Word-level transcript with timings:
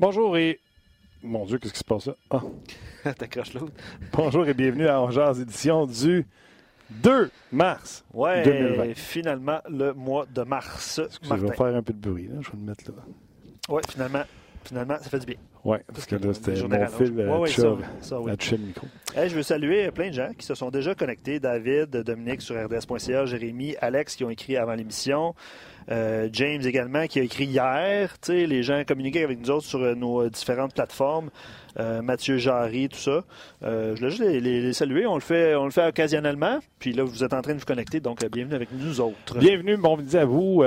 Bonjour 0.00 0.34
et. 0.38 0.58
Mon 1.22 1.44
Dieu, 1.44 1.58
qu'est-ce 1.58 1.74
qui 1.74 1.80
se 1.80 1.84
passe 1.84 2.06
là? 2.06 2.14
Ah. 2.30 2.42
T'accroches 3.18 3.52
l'autre. 3.52 3.74
Bonjour 4.14 4.48
et 4.48 4.54
bienvenue 4.54 4.88
à 4.88 4.98
Angers 4.98 5.42
édition 5.42 5.84
du 5.84 6.26
2 6.88 7.30
mars 7.52 8.02
ouais, 8.14 8.42
2020. 8.42 8.94
finalement, 8.94 9.58
le 9.68 9.92
mois 9.92 10.24
de 10.34 10.40
mars. 10.40 11.02
Excusez, 11.04 11.36
je 11.36 11.46
vais 11.46 11.54
faire 11.54 11.76
un 11.76 11.82
peu 11.82 11.92
de 11.92 11.98
bruit. 11.98 12.28
Là. 12.28 12.36
Je 12.40 12.50
vais 12.50 12.56
le 12.56 12.64
mettre 12.64 12.90
là. 12.90 13.02
Oui, 13.68 13.82
finalement, 13.90 14.22
finalement, 14.64 14.96
ça 15.02 15.10
fait 15.10 15.18
du 15.18 15.26
bien. 15.26 15.36
Oui, 15.64 15.76
parce 15.92 16.06
que 16.06 16.16
là, 16.16 16.32
c'était 16.32 16.66
mon 16.66 16.86
fil 16.86 17.20
à, 17.20 17.38
ouais, 17.38 17.50
ça, 17.50 17.76
ça, 18.00 18.20
oui. 18.22 18.30
à 18.30 18.36
le 18.52 18.56
micro. 18.56 18.86
Hey, 19.14 19.28
je 19.28 19.34
veux 19.34 19.42
saluer 19.42 19.90
plein 19.90 20.08
de 20.08 20.14
gens 20.14 20.30
qui 20.32 20.46
se 20.46 20.54
sont 20.54 20.70
déjà 20.70 20.94
connectés. 20.94 21.40
David, 21.40 21.90
Dominique 21.90 22.40
sur 22.40 22.56
RDS.ca, 22.56 23.26
Jérémy, 23.26 23.76
Alex 23.82 24.16
qui 24.16 24.24
ont 24.24 24.30
écrit 24.30 24.56
avant 24.56 24.72
l'émission. 24.72 25.34
Euh, 25.90 26.28
James 26.32 26.62
également 26.64 27.06
qui 27.06 27.18
a 27.18 27.22
écrit 27.22 27.46
hier. 27.46 28.14
Les 28.28 28.62
gens 28.62 28.82
communiquaient 28.86 29.24
avec 29.24 29.40
nous 29.40 29.50
autres 29.50 29.66
sur 29.66 29.80
euh, 29.80 29.94
nos 29.94 30.28
différentes 30.28 30.74
plateformes. 30.74 31.30
Euh, 31.78 32.02
Mathieu 32.02 32.36
Jarry, 32.36 32.88
tout 32.88 32.98
ça. 32.98 33.24
Euh, 33.62 33.94
je 33.94 34.00
voulais 34.00 34.10
juste 34.10 34.22
les, 34.22 34.40
les, 34.40 34.72
saluer. 34.72 35.06
On 35.06 35.14
le, 35.14 35.20
fait, 35.20 35.54
on 35.54 35.64
le 35.64 35.70
fait 35.70 35.86
occasionnellement. 35.86 36.58
Puis 36.78 36.92
là, 36.92 37.04
vous 37.04 37.24
êtes 37.24 37.32
en 37.32 37.42
train 37.42 37.54
de 37.54 37.58
vous 37.58 37.64
connecter, 37.64 38.00
donc 38.00 38.24
bienvenue 38.26 38.54
avec 38.54 38.68
nous 38.72 39.00
autres. 39.00 39.38
Bienvenue, 39.38 39.76
bon 39.76 39.96
midi 39.96 40.16
à 40.16 40.24
vous 40.24 40.62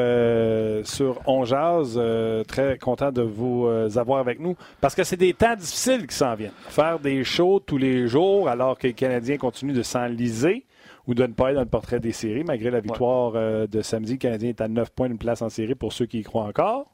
sur 0.84 1.22
On 1.26 1.44
Jazz. 1.46 2.00
très 2.48 2.78
content 2.78 3.12
de 3.12 3.22
vous 3.22 3.68
avoir 3.96 4.20
avec 4.20 4.40
nous 4.40 4.56
parce 4.80 4.96
que 4.96 5.04
c'est 5.04 5.18
des 5.18 5.34
temps 5.34 5.56
difficiles 5.56 6.08
qui 6.08 6.16
s'en 6.16 6.36
viennent. 6.36 6.52
Faire 6.70 7.00
des 7.00 7.24
shows 7.24 7.60
tous 7.60 7.78
les 7.78 8.08
jours 8.08 8.48
alors 8.48 8.78
que 8.78 8.88
les 8.88 8.94
Canadiens 8.94 9.38
continuent 9.38 9.74
de 9.74 9.84
s'enliser 9.84 10.64
ou 11.08 11.14
de 11.14 11.24
ne 11.24 11.34
pas 11.34 11.50
être 11.50 11.56
dans 11.56 11.62
le 11.62 11.68
portrait 11.68 12.00
des 12.00 12.12
séries, 12.12 12.44
malgré 12.44 12.72
la 12.72 12.80
victoire 12.80 13.34
euh, 13.36 13.68
de 13.68 13.82
samedi. 13.82 14.14
Le 14.14 14.18
Canadien 14.18 14.50
est 14.50 14.62
à 14.62 14.68
9 14.68 14.92
points 14.92 15.10
d'une 15.10 15.18
place 15.18 15.42
en 15.42 15.50
série 15.50 15.76
pour 15.76 15.94
ceux 15.94 16.06
qui 16.06 16.20
y 16.20 16.24
croient 16.24 16.46
encore. 16.46 16.92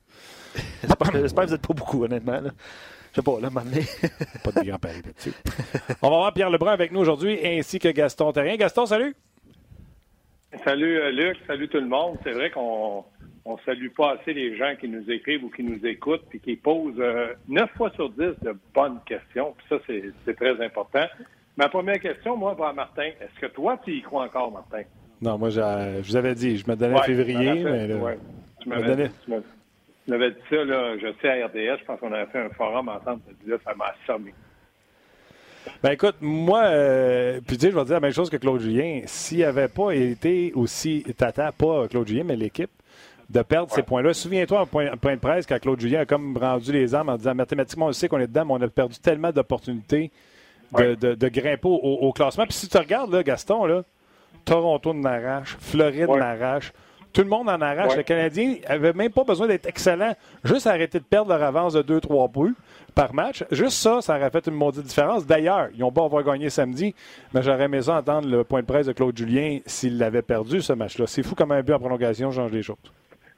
J'espère 0.82 1.12
que 1.12 1.18
vous 1.18 1.52
n'êtes 1.52 1.68
pas 1.68 1.74
beaucoup, 1.74 2.04
honnêtement. 2.04 2.42
Là. 2.42 2.50
Je 3.12 3.16
sais 3.16 3.22
pas, 3.22 3.40
là, 3.40 3.50
maintenant. 3.50 3.82
pas 4.44 4.52
de 4.52 4.68
grand 4.68 4.80
pari 4.80 5.02
On 6.02 6.10
va 6.10 6.18
voir 6.18 6.34
Pierre 6.34 6.50
Lebrun 6.50 6.72
avec 6.72 6.92
nous 6.92 7.00
aujourd'hui, 7.00 7.40
ainsi 7.44 7.80
que 7.80 7.90
Gaston 7.90 8.32
Terrien. 8.32 8.56
Gaston, 8.56 8.86
salut! 8.86 9.16
Salut, 10.64 10.98
euh, 10.98 11.12
Luc. 11.12 11.38
Salut 11.46 11.68
tout 11.68 11.80
le 11.80 11.88
monde. 11.88 12.18
C'est 12.24 12.32
vrai 12.32 12.50
qu'on 12.50 13.06
on 13.46 13.58
salue 13.60 13.90
pas 13.90 14.14
assez 14.14 14.34
les 14.34 14.58
gens 14.58 14.76
qui 14.80 14.88
nous 14.88 15.10
écrivent 15.10 15.44
ou 15.44 15.50
qui 15.50 15.64
nous 15.64 15.84
écoutent 15.86 16.26
puis 16.30 16.40
qui 16.40 16.56
posent 16.56 17.00
euh, 17.00 17.34
9 17.48 17.70
fois 17.78 17.92
sur 17.92 18.10
10 18.10 18.18
de 18.42 18.56
bonnes 18.74 19.00
questions. 19.06 19.56
Puis 19.58 19.68
ça, 19.70 19.78
c'est 20.26 20.36
très 20.36 20.64
important. 20.64 21.06
Ma 21.60 21.68
première 21.68 22.00
question, 22.00 22.38
moi, 22.38 22.56
pour 22.56 22.74
Martin, 22.74 23.10
est-ce 23.20 23.38
que 23.38 23.48
toi, 23.48 23.78
tu 23.84 23.92
y 23.92 24.02
crois 24.02 24.24
encore, 24.24 24.50
Martin? 24.50 24.84
Non, 25.22 25.38
moi, 25.38 25.50
je 25.50 26.00
vous 26.08 26.16
avais 26.16 26.34
dit, 26.34 26.58
je 26.58 26.64
me 26.66 26.78
donnais 26.78 27.02
février, 27.04 27.66
mais 27.66 27.86
là, 27.86 28.16
tu 28.62 28.70
m'avais 28.70 30.32
dit 30.32 30.38
ça, 30.50 30.64
là, 30.64 30.98
je 30.98 31.08
sais, 31.22 31.28
à 31.28 31.48
RDS, 31.48 31.82
je 31.82 31.86
pense 31.86 32.00
qu'on 32.00 32.14
avait 32.14 32.32
fait 32.32 32.40
un 32.40 32.50
forum 32.52 32.88
ensemble, 32.88 33.24
là, 33.46 33.58
ça 33.66 33.76
m'a 33.76 33.88
assommé. 33.88 34.34
Ben 35.84 35.92
écoute, 35.92 36.16
moi, 36.22 36.62
euh, 36.64 37.42
puis 37.46 37.58
tu 37.58 37.66
sais, 37.66 37.72
je 37.72 37.76
vais 37.76 37.84
dire 37.84 37.96
la 37.96 38.00
même 38.00 38.14
chose 38.14 38.30
que 38.30 38.38
Claude 38.38 38.62
Julien. 38.62 39.02
S'il 39.06 39.40
n'avait 39.40 39.68
pas 39.68 39.92
été 39.92 40.54
aussi 40.56 41.04
tata, 41.18 41.52
pas 41.52 41.90
Claude 41.90 42.08
Julien, 42.08 42.24
mais 42.24 42.38
l'équipe, 42.38 42.72
de 43.30 43.42
perdre 43.42 43.70
ces 43.74 43.84
points-là. 43.84 44.14
Souviens-toi, 44.14 44.62
un 44.62 44.66
point, 44.66 44.96
point, 44.96 45.16
de 45.16 45.20
presse, 45.20 45.46
quand 45.46 45.60
Claude 45.60 45.82
Julien 45.82 46.00
a 46.00 46.06
comme 46.06 46.38
rendu 46.38 46.72
les 46.72 46.96
armes 46.96 47.10
en 47.10 47.18
disant 47.18 47.36
mathématiquement, 47.36 47.88
on 47.88 47.92
sait 47.92 48.08
qu'on 48.08 48.20
est 48.20 48.28
dedans, 48.28 48.46
mais 48.46 48.54
on 48.54 48.62
a 48.62 48.70
perdu 48.70 48.98
tellement 49.00 49.34
d'opportunités 49.34 50.10
de, 50.78 51.16
de, 51.16 51.30
grimper 51.30 51.68
au, 51.68 52.12
classement. 52.14 52.46
Puis 52.46 52.54
si 52.54 52.68
tu 52.68 52.78
regardes, 52.78 53.12
là, 53.12 53.24
Gaston, 53.24 53.66
là, 53.66 53.84
Toronto 54.46 54.92
en 54.92 55.04
arrache, 55.04 55.58
Floride 55.60 56.10
en 56.10 56.20
arrache. 56.20 56.74
Tout 57.12 57.22
le 57.22 57.28
monde 57.28 57.50
en 57.50 57.60
arrache. 57.60 57.96
Le 57.96 58.04
Canadien 58.04 58.58
n'avait 58.68 58.94
même 58.94 59.12
pas 59.12 59.24
besoin 59.24 59.48
d'être 59.48 59.66
excellent. 59.66 60.14
Juste 60.44 60.68
arrêter 60.68 61.00
de 61.00 61.04
perdre 61.04 61.30
leur 61.30 61.42
avance 61.42 61.74
de 61.74 61.82
2-3 61.82 62.32
buts 62.32 62.56
par 62.94 63.14
match. 63.14 63.44
Juste 63.50 63.78
ça, 63.78 64.02
ça 64.02 64.16
aurait 64.16 64.30
fait 64.30 64.46
une 64.46 64.54
maudite 64.54 64.84
différence. 64.84 65.26
D'ailleurs, 65.26 65.70
ils 65.76 65.84
ont 65.84 65.92
pas 65.92 66.06
avoir 66.06 66.24
gagné 66.24 66.52
samedi, 66.52 66.94
mais 67.34 67.42
j'aurais 67.42 67.64
aimé 67.64 67.82
ça 67.82 67.98
entendre 67.98 68.28
le 68.28 68.44
point 68.44 68.62
de 68.62 68.68
presse 68.68 68.86
de 68.86 68.94
Claude 68.94 69.18
Julien 69.18 69.60
s'il 69.66 69.98
l'avait 69.98 70.22
perdu, 70.22 70.62
ce 70.62 70.74
match-là. 70.74 71.08
C'est 71.08 71.24
fou 71.24 71.34
comme 71.34 71.52
un 71.52 71.64
but 71.64 71.74
en 71.74 71.80
prolongation 71.80 72.32
change 72.32 72.52
les 72.52 72.62
choses. 72.62 72.78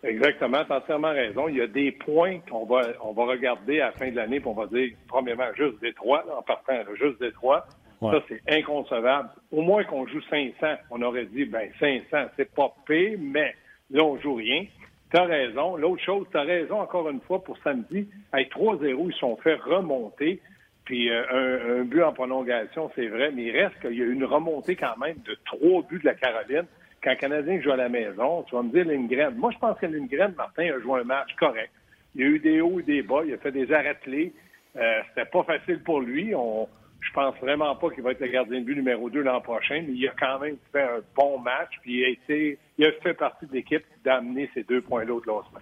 Exactement, 0.04 0.66
tu 0.66 0.74
as 0.74 0.78
entièrement 0.78 1.12
raison. 1.12 1.48
Il 1.48 1.58
y 1.58 1.62
a 1.62 1.68
des 1.68 1.92
points 1.92 2.40
qu'on 2.50 2.66
va, 2.66 2.82
on 3.04 3.14
va 3.14 3.26
regarder 3.26 3.82
à 3.82 3.88
la 3.88 3.92
fin 3.92 4.10
de 4.10 4.16
l'année, 4.16 4.40
puis 4.40 4.50
on 4.50 4.54
va 4.54 4.66
dire, 4.66 4.92
premièrement, 5.08 5.46
juste 5.56 5.80
Détroit, 5.80 6.24
là, 6.28 6.38
en 6.38 6.42
partant, 6.42 6.74
là, 6.74 6.88
juste 6.96 7.20
Détroit. 7.20 7.66
Ça, 8.02 8.24
c'est 8.28 8.42
inconcevable. 8.50 9.30
Au 9.52 9.62
moins 9.62 9.84
qu'on 9.84 10.08
joue 10.08 10.22
500, 10.22 10.54
on 10.90 11.04
aurait 11.04 11.26
dit, 11.26 11.46
ben 11.46 11.70
500, 11.80 12.32
c'est 12.36 12.52
pas 12.52 12.74
pire, 12.88 13.20
mais 13.22 13.54
là, 13.92 14.04
on 14.04 14.20
joue 14.20 14.36
rien. 14.36 14.66
Tu 15.12 15.18
as 15.18 15.26
raison. 15.26 15.78
L'autre 15.78 16.02
chose, 16.02 16.26
tu 16.32 16.38
as 16.38 16.42
raison 16.42 16.80
encore 16.80 17.08
une 17.10 17.22
fois 17.22 17.44
pour 17.44 17.60
samedi. 17.60 18.10
Avec 18.32 18.52
3-0, 18.52 19.12
ils 19.12 19.14
sont 19.20 19.36
fait 19.38 19.54
remonter. 19.54 20.42
Puis 20.86 21.12
euh, 21.12 21.24
un, 21.32 21.82
un, 21.82 21.84
but 21.84 22.02
en 22.02 22.12
prolongation, 22.12 22.90
c'est 22.96 23.08
vrai, 23.08 23.32
mais 23.36 23.44
il 23.44 23.52
reste 23.52 23.80
qu'il 23.82 23.94
y 23.94 24.02
a 24.02 24.06
une 24.06 24.24
remontée 24.24 24.76
quand 24.76 24.98
même 24.98 25.18
de 25.24 25.38
trois 25.46 25.84
buts 25.84 26.00
de 26.00 26.06
la 26.06 26.16
Caroline 26.16 26.66
quand 27.04 27.12
le 27.12 27.16
Canadien 27.16 27.62
joue 27.62 27.72
à 27.72 27.78
la 27.78 27.90
maison, 27.90 28.44
tu 28.44 28.56
vas 28.56 28.64
me 28.64 28.72
dire 28.72 28.86
Lindgren. 28.86 29.36
Moi, 29.36 29.52
je 29.52 29.58
pense 29.58 29.78
que 29.80 29.86
Lindgren, 29.86 30.34
Martin, 30.38 30.72
a 30.72 30.80
joué 30.80 31.02
un 31.02 31.04
match 31.04 31.34
correct. 31.40 31.72
Il 32.16 32.22
y 32.22 32.24
a 32.24 32.28
eu 32.28 32.40
des 32.40 32.62
hauts 32.62 32.80
et 32.80 32.84
des 32.84 33.02
bas. 33.02 33.22
Il 33.26 33.34
a 33.34 33.38
fait 33.38 33.52
des 33.52 33.72
arrêts 33.72 33.98
clés. 34.02 34.34
Euh, 34.76 35.02
C'était 35.10 35.30
pas 35.30 35.44
facile 35.44 35.82
pour 35.82 36.02
lui. 36.02 36.36
On, 36.36 36.68
je 37.00 37.12
pense 37.14 37.36
vraiment 37.42 37.76
pas 37.76 37.90
qu'il 37.90 38.04
va 38.04 38.12
être 38.12 38.20
le 38.20 38.28
gardien 38.28 38.60
de 38.60 38.66
but 38.66 38.76
numéro 38.76 39.10
2 39.10 39.22
l'an 39.22 39.42
prochain, 39.42 39.84
mais 39.88 39.94
il 39.94 40.08
a 40.08 40.14
quand 40.20 40.40
même 40.40 40.58
fait 40.72 40.84
un 40.84 41.02
bon 41.16 41.40
match. 41.40 41.72
Puis 41.82 42.00
il 42.00 42.06
a, 42.06 42.10
été, 42.10 42.58
il 42.78 42.86
a 42.86 42.92
fait 43.02 43.14
partie 43.14 43.48
de 43.48 43.54
l'équipe 43.54 43.84
d'amener 44.04 44.50
ces 44.54 44.64
deux 44.64 44.82
points-là 44.82 45.14
au 45.14 45.20
classement. 45.20 45.60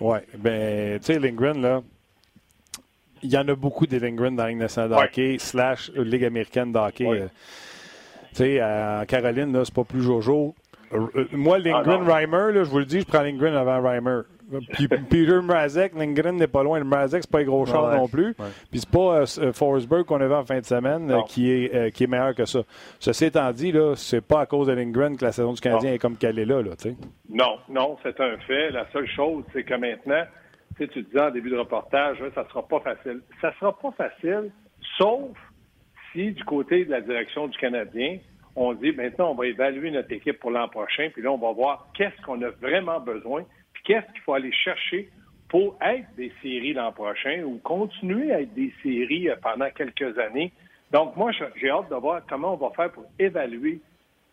Oui. 0.00 0.18
Ben, 0.36 0.98
tu 0.98 1.06
sais, 1.06 1.18
Lindgren, 1.18 1.60
là, 1.60 1.82
il 3.22 3.30
y 3.30 3.36
en 3.36 3.46
a 3.48 3.54
beaucoup 3.54 3.86
des 3.86 3.98
Lindgren 3.98 4.34
dans 4.34 4.44
la 4.44 4.50
Ligue 4.50 4.58
nationale 4.58 4.90
de 4.90 4.94
hockey, 4.94 5.36
slash 5.38 5.90
Ligue 5.94 6.24
américaine 6.24 6.72
de 6.72 6.78
hockey. 6.78 7.06
Euh, 7.06 7.28
tu 8.30 8.36
sais, 8.36 8.60
à 8.60 9.04
Caroline, 9.06 9.52
là, 9.52 9.64
c'est 9.64 9.74
pas 9.74 9.84
plus 9.84 10.02
Jojo. 10.02 10.54
Euh, 10.92 11.26
moi, 11.32 11.58
Lindgren, 11.58 12.02
ah, 12.08 12.14
Reimer, 12.14 12.52
là, 12.52 12.64
je 12.64 12.70
vous 12.70 12.78
le 12.78 12.86
dis, 12.86 13.00
je 13.00 13.06
prends 13.06 13.22
Lindgren 13.22 13.54
avant 13.54 13.82
Reimer. 13.82 14.22
Puis 14.72 14.88
Peter 15.10 15.40
Mrazek, 15.42 15.94
Lindgren 15.94 16.36
n'est 16.36 16.46
pas 16.46 16.62
loin. 16.62 16.82
Mrazek, 16.82 17.22
c'est 17.22 17.30
pas 17.30 17.40
un 17.40 17.44
gros 17.44 17.66
char 17.66 17.94
non 17.94 18.08
plus. 18.08 18.34
Puis 18.34 18.80
c'est 18.80 18.90
pas 18.90 19.20
euh, 19.20 19.52
Forsberg 19.52 20.04
qu'on 20.04 20.20
a 20.20 20.26
vu 20.26 20.34
en 20.34 20.44
fin 20.44 20.58
de 20.58 20.64
semaine 20.64 21.10
euh, 21.10 21.22
qui, 21.22 21.50
est, 21.50 21.74
euh, 21.74 21.90
qui 21.90 22.04
est 22.04 22.06
meilleur 22.06 22.34
que 22.34 22.44
ça. 22.44 22.60
Ceci 22.98 23.26
étant 23.26 23.50
dit, 23.52 23.72
là, 23.72 23.94
c'est 23.96 24.20
pas 24.20 24.40
à 24.40 24.46
cause 24.46 24.68
de 24.68 24.72
Lindgren 24.72 25.16
que 25.16 25.24
la 25.24 25.32
saison 25.32 25.52
du 25.52 25.60
Canadien 25.60 25.92
est 25.92 25.98
comme 25.98 26.16
qu'elle 26.16 26.38
est 26.38 26.44
là, 26.44 26.62
là. 26.62 26.72
Non, 27.28 27.58
non, 27.68 27.96
c'est 28.02 28.18
un 28.20 28.36
fait. 28.38 28.70
La 28.70 28.86
seule 28.92 29.08
chose, 29.08 29.44
c'est 29.52 29.64
que 29.64 29.74
maintenant, 29.74 30.24
tu 30.78 31.02
disais 31.02 31.20
en 31.20 31.30
début 31.30 31.50
de 31.50 31.58
reportage, 31.58 32.18
ça 32.34 32.46
sera 32.48 32.66
pas 32.66 32.80
facile. 32.80 33.20
Ça 33.40 33.52
sera 33.58 33.76
pas 33.78 33.90
facile, 33.92 34.50
sauf 34.96 35.28
si 36.12 36.32
du 36.32 36.44
côté 36.44 36.84
de 36.84 36.90
la 36.90 37.00
direction 37.00 37.48
du 37.48 37.56
Canadien, 37.58 38.18
on 38.56 38.74
dit 38.74 38.92
maintenant 38.92 39.30
on 39.30 39.34
va 39.34 39.46
évaluer 39.46 39.90
notre 39.90 40.12
équipe 40.12 40.38
pour 40.40 40.50
l'an 40.50 40.68
prochain, 40.68 41.08
puis 41.12 41.22
là 41.22 41.30
on 41.30 41.38
va 41.38 41.52
voir 41.52 41.88
qu'est-ce 41.94 42.20
qu'on 42.22 42.42
a 42.42 42.50
vraiment 42.50 43.00
besoin, 43.00 43.44
puis 43.72 43.82
qu'est-ce 43.84 44.10
qu'il 44.12 44.22
faut 44.22 44.34
aller 44.34 44.52
chercher 44.52 45.08
pour 45.48 45.78
être 45.80 46.06
des 46.16 46.32
séries 46.42 46.74
l'an 46.74 46.92
prochain 46.92 47.42
ou 47.44 47.58
continuer 47.58 48.32
à 48.32 48.42
être 48.42 48.52
des 48.54 48.72
séries 48.82 49.28
euh, 49.28 49.36
pendant 49.42 49.70
quelques 49.70 50.18
années. 50.18 50.52
Donc 50.92 51.16
moi 51.16 51.30
j'ai 51.56 51.70
hâte 51.70 51.90
de 51.90 51.94
voir 51.94 52.22
comment 52.28 52.54
on 52.54 52.56
va 52.56 52.70
faire 52.74 52.92
pour 52.92 53.04
évaluer 53.18 53.80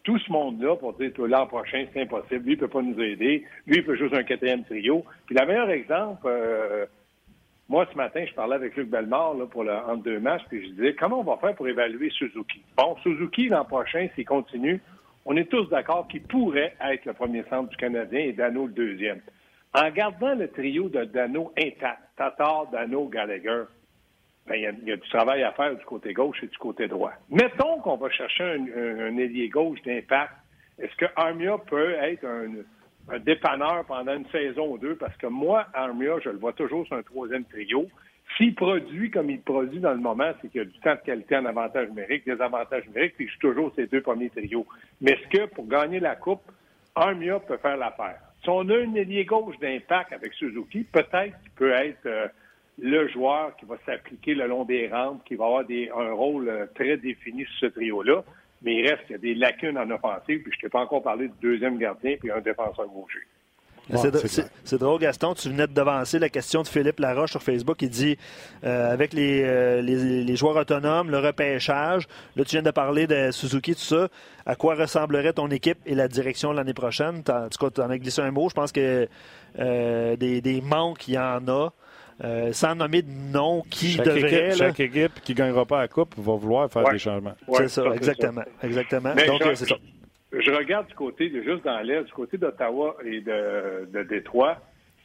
tout 0.04 0.20
ce 0.20 0.32
monde-là 0.32 0.76
pour 0.76 0.94
dire 0.94 1.12
l'an 1.20 1.48
prochain 1.48 1.86
c'est 1.94 2.02
impossible, 2.02 2.46
lui 2.46 2.54
il 2.54 2.58
peut 2.58 2.68
pas 2.68 2.82
nous 2.82 3.00
aider, 3.00 3.44
lui 3.68 3.78
il 3.78 3.84
peut 3.84 3.96
jouer 3.96 4.18
un 4.18 4.24
quatrième 4.24 4.64
trio. 4.64 5.04
Puis 5.26 5.36
le 5.38 5.46
meilleur 5.46 5.70
exemple, 5.70 6.26
euh, 6.26 6.86
moi, 7.68 7.88
ce 7.92 7.98
matin, 7.98 8.24
je 8.28 8.34
parlais 8.34 8.56
avec 8.56 8.76
Luc 8.76 8.90
Bellemare 8.90 9.34
là, 9.34 9.46
pour 9.48 9.64
le 9.64 9.74
entre 9.74 10.04
deux 10.04 10.20
matchs, 10.20 10.44
puis 10.50 10.64
je 10.64 10.72
disais 10.74 10.94
comment 10.94 11.22
on 11.22 11.24
va 11.24 11.38
faire 11.38 11.56
pour 11.56 11.68
évaluer 11.68 12.12
Suzuki? 12.12 12.62
Bon, 12.78 12.96
Suzuki, 13.02 13.50
l'an 13.50 13.66
prochain, 13.66 14.08
s'il 14.14 14.26
continue, 14.26 14.80
on 15.26 15.36
est 15.36 15.50
tous 15.50 15.68
d'accord 15.70 16.08
qu'il 16.08 16.22
pourrait 16.22 16.76
être 16.80 17.06
le 17.06 17.14
premier 17.14 17.44
centre 17.50 17.70
du 17.70 17.76
Canadien 17.78 18.20
et 18.20 18.34
Dano 18.34 18.68
le 18.68 18.74
deuxième. 18.74 19.22
En 19.74 19.90
gardant 19.90 20.36
le 20.36 20.48
trio 20.50 20.90
de 20.90 21.06
Dano 21.06 21.52
intact, 21.58 22.02
Tatar, 22.16 22.68
Dano, 22.72 23.08
Gallagher, 23.08 23.64
ben, 24.46 24.56
il, 24.56 24.62
y 24.62 24.68
a, 24.68 24.72
y, 24.72 24.92
a, 24.92 24.96
du 24.98 25.10
travail 25.10 25.42
à 25.42 25.52
faire 25.54 25.76
du 25.76 25.84
côté 25.86 26.14
gauche 26.14 26.38
et 26.44 26.48
du 26.48 26.58
côté 26.58 26.88
droit. 26.88 27.14
Mettons 27.32 27.80
qu'on 27.80 27.98
va 27.98 28.12
chercher 28.12 28.44
un, 28.44 29.08
un 29.08 29.18
ailier 29.18 29.50
gauche 29.50 29.82
d'impact. 29.82 30.34
Est-ce 30.78 30.96
que 30.98 31.06
Armia 31.16 31.58
peut 31.68 31.94
être 31.94 32.26
un, 32.26 32.52
un 33.10 33.20
dépanneur 33.20 33.86
pendant 33.86 34.16
une 34.16 34.28
saison 34.30 34.74
ou 34.74 34.78
deux, 34.78 34.96
parce 34.96 35.16
que 35.18 35.28
moi, 35.28 35.68
Armia, 35.74 36.20
je 36.24 36.30
le 36.30 36.38
vois 36.38 36.54
toujours 36.54 36.86
sur 36.88 36.96
un 36.96 37.04
troisième 37.04 37.46
trio. 37.46 37.88
S'il 38.38 38.56
produit 38.56 39.12
comme 39.12 39.30
il 39.30 39.42
produit 39.42 39.80
dans 39.80 39.94
le 39.94 40.00
moment, 40.00 40.32
c'est 40.42 40.50
qu'il 40.50 40.60
y 40.60 40.64
a 40.64 40.66
du 40.66 40.80
temps 40.80 40.96
de 40.96 41.02
qualité 41.02 41.38
en 41.38 41.46
avantage 41.46 41.90
numérique, 41.90 42.26
des 42.26 42.42
avantages 42.42 42.86
numériques, 42.88 43.16
puis 43.16 43.28
je 43.28 43.32
suis 43.32 43.40
toujours 43.40 43.72
ces 43.76 43.86
deux 43.88 44.02
premiers 44.02 44.30
trios. 44.30 44.66
Mais 45.02 45.12
est-ce 45.12 45.28
que 45.30 45.46
pour 45.54 45.68
gagner 45.68 46.00
la 46.00 46.16
Coupe, 46.16 46.42
Armia 46.96 47.40
peut 47.40 47.58
faire 47.58 47.78
l'affaire? 47.78 48.20
Si 48.44 48.50
on 48.50 48.68
a 48.70 48.78
une 48.78 48.98
ailier 48.98 49.26
gauche 49.26 49.58
d'impact 49.60 50.14
avec 50.14 50.34
Suzuki, 50.34 50.84
peut-être 50.84 51.40
qu'il 51.42 51.52
peut 51.56 51.72
être 51.72 52.06
euh, 52.06 52.28
le 52.80 53.08
joueur 53.08 53.56
qui 53.56 53.66
va 53.66 53.76
s'appliquer 53.86 54.34
le 54.34 54.48
long 54.48 54.66
des 54.66 54.88
rampes, 54.88 55.24
qui 55.26 55.36
va 55.36 55.46
avoir 55.46 55.66
des, 55.66 55.90
un 55.96 56.14
rôle 56.14 56.50
euh, 56.50 56.66
très 56.74 56.98
défini 56.98 57.46
sur 57.46 57.56
ce 57.60 57.66
trio-là 57.68 58.24
mais 58.62 58.76
il 58.76 58.90
reste 58.90 59.04
qu'il 59.04 59.12
y 59.12 59.16
a 59.16 59.20
des 59.20 59.36
lacunes 59.36 59.78
en 59.78 59.90
offensive, 59.90 60.42
puis 60.42 60.52
je 60.52 60.58
ne 60.58 60.62
t'ai 60.62 60.70
pas 60.70 60.82
encore 60.82 61.04
parlé 61.04 61.28
du 61.28 61.34
deuxième 61.42 61.78
gardien 61.78 62.16
puis 62.20 62.32
un 62.32 62.42
défenseur 62.42 62.88
gaucher. 62.88 63.20
c'est 64.64 64.78
drôle, 64.80 65.00
Gaston. 65.00 65.36
Tu 65.36 65.50
venais 65.50 65.68
de 65.68 65.74
devancer 65.74 66.18
la 66.18 66.30
question 66.30 66.64
de 66.64 66.68
Philippe 66.68 67.00
Laroche 67.00 67.32
sur 67.32 67.44
Facebook. 67.44 67.82
Il 67.82 67.90
dit 67.90 68.18
euh, 68.64 68.92
avec 68.92 69.14
euh, 69.14 69.82
les, 69.82 70.24
les, 70.24 70.36
joueurs 70.36 70.56
autonomes, 70.56 71.12
le 71.12 71.20
repêchage, 71.20 72.08
là, 72.36 72.44
tu 72.44 72.52
viens 72.52 72.64
de 72.64 72.72
parler 72.72 73.06
de 73.06 73.30
Suzuki, 73.32 73.76
tout 73.76 73.82
ça. 73.82 74.08
À 74.48 74.56
quoi 74.56 74.76
ressemblerait 74.76 75.34
ton 75.34 75.50
équipe 75.50 75.78
et 75.86 75.94
la 75.94 76.08
direction 76.08 76.52
l'année 76.52 76.74
prochaine? 76.74 77.24
En 77.30 77.50
tout 77.50 77.60
cas, 77.60 77.70
tu 77.70 77.82
en 77.82 77.90
as 77.90 77.98
glissé 78.00 78.22
un 78.22 78.32
mot. 78.32 78.50
Je 78.50 78.56
pense 78.56 78.72
que 78.72 79.08
euh, 79.60 80.16
des, 80.16 80.42
des 80.42 80.62
manques, 80.62 81.08
il 81.08 81.14
y 81.14 81.20
en 81.20 81.48
a. 81.48 81.70
sans 82.52 82.76
nommer 82.76 83.02
de 83.02 83.12
nom 83.12 83.64
qui 83.70 83.92
chaque 83.92 84.06
devrait. 84.06 84.48
Équipe, 84.48 84.58
Chaque 84.58 84.80
équipe 84.80 85.22
qui 85.22 85.34
ne 85.34 85.38
gagnera 85.38 85.66
pas 85.66 85.80
la 85.80 85.88
Coupe 85.88 86.16
va 86.18 86.36
vouloir 86.36 86.72
faire 86.72 86.90
des 86.90 87.00
changements. 87.00 87.36
c'est 87.54 87.68
ça, 87.68 87.84
exactement. 87.94 88.44
exactement. 88.64 89.14
Donc, 89.16 89.42
c'est 89.56 89.68
ça 89.68 89.76
je 90.40 90.52
regarde 90.52 90.88
du 90.88 90.96
côté, 90.96 91.30
de, 91.30 91.42
juste 91.42 91.64
dans 91.64 91.80
l'Est, 91.80 92.04
du 92.04 92.12
côté 92.12 92.38
d'Ottawa 92.38 92.98
et 93.06 93.22
de, 93.22 93.88
de 93.92 94.04
Détroit, 94.04 94.58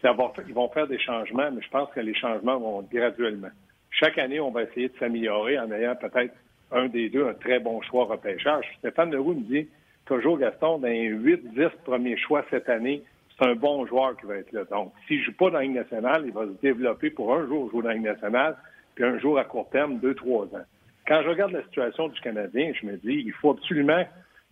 ça 0.02 0.14
ils 0.48 0.54
vont 0.54 0.68
faire 0.70 0.86
des 0.86 0.98
changements, 0.98 1.50
mais 1.52 1.62
je 1.62 1.68
pense 1.68 1.90
que 1.94 2.00
les 2.00 2.14
changements 2.14 2.58
vont 2.58 2.82
graduellement. 2.90 3.50
Chaque 3.90 4.18
année, 4.18 4.40
on 4.40 4.50
va 4.50 4.62
essayer 4.62 4.88
de 4.88 4.94
s'améliorer 4.98 5.58
en 5.58 5.70
ayant 5.72 5.94
peut-être 5.94 6.34
un 6.72 6.86
des 6.86 7.10
deux 7.10 7.26
un 7.26 7.34
très 7.34 7.58
bon 7.58 7.82
choix 7.82 8.04
repêchage. 8.06 8.64
Stéphane 8.78 9.10
Leroux 9.10 9.34
me 9.34 9.42
dit 9.42 9.68
toujours, 10.06 10.38
Gaston, 10.38 10.78
dans 10.78 10.88
les 10.88 11.10
8-10 11.10 11.70
premiers 11.84 12.16
choix 12.16 12.44
cette 12.50 12.68
année, 12.68 13.02
c'est 13.40 13.48
un 13.48 13.54
bon 13.54 13.86
joueur 13.86 14.16
qui 14.16 14.26
va 14.26 14.36
être 14.36 14.52
là. 14.52 14.64
Donc, 14.64 14.92
s'il 15.06 15.20
ne 15.20 15.24
joue 15.24 15.32
pas 15.32 15.50
dans 15.50 15.58
la 15.58 15.62
Ligue 15.62 15.74
nationale, 15.74 16.24
il 16.26 16.32
va 16.32 16.44
se 16.44 16.60
développer 16.60 17.10
pour 17.10 17.34
un 17.34 17.46
jour 17.46 17.70
jouer 17.70 17.82
dans 17.82 17.88
la 17.88 17.94
Ligue 17.94 18.04
nationale, 18.04 18.56
puis 18.94 19.04
un 19.04 19.18
jour 19.18 19.38
à 19.38 19.44
court 19.44 19.68
terme, 19.70 19.98
deux, 19.98 20.14
trois 20.14 20.44
ans. 20.44 20.64
Quand 21.06 21.22
je 21.22 21.28
regarde 21.28 21.52
la 21.52 21.62
situation 21.62 22.08
du 22.08 22.20
Canadien, 22.20 22.72
je 22.80 22.86
me 22.86 22.96
dis, 22.96 23.22
il 23.26 23.32
faut 23.32 23.50
absolument 23.50 24.04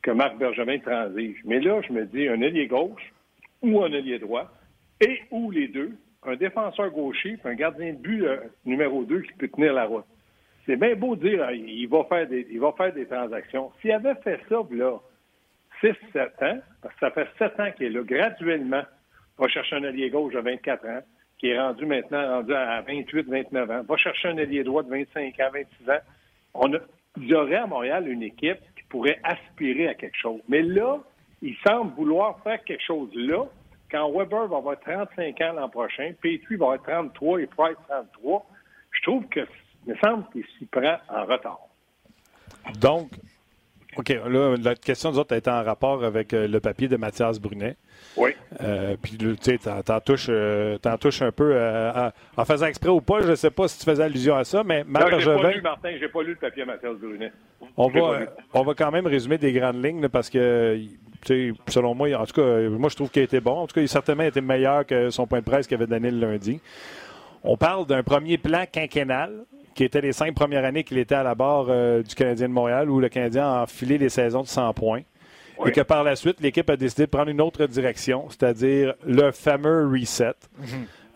que 0.02 0.10
Marc 0.10 0.38
Bergevin 0.38 0.78
transige. 0.78 1.38
Mais 1.44 1.60
là, 1.60 1.80
je 1.86 1.92
me 1.92 2.06
dis 2.06 2.28
un 2.28 2.40
ailier 2.40 2.66
gauche 2.66 3.12
ou 3.62 3.82
un 3.82 3.92
ailier 3.92 4.18
droit, 4.18 4.50
et 5.00 5.20
ou 5.30 5.50
les 5.50 5.68
deux, 5.68 5.92
un 6.24 6.36
défenseur 6.36 6.90
gaucher 6.90 7.36
puis 7.36 7.52
un 7.52 7.54
gardien 7.54 7.92
de 7.92 7.98
but 7.98 8.24
euh, 8.24 8.38
numéro 8.64 9.04
2 9.04 9.22
qui 9.22 9.32
peut 9.34 9.48
tenir 9.48 9.72
la 9.72 9.84
route. 9.84 10.04
C'est 10.66 10.76
bien 10.76 10.94
beau 10.96 11.16
de 11.16 11.28
dire 11.28 11.44
hein, 11.44 11.52
il 11.52 11.88
va 11.88 12.04
faire 12.04 12.26
des 12.26 12.46
il 12.50 12.60
va 12.60 12.72
faire 12.72 12.92
des 12.92 13.06
transactions. 13.06 13.70
S'il 13.80 13.92
avait 13.92 14.14
fait 14.16 14.40
ça 14.48 14.56
là 14.70 14.98
6 15.80 15.94
7 16.12 16.42
ans, 16.42 16.58
parce 16.82 16.94
que 16.94 17.00
ça 17.00 17.10
fait 17.10 17.28
7 17.38 17.60
ans 17.60 17.70
qu'il 17.72 17.86
est 17.86 17.90
là 17.90 18.02
graduellement, 18.02 18.82
va 19.38 19.48
chercher 19.48 19.76
un 19.76 19.84
allié 19.84 20.10
gauche 20.10 20.34
de 20.34 20.40
24 20.40 20.86
ans 20.86 21.02
qui 21.38 21.50
est 21.50 21.60
rendu 21.60 21.86
maintenant 21.86 22.36
rendu 22.36 22.52
à 22.52 22.80
28 22.82 23.28
29 23.28 23.70
ans, 23.70 23.82
va 23.88 23.96
chercher 23.96 24.28
un 24.28 24.38
allié 24.38 24.64
droit 24.64 24.82
de 24.82 24.90
25 24.90 25.38
ans, 25.40 25.50
26 25.52 25.90
ans. 25.90 25.98
On 26.54 26.72
il 27.16 27.26
y 27.26 27.34
aurait 27.34 27.56
à 27.56 27.66
Montréal 27.66 28.08
une 28.08 28.22
équipe 28.22 28.58
pourrait 28.88 29.20
aspirer 29.22 29.88
à 29.88 29.94
quelque 29.94 30.16
chose. 30.16 30.40
Mais 30.48 30.62
là, 30.62 30.98
il 31.42 31.54
semble 31.66 31.94
vouloir 31.94 32.40
faire 32.42 32.62
quelque 32.64 32.84
chose 32.84 33.10
là. 33.14 33.44
Quand 33.90 34.10
Weber 34.10 34.48
va 34.48 34.58
avoir 34.58 34.78
35 34.80 35.40
ans 35.40 35.52
l'an 35.54 35.68
prochain, 35.68 36.12
Petrie 36.20 36.56
va 36.56 36.72
avoir 36.72 36.82
33 36.82 37.40
et 37.40 37.46
Price 37.46 37.76
33, 37.88 38.46
je 38.90 39.02
trouve 39.02 39.26
que, 39.28 39.40
il 39.86 39.94
me 39.94 39.98
semble 39.98 40.24
qu'il 40.30 40.44
s'y 40.58 40.66
prend 40.66 40.98
en 41.08 41.24
retard. 41.24 41.60
Donc, 42.80 43.10
OK, 43.96 44.10
là, 44.10 44.54
la 44.62 44.74
question 44.74 45.10
des 45.10 45.18
autres 45.18 45.34
a 45.34 45.38
été 45.38 45.50
en 45.50 45.64
rapport 45.64 46.04
avec 46.04 46.32
euh, 46.32 46.46
le 46.46 46.60
papier 46.60 46.88
de 46.88 46.96
Mathias 46.96 47.40
Brunet. 47.40 47.76
Oui. 48.16 48.30
Euh, 48.62 48.96
puis, 49.00 49.16
tu 49.16 49.34
sais, 49.40 49.58
t'en 49.58 50.00
touches, 50.00 50.28
euh, 50.28 50.76
touches, 51.00 51.22
un 51.22 51.32
peu 51.32 51.58
en 52.36 52.44
faisant 52.44 52.66
exprès 52.66 52.90
ou 52.90 53.00
pas. 53.00 53.22
Je 53.22 53.30
ne 53.30 53.34
sais 53.34 53.50
pas 53.50 53.66
si 53.66 53.78
tu 53.78 53.84
faisais 53.84 54.02
allusion 54.02 54.36
à 54.36 54.44
ça, 54.44 54.62
mais 54.62 54.84
Marc 54.84 55.10
Non, 55.10 55.18
j'ai 55.18 55.34
pas 55.34 55.52
lu, 55.52 55.62
Martin, 55.62 55.90
j'ai 55.98 56.08
pas 56.08 56.22
lu 56.22 56.30
le 56.30 56.36
papier 56.36 56.62
de 56.62 56.68
Mathias 56.68 56.96
Brunet. 56.96 57.32
On 57.76 57.88
va, 57.88 58.20
on 58.54 58.62
va 58.62 58.74
quand 58.74 58.90
même 58.90 59.06
résumer 59.06 59.38
des 59.38 59.52
grandes 59.52 59.84
lignes 59.84 60.08
parce 60.08 60.30
que, 60.30 60.78
selon 61.68 61.94
moi, 61.94 62.14
en 62.14 62.26
tout 62.26 62.40
cas, 62.40 62.68
moi, 62.68 62.90
je 62.90 62.96
trouve 62.96 63.10
qu'il 63.10 63.22
a 63.22 63.24
été 63.24 63.40
bon. 63.40 63.52
En 63.52 63.66
tout 63.66 63.74
cas, 63.74 63.80
il 63.80 63.84
a 63.84 63.88
certainement 63.88 64.24
été 64.24 64.40
meilleur 64.40 64.86
que 64.86 65.10
son 65.10 65.26
point 65.26 65.40
de 65.40 65.44
presse 65.44 65.66
qu'il 65.66 65.76
avait 65.76 65.86
donné 65.86 66.10
le 66.10 66.20
lundi. 66.20 66.60
On 67.42 67.56
parle 67.56 67.86
d'un 67.86 68.02
premier 68.02 68.36
plan 68.38 68.64
quinquennal 68.70 69.44
qui 69.78 69.84
était 69.84 70.00
les 70.00 70.12
cinq 70.12 70.34
premières 70.34 70.64
années 70.64 70.82
qu'il 70.82 70.98
était 70.98 71.14
à 71.14 71.22
la 71.22 71.36
barre 71.36 71.66
euh, 71.68 72.02
du 72.02 72.12
Canadien 72.16 72.48
de 72.48 72.52
Montréal, 72.52 72.90
où 72.90 72.98
le 72.98 73.08
Canadien 73.08 73.44
a 73.44 73.62
enfilé 73.62 73.96
les 73.96 74.08
saisons 74.08 74.42
de 74.42 74.48
100 74.48 74.74
points. 74.74 75.02
Et 75.64 75.70
que 75.70 75.82
par 75.82 76.02
la 76.02 76.16
suite, 76.16 76.40
l'équipe 76.40 76.68
a 76.68 76.76
décidé 76.76 77.04
de 77.04 77.10
prendre 77.10 77.28
une 77.28 77.40
autre 77.40 77.64
direction, 77.66 78.26
c'est-à-dire 78.28 78.94
le 79.06 79.30
fameux 79.30 79.88
reset. 79.88 80.34
Mhm. 80.58 80.66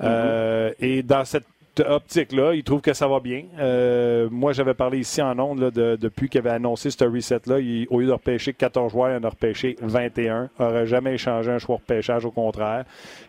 Euh, 0.02 0.70
et 0.78 1.02
dans 1.02 1.24
cette 1.24 1.44
optique-là, 1.84 2.54
il 2.54 2.62
trouve 2.62 2.80
que 2.80 2.92
ça 2.92 3.08
va 3.08 3.18
bien. 3.18 3.42
Euh, 3.58 4.28
moi, 4.30 4.52
j'avais 4.52 4.74
parlé 4.74 4.98
ici 4.98 5.20
en 5.20 5.36
ondes 5.40 5.70
de, 5.72 5.96
depuis 5.96 6.28
qu'il 6.28 6.38
avait 6.38 6.50
annoncé 6.50 6.90
ce 6.90 7.04
reset-là. 7.04 7.56
Au 7.90 7.98
lieu 7.98 8.06
de 8.06 8.12
repêcher 8.12 8.52
14 8.52 8.92
joueurs, 8.92 9.10
il 9.10 9.16
en 9.16 9.24
a 9.24 9.30
repêché 9.30 9.74
21. 9.80 10.50
Il 10.60 10.64
n'aurait 10.64 10.86
jamais 10.86 11.14
échangé 11.14 11.50
un 11.50 11.58
choix 11.58 11.78
de 11.78 11.80
repêchage, 11.80 12.24
au 12.24 12.30
contraire. 12.30 12.84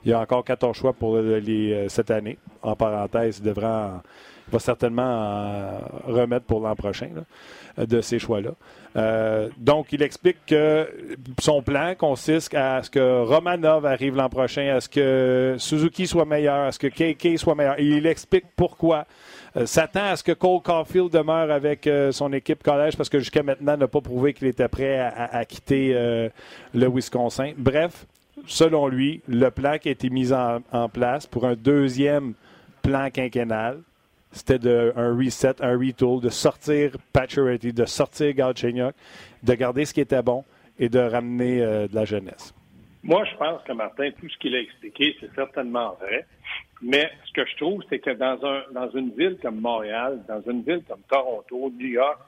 Il 0.06 0.12
y 0.12 0.14
a 0.14 0.20
encore 0.20 0.44
14 0.44 0.78
choix 0.78 0.94
pour 0.94 1.18
les, 1.18 1.86
cette 1.90 2.12
année. 2.12 2.38
En 2.62 2.76
parenthèse, 2.76 3.40
il 3.40 3.46
devrait 3.46 3.66
en, 3.66 4.02
va 4.52 4.60
certainement 4.60 5.80
remettre 6.06 6.46
pour 6.46 6.62
l'an 6.62 6.76
prochain 6.76 7.10
de 7.78 8.02
ces 8.02 8.20
choix-là. 8.20 8.52
Euh, 8.96 9.50
donc, 9.58 9.92
il 9.92 10.04
explique 10.04 10.38
que 10.46 10.88
son 11.40 11.62
plan 11.62 11.96
consiste 11.98 12.54
à 12.54 12.84
ce 12.84 12.90
que 12.90 13.24
Romanov 13.24 13.86
arrive 13.86 14.16
l'an 14.16 14.30
prochain, 14.30 14.76
à 14.76 14.82
ce 14.82 14.90
que 14.90 15.56
Suzuki 15.58 16.06
soit 16.06 16.26
meilleur, 16.26 16.68
à 16.68 16.72
ce 16.72 16.80
que 16.80 16.88
KK 16.88 17.38
soit 17.40 17.56
meilleur. 17.56 17.80
Il 17.80 18.06
explique 18.06 18.46
pourquoi. 18.56 19.06
Euh, 19.56 19.68
s'attend 19.68 20.06
à 20.06 20.16
ce 20.16 20.24
que 20.24 20.32
Cole 20.32 20.62
Caulfield 20.64 21.12
demeure 21.12 21.52
avec 21.52 21.86
euh, 21.86 22.12
son 22.12 22.34
équipe 22.34 22.64
collège 22.64 22.98
parce 22.98 23.10
que 23.10 23.20
jusqu'à 23.20 23.44
maintenant, 23.44 23.78
n'a 23.78 23.88
pas 23.88 24.02
prouvé 24.02 24.34
qu'il 24.34 24.48
était 24.48 24.68
prêt 24.68 25.00
à, 25.00 25.46
quitter 25.46 25.94
le 26.74 26.88
Wisconsin. 26.88 27.54
Bref, 27.58 28.06
selon 28.48 28.88
lui, 28.88 29.22
le 29.28 29.50
plan 29.50 29.78
qui 29.78 29.90
a 29.90 29.92
été 29.92 30.10
mis 30.10 30.32
en 30.34 30.90
place 30.92 31.28
pour 31.28 31.46
un 31.46 31.54
deuxième 31.54 32.34
plan 32.82 33.10
quinquennal, 33.12 33.80
c'était 34.34 34.60
un 34.96 35.16
reset, 35.16 35.62
un 35.62 35.78
retool, 35.78 36.22
de 36.22 36.30
sortir 36.30 36.92
Patcherity, 37.14 37.72
de 37.72 37.86
sortir 37.86 38.34
Galchenyuk, 38.34 38.96
de 39.44 39.54
garder 39.54 39.86
ce 39.86 39.94
qui 39.94 40.02
était 40.02 40.22
bon 40.22 40.44
et 40.78 40.90
de 40.90 41.00
ramener 41.00 41.62
euh, 41.62 41.88
de 41.88 41.96
la 41.96 42.04
jeunesse. 42.04 42.54
Moi, 43.04 43.24
je 43.26 43.36
pense 43.38 43.62
que 43.64 43.74
Martin, 43.74 44.10
tout 44.20 44.30
ce 44.30 44.38
qu'il 44.38 44.56
a 44.56 44.60
expliqué, 44.60 45.16
c'est 45.20 45.34
certainement 45.36 45.98
vrai. 46.02 46.26
Mais 46.82 47.10
ce 47.26 47.34
que 47.34 47.46
je 47.46 47.56
trouve, 47.58 47.84
c'est 47.90 48.00
que 48.00 48.12
dans, 48.12 48.40
un, 48.46 48.64
dans 48.74 48.90
une 48.92 49.12
ville 49.12 49.38
comme 49.42 49.60
Montréal, 49.60 50.22
dans 50.28 50.42
une 50.50 50.64
ville 50.64 50.82
comme 50.88 51.02
Toronto, 51.10 51.72
New 51.78 51.88
York, 51.88 52.20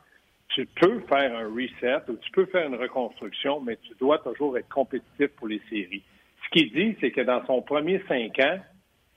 tu 0.49 0.65
peux 0.79 0.99
faire 1.09 1.35
un 1.35 1.47
reset 1.47 2.09
ou 2.09 2.15
tu 2.17 2.31
peux 2.31 2.45
faire 2.45 2.67
une 2.67 2.75
reconstruction, 2.75 3.61
mais 3.61 3.77
tu 3.77 3.93
dois 3.99 4.19
toujours 4.19 4.57
être 4.57 4.69
compétitif 4.69 5.27
pour 5.37 5.47
les 5.47 5.61
séries. 5.69 6.03
Ce 6.45 6.49
qu'il 6.51 6.71
dit, 6.71 6.95
c'est 7.01 7.11
que 7.11 7.21
dans 7.21 7.45
son 7.45 7.61
premier 7.61 8.01
cinq 8.07 8.37
ans, 8.39 8.59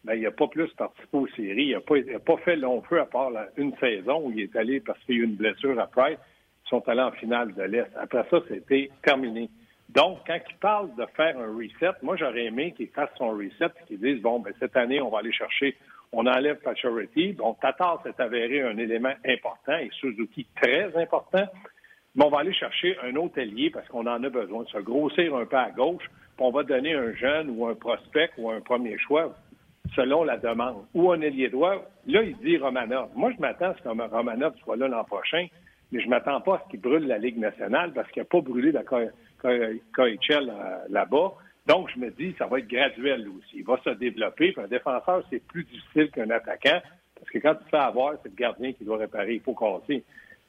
ben, 0.04 0.14
il 0.14 0.22
n'a 0.22 0.30
pas 0.30 0.46
plus 0.46 0.68
participé 0.74 1.16
aux 1.16 1.28
séries. 1.28 1.74
Il 1.74 2.12
n'a 2.12 2.18
pas, 2.18 2.36
fait 2.38 2.56
long 2.56 2.82
feu 2.82 3.00
à 3.00 3.06
part 3.06 3.30
une 3.56 3.76
saison 3.76 4.22
où 4.24 4.30
il 4.30 4.40
est 4.40 4.56
allé 4.56 4.80
parce 4.80 4.98
qu'il 5.04 5.16
y 5.16 5.18
a 5.18 5.22
eu 5.22 5.24
une 5.24 5.36
blessure 5.36 5.78
après. 5.80 6.18
Ils 6.66 6.68
sont 6.68 6.88
allés 6.88 7.02
en 7.02 7.12
finale 7.12 7.54
de 7.54 7.62
l'Est. 7.62 7.90
Après 7.96 8.24
ça, 8.30 8.38
c'était 8.48 8.90
terminé. 9.02 9.50
Donc, 9.88 10.18
quand 10.26 10.38
il 10.48 10.56
parle 10.56 10.94
de 10.96 11.06
faire 11.16 11.38
un 11.38 11.56
reset, 11.56 11.96
moi, 12.02 12.16
j'aurais 12.16 12.44
aimé 12.44 12.74
qu'il 12.76 12.88
fasse 12.88 13.10
son 13.16 13.30
reset 13.30 13.66
et 13.66 13.86
qu'il 13.86 14.00
dise, 14.00 14.20
bon, 14.20 14.38
ben, 14.38 14.52
cette 14.58 14.76
année, 14.76 15.00
on 15.00 15.08
va 15.08 15.20
aller 15.20 15.32
chercher, 15.32 15.76
on 16.12 16.26
enlève 16.26 16.60
Pacioretty. 16.60 17.32
Bon, 17.32 17.54
Tatar 17.54 18.02
s'est 18.02 18.20
avéré 18.20 18.62
un 18.62 18.76
élément 18.76 19.14
important 19.26 19.76
et 19.76 19.90
Suzuki 19.92 20.46
très 20.56 20.94
important. 20.96 21.46
Mais 22.14 22.24
on 22.24 22.30
va 22.30 22.40
aller 22.40 22.54
chercher 22.54 22.96
un 23.02 23.14
autre 23.16 23.34
parce 23.72 23.88
qu'on 23.88 24.06
en 24.06 24.22
a 24.22 24.28
besoin 24.28 24.64
se 24.66 24.78
grossir 24.78 25.34
un 25.34 25.46
peu 25.46 25.56
à 25.56 25.70
gauche. 25.70 26.04
Puis 26.36 26.46
on 26.46 26.50
va 26.50 26.62
donner 26.62 26.94
un 26.94 27.12
jeune 27.14 27.50
ou 27.50 27.66
un 27.66 27.74
prospect 27.74 28.30
ou 28.38 28.50
un 28.50 28.60
premier 28.60 28.98
choix 28.98 29.34
selon 29.94 30.24
la 30.24 30.36
demande, 30.36 30.84
ou 30.94 31.10
un 31.12 31.20
ailier 31.20 31.48
droit. 31.48 31.76
Là, 32.06 32.22
il 32.22 32.36
dit 32.38 32.56
Romanov. 32.58 33.10
Moi, 33.14 33.32
je 33.36 33.40
m'attends 33.40 33.70
à 33.70 33.74
ce 33.74 33.82
que 33.82 33.88
Romanov 33.88 34.54
soit 34.62 34.76
là 34.76 34.88
l'an 34.88 35.04
prochain, 35.04 35.46
mais 35.92 36.00
je 36.00 36.08
m'attends 36.08 36.40
pas 36.40 36.56
à 36.56 36.62
ce 36.64 36.70
qu'il 36.70 36.80
brûle 36.80 37.06
la 37.06 37.18
Ligue 37.18 37.38
nationale 37.38 37.92
parce 37.92 38.10
qu'il 38.10 38.22
n'a 38.22 38.26
pas 38.26 38.40
brûlé 38.40 38.72
la 38.72 38.82
KHL 38.82 39.08
euh, 39.44 40.78
là-bas. 40.88 41.32
Donc, 41.66 41.90
je 41.94 42.00
me 42.00 42.10
dis, 42.10 42.34
ça 42.38 42.46
va 42.46 42.58
être 42.58 42.68
graduel 42.68 43.28
aussi. 43.28 43.58
Il 43.58 43.64
va 43.64 43.78
se 43.84 43.90
développer. 43.90 44.54
un 44.56 44.68
défenseur, 44.68 45.22
c'est 45.30 45.46
plus 45.46 45.64
difficile 45.64 46.10
qu'un 46.10 46.30
attaquant 46.30 46.80
parce 47.18 47.30
que 47.30 47.38
quand 47.38 47.54
tu 47.56 47.70
fais 47.70 47.76
avoir, 47.76 48.14
c'est 48.22 48.28
le 48.28 48.34
gardien 48.36 48.72
qui 48.72 48.84
doit 48.84 48.98
réparer, 48.98 49.34
il 49.34 49.40
faut 49.40 49.54
casser. 49.54 50.04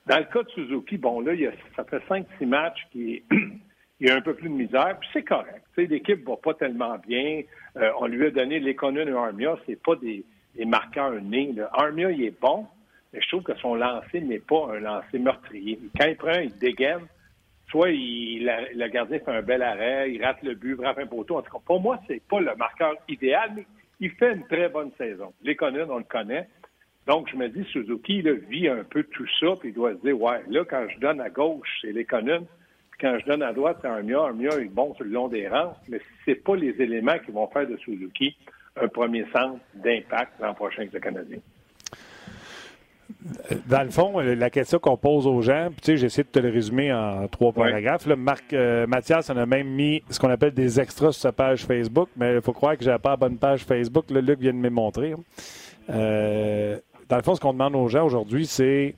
Dans 0.06 0.18
le 0.18 0.26
cas 0.26 0.44
de 0.44 0.50
Suzuki, 0.50 0.98
bon, 0.98 1.20
là, 1.22 1.34
il 1.34 1.52
ça 1.76 1.84
fait 1.84 2.02
5-6 2.08 2.46
matchs 2.46 2.88
qui 2.92 3.24
il 4.00 4.08
y 4.08 4.12
a 4.12 4.16
un 4.16 4.22
peu 4.22 4.34
plus 4.34 4.50
de 4.50 4.54
misère, 4.54 4.98
puis 5.00 5.10
c'est 5.12 5.24
correct. 5.24 5.66
L'équipe 5.78 6.26
va 6.26 6.38
pas 6.38 6.54
tellement 6.54 6.98
bien. 6.98 7.42
Euh, 7.78 7.92
on 8.00 8.08
lui 8.08 8.26
a 8.26 8.32
donné 8.32 8.60
l'Econon 8.60 9.08
et 9.08 9.12
Armia, 9.12 9.58
c'est 9.66 9.82
pas 9.82 9.96
des, 9.96 10.24
marqueurs 10.66 11.22
nés. 11.22 11.54
Armia, 11.74 12.12
il 12.12 12.24
est 12.24 12.40
bon, 12.40 12.66
mais 13.14 13.22
je 13.22 13.28
trouve 13.28 13.44
que 13.44 13.56
son 13.56 13.76
lancer 13.76 14.22
n'est 14.22 14.40
pas 14.40 14.74
un 14.74 14.80
lancer 14.80 15.20
meurtrier. 15.20 15.80
Quand 15.98 16.08
il 16.08 16.16
prend, 16.16 16.40
il 16.40 16.58
dégaine. 16.58 17.08
Soit 17.70 17.92
il, 17.92 18.52
le 18.74 18.88
gardien 18.88 19.20
fait 19.20 19.32
un 19.32 19.44
bel 19.44 19.62
arrêt, 19.62 20.12
il 20.12 20.24
rate 20.24 20.42
le 20.42 20.56
but, 20.56 20.76
frappe 20.76 20.98
un 20.98 21.06
poteau. 21.06 21.38
En 21.38 21.44
tout 21.44 21.52
cas, 21.52 21.60
pour 21.64 21.80
moi, 21.80 22.00
c'est 22.08 22.22
pas 22.24 22.40
le 22.40 22.56
marqueur 22.56 22.96
idéal, 23.08 23.52
mais 23.56 23.66
il 24.00 24.10
fait 24.12 24.34
une 24.34 24.48
très 24.48 24.70
bonne 24.70 24.92
saison. 24.98 25.34
L'Econon, 25.44 25.88
on 25.90 26.00
le 26.00 26.04
connaît. 26.04 26.48
Donc, 27.06 27.30
je 27.30 27.36
me 27.36 27.48
dis, 27.48 27.64
Suzuki, 27.66 28.20
il 28.20 28.32
vit 28.50 28.70
un 28.70 28.84
peu 28.84 29.04
tout 29.04 29.28
ça, 29.40 29.56
puis 29.60 29.70
il 29.70 29.76
doit 29.76 29.94
se 29.94 30.00
dire, 30.00 30.20
ouais, 30.20 30.42
là, 30.50 30.66
quand 30.68 30.88
je 30.90 31.00
donne 31.00 31.22
à 31.22 31.30
gauche, 31.30 31.68
c'est 31.82 31.92
l'Econon 31.92 32.48
quand 33.00 33.18
je 33.20 33.26
donne 33.26 33.44
à 33.44 33.54
droite, 33.54 33.78
c'est 33.82 33.88
Armia. 33.88 34.20
Armia 34.20 34.50
est 34.60 34.66
bon 34.66 34.94
sur 34.96 35.06
le 35.06 35.12
long 35.12 35.28
des 35.28 35.48
rangs, 35.48 35.74
mais 35.88 36.00
c'est 36.26 36.36
pas 36.36 36.56
les 36.56 36.76
éléments 36.80 37.18
qui 37.26 37.32
vont 37.32 37.48
faire 37.48 37.68
de 37.68 37.78
Suzuki 37.78 38.36
un 38.82 38.88
premier 38.88 39.26
centre 39.34 39.60
d'impact 39.76 40.34
l'an 40.40 40.54
prochain 40.54 40.82
avec 40.82 40.94
le 40.94 41.00
Canadien. 41.00 41.38
Dans 43.68 43.84
le 43.84 43.90
fond, 43.90 44.20
la 44.20 44.50
question 44.50 44.80
qu'on 44.80 44.96
pose 44.96 45.26
aux 45.28 45.42
gens, 45.42 45.70
tu 45.70 45.84
sais, 45.84 45.98
j'essaie 45.98 46.24
de 46.24 46.28
te 46.28 46.40
le 46.40 46.50
résumer 46.50 46.94
en 46.94 47.28
trois 47.28 47.52
paragraphes. 47.52 48.06
Marc 48.06 48.54
euh, 48.54 48.86
Mathias 48.88 49.30
en 49.30 49.38
a 49.38 49.46
même 49.46 49.68
mis 49.68 50.04
ce 50.10 50.20
qu'on 50.20 50.30
appelle 50.30 50.54
des 50.54 50.80
extras 50.80 51.12
sur 51.12 51.22
sa 51.22 51.32
page 51.32 51.66
Facebook, 51.66 52.10
mais 52.16 52.36
il 52.36 52.42
faut 52.42 52.54
croire 52.54 52.78
que 52.78 52.84
j'ai 52.84 52.96
pas 53.02 53.12
la 53.12 53.18
bonne 53.18 53.38
page 53.38 53.66
Facebook. 53.66 54.06
Le 54.12 54.22
Luc 54.22 54.40
vient 54.40 54.54
de 54.54 54.60
me 54.60 54.70
montrer. 54.70 55.16
Euh, 55.90 56.78
dans 57.10 57.18
le 57.18 57.24
fond, 57.24 57.36
ce 57.36 57.42
qu'on 57.42 57.54
demande 57.54 57.76
aux 57.76 57.88
gens 57.88 58.06
aujourd'hui, 58.06 58.46
c'est 58.46 58.96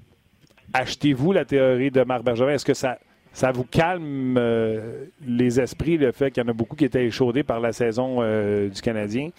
achetez-vous 0.73 1.31
la 1.31 1.45
théorie 1.45 1.89
de 1.89 2.03
Marc 2.03 2.23
Bergevin? 2.23 2.53
Est-ce 2.53 2.65
que 2.65 2.73
ça, 2.73 2.99
ça 3.33 3.51
vous 3.51 3.63
calme 3.63 4.35
euh, 4.37 5.05
les 5.25 5.59
esprits, 5.59 5.97
le 5.97 6.11
fait 6.11 6.31
qu'il 6.31 6.43
y 6.43 6.45
en 6.45 6.49
a 6.49 6.53
beaucoup 6.53 6.75
qui 6.75 6.85
étaient 6.85 7.05
échaudés 7.05 7.43
par 7.43 7.59
la 7.59 7.71
saison 7.71 8.21
du 8.67 8.81
Canadien? 8.81 9.29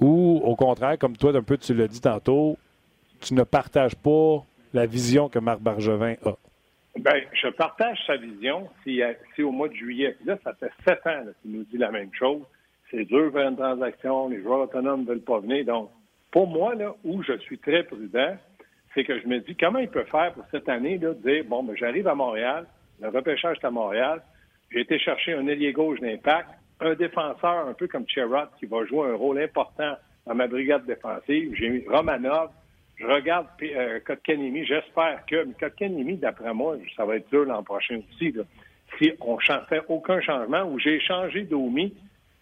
Ou 0.00 0.40
au 0.44 0.56
contraire, 0.56 0.96
comme 0.98 1.16
toi, 1.16 1.36
un 1.36 1.42
peu 1.42 1.58
tu 1.58 1.74
l'as 1.74 1.88
dit 1.88 2.00
tantôt, 2.00 2.56
tu 3.20 3.34
ne 3.34 3.42
partages 3.42 3.94
pas 3.94 4.44
la 4.72 4.86
vision 4.86 5.28
que 5.28 5.38
Marc 5.38 5.60
Bergevin 5.60 6.14
a? 6.24 6.36
Bien, 6.96 7.20
je 7.32 7.48
partage 7.48 7.98
sa 8.06 8.16
vision 8.16 8.68
si, 8.82 9.02
au 9.42 9.52
mois 9.52 9.68
de 9.68 9.74
juillet, 9.74 10.16
là, 10.24 10.38
ça 10.42 10.54
fait 10.54 10.72
sept 10.86 11.06
ans 11.06 11.22
qu'il 11.40 11.52
nous 11.52 11.64
dit 11.64 11.78
la 11.78 11.90
même 11.90 12.10
chose. 12.12 12.42
C'est 12.90 13.04
dur 13.04 13.30
faire 13.32 13.48
une 13.48 13.56
transaction, 13.56 14.28
les 14.28 14.42
joueurs 14.42 14.62
autonomes 14.62 15.02
ne 15.02 15.06
veulent 15.06 15.20
pas 15.20 15.38
venir. 15.38 15.64
Donc, 15.64 15.90
pour 16.32 16.48
moi, 16.48 16.74
là, 16.74 16.94
où 17.04 17.22
je 17.22 17.38
suis 17.38 17.58
très 17.58 17.84
prudent, 17.84 18.36
c'est 18.94 19.04
que 19.04 19.20
je 19.20 19.26
me 19.28 19.38
dis 19.38 19.54
comment 19.54 19.78
il 19.78 19.88
peut 19.88 20.04
faire 20.04 20.32
pour 20.32 20.44
cette 20.50 20.68
année, 20.68 20.98
là, 20.98 21.10
de 21.10 21.30
dire, 21.30 21.44
bon, 21.44 21.62
ben, 21.62 21.76
j'arrive 21.76 22.08
à 22.08 22.14
Montréal, 22.14 22.66
le 23.00 23.08
repêchage 23.08 23.58
est 23.62 23.66
à 23.66 23.70
Montréal, 23.70 24.22
j'ai 24.70 24.80
été 24.80 24.98
chercher 24.98 25.34
un 25.34 25.46
ailier 25.46 25.72
gauche 25.72 26.00
d'impact, 26.00 26.48
un 26.80 26.94
défenseur 26.94 27.66
un 27.68 27.74
peu 27.74 27.88
comme 27.88 28.08
Cherrod 28.08 28.48
qui 28.58 28.66
va 28.66 28.84
jouer 28.84 29.10
un 29.10 29.14
rôle 29.14 29.40
important 29.40 29.96
dans 30.26 30.34
ma 30.34 30.46
brigade 30.46 30.86
défensive. 30.86 31.54
J'ai 31.54 31.68
mis 31.68 31.84
Romanov, 31.88 32.50
je 32.96 33.06
regarde 33.06 33.46
euh, 33.62 33.98
j'espère 34.64 35.24
que. 35.26 35.46
Mais 35.80 36.14
d'après 36.14 36.52
moi, 36.52 36.76
ça 36.96 37.04
va 37.04 37.16
être 37.16 37.28
dur 37.30 37.44
l'an 37.44 37.62
prochain 37.62 38.00
aussi. 38.12 38.34
Si 38.98 39.12
on 39.20 39.36
ne 39.36 39.66
fait 39.68 39.82
aucun 39.88 40.20
changement 40.20 40.64
ou 40.64 40.78
j'ai 40.78 41.00
changé 41.00 41.42
d'OMI, 41.42 41.94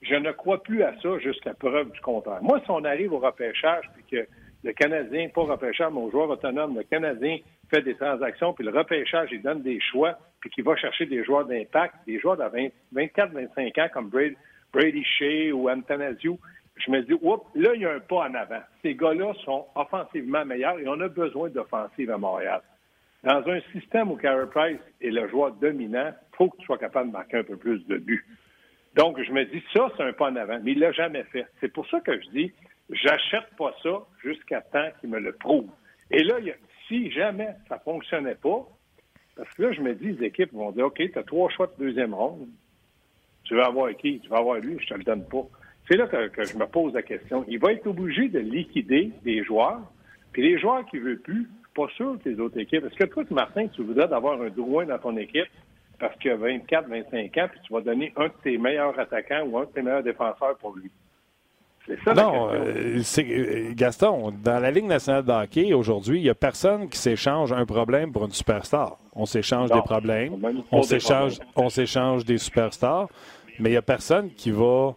je 0.02 0.14
ne 0.14 0.32
crois 0.32 0.62
plus 0.62 0.82
à 0.82 0.94
ça 1.00 1.18
jusqu'à 1.18 1.54
preuve 1.54 1.92
du 1.92 2.00
contraire. 2.00 2.42
Moi, 2.42 2.60
si 2.64 2.70
on 2.70 2.84
arrive 2.84 3.12
au 3.12 3.18
repêchage, 3.18 3.84
puis 3.94 4.04
que 4.10 4.28
le 4.64 4.72
Canadien, 4.72 5.28
pas 5.28 5.42
repêchage, 5.42 5.92
au 5.92 6.10
joueur 6.10 6.28
autonome, 6.30 6.76
le 6.76 6.82
Canadien 6.84 7.38
fait 7.70 7.82
des 7.82 7.94
transactions, 7.94 8.52
puis 8.52 8.64
le 8.64 8.70
repêchage, 8.70 9.28
il 9.32 9.42
donne 9.42 9.62
des 9.62 9.80
choix, 9.80 10.18
puis 10.40 10.50
qu'il 10.50 10.64
va 10.64 10.76
chercher 10.76 11.06
des 11.06 11.24
joueurs 11.24 11.44
d'impact, 11.44 11.94
des 12.06 12.18
joueurs 12.18 12.36
de 12.36 12.42
24-25 12.94 13.80
ans 13.80 13.88
comme 13.92 14.08
Brady, 14.08 14.36
Brady 14.72 15.04
Shea 15.04 15.52
ou 15.52 15.70
Antanasio, 15.70 16.38
je 16.76 16.90
me 16.90 17.02
dis, 17.02 17.14
oups, 17.20 17.44
là, 17.54 17.74
il 17.74 17.82
y 17.82 17.86
a 17.86 17.92
un 17.92 18.00
pas 18.00 18.28
en 18.28 18.34
avant. 18.34 18.60
Ces 18.82 18.94
gars-là 18.94 19.32
sont 19.44 19.66
offensivement 19.74 20.44
meilleurs 20.44 20.78
et 20.78 20.86
on 20.86 21.00
a 21.00 21.08
besoin 21.08 21.48
d'offensive 21.48 22.10
à 22.10 22.18
Montréal. 22.18 22.60
Dans 23.24 23.42
un 23.48 23.60
système 23.72 24.12
où 24.12 24.16
Carey 24.16 24.46
Price 24.46 24.78
est 25.00 25.10
le 25.10 25.28
joueur 25.28 25.52
dominant, 25.52 26.12
il 26.12 26.36
faut 26.36 26.48
que 26.50 26.56
tu 26.58 26.66
sois 26.66 26.78
capable 26.78 27.08
de 27.08 27.14
marquer 27.14 27.38
un 27.38 27.42
peu 27.42 27.56
plus 27.56 27.84
de 27.86 27.96
buts. 27.98 28.24
Donc, 28.94 29.20
je 29.20 29.32
me 29.32 29.44
dis, 29.44 29.62
ça, 29.72 29.90
c'est 29.96 30.04
un 30.04 30.12
pas 30.12 30.30
en 30.30 30.36
avant, 30.36 30.60
mais 30.62 30.72
il 30.72 30.78
l'a 30.78 30.92
jamais 30.92 31.24
fait. 31.24 31.46
C'est 31.60 31.72
pour 31.72 31.88
ça 31.88 32.00
que 32.00 32.20
je 32.20 32.28
dis, 32.30 32.52
j'achète 32.90 33.48
pas 33.56 33.74
ça 33.82 34.00
jusqu'à 34.22 34.60
temps 34.60 34.88
qu'il 35.00 35.10
me 35.10 35.18
le 35.18 35.32
prouve. 35.32 35.68
Et 36.10 36.22
là, 36.22 36.36
si 36.88 37.10
jamais 37.10 37.50
ça 37.68 37.78
fonctionnait 37.78 38.34
pas, 38.34 38.66
parce 39.36 39.54
que 39.54 39.62
là, 39.62 39.72
je 39.72 39.80
me 39.80 39.94
dis, 39.94 40.12
les 40.12 40.26
équipes 40.26 40.52
vont 40.52 40.72
dire, 40.72 40.86
OK, 40.86 40.96
tu 40.96 41.18
as 41.18 41.22
trois 41.22 41.48
choix 41.50 41.68
de 41.68 41.84
deuxième 41.84 42.12
ronde. 42.12 42.48
Tu 43.44 43.54
vas 43.54 43.66
avoir 43.66 43.94
qui? 43.96 44.18
Tu 44.20 44.28
vas 44.28 44.38
avoir 44.38 44.58
lui, 44.58 44.76
je 44.80 44.86
te 44.88 44.94
le 44.94 45.04
donne 45.04 45.24
pas. 45.26 45.46
C'est 45.88 45.96
là 45.96 46.06
que, 46.06 46.44
je 46.44 46.56
me 46.56 46.66
pose 46.66 46.92
la 46.92 47.02
question. 47.02 47.44
Il 47.48 47.58
va 47.60 47.72
être 47.72 47.86
obligé 47.86 48.28
de 48.28 48.40
liquider 48.40 49.12
des 49.22 49.44
joueurs, 49.44 49.80
puis 50.32 50.42
les 50.42 50.58
joueurs 50.58 50.84
qui 50.86 50.96
ne 50.96 51.02
veulent 51.02 51.20
plus, 51.20 51.48
pas 51.74 51.88
sûr 51.96 52.18
que 52.22 52.28
les 52.28 52.40
autres 52.40 52.58
équipes. 52.58 52.84
Est-ce 52.84 52.96
que 52.96 53.04
toi, 53.04 53.24
Martin, 53.30 53.68
tu 53.68 53.82
voudrais 53.82 54.08
d'avoir 54.08 54.40
un 54.42 54.48
Drouin 54.48 54.86
dans 54.86 54.98
ton 54.98 55.16
équipe 55.16 55.46
parce 56.00 56.16
qu'il 56.18 56.30
a 56.30 56.36
24, 56.36 56.88
25 56.88 57.38
ans, 57.38 57.48
puis 57.50 57.60
tu 57.62 57.72
vas 57.72 57.80
donner 57.80 58.12
un 58.16 58.26
de 58.26 58.32
tes 58.42 58.58
meilleurs 58.58 58.98
attaquants 58.98 59.44
ou 59.46 59.58
un 59.58 59.64
de 59.64 59.70
tes 59.70 59.82
meilleurs 59.82 60.02
défenseurs 60.02 60.56
pour 60.58 60.76
lui? 60.76 60.90
C'est 61.88 62.04
ça 62.04 62.12
non, 62.12 62.50
euh, 62.52 63.00
euh, 63.18 63.72
Gaston, 63.74 64.32
dans 64.44 64.60
la 64.60 64.70
Ligue 64.70 64.84
nationale 64.84 65.24
de 65.24 65.32
hockey, 65.32 65.72
aujourd'hui, 65.72 66.18
il 66.18 66.22
n'y 66.22 66.28
a 66.28 66.34
personne 66.34 66.88
qui 66.88 66.98
s'échange 66.98 67.50
un 67.52 67.64
problème 67.64 68.12
pour 68.12 68.24
une 68.26 68.30
superstar. 68.30 68.98
On 69.14 69.24
s'échange 69.24 69.70
des 69.70 69.80
problèmes, 69.80 70.34
on 70.70 70.82
s'échange, 70.82 71.38
on 71.56 71.70
s'échange 71.70 72.26
des 72.26 72.36
superstars, 72.36 73.08
mais 73.58 73.70
il 73.70 73.72
n'y 73.72 73.78
a 73.78 73.82
personne 73.82 74.30
qui 74.30 74.50
va 74.50 74.94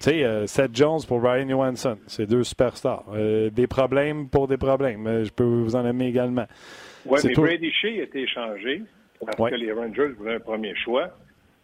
tu 0.00 0.10
sais, 0.10 0.24
euh, 0.24 0.46
Seth 0.46 0.76
Jones 0.76 1.00
pour 1.06 1.22
Ryan 1.22 1.48
Johansson, 1.48 1.96
c'est 2.06 2.26
deux 2.26 2.44
superstars. 2.44 3.04
Euh, 3.14 3.48
des 3.48 3.66
problèmes 3.66 4.28
pour 4.28 4.48
des 4.48 4.58
problèmes. 4.58 5.24
Je 5.24 5.30
peux 5.30 5.44
vous 5.44 5.76
en 5.76 5.86
aimer 5.86 6.08
également. 6.08 6.46
Oui, 7.06 7.20
mais 7.24 7.32
Brady 7.32 7.70
Shea 7.70 8.00
a 8.00 8.02
été 8.02 8.22
échangé 8.22 8.82
parce 9.24 9.50
que 9.50 9.54
les 9.54 9.72
Rangers 9.72 10.08
voulaient 10.18 10.34
un 10.34 10.40
premier 10.40 10.74
choix. 10.76 11.10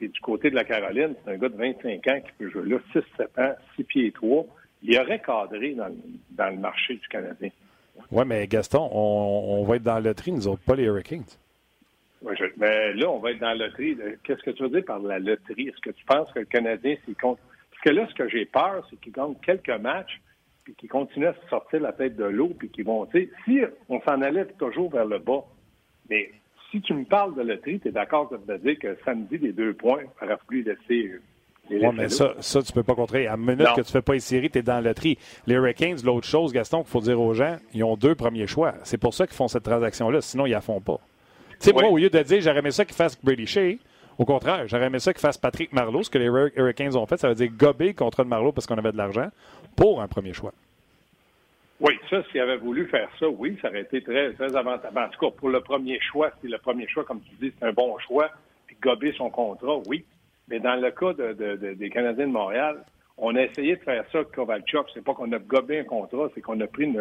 Puis 0.00 0.08
du 0.08 0.20
côté 0.20 0.48
de 0.48 0.54
la 0.54 0.64
Caroline, 0.64 1.14
c'est 1.22 1.32
un 1.32 1.36
gars 1.36 1.50
de 1.50 1.56
25 1.56 2.06
ans 2.08 2.20
qui 2.24 2.32
peut 2.38 2.48
jouer 2.48 2.70
là 2.70 2.78
6-7 2.94 3.02
ans, 3.38 3.54
6 3.76 3.84
pieds 3.84 4.12
3. 4.12 4.46
Il 4.82 4.98
aurait 4.98 5.20
cadré 5.20 5.74
dans, 5.74 6.48
le 6.48 6.56
marché 6.56 6.94
du 6.94 7.06
Canadien. 7.08 7.50
Oui, 8.10 8.24
mais 8.26 8.46
Gaston, 8.46 8.88
on, 8.90 9.62
va 9.64 9.76
être 9.76 9.82
dans 9.82 9.96
la 9.96 10.00
loterie, 10.00 10.32
nous 10.32 10.48
autres, 10.48 10.62
pas 10.62 10.74
les 10.74 10.84
Hurricanes. 10.84 11.26
Oui, 12.22 12.34
mais 12.56 12.94
là, 12.94 13.10
on 13.10 13.18
va 13.18 13.32
être 13.32 13.40
dans 13.40 13.48
la 13.48 13.66
loterie. 13.66 13.94
Qu'est-ce 14.24 14.42
que 14.42 14.52
tu 14.52 14.62
veux 14.62 14.70
dire 14.70 14.86
par 14.86 15.00
la 15.00 15.18
loterie? 15.18 15.68
Est-ce 15.68 15.82
que 15.82 15.90
tu 15.90 16.02
penses 16.06 16.32
que 16.32 16.38
le 16.38 16.46
Canadien, 16.46 16.96
s'il 17.04 17.14
compte 17.14 17.38
parce 17.70 17.94
que 17.94 18.00
là, 18.00 18.08
ce 18.08 18.14
que 18.14 18.28
j'ai 18.28 18.46
peur, 18.46 18.86
c'est 18.88 19.00
qu'ils 19.00 19.12
gagnent 19.12 19.36
quelques 19.44 19.68
matchs, 19.68 20.20
puis 20.64 20.74
qu'ils 20.74 20.88
continuent 20.88 21.28
à 21.28 21.34
se 21.34 21.48
sortir 21.48 21.80
la 21.80 21.92
tête 21.92 22.16
de 22.16 22.24
l'eau, 22.24 22.54
puis 22.58 22.70
qu'ils 22.70 22.84
vont, 22.84 23.04
tu 23.04 23.20
sais, 23.20 23.30
si 23.44 23.60
on 23.90 24.00
s'en 24.00 24.22
allait 24.22 24.46
toujours 24.58 24.90
vers 24.90 25.06
le 25.06 25.18
bas, 25.18 25.44
mais 26.08 26.30
si 26.70 26.80
tu 26.80 26.94
me 26.94 27.04
parles 27.04 27.34
de 27.34 27.42
loterie, 27.42 27.80
tu 27.80 27.88
es 27.88 27.92
d'accord 27.92 28.30
de 28.30 28.56
dire 28.56 28.78
que 28.78 28.96
samedi, 29.04 29.38
les 29.38 29.52
deux 29.52 29.74
points, 29.74 30.00
il 30.02 30.24
aurait 30.24 30.38
fallu 30.46 30.62
laisser. 30.62 31.12
Oui, 31.70 31.86
mais 31.94 32.08
ça, 32.08 32.34
ça, 32.40 32.62
tu 32.62 32.72
peux 32.72 32.82
pas 32.82 32.94
contrer. 32.94 33.26
À 33.28 33.32
la 33.32 33.36
minute 33.36 33.68
que 33.76 33.82
tu 33.82 33.92
fais 33.92 34.02
pas 34.02 34.14
les 34.14 34.20
séries, 34.20 34.50
tu 34.50 34.58
es 34.58 34.62
dans 34.62 34.74
la 34.74 34.80
loterie. 34.80 35.18
Les 35.46 35.54
Hurricanes, 35.54 35.98
l'autre 36.04 36.26
chose, 36.26 36.52
Gaston, 36.52 36.78
qu'il 36.78 36.90
faut 36.90 37.00
dire 37.00 37.20
aux 37.20 37.32
gens, 37.32 37.56
ils 37.74 37.84
ont 37.84 37.96
deux 37.96 38.16
premiers 38.16 38.48
choix. 38.48 38.74
C'est 38.82 38.98
pour 38.98 39.14
ça 39.14 39.26
qu'ils 39.26 39.36
font 39.36 39.46
cette 39.46 39.62
transaction-là, 39.62 40.20
sinon 40.20 40.46
ils 40.46 40.52
la 40.52 40.60
font 40.60 40.80
pas. 40.80 40.98
Tu 41.60 41.66
sais, 41.66 41.72
moi, 41.72 41.86
au 41.86 41.96
lieu 41.96 42.10
de 42.10 42.22
dire, 42.22 42.40
j'aurais 42.40 42.58
aimé 42.58 42.72
ça 42.72 42.84
qu'ils 42.84 42.96
fassent 42.96 43.22
Brady 43.22 43.46
Shea, 43.46 43.76
au 44.18 44.24
contraire, 44.24 44.66
j'aurais 44.66 44.86
aimé 44.86 44.98
ça 44.98 45.12
qu'il 45.12 45.20
fasse 45.20 45.38
Patrick 45.38 45.72
Marleau. 45.72 46.02
Ce 46.02 46.10
que 46.10 46.18
les 46.18 46.26
Hurricanes 46.26 46.96
ont 46.96 47.06
fait, 47.06 47.18
ça 47.18 47.28
veut 47.28 47.34
dire 47.34 47.50
gober 47.56 47.94
contre 47.94 48.24
de 48.24 48.28
Marleau 48.28 48.52
parce 48.52 48.66
qu'on 48.66 48.76
avait 48.76 48.92
de 48.92 48.96
l'argent 48.96 49.28
pour 49.76 50.02
un 50.02 50.08
premier 50.08 50.32
choix. 50.32 50.52
Oui, 51.80 51.98
ça, 52.10 52.22
s'il 52.30 52.40
avait 52.40 52.58
voulu 52.58 52.86
faire 52.88 53.08
ça, 53.18 53.26
oui, 53.28 53.56
ça 53.62 53.68
aurait 53.68 53.82
été 53.82 54.02
très, 54.02 54.32
très 54.34 54.54
avantageux. 54.54 54.96
En 54.96 55.08
tout 55.08 55.18
cas, 55.18 55.36
pour 55.36 55.48
le 55.48 55.60
premier 55.60 55.98
choix, 56.00 56.30
si 56.40 56.48
le 56.48 56.58
premier 56.58 56.86
choix, 56.88 57.04
comme 57.04 57.20
tu 57.22 57.34
dis, 57.40 57.52
c'est 57.58 57.66
un 57.66 57.72
bon 57.72 57.96
choix, 58.06 58.30
puis 58.66 58.76
gober 58.82 59.12
son 59.16 59.30
contrat, 59.30 59.78
oui. 59.86 60.04
Mais 60.48 60.60
dans 60.60 60.74
le 60.74 60.90
cas 60.90 61.12
des 61.14 61.90
Canadiens 61.90 62.26
de 62.26 62.32
Montréal, 62.32 62.84
on 63.16 63.34
a 63.36 63.42
essayé 63.42 63.76
de 63.76 63.80
faire 63.82 64.04
ça 64.10 64.18
avec 64.18 64.32
Kovalchuk. 64.32 64.86
C'est 64.92 65.04
pas 65.04 65.14
qu'on 65.14 65.30
a 65.32 65.38
gobé 65.38 65.78
un 65.78 65.84
contrat, 65.84 66.28
c'est 66.34 66.40
qu'on 66.40 66.60
a 66.60 66.66
pris 66.66 66.92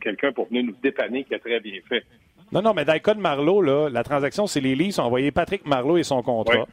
quelqu'un 0.00 0.32
pour 0.32 0.46
venir 0.48 0.64
nous 0.64 0.76
dépanner 0.82 1.24
qui 1.24 1.34
a 1.34 1.38
très 1.38 1.60
bien 1.60 1.80
fait. 1.88 2.04
Non, 2.52 2.62
non, 2.62 2.72
mais 2.74 2.84
dans 2.84 2.94
le 2.94 2.98
cas 3.00 3.14
de 3.14 3.20
Marlowe, 3.20 3.62
là, 3.62 3.88
la 3.90 4.02
transaction, 4.04 4.46
c'est 4.46 4.60
les 4.60 4.74
Leafs 4.74 4.98
ont 4.98 5.02
envoyé 5.02 5.30
Patrick 5.32 5.66
Marlowe 5.66 5.98
et 5.98 6.02
son 6.02 6.22
contrat. 6.22 6.66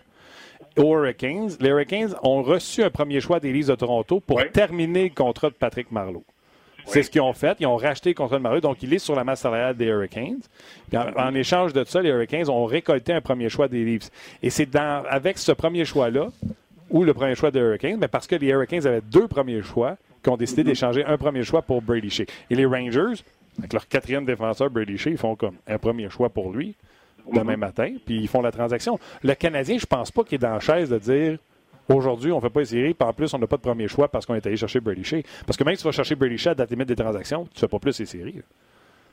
aux 0.78 0.96
Hurricanes. 0.96 1.52
Les 1.60 1.70
Hurricanes 1.70 2.16
ont 2.24 2.42
reçu 2.44 2.84
un 2.84 2.90
premier 2.90 3.20
choix 3.22 3.40
des 3.40 3.52
Leafs 3.52 3.68
de 3.68 3.76
Toronto 3.76 4.20
pour 4.20 4.42
terminer 4.52 5.06
le 5.10 5.16
contrat 5.16 5.50
de 5.50 5.56
Patrick 5.56 5.92
Marlowe. 5.92 6.24
C'est 6.88 7.04
ce 7.04 7.10
qu'ils 7.10 7.22
ont 7.22 7.34
fait. 7.34 7.58
Ils 7.60 7.68
ont 7.68 7.78
racheté 7.78 8.10
le 8.10 8.16
contrat 8.16 8.40
de 8.40 8.60
donc 8.60 8.82
il 8.84 8.94
est 8.94 9.00
sur 9.00 9.16
la 9.16 9.24
masse 9.24 9.42
salariale 9.42 9.76
des 9.76 9.86
Hurricanes. 9.86 10.42
en, 10.94 11.36
échange 11.36 11.74
de 11.74 11.84
ça, 11.84 12.02
les 12.02 12.10
Hurricanes 12.10 12.50
ont 12.50 12.66
récolté 12.66 13.14
un 13.14 13.22
premier 13.22 13.50
choix 13.50 13.68
des 13.68 13.84
Leafs. 13.84 14.10
Et 14.44 14.50
c'est 14.50 14.76
avec 14.76 15.38
ce 15.38 15.52
premier 15.52 15.86
choix-là, 15.86 16.28
ou 16.90 17.04
le 17.04 17.14
premier 17.14 17.36
choix 17.36 17.52
des 17.52 17.60
Hurricanes, 17.60 17.98
mais 18.00 18.08
parce 18.08 18.28
que 18.28 18.36
les 18.36 18.48
Hurricanes 18.48 18.86
avaient 18.86 19.02
deux 19.02 19.28
premiers 19.28 19.64
choix, 19.64 19.98
qu'ils 20.24 20.32
ont 20.32 20.38
décidé 20.38 20.64
d'échanger 20.64 21.04
un 21.06 21.18
premier 21.18 21.44
choix 21.44 21.62
pour 21.62 21.82
Brady 21.82 22.10
Shea. 22.10 22.26
Et 22.50 22.56
les 22.56 22.66
Rangers, 22.66 23.24
avec 23.58 23.74
leur 23.74 23.88
quatrième 23.88 24.26
défenseur, 24.26 24.70
Brady 24.70 24.98
Shea, 24.98 25.12
ils 25.12 25.18
font 25.18 25.36
comme 25.36 25.56
un 25.68 25.78
premier 25.78 26.10
choix 26.10 26.30
pour 26.30 26.52
lui 26.52 26.76
demain 27.34 27.58
matin, 27.58 27.96
puis 28.06 28.20
ils 28.20 28.28
font 28.28 28.42
la 28.42 28.52
transaction. 28.52 29.00
Le 29.24 29.34
Canadien, 29.34 29.78
je 29.80 29.86
pense 29.86 30.12
pas 30.12 30.24
qu'il 30.24 30.36
est 30.36 30.40
dans 30.40 30.54
la 30.54 30.60
chaise 30.60 30.90
de 30.90 30.98
dire 31.00 31.40
aujourd'hui, 31.90 32.32
on 32.32 32.38
ne 32.38 32.42
fait 32.42 32.50
pas 32.50 32.62
les 32.62 32.66
séries, 32.66 32.94
puis 32.94 33.08
en 33.08 33.14
plus, 33.14 33.34
on 33.34 33.40
n'a 33.40 33.48
pas 33.48 33.58
de 33.58 33.62
premier 33.62 33.88
choix 33.88 34.08
parce 34.08 34.26
qu'on 34.26 34.36
est 34.36 34.46
allé 34.46 34.58
chercher 34.58 34.80
Brady 34.80 35.04
Shea. 35.04 35.22
Parce 35.46 35.58
que 35.58 35.64
même 35.64 35.76
si 35.76 35.82
tu 35.82 35.88
vas 35.88 35.92
chercher 35.92 36.16
Brady 36.16 36.38
Shea 36.38 36.52
à 36.52 36.56
date 36.56 36.72
limite 36.72 36.88
des 36.88 36.96
transactions, 36.96 37.46
tu 37.46 37.56
ne 37.56 37.60
fais 37.60 37.68
pas 37.68 37.80
plus 37.80 38.00
les 38.00 38.06
séries. 38.06 38.42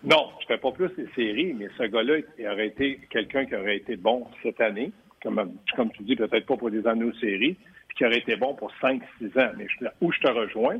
Non, 0.04 0.30
je 0.40 0.44
ne 0.44 0.56
fais 0.56 0.60
pas 0.60 0.72
plus 0.72 0.90
les 0.96 1.08
séries, 1.14 1.54
mais 1.54 1.68
ce 1.78 1.84
gars-là, 1.84 2.18
il 2.38 2.48
aurait 2.48 2.66
été 2.66 2.98
quelqu'un 3.10 3.44
qui 3.44 3.54
aurait 3.54 3.76
été 3.76 3.96
bon 3.96 4.26
cette 4.42 4.60
année, 4.60 4.90
comme, 5.22 5.52
tu 5.96 6.02
dis, 6.02 6.16
peut-être 6.16 6.46
pas 6.46 6.56
pour 6.56 6.70
des 6.70 6.84
années 6.86 7.04
aux 7.04 7.14
séries, 7.14 7.56
puis 7.88 7.96
qui 7.96 8.04
aurait 8.04 8.18
été 8.18 8.34
bon 8.36 8.54
pour 8.54 8.72
5-6 8.82 9.00
ans. 9.38 9.52
Mais 9.56 9.66
où 10.00 10.10
je 10.10 10.18
te 10.18 10.28
rejoins, 10.28 10.78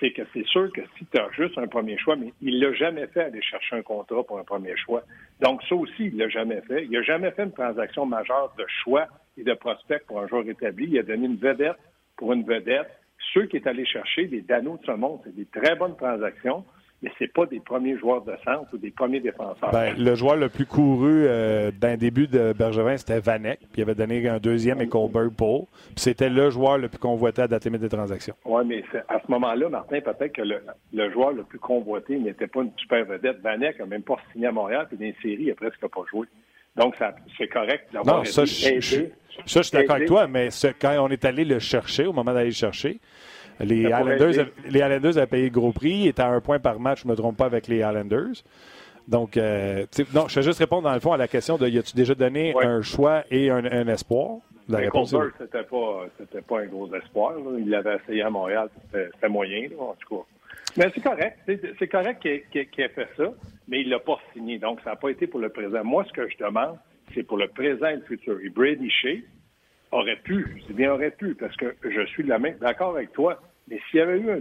c'est 0.00 0.12
que 0.12 0.22
c'est 0.34 0.46
sûr 0.46 0.70
que 0.72 0.82
si 0.98 1.06
tu 1.06 1.18
as 1.18 1.30
juste 1.32 1.56
un 1.56 1.66
premier 1.66 1.96
choix, 1.96 2.16
mais 2.16 2.32
il 2.42 2.60
l'a 2.60 2.72
jamais 2.74 3.06
fait 3.06 3.24
aller 3.24 3.42
chercher 3.42 3.76
un 3.76 3.82
contrat 3.82 4.22
pour 4.22 4.38
un 4.38 4.44
premier 4.44 4.76
choix. 4.76 5.02
Donc, 5.40 5.62
ça 5.68 5.74
aussi, 5.74 6.06
il 6.06 6.18
l'a 6.18 6.28
jamais 6.28 6.60
fait. 6.68 6.84
Il 6.84 6.90
n'a 6.90 7.02
jamais 7.02 7.30
fait 7.30 7.44
une 7.44 7.52
transaction 7.52 8.04
majeure 8.04 8.52
de 8.58 8.64
choix 8.84 9.06
et 9.38 9.44
de 9.44 9.54
prospect 9.54 10.00
pour 10.06 10.20
un 10.20 10.26
joueur 10.26 10.48
établi. 10.48 10.88
Il 10.90 10.98
a 10.98 11.02
donné 11.02 11.26
une 11.26 11.36
vedette 11.36 11.78
pour 12.16 12.32
une 12.32 12.44
vedette. 12.44 12.90
Ceux 13.32 13.46
qui 13.46 13.56
est 13.56 13.66
allé 13.66 13.84
chercher, 13.84 14.26
des 14.26 14.42
Danos 14.42 14.78
de 14.80 14.86
ce 14.86 14.92
monde, 14.92 15.20
c'est 15.24 15.34
des 15.34 15.46
très 15.46 15.76
bonnes 15.76 15.96
transactions 15.96 16.64
mais 17.02 17.10
c'est 17.18 17.32
pas 17.32 17.46
des 17.46 17.60
premiers 17.60 17.96
joueurs 17.96 18.22
de 18.22 18.34
centre 18.44 18.68
ou 18.72 18.78
des 18.78 18.90
premiers 18.90 19.20
défenseurs. 19.20 19.70
Ben, 19.70 19.94
le 19.96 20.14
joueur 20.14 20.36
le 20.36 20.48
plus 20.48 20.66
couru 20.66 21.26
euh, 21.26 21.70
d'un 21.70 21.96
début 21.96 22.26
de 22.26 22.52
Bergevin, 22.52 22.96
c'était 22.96 23.20
Vanek, 23.20 23.60
puis 23.60 23.80
il 23.80 23.82
avait 23.82 23.94
donné 23.94 24.28
un 24.28 24.38
deuxième 24.38 24.80
et 24.80 24.88
Colbert 24.88 25.30
Paul. 25.36 25.62
C'était 25.96 26.28
le 26.28 26.50
joueur 26.50 26.78
le 26.78 26.88
plus 26.88 26.98
convoité 26.98 27.42
à 27.42 27.48
dater 27.48 27.70
des 27.70 27.88
transactions. 27.88 28.34
Oui, 28.44 28.62
mais 28.66 28.82
à 29.08 29.20
ce 29.24 29.30
moment-là, 29.30 29.68
Martin, 29.68 30.00
peut-être 30.00 30.32
que 30.32 30.42
le, 30.42 31.10
joueur 31.10 31.32
le 31.32 31.44
plus 31.44 31.58
convoité 31.58 32.18
n'était 32.18 32.48
pas 32.48 32.62
une 32.62 32.72
super 32.76 33.04
vedette. 33.04 33.40
Vanek 33.40 33.78
n'a 33.78 33.86
même 33.86 34.02
pas 34.02 34.16
signé 34.32 34.46
à 34.46 34.52
Montréal, 34.52 34.86
puis 34.88 34.98
dans 34.98 35.04
les 35.04 35.16
séries, 35.22 35.44
il 35.44 35.48
n'a 35.48 35.54
presque 35.54 35.86
pas 35.86 36.02
joué. 36.10 36.26
Donc, 36.78 36.94
c'est 37.36 37.48
correct 37.48 37.88
d'avoir 37.92 38.18
Non, 38.18 38.24
ça, 38.24 38.44
je, 38.44 38.54
ça, 38.54 39.60
je 39.60 39.62
suis 39.62 39.70
d'accord 39.72 39.96
avec 39.96 40.08
toi, 40.08 40.26
mais 40.26 40.48
quand 40.80 40.96
on 40.98 41.08
est 41.08 41.24
allé 41.24 41.44
le 41.44 41.58
chercher, 41.58 42.06
au 42.06 42.12
moment 42.12 42.32
d'aller 42.32 42.46
le 42.46 42.52
chercher, 42.52 43.00
les 43.60 43.82
Islanders, 43.82 44.46
les 44.68 44.82
avaient 44.82 45.26
payé 45.26 45.44
le 45.44 45.50
gros 45.50 45.72
prix. 45.72 46.08
Étaient 46.08 46.22
à 46.22 46.28
un 46.28 46.40
point 46.40 46.58
par 46.58 46.78
match, 46.78 47.02
je 47.02 47.06
ne 47.06 47.12
me 47.12 47.16
trompe 47.16 47.36
pas, 47.36 47.46
avec 47.46 47.66
les 47.66 47.78
Islanders. 47.78 48.42
Donc, 49.08 49.36
euh, 49.36 49.86
non, 50.14 50.28
je 50.28 50.36
vais 50.36 50.42
juste 50.42 50.58
répondre 50.58 50.82
dans 50.82 50.94
le 50.94 51.00
fond 51.00 51.12
à 51.12 51.16
la 51.16 51.28
question 51.28 51.56
de 51.56 51.66
y 51.66 51.78
a-tu 51.78 51.96
déjà 51.96 52.14
donné 52.14 52.54
un 52.62 52.82
choix 52.82 53.24
et 53.30 53.50
un, 53.50 53.88
espoir? 53.88 54.38
La 54.68 54.78
réponse 54.78 55.16
c'était 55.38 55.62
pas, 55.62 56.04
pas 56.46 56.60
un 56.60 56.66
gros 56.66 56.94
espoir. 56.94 57.32
Il 57.58 57.70
l'avait 57.70 57.96
essayé 57.96 58.22
à 58.22 58.28
Montréal, 58.28 58.68
c'était 58.92 59.28
moyen, 59.28 59.70
en 59.78 59.94
tout 59.98 60.16
cas. 60.16 60.37
Mais 60.76 60.90
c'est 60.94 61.02
correct. 61.02 61.38
C'est 61.78 61.88
correct 61.88 62.20
qu'il 62.20 62.60
ait, 62.60 62.88
fait 62.88 63.08
ça, 63.16 63.32
mais 63.66 63.80
il 63.80 63.88
l'a 63.88 63.98
pas 63.98 64.18
signé. 64.32 64.58
Donc, 64.58 64.80
ça 64.82 64.90
n'a 64.90 64.96
pas 64.96 65.10
été 65.10 65.26
pour 65.26 65.40
le 65.40 65.48
présent. 65.48 65.82
Moi, 65.84 66.04
ce 66.04 66.12
que 66.12 66.28
je 66.28 66.36
demande, 66.38 66.78
c'est 67.14 67.22
pour 67.22 67.38
le 67.38 67.48
présent 67.48 67.86
et 67.86 67.96
le 67.96 68.02
futur. 68.02 68.38
Et 68.40 68.48
Brady 68.48 68.90
Shea 68.90 69.22
aurait 69.90 70.16
pu, 70.16 70.62
c'est 70.66 70.74
bien 70.74 70.92
aurait 70.92 71.10
pu, 71.10 71.34
parce 71.34 71.56
que 71.56 71.74
je 71.82 72.04
suis 72.06 72.22
de 72.22 72.58
d'accord 72.60 72.96
avec 72.96 73.12
toi. 73.12 73.40
Mais 73.70 73.80
s'il 73.90 73.98
y 73.98 74.02
avait 74.02 74.18
eu 74.18 74.40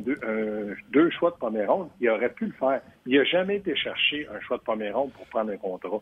deux, 0.90 1.10
choix 1.12 1.32
de 1.32 1.36
première 1.36 1.72
ronde, 1.72 1.90
il 2.00 2.10
aurait 2.10 2.34
pu 2.34 2.46
le 2.46 2.54
faire. 2.54 2.82
Il 3.06 3.18
n'a 3.18 3.26
jamais 3.26 3.58
été 3.58 3.76
chercher 3.76 4.28
un 4.34 4.40
choix 4.40 4.58
de 4.58 4.64
première 4.64 4.98
ronde 4.98 5.12
pour 5.12 5.26
prendre 5.28 5.52
un 5.52 5.58
contrat. 5.58 6.00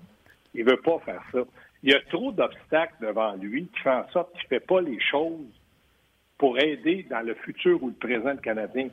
Il 0.53 0.63
ne 0.63 0.71
veut 0.71 0.81
pas 0.81 0.99
faire 0.99 1.21
ça. 1.31 1.39
Il 1.81 1.91
y 1.91 1.95
a 1.95 2.01
trop 2.09 2.31
d'obstacles 2.31 2.95
devant 3.01 3.35
lui 3.35 3.67
qui 3.67 3.81
font 3.81 3.91
en 3.91 4.07
sorte 4.09 4.31
qu'il 4.33 4.43
ne 4.43 4.59
fait 4.59 4.65
pas 4.65 4.81
les 4.81 4.99
choses 4.99 5.61
pour 6.37 6.59
aider 6.59 7.05
dans 7.09 7.21
le 7.21 7.33
futur 7.35 7.81
ou 7.81 7.87
le 7.87 7.93
présent 7.93 8.33
du 8.33 8.41
Canadien. 8.41 8.89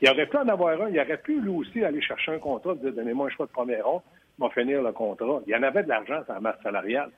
Il 0.00 0.10
aurait 0.10 0.26
pu 0.26 0.36
en 0.36 0.48
avoir 0.48 0.80
un. 0.80 0.90
Il 0.90 1.00
aurait 1.00 1.18
pu, 1.18 1.40
lui 1.40 1.50
aussi, 1.50 1.84
aller 1.84 2.02
chercher 2.02 2.32
un 2.32 2.38
contrat, 2.38 2.74
dire 2.74 2.92
donnez-moi 2.92 3.26
un 3.26 3.30
choix 3.30 3.46
de 3.46 3.52
première 3.52 3.86
ronde, 3.86 4.02
va 4.38 4.50
finir 4.50 4.82
le 4.82 4.92
contrat. 4.92 5.40
Il 5.46 5.52
y 5.52 5.56
en 5.56 5.62
avait 5.62 5.82
de 5.82 5.88
l'argent 5.88 6.22
sur 6.24 6.34
la 6.34 6.40
masse 6.40 6.60
salariale. 6.62 7.10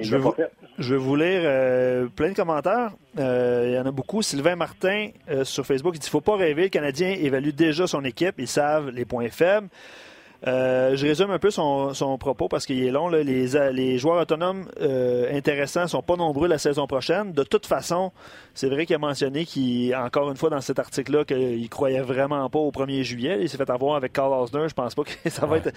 Je 0.00 0.16
vais, 0.16 0.96
vous, 0.96 1.16
lire 1.16 1.40
euh, 1.44 2.06
plein 2.08 2.30
de 2.30 2.34
commentaires. 2.34 2.92
Euh, 3.18 3.64
il 3.66 3.74
y 3.74 3.78
en 3.78 3.86
a 3.86 3.90
beaucoup. 3.90 4.22
Sylvain 4.22 4.56
Martin 4.56 5.10
euh, 5.30 5.44
sur 5.44 5.66
Facebook 5.66 5.94
il 5.96 5.98
dit 5.98 6.06
ne 6.06 6.10
faut 6.10 6.20
pas 6.20 6.36
rêver. 6.36 6.64
Le 6.64 6.68
Canadien 6.68 7.10
évalue 7.10 7.50
déjà 7.50 7.86
son 7.86 8.04
équipe. 8.04 8.34
Ils 8.38 8.48
savent 8.48 8.90
les 8.90 9.04
points 9.04 9.28
faibles. 9.28 9.68
Euh, 10.46 10.94
je 10.94 11.04
résume 11.04 11.32
un 11.32 11.38
peu 11.40 11.50
son, 11.50 12.16
propos 12.18 12.48
parce 12.48 12.64
qu'il 12.64 12.82
est 12.84 12.90
long. 12.90 13.08
Les, 13.08 13.24
les, 13.24 13.98
joueurs 13.98 14.20
autonomes 14.20 14.68
euh, 14.80 15.36
intéressants 15.36 15.82
ne 15.82 15.86
sont 15.88 16.02
pas 16.02 16.16
nombreux 16.16 16.46
la 16.46 16.58
saison 16.58 16.86
prochaine. 16.86 17.32
De 17.32 17.42
toute 17.42 17.66
façon, 17.66 18.12
c'est 18.54 18.68
vrai 18.68 18.86
qu'il 18.86 18.94
a 18.94 19.00
mentionné, 19.00 19.44
qu'il, 19.44 19.94
encore 19.96 20.30
une 20.30 20.36
fois 20.36 20.50
dans 20.50 20.60
cet 20.60 20.78
article-là, 20.78 21.24
qu'il 21.24 21.62
ne 21.62 21.66
croyait 21.66 22.00
vraiment 22.00 22.48
pas 22.50 22.58
au 22.60 22.70
1er 22.70 23.02
juillet. 23.02 23.38
Il 23.40 23.48
s'est 23.48 23.56
fait 23.56 23.68
avoir 23.68 23.96
avec 23.96 24.12
Carl 24.12 24.32
Osner. 24.32 24.68
Je 24.68 24.74
pense 24.74 24.94
pas 24.94 25.02
que 25.02 25.10
ça 25.30 25.46
va 25.46 25.56
être. 25.56 25.72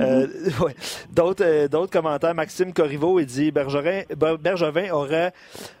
Euh, 0.00 0.26
d'autres, 1.12 1.66
d'autres 1.66 1.92
commentaires. 1.92 2.34
Maxime 2.34 2.72
Corriveau, 2.72 3.20
il 3.20 3.26
dit 3.26 3.50
Bergerin, 3.50 4.02
Bergevin 4.16 4.90
aurait, 4.92 5.32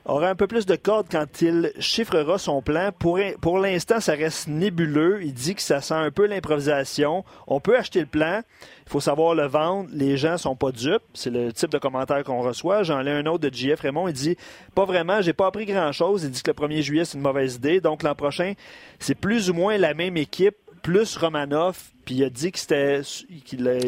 aurait 0.04 0.28
un 0.28 0.34
peu 0.34 0.46
plus 0.46 0.66
de 0.66 0.76
corde 0.76 1.06
quand 1.10 1.40
il 1.40 1.72
chiffrera 1.78 2.36
son 2.36 2.60
plan. 2.60 2.90
Pour, 2.98 3.18
pour 3.40 3.58
l'instant, 3.58 4.00
ça 4.00 4.12
reste 4.12 4.48
nébuleux. 4.48 5.22
Il 5.22 5.32
dit 5.32 5.54
que 5.54 5.62
ça 5.62 5.80
sent 5.80 5.94
un 5.94 6.10
peu 6.10 6.26
l'improvisation. 6.26 7.24
On 7.46 7.60
peut 7.60 7.78
acheter 7.78 8.00
le 8.00 8.09
plan. 8.10 8.42
Il 8.86 8.90
faut 8.90 9.00
savoir 9.00 9.34
le 9.34 9.46
vendre. 9.46 9.88
Les 9.92 10.16
gens 10.16 10.36
sont 10.36 10.56
pas 10.56 10.72
dupes. 10.72 11.02
C'est 11.14 11.30
le 11.30 11.52
type 11.52 11.70
de 11.70 11.78
commentaire 11.78 12.22
qu'on 12.24 12.40
reçoit. 12.42 12.82
J'en 12.82 13.04
ai 13.06 13.10
un 13.10 13.26
autre 13.26 13.48
de 13.48 13.54
JF 13.54 13.80
Raymond. 13.80 14.08
Il 14.08 14.14
dit 14.14 14.36
Pas 14.74 14.84
vraiment, 14.84 15.22
j'ai 15.22 15.32
pas 15.32 15.46
appris 15.46 15.66
grand-chose. 15.66 16.24
Il 16.24 16.30
dit 16.30 16.42
que 16.42 16.50
le 16.50 16.68
1er 16.68 16.82
juillet, 16.82 17.04
c'est 17.04 17.16
une 17.16 17.22
mauvaise 17.22 17.56
idée. 17.56 17.80
Donc 17.80 18.02
l'an 18.02 18.14
prochain, 18.14 18.54
c'est 18.98 19.14
plus 19.14 19.50
ou 19.50 19.54
moins 19.54 19.78
la 19.78 19.94
même 19.94 20.16
équipe 20.16 20.56
plus 20.82 21.16
Romanov, 21.16 21.78
puis 22.04 22.16
il 22.16 22.24
a 22.24 22.30
dit 22.30 22.50
qu'il 22.52 22.64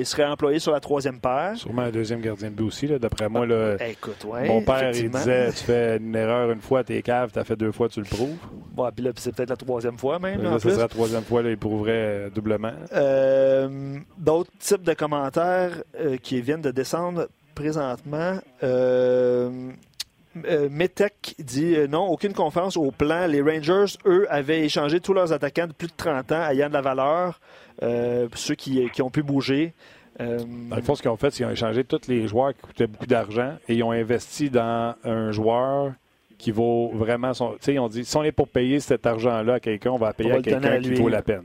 serait 0.07 0.25
employé 0.25 0.59
sur 0.59 0.73
la 0.73 0.81
troisième 0.81 1.21
paire. 1.21 1.57
Sûrement 1.57 1.83
un 1.83 1.91
deuxième 1.91 2.21
gardien 2.21 2.51
de 2.51 2.55
but 2.55 2.65
aussi, 2.65 2.87
d'après 2.87 3.29
moi. 3.29 3.47
Là, 3.47 3.77
Écoute, 3.89 4.25
mon 4.25 4.63
père, 4.63 4.91
il 4.95 5.11
disait 5.11 5.51
tu 5.51 5.65
fais 5.65 5.97
une 5.97 6.15
erreur 6.15 6.51
une 6.51 6.61
fois, 6.61 6.85
t'es 6.85 7.03
cave, 7.03 7.31
t'as 7.33 7.45
fait 7.45 7.57
deux 7.57 7.73
fois, 7.73 7.89
tu 7.89 8.01
le 8.01 8.07
prouves. 8.07 8.37
Bon, 8.73 8.91
puis 8.95 9.05
là, 9.05 9.11
c'est 9.17 9.35
peut-être 9.35 9.51
la 9.51 9.57
troisième 9.57 9.99
fois 9.99 10.19
même. 10.19 10.43
Là, 10.43 10.59
ça 10.59 10.71
sera 10.71 10.83
la 10.83 10.89
troisième 10.89 11.25
fois, 11.25 11.43
là, 11.43 11.51
il 11.51 11.59
prouverait 11.59 11.93
euh, 11.93 12.31
doublement. 12.31 12.73
Euh, 12.93 13.99
d'autres 14.19 14.51
types 14.59 14.83
de 14.83 14.95
commentaires 14.95 15.83
euh, 15.99 16.17
qui 16.17 16.41
viennent 16.41 16.63
de 16.63 16.71
descendre 16.71 17.29
présentement. 17.55 18.39
Euh, 18.63 19.73
Metec 20.35 21.35
dit 21.39 21.77
euh, 21.77 21.87
non, 21.87 22.07
aucune 22.07 22.33
confiance 22.33 22.77
au 22.77 22.91
plan. 22.91 23.27
Les 23.27 23.41
Rangers, 23.41 23.97
eux, 24.07 24.27
avaient 24.31 24.65
échangé 24.65 25.01
tous 25.01 25.13
leurs 25.13 25.33
attaquants 25.33 25.67
de 25.67 25.73
plus 25.73 25.89
de 25.89 25.95
30 25.97 26.33
ans 26.33 26.49
ayant 26.49 26.69
de 26.69 26.75
la 26.75 26.81
valeur, 26.81 27.41
euh, 27.83 28.29
ceux 28.35 28.55
qui, 28.55 28.89
ont 29.01 29.11
pu 29.11 29.23
bouger. 29.23 29.75
Dans 30.19 30.77
le 30.77 30.83
fond, 30.83 30.95
ce 30.95 31.03
qu'ils 31.03 31.11
ont 31.11 31.17
fait, 31.17 31.31
c'est 31.31 31.39
qu'ils 31.39 31.47
ont 31.47 31.51
échangé 31.51 31.85
tous 31.85 32.07
les 32.07 32.29
joueurs 32.29 32.55
qui 32.55 32.61
coûtaient 32.61 32.87
beaucoup 32.87 33.07
d'argent 33.07 33.57
et 33.69 33.75
ils 33.75 33.83
ont 33.83 33.91
investi 33.91 34.51
dans 34.51 34.95
un 35.05 35.33
joueur 35.33 35.93
qui 36.39 36.51
vaut 36.51 36.91
vraiment 36.93 37.35
son. 37.35 37.53
Tu 37.53 37.59
sais, 37.61 37.75
ils 37.75 37.79
ont 37.79 37.89
dit 37.89 38.05
si 38.05 38.17
on 38.17 38.23
est 38.23 38.33
pour 38.33 38.49
payer 38.49 38.79
cet 38.81 39.07
argent-là 39.07 39.55
à 39.55 39.61
quelqu'un, 39.61 39.91
on 39.91 39.99
va 39.99 40.13
payer 40.13 40.33
à 40.33 40.43
quelqu'un 40.43 40.81
qui 40.81 40.95
vaut 40.95 41.09
la 41.09 41.23
peine. 41.23 41.45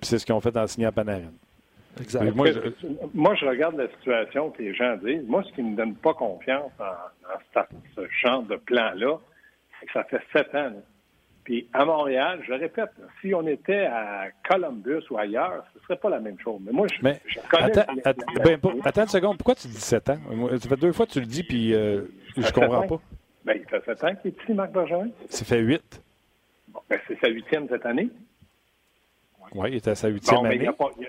Puis 0.00 0.08
c'est 0.08 0.18
ce 0.18 0.26
qu'ils 0.26 0.34
ont 0.34 0.40
fait 0.40 0.56
en 0.56 0.66
signant 0.66 0.92
Panarin. 0.92 1.32
Moi 3.14 3.34
je... 3.34 3.46
regarde 3.46 3.76
la 3.76 3.88
situation 3.88 4.50
que 4.50 4.62
les 4.62 4.74
gens 4.74 4.96
disent. 4.96 5.26
Moi, 5.26 5.42
ce 5.44 5.52
qui 5.52 5.62
ne 5.62 5.70
me 5.70 5.76
donne 5.76 5.94
pas 5.94 6.14
confiance 6.14 6.72
en, 6.78 7.30
ce 7.94 8.00
genre 8.22 8.42
de 8.42 8.56
plan-là, 8.56 9.18
c'est 9.80 9.86
que 9.86 9.92
ça 9.92 10.04
fait 10.04 10.22
sept 10.32 10.54
ans. 10.54 10.72
Puis 11.44 11.68
à 11.72 11.84
Montréal, 11.84 12.40
je 12.46 12.52
répète, 12.52 12.90
si 13.20 13.32
on 13.32 13.46
était 13.46 13.86
à 13.86 14.26
Columbus 14.48 15.04
ou 15.10 15.16
ailleurs, 15.16 15.64
ce 15.72 15.78
ne 15.78 15.82
serait 15.84 15.96
pas 15.96 16.10
la 16.10 16.18
même 16.18 16.38
chose. 16.40 16.60
Mais 16.64 16.72
moi, 16.72 16.86
je, 16.88 17.00
connais. 17.48 17.78
Attends, 18.84 19.02
une 19.02 19.08
seconde, 19.08 19.36
pourquoi 19.38 19.54
tu 19.54 19.68
dis 19.68 19.80
sept 19.80 20.10
ans? 20.10 20.18
Ça 20.60 20.68
fait 20.68 20.76
deux 20.76 20.92
fois 20.92 21.06
que 21.06 21.12
tu 21.12 21.20
le 21.20 21.26
dis, 21.26 21.44
puis 21.44 21.72
euh, 21.72 22.02
je 22.36 22.52
comprends 22.52 22.86
pas. 22.86 23.00
Ben, 23.44 23.58
il 23.60 23.68
fait 23.68 23.84
sept 23.84 24.02
ans 24.02 24.14
qu'il 24.16 24.32
est 24.32 24.42
ici, 24.42 24.54
Marc 24.54 24.72
Bergeron. 24.72 25.12
Ça 25.28 25.44
fait 25.44 25.60
huit. 25.60 26.02
Bon, 26.68 26.80
ben, 26.90 26.98
c'est 27.06 27.18
sa 27.20 27.28
huitième 27.28 27.68
cette 27.68 27.86
année. 27.86 28.10
Oui, 29.54 29.70
il 29.70 29.76
était 29.76 29.90
à 29.90 29.94
sa 29.94 30.08
huitième 30.08 30.44
année. 30.44 30.56
il 30.56 30.64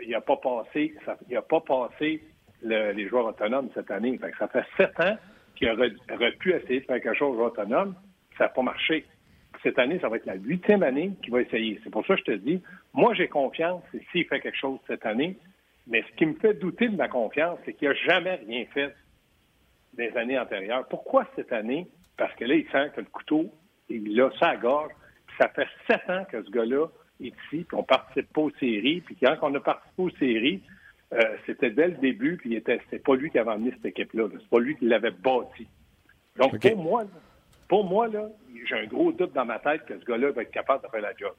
n'a 0.10 0.22
pas, 0.22 0.38
passé, 0.38 0.94
il 1.30 1.38
a 1.38 1.42
pas 1.42 1.62
passé 1.62 2.24
les 2.62 3.08
joueurs 3.08 3.26
autonomes 3.26 3.70
cette 3.74 3.92
année. 3.92 4.20
ça 4.40 4.48
fait 4.48 4.66
sept 4.78 5.00
ans 5.00 5.18
qu'il 5.56 5.70
aurait, 5.70 6.32
pu 6.34 6.54
essayer 6.54 6.82
de 6.82 6.86
faire 6.86 7.02
quelque 7.02 7.18
chose 7.18 7.40
autonome. 7.40 7.96
Ça 8.38 8.46
n'a 8.46 8.50
pas 8.50 8.62
marché. 8.62 9.06
Cette 9.64 9.80
année, 9.80 10.00
ça 10.00 10.10
va 10.10 10.18
être 10.18 10.26
la 10.26 10.36
huitième 10.36 10.84
année 10.84 11.14
qu'il 11.24 11.32
va 11.32 11.42
essayer. 11.42 11.80
C'est 11.84 11.90
pour 11.90 12.06
ça 12.06 12.14
que 12.14 12.20
je 12.20 12.26
te 12.26 12.38
dis, 12.38 12.62
moi, 12.94 13.14
j'ai 13.16 13.28
confiance 13.28 13.82
s'il 14.12 14.26
fait 14.26 14.40
quelque 14.40 14.58
chose 14.58 14.80
cette 14.88 15.06
année. 15.06 15.38
Mais 15.88 16.04
ce 16.04 16.16
qui 16.18 16.26
me 16.26 16.34
fait 16.36 16.54
douter 16.54 16.90
de 16.90 16.96
ma 16.96 17.08
confiance, 17.08 17.58
c'est 17.66 17.74
qu'il 17.74 17.88
n'a 17.88 17.96
jamais 17.96 18.36
rien 18.36 18.66
fait 18.74 18.94
des 19.94 20.16
années 20.16 20.38
antérieures. 20.38 20.88
Pourquoi 20.88 21.26
cette 21.36 21.52
année? 21.52 21.88
Parce 22.18 22.34
que 22.36 22.46
là, 22.46 22.56
il 22.56 22.68
sent 22.72 22.92
que 22.96 23.02
le 23.02 23.08
couteau, 23.08 23.52
il 23.90 24.20
a 24.22 24.30
sa 24.40 24.56
gorge. 24.58 24.92
Ça 25.38 25.50
fait 25.50 25.68
sept 25.88 26.10
ans 26.10 26.26
que 26.30 26.44
ce 26.44 26.50
gars-là 26.50 26.88
ici, 27.20 27.36
puis 27.50 27.66
on 27.74 27.84
participe 27.84 28.32
pas 28.32 28.42
aux 28.42 28.52
séries. 28.60 29.02
Puis 29.02 29.16
quand 29.22 29.36
on 29.42 29.54
a 29.56 29.60
participé 29.60 30.02
aux 30.04 30.10
séries, 30.12 30.62
euh, 31.14 31.38
c'était 31.46 31.70
dès 31.70 31.88
le 31.88 31.96
début, 31.96 32.38
puis 32.38 32.62
c'était 32.66 33.00
pas 33.00 33.16
lui 33.16 33.32
qui 33.32 33.40
avait 33.40 33.52
amené 33.52 33.72
cette 33.72 33.86
équipe-là. 33.86 34.28
C'est 34.32 34.50
pas 34.50 34.60
lui 34.60 34.76
qui 34.76 34.86
l'avait 34.86 35.12
bâti. 35.12 35.68
Donc 36.38 36.60
pour 36.60 36.78
moi, 36.78 37.06
pour 37.68 37.84
moi, 37.86 38.08
là, 38.08 38.30
j'ai 38.68 38.76
un 38.76 38.86
gros 38.86 39.12
doute 39.12 39.34
dans 39.34 39.46
ma 39.46 39.60
tête 39.60 39.86
que 39.86 40.00
ce 40.00 40.06
gars-là 40.06 40.32
va 40.32 40.42
être 40.42 40.52
capable 40.52 40.84
de 40.84 40.90
faire 40.90 41.02
la 41.02 41.16
job. 41.16 41.34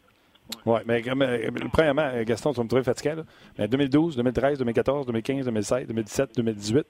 Oui, 0.64 0.80
mais 0.86 1.02
euh, 1.06 1.50
premièrement, 1.72 2.10
Gaston, 2.22 2.52
tu 2.52 2.56
vas 2.56 2.62
me 2.64 2.68
trouver 2.68 2.82
fatigué. 2.82 3.14
Là. 3.14 3.22
Mais 3.58 3.68
2012, 3.68 4.16
2013, 4.16 4.58
2014, 4.58 5.06
2015, 5.06 5.44
2016, 5.44 5.86
2017, 5.88 6.36
2018, 6.36 6.86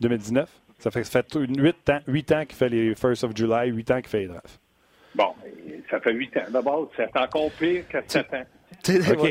2019, 0.00 0.60
ça 0.78 0.90
fait, 0.90 1.04
ça 1.04 1.22
fait 1.22 1.38
8 1.38 1.90
ans, 1.90 2.00
8 2.06 2.32
ans 2.32 2.44
qu'il 2.46 2.56
fait 2.56 2.68
les 2.70 2.94
First 2.94 3.24
of 3.24 3.36
July, 3.36 3.68
8 3.70 3.90
ans 3.90 4.00
qu'il 4.00 4.08
fait 4.08 4.20
les 4.20 4.28
drafts. 4.28 4.60
Bon, 5.14 5.34
ça 5.90 6.00
fait 6.00 6.12
huit 6.12 6.36
ans. 6.36 6.44
D'abord, 6.50 6.90
c'est 6.96 7.16
encore 7.16 7.50
pire 7.52 7.84
que 7.88 7.98
sept 8.06 8.32
ans. 8.32 8.44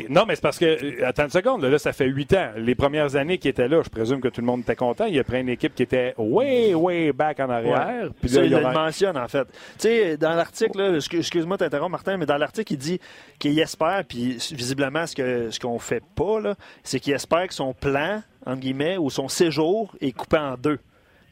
Non, 0.10 0.26
mais 0.28 0.36
c'est 0.36 0.42
parce 0.42 0.60
que, 0.60 0.66
euh, 0.66 1.08
attends 1.08 1.24
une 1.24 1.30
seconde, 1.30 1.64
là, 1.64 1.80
ça 1.80 1.94
fait 1.94 2.06
huit 2.06 2.34
ans. 2.34 2.52
Les 2.58 2.76
premières 2.76 3.16
années 3.16 3.38
qui 3.38 3.48
étaient 3.48 3.68
là, 3.68 3.82
je 3.84 3.90
présume 3.90 4.22
que 4.22 4.28
tout 4.28 4.42
le 4.42 4.48
monde 4.48 4.62
était 4.62 4.76
content. 4.76 5.06
Il 5.06 5.18
a 5.18 5.24
pris 5.24 5.40
une 5.42 5.50
équipe 5.50 5.74
qui 5.74 5.84
était 5.84 6.14
way, 6.18 6.74
way 6.76 7.12
back 7.12 7.40
en 7.40 7.50
arrière. 7.50 8.10
Puis 8.22 8.32
il, 8.32 8.50
le 8.50 8.62
mentionne, 8.74 9.18
en 9.18 9.28
fait. 9.28 9.46
Tu 9.80 9.88
sais, 9.88 10.18
dans 10.18 10.36
l'article, 10.36 11.00
excuse-moi 11.14 11.58
de 11.58 11.64
t'interrompre, 11.64 11.92
Martin, 11.92 12.18
mais 12.18 12.26
dans 12.26 12.38
l'article, 12.38 12.74
il 12.74 12.78
dit 12.78 13.00
qu'il 13.40 13.58
espère, 13.60 14.04
puis 14.08 14.38
visiblement, 14.52 15.08
ce 15.08 15.16
qu'on 15.16 15.52
ce 15.52 15.60
qu'on 15.60 15.80
fait 15.80 16.04
pas, 16.16 16.56
c'est 16.84 17.00
qu'il 17.00 17.14
espère 17.14 17.48
que 17.48 17.54
son 17.54 17.74
plan, 17.74 18.22
entre 18.46 18.60
guillemets, 18.60 18.98
ou 18.98 19.10
son 19.10 19.28
séjour 19.28 19.96
est 20.00 20.12
coupé 20.12 20.38
en 20.38 20.56
deux 20.56 20.80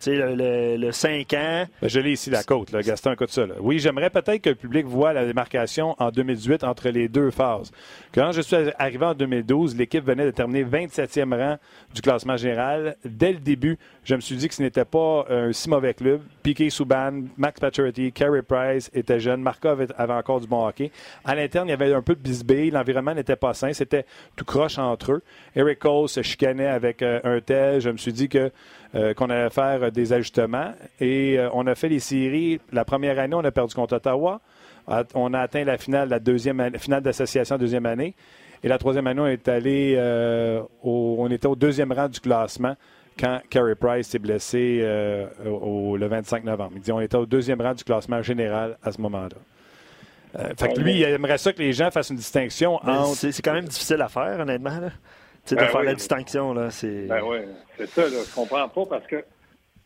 le, 0.06 0.78
le, 0.78 0.92
5 0.92 1.34
ans. 1.34 1.66
Ben, 1.82 1.90
je 1.90 2.00
l'ai 2.00 2.12
ici, 2.12 2.30
la 2.30 2.44
côte. 2.44 2.72
Là. 2.72 2.82
Gaston, 2.82 3.14
écoute 3.14 3.32
ça. 3.32 3.46
Oui, 3.60 3.80
j'aimerais 3.80 4.10
peut-être 4.10 4.42
que 4.42 4.50
le 4.50 4.56
public 4.56 4.86
voit 4.86 5.14
la 5.14 5.26
démarcation 5.26 5.96
en 6.00 6.12
2018 6.12 6.64
entre 6.64 6.90
les 6.90 7.08
deux 7.08 7.32
phases. 7.32 7.72
Quand 8.14 8.32
je 8.32 8.42
suis 8.42 8.56
arrivé 8.78 9.06
en 9.06 9.14
2012, 9.14 9.76
l'équipe 9.76 10.06
venait 10.06 10.26
de 10.26 10.32
terminer 10.32 10.64
27e 10.64 11.36
rang 11.36 11.58
du 11.94 12.02
classement 12.02 12.38
général. 12.38 12.96
Dès 13.06 13.34
le 13.34 13.40
début, 13.40 13.78
je 14.04 14.16
me 14.16 14.22
suis 14.22 14.36
dit 14.36 14.48
que 14.48 14.54
ce 14.54 14.62
n'était 14.62 14.86
pas 14.86 15.26
un 15.30 15.52
si 15.52 15.70
mauvais 15.70 15.94
club. 15.94 16.22
Piquet 16.44 16.70
Souban, 16.70 17.24
Max 17.38 17.60
Pacioretty, 17.60 18.12
Carey 18.12 18.42
Price 18.42 18.90
étaient 18.94 19.20
jeunes. 19.20 19.42
Markov 19.42 19.88
avait 19.98 20.14
encore 20.14 20.42
du 20.42 20.48
bon 20.48 20.66
hockey. 20.66 20.92
À 21.26 21.36
l'interne, 21.36 21.68
il 21.68 21.72
y 21.72 21.74
avait 21.74 21.94
un 21.94 22.02
peu 22.02 22.16
de 22.16 22.22
bisbille. 22.22 22.72
L'environnement 22.72 23.14
n'était 23.14 23.36
pas 23.36 23.54
sain. 23.54 23.74
C'était 23.74 24.06
tout 24.36 24.46
croche 24.46 24.78
entre 24.78 25.14
eux. 25.14 25.24
Eric 25.56 25.80
Cole 25.80 26.10
se 26.10 26.22
chicanait 26.22 26.68
avec 26.68 27.02
euh, 27.02 27.20
un 27.24 27.40
tel. 27.42 27.82
Je 27.82 27.90
me 27.90 27.98
suis 27.98 28.14
dit 28.14 28.30
que 28.30 28.52
euh, 28.96 29.14
qu'on 29.14 29.30
allait 29.30 29.50
faire 29.50 29.92
des 29.92 30.14
ajustements. 30.14 30.74
Et 31.02 31.38
euh, 31.38 31.50
on 31.54 31.68
a 31.68 31.76
fait 31.76 31.90
les 31.90 32.00
séries. 32.00 32.60
La 32.72 32.86
première 32.86 33.20
année, 33.20 33.36
on 33.36 33.44
a 33.44 33.52
perdu 33.52 33.76
contre 33.76 33.98
Ottawa. 33.98 34.40
On 35.14 35.34
a 35.34 35.40
atteint 35.42 35.66
la 35.66 35.78
finale, 35.78 36.08
la 36.08 36.20
deuxième 36.20 36.72
finale 36.78 37.04
d'association 37.04 37.58
deuxième 37.58 37.86
année. 37.86 38.16
Et 38.64 38.70
la 38.70 38.78
troisième 38.78 39.06
année, 39.08 39.22
on 39.22 39.28
est 39.28 39.48
allé 39.50 39.96
euh, 39.98 40.62
au, 40.82 41.18
on 41.20 41.30
était 41.30 41.48
au 41.48 41.58
deuxième 41.58 41.92
rang 41.92 42.08
du 42.08 42.22
classement 42.22 42.76
quand 43.20 43.42
Carey 43.50 43.76
Price 43.76 44.08
s'est 44.08 44.20
blessé 44.20 44.86
au, 45.46 45.98
le 45.98 46.08
25 46.08 46.46
novembre. 46.46 46.74
Il 46.76 46.82
dit 46.82 46.92
on 46.92 47.02
était 47.02 47.18
au 47.18 47.26
deuxième 47.26 47.60
rang 47.60 47.74
du 47.74 47.84
classement 47.84 48.22
général 48.22 48.78
à 48.82 48.92
ce 48.92 49.02
moment-là. 49.02 50.48
fait 50.56 50.74
que 50.74 50.80
lui, 50.80 51.00
il 51.00 51.04
aimerait 51.04 51.38
ça 51.38 51.52
que 51.52 51.60
les 51.60 51.74
gens 51.74 51.92
fassent 51.92 52.12
une 52.12 52.18
distinction 52.18 52.76
entre. 52.76 53.16
C'est 53.16 53.42
quand 53.42 53.54
même 53.54 53.66
difficile 53.66 54.02
à 54.02 54.08
faire, 54.08 54.40
honnêtement. 54.40 54.80
Là 54.80 54.92
de 55.56 55.62
ben 55.62 55.68
faire 55.68 55.84
la 55.84 55.94
distinction, 55.94 56.54
là, 56.54 56.70
c'est... 56.70 57.08
Ben 57.08 57.22
oui, 57.24 57.40
c'est 57.78 57.88
ça, 57.88 58.04
là. 58.04 58.18
Je 58.28 58.36
comprends 58.36 58.68
pas 58.70 58.86
parce 58.86 59.08
que 59.08 59.24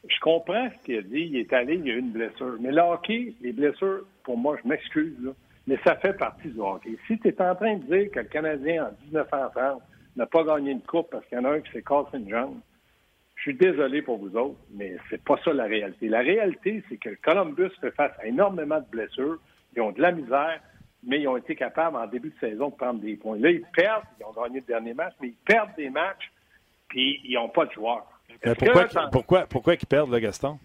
je 0.07 0.19
comprends 0.19 0.69
ce 0.69 0.85
qu'il 0.85 0.97
a 0.97 1.01
dit. 1.01 1.29
Il 1.31 1.37
est 1.37 1.53
allé, 1.53 1.75
il 1.75 1.85
y 1.85 1.91
a 1.91 1.95
eu 1.95 1.99
une 1.99 2.11
blessure. 2.11 2.57
Mais 2.59 2.71
le 2.71 2.81
hockey, 2.81 3.33
les 3.41 3.51
blessures, 3.51 4.05
pour 4.23 4.37
moi, 4.37 4.57
je 4.63 4.67
m'excuse, 4.67 5.15
là, 5.21 5.31
mais 5.67 5.77
ça 5.83 5.95
fait 5.95 6.13
partie 6.13 6.49
du 6.49 6.59
hockey. 6.59 6.97
Si 7.07 7.19
tu 7.19 7.27
es 7.27 7.41
en 7.41 7.55
train 7.55 7.75
de 7.75 7.83
dire 7.83 8.11
que 8.11 8.19
le 8.19 8.25
Canadien, 8.25 8.85
en 8.85 9.05
1930, 9.05 9.81
n'a 10.15 10.25
pas 10.25 10.43
gagné 10.43 10.71
une 10.71 10.81
coupe 10.81 11.09
parce 11.11 11.25
qu'il 11.27 11.37
y 11.37 11.41
en 11.41 11.45
a 11.45 11.51
un 11.51 11.59
qui 11.61 11.71
s'est 11.71 11.83
cassé 11.83 12.17
une 12.17 12.29
jambe, 12.29 12.57
je 13.35 13.49
suis 13.49 13.53
désolé 13.55 14.01
pour 14.01 14.17
vous 14.17 14.35
autres, 14.35 14.59
mais 14.73 14.97
c'est 15.09 15.23
pas 15.23 15.39
ça 15.43 15.53
la 15.53 15.63
réalité. 15.63 16.09
La 16.09 16.19
réalité, 16.19 16.83
c'est 16.89 16.97
que 16.97 17.09
Columbus 17.23 17.71
fait 17.79 17.91
face 17.91 18.11
à 18.19 18.27
énormément 18.27 18.79
de 18.79 18.85
blessures. 18.91 19.39
Ils 19.75 19.81
ont 19.81 19.91
de 19.91 20.01
la 20.01 20.11
misère 20.11 20.59
mais 21.03 21.19
ils 21.19 21.27
ont 21.27 21.37
été 21.37 21.55
capables 21.55 21.97
en 21.97 22.07
début 22.07 22.29
de 22.29 22.47
saison 22.47 22.69
de 22.69 22.75
prendre 22.75 22.99
des 22.99 23.15
points. 23.15 23.37
Là, 23.39 23.49
ils 23.49 23.63
perdent, 23.73 24.03
ils 24.19 24.25
ont 24.25 24.41
gagné 24.41 24.59
le 24.59 24.65
dernier 24.65 24.93
match, 24.93 25.13
mais 25.21 25.29
ils 25.29 25.45
perdent 25.45 25.75
des 25.75 25.89
matchs, 25.89 26.31
puis 26.87 27.19
ils 27.23 27.35
n'ont 27.35 27.49
pas 27.49 27.65
de 27.65 27.71
joueurs. 27.71 28.05
Pourquoi, 28.57 28.87
pourquoi, 29.11 29.45
pourquoi, 29.45 29.73
ils 29.73 29.85
perdent, 29.85 30.11
là, 30.11 30.19
Gaston? 30.19 30.57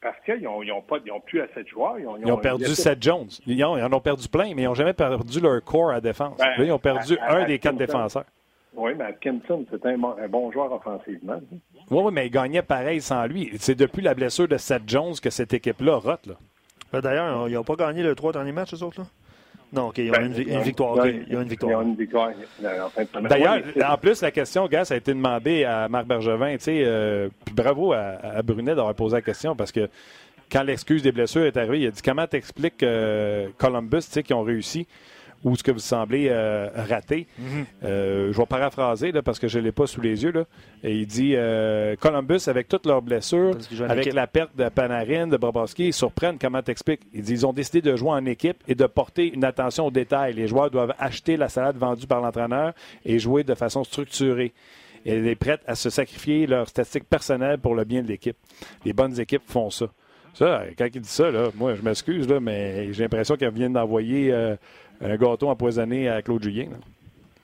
Parce 0.00 0.16
qu'ils 0.24 0.42
n'ont 0.42 0.60
ont 0.60 0.82
pas, 0.82 0.98
ils 1.04 1.10
ont 1.10 1.20
plus 1.20 1.40
assez 1.40 1.64
de 1.64 1.68
joueurs. 1.68 1.98
Ils 1.98 2.06
ont, 2.06 2.36
perdu 2.38 2.66
Seth 2.66 3.02
Jones. 3.02 3.28
Ils, 3.46 3.64
en 3.64 3.92
ont 3.92 4.00
perdu 4.00 4.28
plein, 4.28 4.54
mais 4.54 4.62
ils 4.62 4.66
n'ont 4.66 4.74
jamais 4.74 4.92
perdu 4.92 5.40
leur 5.40 5.62
corps 5.64 5.90
à 5.90 6.00
défense. 6.00 6.36
Ben, 6.38 6.56
là, 6.56 6.64
ils 6.64 6.72
ont 6.72 6.78
perdu 6.78 7.18
un 7.20 7.44
des 7.46 7.58
quatre 7.58 7.76
défenseurs. 7.76 8.24
Oui, 8.74 8.92
mais 8.96 9.06
Atkinson, 9.06 9.66
c'était 9.68 9.88
un, 9.88 10.28
bon 10.28 10.52
joueur 10.52 10.70
offensivement. 10.72 11.40
Oui, 11.90 12.02
oui, 12.04 12.12
mais 12.12 12.26
il 12.26 12.30
gagnait 12.30 12.62
pareil 12.62 13.00
sans 13.00 13.26
lui. 13.26 13.50
C'est 13.58 13.74
depuis 13.74 14.02
la 14.02 14.14
blessure 14.14 14.46
de 14.46 14.56
Seth 14.56 14.82
Jones 14.86 15.14
que 15.20 15.30
cette 15.30 15.52
équipe-là 15.52 15.96
rote. 15.96 16.26
Là. 16.26 16.34
Ben, 16.92 17.00
d'ailleurs, 17.00 17.48
ils 17.48 17.54
n'ont 17.54 17.64
pas 17.64 17.74
gagné 17.74 18.04
le 18.04 18.14
trois 18.14 18.32
derniers 18.32 18.52
matchs, 18.52 18.74
eux 18.74 18.84
autres. 18.84 19.00
Là? 19.00 19.06
Non, 19.72 19.88
OK, 19.88 19.98
ils 19.98 20.10
ont 20.10 20.12
ben, 20.12 20.24
une, 20.24 20.62
victoire. 20.62 21.06
Ils 21.06 21.36
ont 21.36 21.42
une 21.42 21.48
victoire. 21.48 21.82
une 21.82 21.94
victoire. 21.94 22.30
D'ailleurs, 23.28 23.62
en 23.86 23.98
plus, 23.98 24.22
la 24.22 24.30
question, 24.30 24.66
gars, 24.66 24.84
ça 24.84 24.94
a 24.94 24.96
été 24.96 25.12
demandé 25.12 25.64
à 25.64 25.88
Marc 25.88 26.06
Bergevin. 26.06 26.56
Euh, 26.68 27.28
puis 27.44 27.54
bravo 27.54 27.92
à, 27.92 28.42
Brunet 28.42 28.74
d'avoir 28.74 28.94
posé 28.94 29.16
la 29.16 29.22
question 29.22 29.54
parce 29.54 29.72
que 29.72 29.88
quand 30.50 30.62
l'excuse 30.62 31.02
des 31.02 31.12
blessures 31.12 31.44
est 31.44 31.56
arrivée, 31.56 31.80
il 31.80 31.86
a 31.86 31.90
dit 31.90 32.00
comment 32.00 32.26
t'expliques 32.26 32.82
euh, 32.82 33.48
Columbus, 33.58 34.04
qui 34.24 34.32
ont 34.32 34.42
réussi? 34.42 34.86
Ou 35.44 35.56
ce 35.56 35.62
que 35.62 35.70
vous 35.70 35.78
semblez 35.78 36.28
euh, 36.28 36.68
rater. 36.74 37.26
Mhm. 37.38 37.66
Euh, 37.84 38.32
je 38.32 38.38
vais 38.38 38.46
paraphraser 38.46 39.12
là, 39.12 39.22
parce 39.22 39.38
que 39.38 39.48
je 39.48 39.58
ne 39.58 39.64
l'ai 39.64 39.72
pas 39.72 39.86
sous 39.86 40.00
les 40.00 40.22
yeux. 40.24 40.32
Là. 40.32 40.44
Et 40.82 40.96
il 40.96 41.06
dit 41.06 41.34
euh, 41.36 41.96
Columbus, 41.96 42.42
avec 42.46 42.68
toutes 42.68 42.86
leurs 42.86 43.02
blessures, 43.02 43.56
avec 43.88 44.12
la 44.12 44.26
perte 44.26 44.56
de 44.56 44.68
Panarin, 44.68 45.26
de 45.26 45.36
Bobrovski, 45.36 45.88
ils 45.88 45.92
surprennent. 45.92 46.38
Comment 46.38 46.62
t'expliques? 46.62 47.02
Il 47.12 47.22
dit 47.22 47.32
ils 47.32 47.46
ont 47.46 47.52
décidé 47.52 47.82
de 47.82 47.96
jouer 47.96 48.10
en 48.10 48.24
équipe 48.26 48.62
et 48.66 48.74
de 48.74 48.86
porter 48.86 49.32
une 49.32 49.44
attention 49.44 49.86
aux 49.86 49.90
détails. 49.90 50.34
Les 50.34 50.48
joueurs 50.48 50.70
doivent 50.70 50.94
acheter 50.98 51.36
la 51.36 51.48
salade 51.48 51.76
vendue 51.76 52.06
par 52.06 52.20
l'entraîneur 52.20 52.72
et 53.04 53.18
jouer 53.18 53.44
de 53.44 53.54
façon 53.54 53.84
structurée. 53.84 54.52
Elle 55.06 55.26
est 55.26 55.36
prête 55.36 55.60
à 55.66 55.74
se 55.74 55.90
sacrifier 55.90 56.46
leurs 56.46 56.68
statistiques 56.68 57.08
personnelles 57.08 57.58
pour 57.58 57.74
le 57.74 57.84
bien 57.84 58.02
de 58.02 58.08
l'équipe. 58.08 58.36
Les 58.84 58.92
bonnes 58.92 59.18
équipes 59.18 59.42
font 59.46 59.70
ça. 59.70 59.86
Ça, 60.34 60.62
quand 60.76 60.86
il 60.92 61.00
dit 61.00 61.08
ça, 61.08 61.30
là, 61.30 61.48
moi, 61.56 61.74
je 61.74 61.82
m'excuse, 61.82 62.28
mais 62.40 62.92
j'ai 62.92 63.04
l'impression 63.04 63.36
qu'elle 63.36 63.52
vient 63.52 63.70
d'envoyer 63.70 64.32
un 65.00 65.16
gâteau 65.16 65.48
empoisonné 65.48 66.08
à 66.08 66.22
Claude 66.22 66.42
Julien. 66.42 66.68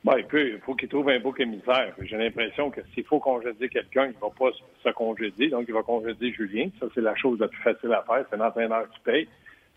Ben, 0.04 0.16
il 0.18 0.58
faut 0.60 0.74
qu'il 0.74 0.88
trouve 0.88 1.08
un 1.08 1.18
beau 1.18 1.34
émissaire. 1.38 1.94
J'ai 2.02 2.18
l'impression 2.18 2.70
que 2.70 2.82
s'il 2.92 3.04
faut 3.04 3.20
congédier 3.20 3.70
quelqu'un, 3.70 4.06
il 4.06 4.14
ne 4.14 4.20
va 4.20 4.28
pas 4.38 4.50
se 4.82 4.90
congédier, 4.90 5.48
donc 5.48 5.64
il 5.66 5.72
va 5.72 5.82
congédier 5.82 6.30
Julien. 6.32 6.68
Ça, 6.78 6.86
c'est 6.94 7.00
la 7.00 7.16
chose 7.16 7.38
la 7.40 7.48
plus 7.48 7.62
facile 7.62 7.92
à 7.92 8.02
faire. 8.02 8.26
C'est 8.28 8.36
l'entraîneur 8.36 8.90
qui 8.90 9.00
paye. 9.00 9.28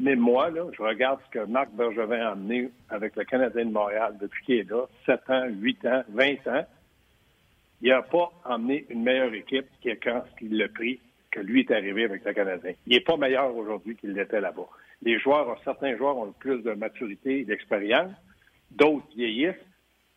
Mais 0.01 0.15
moi, 0.15 0.49
là, 0.49 0.65
je 0.75 0.81
regarde 0.81 1.19
ce 1.25 1.39
que 1.39 1.45
Marc 1.45 1.69
Bergevin 1.71 2.19
a 2.19 2.31
amené 2.31 2.69
avec 2.89 3.15
le 3.15 3.23
Canadien 3.23 3.65
de 3.65 3.71
Montréal 3.71 4.15
depuis 4.19 4.45
qu'il 4.45 4.55
est 4.55 4.69
là, 4.69 4.85
7 5.05 5.29
ans, 5.29 5.45
8 5.49 5.85
ans, 5.85 6.03
20 6.09 6.47
ans. 6.47 6.65
Il 7.81 7.89
n'a 7.89 8.01
pas 8.01 8.31
amené 8.43 8.85
une 8.89 9.03
meilleure 9.03 9.33
équipe 9.33 9.67
qui 9.81 9.89
quand 9.97 10.23
il 10.41 10.57
l'a 10.57 10.67
pris 10.67 10.99
lui 11.41 11.61
est 11.61 11.71
arrivé 11.71 12.03
avec 12.03 12.23
le 12.25 12.33
Canadien. 12.33 12.73
Il 12.85 12.93
n'est 12.93 13.01
pas 13.03 13.17
meilleur 13.17 13.55
aujourd'hui 13.55 13.95
qu'il 13.95 14.13
l'était 14.13 14.41
là-bas. 14.41 14.67
Les 15.01 15.19
joueurs, 15.19 15.59
certains 15.63 15.95
joueurs 15.97 16.17
ont 16.17 16.31
plus 16.31 16.61
de 16.63 16.71
maturité 16.71 17.39
et 17.39 17.45
d'expérience, 17.45 18.11
d'autres 18.71 19.07
vieillissent. 19.15 19.55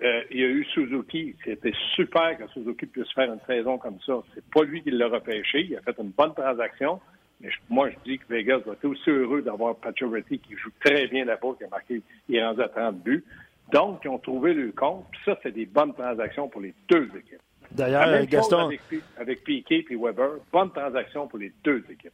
Euh, 0.02 0.22
il 0.30 0.40
y 0.40 0.44
a 0.44 0.48
eu 0.48 0.64
Suzuki. 0.64 1.36
C'était 1.44 1.74
super 1.94 2.38
que 2.38 2.46
Suzuki 2.48 2.86
puisse 2.86 3.12
faire 3.12 3.30
une 3.30 3.40
saison 3.46 3.76
comme 3.76 3.98
ça. 4.06 4.22
C'est 4.34 4.44
pas 4.50 4.62
lui 4.62 4.82
qui 4.82 4.90
l'a 4.90 5.08
repêché. 5.08 5.60
Il 5.60 5.76
a 5.76 5.82
fait 5.82 5.98
une 5.98 6.10
bonne 6.10 6.32
transaction. 6.34 7.00
Mais 7.40 7.50
moi, 7.68 7.90
je 7.90 7.96
dis 8.04 8.18
que 8.18 8.24
Vegas 8.28 8.58
va 8.66 8.72
être 8.72 8.84
aussi 8.84 9.10
heureux 9.10 9.42
d'avoir 9.42 9.76
Pacioretty 9.76 10.38
qui 10.38 10.56
joue 10.56 10.70
très 10.82 11.06
bien 11.08 11.24
là-bas, 11.24 11.54
qui 11.58 11.64
a 11.64 11.68
marqué, 11.68 12.02
il 12.28 12.36
est 12.36 12.44
rendu 12.44 12.62
à 12.62 12.68
30 12.68 13.02
buts. 13.02 13.24
Donc, 13.72 14.00
ils 14.04 14.08
ont 14.08 14.18
trouvé 14.18 14.54
le 14.54 14.72
compte. 14.72 15.06
Puis 15.10 15.20
ça, 15.24 15.38
c'est 15.42 15.52
des 15.52 15.66
bonnes 15.66 15.94
transactions 15.94 16.48
pour 16.48 16.60
les 16.60 16.74
deux 16.88 17.08
équipes. 17.16 17.42
D'ailleurs, 17.80 18.26
Gaston. 18.26 18.66
Avec, 18.66 18.80
avec 19.18 19.44
Piquet 19.44 19.84
et 19.90 19.96
Weber, 19.96 20.30
bonne 20.52 20.70
transaction 20.70 21.26
pour 21.26 21.38
les 21.38 21.52
deux 21.64 21.84
équipes. 21.90 22.12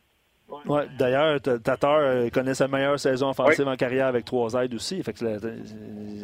Ouais, 0.49 0.87
D'ailleurs, 0.97 1.41
Tatar 1.41 1.99
euh, 1.99 2.29
connaît 2.31 2.55
sa 2.55 2.69
meilleure 2.69 3.01
saison 3.01 3.31
offensive 3.31 3.67
en 3.67 3.77
carrière 3.77 4.07
avec 4.07 4.25
trois 4.25 4.55
aides 4.55 4.75
aussi. 4.75 5.03
Fait 5.03 5.13
que 5.13 5.19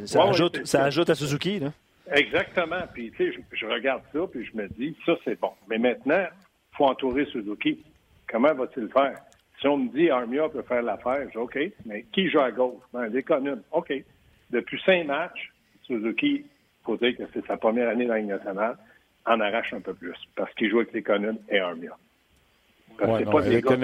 ça, 0.06 0.22
ajoute, 0.22 0.64
ça 0.64 0.84
ajoute 0.84 1.10
à 1.10 1.14
Suzuki. 1.14 1.58
Là. 1.58 1.72
Exactement. 2.12 2.82
Puis, 2.92 3.10
tu 3.16 3.32
sais, 3.32 3.38
je, 3.52 3.66
regarde 3.66 4.02
ça, 4.12 4.20
puis 4.30 4.44
je 4.44 4.56
me 4.56 4.68
dis, 4.68 4.96
ça, 5.04 5.14
c'est 5.24 5.40
bon. 5.40 5.50
Mais 5.68 5.78
maintenant, 5.78 6.24
il 6.24 6.76
faut 6.76 6.86
entourer 6.86 7.24
Suzuki. 7.26 7.82
Comment 8.30 8.54
va-t-il 8.54 8.88
faire? 8.88 9.18
Si 9.60 9.66
on 9.66 9.76
me 9.76 9.88
dit 9.90 10.10
Armia 10.10 10.48
peut 10.48 10.62
faire 10.62 10.82
l'affaire, 10.82 11.24
je 11.26 11.30
dis 11.30 11.36
OK, 11.36 11.58
mais 11.84 12.04
qui 12.12 12.28
joue 12.28 12.40
à 12.40 12.50
gauche? 12.50 12.82
Ben, 12.92 13.08
des 13.08 13.24
OK. 13.72 13.92
Depuis 14.50 14.80
cinq 14.84 15.06
matchs, 15.06 15.52
Suzuki, 15.84 16.44
il 16.44 16.84
faut 16.84 16.96
dire 16.96 17.16
que 17.16 17.24
c'est 17.32 17.46
sa 17.46 17.56
première 17.56 17.88
année 17.88 18.06
dans 18.06 18.14
la 18.14 18.20
Ligue 18.20 18.30
nationale, 18.30 18.76
en 19.26 19.40
arrache 19.40 19.72
un 19.72 19.80
peu 19.80 19.94
plus 19.94 20.16
parce 20.36 20.52
qu'il 20.54 20.70
joue 20.70 20.80
avec 20.80 20.92
les 20.92 21.02
Conan 21.02 21.36
et 21.48 21.58
Armia. 21.58 21.96
Ouais, 23.00 23.24
pas 23.24 23.42
des 23.42 23.62
gars, 23.62 23.76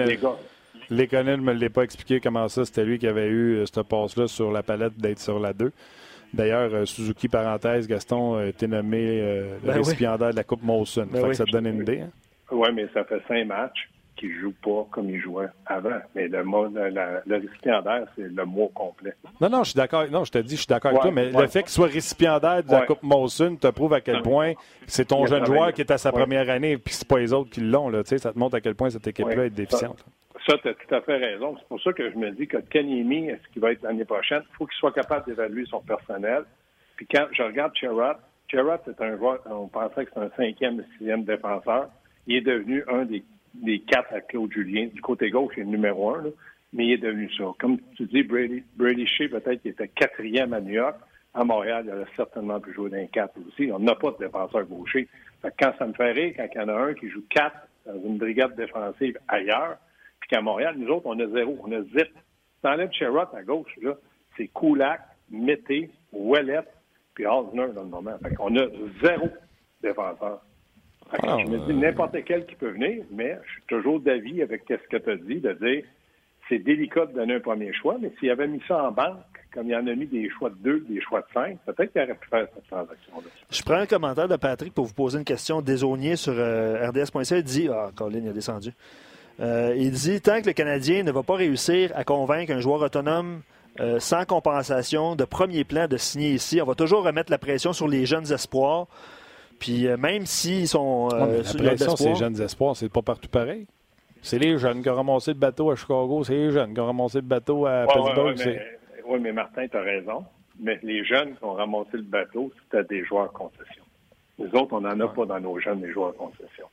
ne 1.23 1.35
me 1.37 1.53
l'ait 1.53 1.69
pas 1.69 1.83
expliqué 1.83 2.19
comment 2.19 2.47
ça, 2.47 2.65
c'était 2.65 2.85
lui 2.85 2.99
qui 2.99 3.07
avait 3.07 3.27
eu 3.27 3.57
euh, 3.57 3.65
cette 3.65 3.87
passe-là 3.87 4.27
sur 4.27 4.51
la 4.51 4.63
palette 4.63 4.97
d'être 4.97 5.19
sur 5.19 5.39
la 5.39 5.53
2. 5.53 5.71
D'ailleurs, 6.33 6.73
euh, 6.73 6.85
Suzuki, 6.85 7.27
parenthèse, 7.27 7.87
Gaston 7.87 8.37
a 8.37 8.45
été 8.45 8.67
nommé 8.67 9.19
euh, 9.21 9.57
le 9.63 9.67
ben 9.67 9.77
récipiendaire 9.77 10.29
de 10.29 10.35
la 10.35 10.43
Coupe 10.43 10.63
Molson. 10.63 11.07
Ben 11.11 11.33
ça 11.33 11.45
te 11.45 11.51
donne 11.51 11.67
une 11.67 11.81
idée. 11.81 12.01
Hein? 12.01 12.09
Oui, 12.51 12.69
mais 12.73 12.87
ça 12.93 13.03
fait 13.03 13.21
cinq 13.27 13.45
matchs 13.45 13.89
qui 14.19 14.27
ne 14.27 14.33
joue 14.33 14.53
pas 14.61 14.85
comme 14.91 15.09
il 15.09 15.19
jouait 15.19 15.47
avant. 15.65 15.97
Mais 16.13 16.27
le, 16.27 16.43
mot, 16.43 16.67
le 16.67 17.35
récipiendaire, 17.35 18.05
c'est 18.15 18.29
le 18.29 18.45
mot 18.45 18.67
complet. 18.67 19.13
Non, 19.39 19.49
non, 19.49 19.63
je 19.63 19.71
suis 19.71 19.77
d'accord. 19.77 20.05
Non, 20.11 20.25
je 20.25 20.31
te 20.31 20.37
dis, 20.39 20.55
je 20.55 20.61
suis 20.61 20.67
d'accord 20.67 20.91
avec 20.91 21.01
toi, 21.01 21.11
mais 21.11 21.31
le 21.31 21.47
fait 21.47 21.63
qu'il 21.63 21.71
soit 21.71 21.87
récipiendaire 21.87 22.63
de 22.63 22.71
la 22.71 22.85
Coupe 22.85 23.03
Molson 23.03 23.55
te 23.55 23.67
prouve 23.67 23.93
à 23.93 24.01
quel 24.01 24.21
point 24.21 24.53
c'est 24.87 25.05
ton 25.05 25.25
jeune 25.25 25.45
joueur 25.45 25.73
qui 25.73 25.81
est 25.81 25.91
à 25.91 25.97
sa 25.97 26.11
première 26.11 26.49
année, 26.49 26.77
puis 26.77 26.93
c'est 26.93 27.07
pas 27.07 27.19
les 27.19 27.31
autres 27.31 27.49
qui 27.49 27.61
l'ont. 27.61 27.89
Ça 28.03 28.33
te 28.33 28.37
montre 28.37 28.55
à 28.55 28.61
quel 28.61 28.75
point 28.75 28.89
cette 28.89 29.07
équipe-là 29.07 29.45
est 29.45 29.49
déficiente. 29.49 30.03
Ça, 30.47 30.57
tu 30.57 30.69
as 30.69 30.73
tout 30.73 30.95
à 30.95 31.01
fait 31.01 31.17
raison. 31.17 31.55
C'est 31.59 31.67
pour 31.67 31.81
ça 31.81 31.93
que 31.93 32.09
je 32.09 32.17
me 32.17 32.31
dis 32.31 32.47
que 32.47 32.57
Kanyemi, 32.57 33.29
est-ce 33.29 33.47
qu'il 33.53 33.61
va 33.61 33.71
être 33.71 33.83
l'année 33.83 34.05
prochaine? 34.05 34.41
Il 34.49 34.55
faut 34.55 34.65
qu'il 34.65 34.77
soit 34.77 34.91
capable 34.91 35.25
d'évaluer 35.25 35.65
son 35.65 35.79
personnel. 35.81 36.43
Puis 36.95 37.07
quand 37.13 37.27
je 37.31 37.43
regarde 37.43 37.75
Sherrod, 37.75 38.17
Sherrod, 38.49 38.79
c'est 38.85 38.99
un 39.01 39.15
joueur, 39.17 39.39
on 39.45 39.67
pensait 39.67 40.05
que 40.05 40.11
c'était 40.13 40.25
un 40.25 40.31
cinquième, 40.35 40.83
sixième 40.97 41.23
défenseur. 41.23 41.89
Il 42.25 42.37
est 42.37 42.41
devenu 42.41 42.83
un 42.87 43.05
des, 43.05 43.23
des 43.53 43.79
quatre 43.79 44.13
à 44.13 44.21
Claude 44.21 44.51
Julien. 44.51 44.87
Du 44.93 45.01
côté 45.01 45.29
gauche, 45.29 45.53
il 45.57 45.63
est 45.63 45.65
numéro 45.65 46.15
un, 46.15 46.23
là, 46.23 46.29
mais 46.73 46.85
il 46.85 46.91
est 46.93 46.97
devenu 46.97 47.29
ça. 47.33 47.45
Comme 47.59 47.79
tu 47.95 48.05
dis, 48.05 48.23
Brady, 48.23 48.63
Brady 48.75 49.07
Shea, 49.07 49.29
peut-être 49.29 49.61
qu'il 49.61 49.71
était 49.71 49.87
quatrième 49.87 50.53
à 50.53 50.61
New 50.61 50.73
York. 50.73 50.95
À 51.33 51.43
Montréal, 51.43 51.85
il 51.87 51.93
aurait 51.93 52.09
certainement 52.15 52.59
pu 52.59 52.73
jouer 52.73 52.89
d'un 52.89 53.05
quatre 53.05 53.35
aussi. 53.47 53.71
On 53.71 53.79
n'a 53.79 53.95
pas 53.95 54.11
de 54.11 54.17
défenseur 54.25 54.65
gaucher. 54.65 55.07
Fait 55.41 55.53
quand 55.59 55.73
ça 55.77 55.85
me 55.85 55.93
fait 55.93 56.11
rire, 56.11 56.33
quand 56.35 56.47
il 56.53 56.57
y 56.57 56.63
en 56.63 56.69
a 56.69 56.73
un 56.73 56.93
qui 56.93 57.09
joue 57.09 57.23
quatre 57.29 57.67
dans 57.85 58.01
une 58.01 58.17
brigade 58.17 58.55
défensive 58.55 59.17
ailleurs, 59.27 59.77
puis 60.19 60.29
qu'à 60.29 60.41
Montréal, 60.41 60.75
nous 60.77 60.89
autres, 60.89 61.05
on 61.05 61.19
a 61.19 61.27
zéro, 61.27 61.57
on 61.63 61.71
a 61.71 61.81
zip. 61.83 62.09
T'enlèves 62.61 62.91
Sherrod 62.91 63.29
à 63.33 63.43
gauche, 63.43 63.73
là, 63.81 63.95
c'est 64.35 64.47
Koulak, 64.47 65.01
Mété, 65.29 65.89
Ouellet, 66.11 66.61
puis 67.13 67.25
Osner 67.25 67.67
dans 67.73 67.83
le 67.83 67.89
moment. 67.89 68.17
Fait 68.21 68.35
qu'on 68.35 68.55
a 68.57 68.65
zéro 69.03 69.29
défenseur. 69.81 70.41
Ah, 71.11 71.37
je 71.39 71.49
me 71.49 71.57
dis 71.65 71.73
n'importe 71.73 72.15
quel 72.25 72.45
qui 72.45 72.55
peut 72.55 72.69
venir, 72.69 73.03
mais 73.11 73.37
je 73.45 73.51
suis 73.53 73.61
toujours 73.67 73.99
d'avis 73.99 74.41
avec 74.41 74.63
ce 74.67 74.75
que 74.75 74.97
tu 74.97 75.09
as 75.09 75.15
dit, 75.15 75.39
de 75.39 75.53
dire 75.53 75.83
c'est 76.47 76.59
délicat 76.59 77.05
de 77.05 77.13
donner 77.13 77.35
un 77.35 77.39
premier 77.39 77.71
choix, 77.73 77.97
mais 78.01 78.11
s'il 78.19 78.29
avait 78.31 78.47
mis 78.47 78.61
ça 78.67 78.83
en 78.83 78.91
banque, 78.91 79.17
comme 79.53 79.67
il 79.67 79.75
en 79.75 79.85
a 79.85 79.95
mis 79.95 80.07
des 80.07 80.29
choix 80.29 80.49
de 80.49 80.55
deux, 80.55 80.79
des 80.89 81.01
choix 81.01 81.21
de 81.21 81.25
cinq, 81.33 81.57
peut-être 81.65 81.91
qu'il 81.91 82.01
aurait 82.01 82.15
pu 82.15 82.27
faire 82.27 82.47
cette 82.53 82.67
transaction-là. 82.67 83.27
Je 83.49 83.61
prends 83.63 83.75
un 83.75 83.85
commentaire 83.85 84.27
de 84.27 84.35
Patrick 84.35 84.73
pour 84.73 84.85
vous 84.85 84.93
poser 84.93 85.19
une 85.19 85.25
question 85.25 85.61
désaunier 85.61 86.15
sur 86.15 86.33
euh, 86.35 86.89
RDS.ca. 86.89 87.37
Il 87.37 87.43
dit 87.43 87.69
Ah, 87.71 87.91
Colin, 87.95 88.19
il 88.23 88.29
a 88.29 88.33
descendu. 88.33 88.71
Euh, 89.39 89.73
il 89.77 89.91
dit 89.91 90.21
Tant 90.21 90.41
que 90.41 90.47
le 90.47 90.53
Canadien 90.53 91.03
ne 91.03 91.11
va 91.11 91.23
pas 91.23 91.35
réussir 91.35 91.91
à 91.95 92.03
convaincre 92.03 92.51
un 92.51 92.59
joueur 92.59 92.81
autonome 92.81 93.41
euh, 93.79 93.99
sans 93.99 94.25
compensation 94.25 95.15
de 95.15 95.23
premier 95.23 95.63
plan 95.63 95.87
de 95.87 95.95
signer 95.95 96.31
ici, 96.31 96.61
on 96.61 96.65
va 96.65 96.75
toujours 96.75 97.03
remettre 97.03 97.31
la 97.31 97.37
pression 97.37 97.71
sur 97.71 97.87
les 97.87 98.05
jeunes 98.05 98.31
espoirs. 98.31 98.87
Puis 99.59 99.87
euh, 99.87 99.97
même 99.97 100.25
s'ils 100.25 100.67
sont. 100.67 101.09
Euh, 101.13 101.43
la 101.59 101.69
pression, 101.71 101.95
c'est 101.95 102.09
les 102.09 102.15
jeunes 102.15 102.41
espoirs, 102.41 102.75
c'est 102.75 102.89
pas 102.89 103.01
partout 103.01 103.29
pareil. 103.29 103.67
C'est 104.21 104.39
les 104.39 104.57
jeunes 104.57 104.81
qui 104.81 104.89
ont 104.89 104.95
ramassé 104.95 105.31
le 105.31 105.37
bateau 105.39 105.71
à 105.71 105.75
Chicago, 105.75 106.23
c'est 106.23 106.33
les 106.35 106.51
jeunes 106.51 106.73
qui 106.73 106.79
ont 106.79 106.85
ramassé 106.87 107.19
le 107.19 107.23
bateau 107.27 107.65
à 107.65 107.85
Ouais, 107.85 107.93
Pittsburgh. 107.93 108.37
c'est- 108.37 108.45
mais, 108.97 109.03
ouais, 109.11 109.19
mais 109.19 109.31
Martin, 109.31 109.67
tu 109.67 109.77
as 109.77 109.81
raison. 109.81 110.25
Mais 110.61 110.77
les 110.83 111.05
jeunes 111.05 111.35
qui 111.37 111.43
ont 111.43 111.53
ramassé 111.53 111.91
le 111.93 112.01
bateau, 112.03 112.51
c'était 112.63 112.83
des 112.83 113.05
joueurs 113.05 113.31
concession. 113.31 113.83
Nous 114.37 114.49
autres, 114.59 114.73
on 114.73 114.81
n'en 114.81 114.99
a 114.99 115.07
pas 115.07 115.25
dans 115.25 115.39
nos 115.39 115.57
jeunes 115.59 115.81
des 115.81 115.91
joueurs 115.91 116.13
concession. 116.15 116.65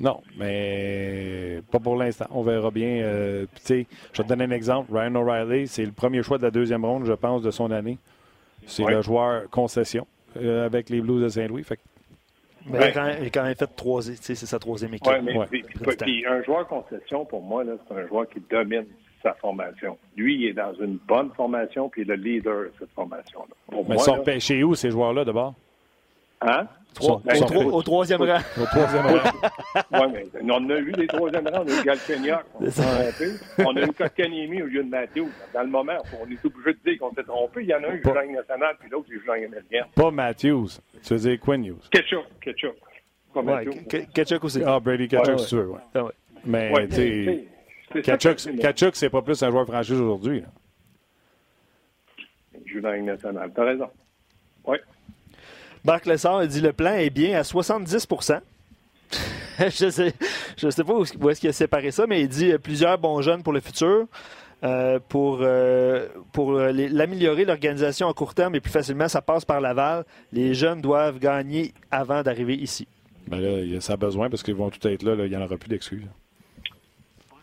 Non, 0.00 0.20
mais 0.36 1.60
pas 1.70 1.78
pour 1.78 1.96
l'instant. 1.96 2.26
On 2.30 2.42
verra 2.42 2.70
bien. 2.70 3.02
Euh, 3.04 3.46
puis, 3.52 3.60
tu 3.60 3.66
sais, 3.66 3.86
je 4.12 4.18
vais 4.18 4.24
te 4.24 4.28
donner 4.28 4.44
un 4.44 4.50
exemple. 4.50 4.92
Ryan 4.92 5.14
O'Reilly, 5.14 5.68
c'est 5.68 5.84
le 5.84 5.92
premier 5.92 6.22
choix 6.22 6.38
de 6.38 6.42
la 6.42 6.50
deuxième 6.50 6.84
ronde, 6.84 7.04
je 7.06 7.12
pense, 7.12 7.42
de 7.42 7.50
son 7.50 7.70
année. 7.70 7.96
C'est 8.66 8.82
Ouais. 8.84 8.94
le 8.94 9.02
joueur 9.02 9.48
concession 9.50 10.06
euh, 10.38 10.66
avec 10.66 10.90
les 10.90 11.00
Blues 11.00 11.22
de 11.22 11.28
Saint-Louis. 11.28 11.62
Fait 11.62 11.78
Mais 12.68 12.78
il, 12.78 12.82
a 12.84 12.92
quand 12.92 13.04
même, 13.04 13.18
il 13.22 13.26
a 13.26 13.30
quand 13.30 13.42
même 13.44 13.54
fait 13.54 13.76
trois. 13.76 14.02
tu 14.02 14.14
sais, 14.16 14.34
C'est 14.34 14.46
sa 14.46 14.58
troisième 14.58 14.94
équipe. 14.94 15.06
Ouais, 15.12 15.22
mais 15.22 15.36
Ouais. 15.38 15.46
puis- 15.50 15.62
puis- 15.62 15.96
puis 15.96 16.26
un 16.26 16.42
joueur 16.42 16.66
concession, 16.66 17.24
pour 17.24 17.42
moi, 17.42 17.64
c'est 17.88 17.94
un 17.94 18.06
joueur 18.08 18.28
qui 18.28 18.40
domine 18.50 18.86
sa 19.22 19.34
formation. 19.34 19.96
Lui, 20.16 20.34
il 20.36 20.46
est 20.46 20.52
dans 20.52 20.74
une 20.74 20.98
bonne 21.06 21.30
formation, 21.34 21.88
puis 21.88 22.02
il 22.02 22.10
est 22.10 22.16
le 22.16 22.22
leader 22.22 22.64
de 22.64 22.72
cette 22.78 22.90
formation-là. 22.92 23.54
Pour 23.70 23.82
mais 23.88 23.94
moi, 23.94 23.96
ils 23.96 24.04
sont 24.04 24.12
là, 24.14 24.18
repêchés 24.18 24.62
où, 24.64 24.74
ces 24.74 24.90
joueurs-là, 24.90 25.24
d'abord? 25.24 25.54
hein? 26.42 26.66
Ben, 26.98 27.42
Au, 27.72 27.82
troisième 27.82 28.22
rang. 28.22 28.38
au 28.60 28.64
troisième 28.66 29.06
rang. 29.06 29.12
Ouais, 29.12 30.06
mais 30.12 30.26
on 30.42 30.50
en 30.50 30.70
a 30.70 30.76
eu 30.78 30.92
des 30.92 31.06
troisième 31.06 31.46
rangs, 31.48 31.64
on 31.64 31.68
a 31.68 31.80
eu 31.80 31.84
Galchenyuk, 31.84 32.38
on 32.54 32.64
C'est 32.64 32.70
s'est 32.70 32.82
ça. 32.82 33.02
trompé. 33.02 33.32
On 33.66 33.76
a 33.76 33.82
eu 33.82 33.92
Kotkaniemi 33.92 34.62
au 34.62 34.66
lieu 34.66 34.82
de 34.82 34.88
Matthews. 34.88 35.28
Dans 35.52 35.60
le 35.62 35.68
moment, 35.68 35.96
on 36.20 36.30
est 36.30 36.44
obligé 36.44 36.72
de 36.72 36.78
dire 36.90 36.98
qu'on 36.98 37.12
s'est 37.12 37.22
trompé. 37.24 37.62
Il 37.62 37.68
y 37.68 37.74
en 37.74 37.82
a 37.84 37.88
un 37.88 37.96
qui 37.98 38.02
joue 38.02 38.14
Ligue 38.20 38.36
nationale, 38.36 38.76
puis 38.80 38.88
l'autre 38.90 39.06
qui 39.06 39.12
joue 39.14 39.32
Ligue 39.34 39.44
américaine. 39.44 39.84
Pas 39.94 40.10
Matthews. 40.10 40.68
Tu 41.02 41.14
veux 41.14 41.20
dire 41.20 41.40
Quinn 41.40 41.64
Hughes. 41.64 41.88
Ketchup, 41.90 42.24
ketchup. 42.40 42.76
Pas 43.34 43.40
Ouais, 43.40 43.64
Matthews. 43.64 43.80
Aussi. 44.44 44.62
Ah, 44.64 44.80
Brady 44.80 45.08
Kachuk, 45.08 45.26
Ouais, 45.26 45.32
ouais. 45.34 45.38
si 45.38 45.48
tu 45.48 45.54
veux, 45.56 45.68
ouais. 45.70 45.80
Ah 45.94 46.04
ouais. 46.04 46.12
Mais, 46.46 46.70
Ouais, 46.72 46.88
tu 46.88 46.94
sais, 46.94 46.98
c'est- 47.92 48.04
c'est 48.72 48.94
c'est 48.96 49.10
pas 49.10 49.22
plus 49.22 49.42
un 49.42 49.50
joueur 49.50 49.66
franchise 49.66 50.00
aujourd'hui. 50.00 50.42
Il 52.64 52.72
joue 52.72 52.80
dans 52.80 52.90
la 52.90 52.98
nationale. 53.00 53.50
T'as 53.54 53.64
raison. 53.64 53.88
Oui. 54.66 54.78
Marc 55.86 56.06
Lessard 56.06 56.38
a 56.38 56.46
dit 56.46 56.60
le 56.60 56.72
plan 56.72 56.94
est 56.94 57.10
bien 57.10 57.38
à 57.38 57.42
70% 57.42 58.40
Je 59.58 59.88
sais, 59.90 60.12
je 60.56 60.68
sais 60.68 60.84
pas 60.84 60.92
où, 60.92 61.04
où 61.20 61.30
est-ce 61.30 61.40
qu'il 61.40 61.48
a 61.48 61.52
séparé 61.52 61.90
ça, 61.90 62.06
mais 62.06 62.20
il 62.20 62.28
dit 62.28 62.52
euh, 62.52 62.58
plusieurs 62.58 62.98
bons 62.98 63.22
jeunes 63.22 63.42
pour 63.42 63.52
le 63.52 63.60
futur. 63.60 64.06
euh, 64.64 64.98
pour 65.08 65.38
euh, 65.42 66.08
pour 66.32 66.52
l'améliorer 66.52 67.44
l'organisation 67.44 68.08
à 68.08 68.14
court 68.14 68.34
terme 68.34 68.54
et 68.56 68.60
plus 68.60 68.72
facilement, 68.72 69.08
ça 69.08 69.22
passe 69.22 69.44
par 69.44 69.60
Laval. 69.60 70.04
Les 70.32 70.52
jeunes 70.54 70.80
doivent 70.80 71.18
gagner 71.18 71.72
avant 71.90 72.22
d'arriver 72.22 72.54
ici. 72.54 72.86
Ben 73.28 73.38
là, 73.40 73.60
il 73.60 73.72
y 73.72 73.76
a 73.76 73.80
ça 73.80 73.96
besoin 73.96 74.28
parce 74.28 74.42
qu'ils 74.42 74.54
vont 74.54 74.70
tout 74.70 74.86
être 74.88 75.02
là. 75.02 75.14
là. 75.14 75.24
Il 75.24 75.30
n'y 75.30 75.36
en 75.36 75.42
aura 75.42 75.56
plus 75.56 75.68
d'excuses. 75.68 76.04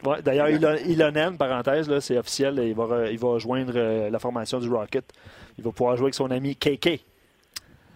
Ouais, 0.06 0.21
D'ailleurs, 0.21 0.49
Ilon- 0.49 0.77
Ilonen, 0.86 1.38
parenthèse, 1.38 1.88
là, 1.89 2.01
c'est 2.01 2.17
officiel, 2.17 2.60
il 2.62 2.75
va, 2.75 3.10
il 3.10 3.17
va 3.17 3.27
rejoindre 3.29 3.71
euh, 3.75 4.10
la 4.10 4.19
formation 4.19 4.60
du 4.60 4.67
Rocket. 4.69 5.06
Il 5.58 5.63
va 5.63 5.71
pouvoir 5.71 5.95
jouer 5.95 6.06
avec 6.06 6.13
son 6.15 6.29
ami 6.29 6.56
KK. 6.58 6.99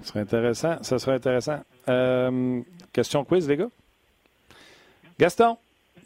Ce 0.01 0.09
serait 0.09 0.19
intéressant. 0.21 0.77
Ça 0.81 0.99
serait 0.99 1.15
intéressant. 1.15 1.59
Euh, 1.89 2.61
question 2.93 3.23
quiz, 3.23 3.47
les 3.47 3.57
gars. 3.57 3.69
Gaston, 5.19 5.57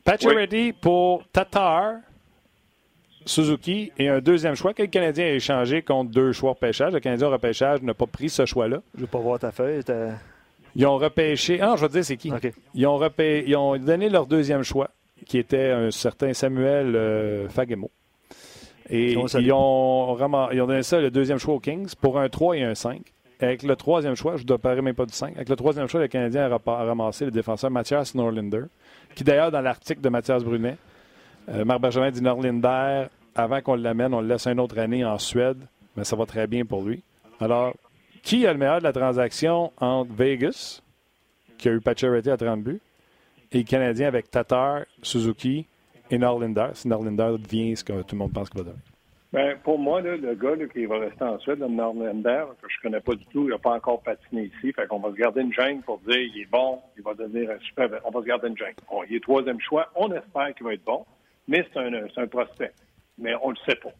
Pacioretty 0.03 0.73
pour 0.73 1.23
Tatar, 1.33 1.95
Suzuki 3.25 3.91
et 3.97 4.07
un 4.09 4.19
deuxième 4.19 4.55
choix 4.55 4.73
que 4.73 4.81
le 4.81 4.87
Canadien 4.87 5.25
a 5.25 5.29
échangé 5.31 5.81
contre 5.81 6.11
deux 6.11 6.31
choix 6.31 6.51
repêchage. 6.51 6.93
Le 6.93 6.99
Canadien 6.99 7.27
au 7.27 7.31
repêchage 7.31 7.81
n'a 7.81 7.93
pas 7.93 8.07
pris 8.07 8.29
ce 8.29 8.45
choix-là. 8.45 8.81
Je 8.95 9.01
veux 9.01 9.07
pas 9.07 9.19
voir 9.19 9.37
ta 9.39 9.51
feuille. 9.51 9.83
ta- 9.83 10.13
Ils 10.75 10.85
ont 10.87 10.97
repêché. 10.97 11.59
Ah, 11.61 11.67
non, 11.67 11.75
je 11.75 11.81
vais 11.81 11.87
te 11.89 11.93
dire 11.93 12.05
c'est 12.05 12.17
qui? 12.17 12.31
Ils 12.73 12.87
ont, 12.87 12.97
repê- 12.97 13.43
ils 13.45 13.55
ont 13.55 13.77
donné 13.77 14.09
leur 14.09 14.25
deuxième 14.25 14.63
choix, 14.63 14.89
qui 15.25 15.37
était 15.37 15.69
un 15.69 15.91
certain 15.91 16.33
Samuel 16.33 16.95
euh, 16.95 17.49
Fagemo. 17.49 17.91
Et 18.89 19.13
ils 19.39 19.51
ont, 19.53 20.17
ils 20.51 20.61
ont 20.61 20.67
donné 20.67 20.83
ça 20.83 20.99
le 20.99 21.11
deuxième 21.11 21.37
choix 21.37 21.53
aux 21.55 21.59
Kings 21.59 21.93
pour 22.01 22.19
un 22.19 22.27
3 22.27 22.57
et 22.57 22.63
un 22.63 22.75
5. 22.75 23.01
Avec 23.41 23.63
le 23.63 23.75
troisième 23.75 24.15
choix, 24.15 24.37
je 24.37 24.43
ne 24.43 24.47
dois 24.47 24.59
parler 24.59 24.81
même 24.81 24.93
pas 24.93 25.05
du 25.05 25.13
5. 25.13 25.35
Avec 25.35 25.49
le 25.49 25.55
troisième 25.55 25.87
choix, 25.87 25.99
le 25.99 26.07
Canadien 26.07 26.49
a, 26.51 26.57
ramassé 26.85 27.25
le 27.25 27.31
défenseur 27.31 27.71
Mathias 27.71 28.13
Norlinder, 28.13 28.65
qui 29.15 29.23
d'ailleurs, 29.23 29.51
dans 29.51 29.61
l'article 29.61 29.99
de 29.99 30.09
Mathias 30.09 30.43
Brunet, 30.43 30.77
euh, 31.49 31.65
Marc 31.65 31.81
Bergevin 31.81 32.11
dit 32.11 32.21
Norlinder, 32.21 33.07
avant 33.33 33.61
qu'on 33.61 33.75
l'amène, 33.75 34.13
on 34.13 34.21
le 34.21 34.27
laisse 34.27 34.45
une 34.45 34.59
autre 34.59 34.77
année 34.77 35.03
en 35.03 35.17
Suède, 35.17 35.57
mais 35.97 36.03
ça 36.03 36.15
va 36.15 36.27
très 36.27 36.45
bien 36.45 36.65
pour 36.65 36.83
lui. 36.83 37.01
Alors, 37.39 37.73
qui 38.21 38.45
a 38.45 38.53
le 38.53 38.59
meilleur 38.59 38.77
de 38.77 38.83
la 38.83 38.93
transaction 38.93 39.71
entre 39.77 40.13
Vegas, 40.13 40.81
qui 41.57 41.67
a 41.67 41.71
eu 41.71 41.81
Pacioretty 41.81 42.29
à 42.29 42.37
30 42.37 42.61
buts, 42.61 42.81
et 43.51 43.57
le 43.57 43.63
Canadien 43.63 44.07
avec 44.07 44.29
Tatar, 44.29 44.81
Suzuki 45.01 45.65
et 46.11 46.17
Norlinder, 46.19 46.69
si 46.73 46.87
Norlinder 46.87 47.35
devient 47.39 47.75
ce 47.75 47.83
que 47.83 48.03
tout 48.03 48.15
le 48.15 48.19
monde 48.19 48.33
pense 48.33 48.49
qu'il 48.49 48.59
va 48.59 48.65
devenir. 48.65 48.90
Ben, 49.33 49.57
pour 49.63 49.79
moi, 49.79 50.01
là, 50.01 50.17
le 50.17 50.35
gars 50.35 50.57
qui 50.67 50.85
va 50.85 50.99
rester 50.99 51.23
en 51.23 51.39
Suède, 51.39 51.59
le 51.59 51.69
Norlander, 51.69 52.45
que 52.61 52.67
je 52.67 52.81
connais 52.81 52.99
pas 52.99 53.15
du 53.15 53.25
tout, 53.27 53.43
il 53.43 53.51
n'a 53.51 53.57
pas 53.57 53.75
encore 53.75 54.01
patiné 54.03 54.43
ici. 54.43 54.73
Fait 54.73 54.87
qu'on 54.87 54.99
va 54.99 55.09
se 55.11 55.15
garder 55.15 55.41
une 55.41 55.53
gêne 55.53 55.81
pour 55.83 55.99
dire 55.99 56.19
il 56.19 56.41
est 56.41 56.51
bon, 56.51 56.81
il 56.97 57.03
va 57.03 57.13
devenir 57.13 57.49
un 57.49 57.59
super. 57.59 57.89
On 58.03 58.11
va 58.11 58.19
se 58.19 58.25
garder 58.25 58.49
une 58.49 58.57
gêne. 58.57 58.75
Il 59.09 59.15
est 59.15 59.23
troisième 59.23 59.61
choix. 59.61 59.89
On 59.95 60.11
espère 60.11 60.53
qu'il 60.53 60.65
va 60.65 60.73
être 60.73 60.83
bon, 60.83 61.05
mais 61.47 61.65
c'est 61.71 61.79
un, 61.79 61.93
un 61.93 62.27
prospect. 62.27 62.73
Mais 63.17 63.33
on 63.41 63.51
le 63.51 63.57
sait 63.65 63.75
pas. 63.75 63.93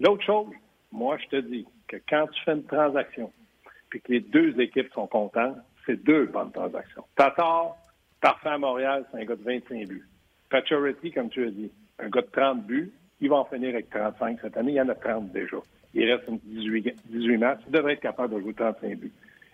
L'autre 0.00 0.24
chose, 0.24 0.48
moi, 0.90 1.18
je 1.18 1.26
te 1.28 1.40
dis 1.42 1.66
que 1.86 1.98
quand 2.08 2.26
tu 2.28 2.42
fais 2.44 2.52
une 2.52 2.64
transaction, 2.64 3.30
puis 3.90 4.00
que 4.00 4.12
les 4.12 4.20
deux 4.20 4.58
équipes 4.60 4.90
sont 4.94 5.06
contentes, 5.06 5.58
c'est 5.84 6.02
deux 6.02 6.24
bonnes 6.26 6.52
transactions. 6.52 7.04
Tatar, 7.16 7.76
parfait 8.20 8.48
à 8.48 8.58
Montréal, 8.58 9.04
c'est 9.10 9.20
un 9.20 9.24
gars 9.26 9.36
de 9.36 9.42
25 9.42 9.88
buts. 9.88 10.08
Pacioretty, 10.48 11.12
comme 11.12 11.28
tu 11.28 11.46
as 11.46 11.50
dit, 11.50 11.70
un 11.98 12.08
gars 12.08 12.22
de 12.22 12.30
30 12.32 12.64
buts, 12.64 12.92
il 13.20 13.28
va 13.28 13.36
en 13.36 13.44
finir 13.44 13.70
avec 13.70 13.90
35 13.90 14.38
cette 14.42 14.56
année. 14.56 14.72
Il 14.72 14.76
y 14.76 14.80
en 14.80 14.88
a 14.88 14.94
30 14.94 15.32
déjà. 15.32 15.56
Il 15.94 16.10
reste 16.10 16.24
une 16.28 16.38
18, 16.44 16.94
18 17.06 17.36
matchs. 17.38 17.60
Il 17.66 17.72
devrait 17.72 17.94
être 17.94 18.00
capable 18.00 18.34
de 18.34 18.40
jouer 18.40 18.54
35 18.54 18.98
buts. 18.98 19.12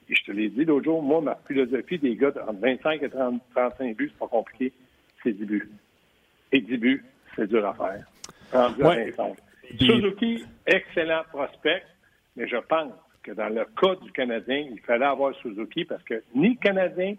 Et 0.08 0.14
je 0.14 0.24
te 0.24 0.32
l'ai 0.32 0.48
dit 0.48 0.64
l'autre 0.64 0.84
jour, 0.84 1.02
moi, 1.02 1.20
ma 1.20 1.36
philosophie 1.46 1.98
des 1.98 2.16
gars 2.16 2.32
entre 2.48 2.60
25 2.60 3.02
et 3.02 3.08
30, 3.10 3.42
35 3.54 3.96
buts, 3.96 4.08
c'est 4.12 4.18
pas 4.18 4.26
compliqué. 4.28 4.72
C'est 5.22 5.32
10 5.32 5.44
buts. 5.44 5.70
Et 6.52 6.60
10 6.60 6.76
buts, 6.78 7.04
c'est 7.36 7.46
dur 7.46 7.64
à 7.66 7.74
faire. 7.74 8.06
Rendu 8.52 8.82
à 8.82 8.88
Ouais. 8.88 9.10
25. 9.10 9.36
Puis- 9.68 9.86
Suzuki, 9.86 10.44
excellent 10.66 11.22
prospect, 11.30 11.82
mais 12.36 12.48
je 12.48 12.56
pense 12.56 12.92
que 13.22 13.32
dans 13.32 13.48
le 13.50 13.64
cas 13.80 13.94
du 14.02 14.10
Canadien, 14.12 14.66
il 14.72 14.80
fallait 14.80 15.04
avoir 15.04 15.34
Suzuki 15.36 15.84
parce 15.84 16.02
que 16.02 16.22
ni 16.34 16.50
le 16.54 16.56
Canadien 16.56 17.14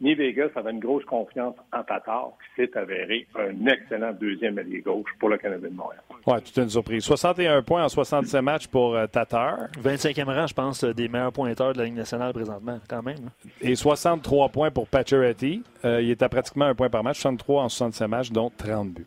ni 0.00 0.14
Vegas 0.14 0.48
avaient 0.56 0.72
une 0.72 0.78
grosse 0.80 1.04
confiance 1.04 1.54
en 1.72 1.82
Tatar, 1.82 2.32
qui 2.54 2.62
s'est 2.62 2.76
avéré 2.76 3.26
un 3.38 3.66
excellent 3.66 4.12
deuxième 4.12 4.58
allié 4.58 4.80
gauche 4.80 5.08
pour 5.18 5.28
le 5.30 5.38
Canadien 5.38 5.70
de 5.70 5.74
Montréal. 5.74 6.02
Ouais, 6.26 6.40
toute 6.40 6.56
une 6.56 6.68
surprise. 6.68 7.02
61 7.04 7.62
points 7.62 7.84
en 7.84 7.88
67 7.88 8.42
matchs 8.42 8.66
pour 8.66 8.94
euh, 8.94 9.06
Tatar 9.06 9.68
25e 9.82 10.24
rang, 10.24 10.46
je 10.46 10.54
pense, 10.54 10.84
euh, 10.84 10.92
des 10.92 11.08
meilleurs 11.08 11.32
pointeurs 11.32 11.72
de 11.72 11.78
la 11.78 11.84
Ligue 11.84 11.94
nationale 11.96 12.32
présentement, 12.32 12.78
quand 12.88 13.02
même. 13.02 13.16
hein. 13.26 13.48
et 13.60 13.74
63 13.74 14.48
points 14.50 14.70
pour 14.70 14.86
Pacioretty. 14.88 15.62
Euh, 15.84 16.02
il 16.02 16.10
est 16.10 16.22
à 16.22 16.28
pratiquement 16.28 16.66
un 16.66 16.74
point 16.74 16.90
par 16.90 17.02
match, 17.02 17.16
63 17.20 17.62
en 17.62 17.68
67 17.68 18.08
matchs, 18.08 18.30
dont 18.30 18.50
30 18.56 18.90
buts. 18.92 19.06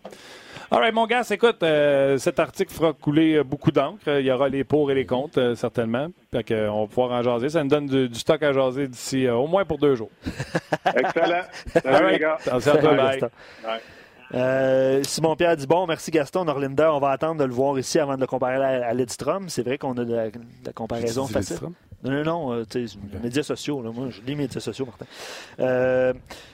All 0.71 0.79
right, 0.79 0.93
mon 0.93 1.07
gars, 1.07 1.23
écoute, 1.29 1.63
euh, 1.63 2.17
cet 2.17 2.39
article 2.39 2.71
fera 2.71 2.93
couler 2.93 3.43
beaucoup 3.43 3.71
d'encre. 3.71 4.07
Il 4.07 4.25
y 4.25 4.31
aura 4.31 4.49
les 4.49 4.63
pour 4.63 4.91
et 4.91 4.95
les 4.95 5.05
contre, 5.05 5.39
euh, 5.39 5.55
certainement. 5.55 6.07
Fait 6.31 6.43
que, 6.43 6.69
on 6.69 6.81
va 6.81 6.87
pouvoir 6.87 7.11
en 7.11 7.23
jaser. 7.23 7.49
Ça 7.49 7.63
nous 7.63 7.69
donne 7.69 7.87
du, 7.87 8.13
stock 8.13 8.41
à 8.43 8.53
jaser 8.53 8.87
d'ici 8.87 9.27
au 9.27 9.47
moins 9.47 9.65
pour 9.65 9.77
deux 9.79 9.95
jours. 9.95 10.11
Excellent. 10.85 11.41
Salut, 11.83 12.11
les 12.11 12.19
gars. 12.19 12.37
Euh, 14.33 15.01
Simon-Pierre 15.03 15.57
dit 15.57 15.65
bon, 15.65 15.87
merci 15.87 16.11
Gaston, 16.11 16.45
Norlinder. 16.45 16.89
On 16.93 16.99
va 16.99 17.09
attendre 17.09 17.39
de 17.39 17.45
le 17.45 17.53
voir 17.53 17.79
ici 17.79 17.97
avant 17.99 18.15
de 18.15 18.21
le 18.21 18.27
comparer 18.27 18.63
à, 18.63 18.93
Lidstrom. 18.93 19.49
C'est 19.49 19.63
vrai 19.63 19.77
qu'on 19.77 19.97
a 19.97 20.05
de 20.05 20.13
la, 20.13 20.73
comparaison 20.73 21.25
facile. 21.25 21.57
Non, 22.03 22.11
non, 22.11 22.23
non, 22.23 22.53
euh, 22.53 22.65
les 22.75 23.19
médias 23.21 23.43
sociaux. 23.43 23.81
Là, 23.81 23.91
moi, 23.91 24.07
je 24.09 24.21
lis 24.21 24.27
les 24.27 24.35
médias 24.35 24.61
sociaux, 24.61 24.85
Martin. 24.85 25.05
Euh, 25.59 26.13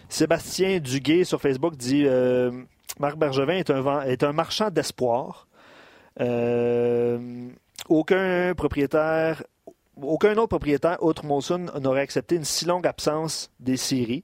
Sébastien 0.10 0.80
Duguay 0.80 1.24
sur 1.24 1.42
Facebook 1.42 1.76
dit 1.76 2.06
Marc 3.00 3.18
Bergevin 3.18 3.56
est 3.56 3.70
un, 3.70 4.02
est 4.04 4.24
un 4.24 4.34
marchand 4.34 4.70
d'espoir. 4.70 5.48
aucun 7.90 8.54
propriétaire, 8.56 9.44
aucun 10.02 10.34
autre 10.38 10.48
propriétaire, 10.48 11.02
outre 11.02 11.26
Molson, 11.26 11.68
n'aurait 11.82 12.02
accepté 12.02 12.36
une 12.36 12.44
si 12.44 12.66
longue 12.66 12.88
absence 12.88 13.52
des 13.60 13.78
séries. 13.78 14.24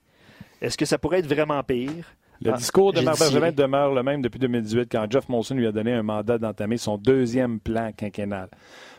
Est-ce 0.62 0.78
que 0.78 0.86
ça 0.86 0.98
pourrait 0.98 1.20
être 1.20 1.28
vraiment 1.28 1.62
pire? 1.64 2.06
Le 2.44 2.52
ah, 2.54 2.58
discours 2.58 2.92
de 2.92 3.02
Marc 3.02 3.20
Bergevin 3.20 3.52
demeure 3.52 3.94
le 3.94 4.02
même 4.02 4.22
depuis 4.22 4.40
2018 4.40 4.90
quand 4.92 5.06
Jeff 5.10 5.30
Molson 5.30 5.54
lui 5.54 5.68
a 5.68 5.72
donné 5.72 5.94
un 5.94 6.02
mandat 6.02 6.40
d'entamer 6.40 6.78
son 6.78 6.98
deuxième 6.98 7.60
plan 7.60 7.92
quinquennal. 7.96 8.50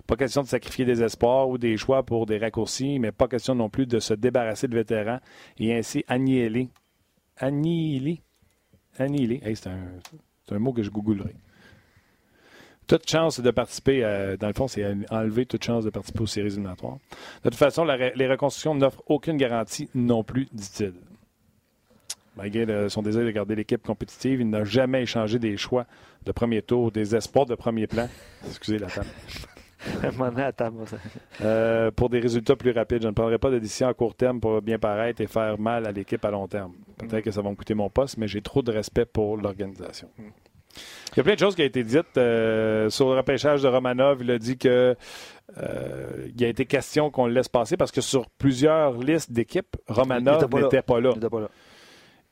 Pas 0.06 0.16
question 0.16 0.42
de 0.42 0.46
sacrifier 0.46 0.84
des 0.84 1.02
espoirs 1.02 1.48
ou 1.48 1.58
des 1.58 1.76
choix 1.76 2.04
pour 2.04 2.26
des 2.26 2.38
raccourcis, 2.38 3.00
mais 3.00 3.10
pas 3.10 3.26
question 3.26 3.56
non 3.56 3.68
plus 3.68 3.86
de 3.86 3.98
se 3.98 4.14
débarrasser 4.14 4.68
de 4.68 4.76
vétérans 4.76 5.18
et 5.58 5.76
ainsi 5.76 6.04
annihiler. 6.06 6.68
Annihiler. 7.36 8.22
Annihiler. 8.98 9.40
c'est 9.54 9.68
un, 9.68 10.58
mot 10.58 10.72
que 10.72 10.82
je 10.82 10.90
googlerai. 10.90 11.34
Toute 12.86 13.08
chance 13.08 13.40
de 13.40 13.50
participer, 13.50 14.02
dans 14.38 14.48
le 14.48 14.52
fond, 14.52 14.68
c'est 14.68 14.84
enlever 15.10 15.46
toute 15.46 15.64
chance 15.64 15.84
de 15.84 15.90
participer 15.90 16.22
aux 16.22 16.26
séries 16.26 16.48
éliminatoires. 16.48 16.98
De 17.42 17.48
toute 17.48 17.58
façon, 17.58 17.84
les 17.84 18.28
reconstructions 18.28 18.74
n'offrent 18.74 19.02
aucune 19.06 19.36
garantie 19.36 19.88
non 19.94 20.24
plus, 20.24 20.48
dit-il. 20.52 20.92
Malgré 22.36 22.88
son 22.88 23.02
désir 23.02 23.24
de 23.24 23.30
garder 23.30 23.54
l'équipe 23.54 23.82
compétitive, 23.82 24.40
il 24.40 24.48
n'a 24.48 24.64
jamais 24.64 25.02
échangé 25.02 25.38
des 25.38 25.56
choix 25.56 25.86
de 26.24 26.32
premier 26.32 26.62
tour, 26.62 26.90
des 26.90 27.14
espoirs 27.14 27.46
de 27.46 27.54
premier 27.54 27.86
plan. 27.86 28.08
Excusez 28.46 28.78
la 28.78 28.88
table. 28.88 29.08
euh, 31.42 31.90
pour 31.90 32.08
des 32.08 32.20
résultats 32.20 32.56
plus 32.56 32.70
rapides. 32.70 33.02
Je 33.02 33.08
ne 33.08 33.12
prendrai 33.12 33.38
pas 33.38 33.50
de 33.50 33.58
décision 33.58 33.88
à 33.88 33.94
court 33.94 34.14
terme 34.14 34.40
pour 34.40 34.62
bien 34.62 34.78
paraître 34.78 35.20
et 35.20 35.26
faire 35.26 35.58
mal 35.58 35.86
à 35.86 35.92
l'équipe 35.92 36.24
à 36.24 36.30
long 36.30 36.46
terme. 36.46 36.72
Peut-être 37.08 37.24
que 37.24 37.30
ça 37.30 37.42
va 37.42 37.50
me 37.50 37.54
coûter 37.54 37.74
mon 37.74 37.90
poste, 37.90 38.16
mais 38.16 38.28
j'ai 38.28 38.42
trop 38.42 38.62
de 38.62 38.72
respect 38.72 39.04
pour 39.04 39.36
l'organisation. 39.36 40.08
Il 40.16 41.18
y 41.18 41.20
a 41.20 41.22
plein 41.22 41.34
de 41.34 41.38
choses 41.38 41.54
qui 41.54 41.62
ont 41.62 41.66
été 41.66 41.84
dites 41.84 42.16
euh, 42.16 42.88
sur 42.88 43.10
le 43.10 43.16
repêchage 43.16 43.62
de 43.62 43.68
Romanov. 43.68 44.18
Il 44.22 44.30
a 44.30 44.38
dit 44.38 44.56
que 44.56 44.96
euh, 45.58 46.28
il 46.34 46.44
a 46.44 46.48
été 46.48 46.64
question 46.64 47.10
qu'on 47.10 47.26
le 47.26 47.34
laisse 47.34 47.48
passer 47.48 47.76
parce 47.76 47.92
que 47.92 48.00
sur 48.00 48.30
plusieurs 48.30 48.96
listes 48.98 49.30
d'équipes, 49.30 49.76
Romanov 49.88 50.48
n'était 50.54 50.82
pas 50.82 51.00
là. 51.00 51.12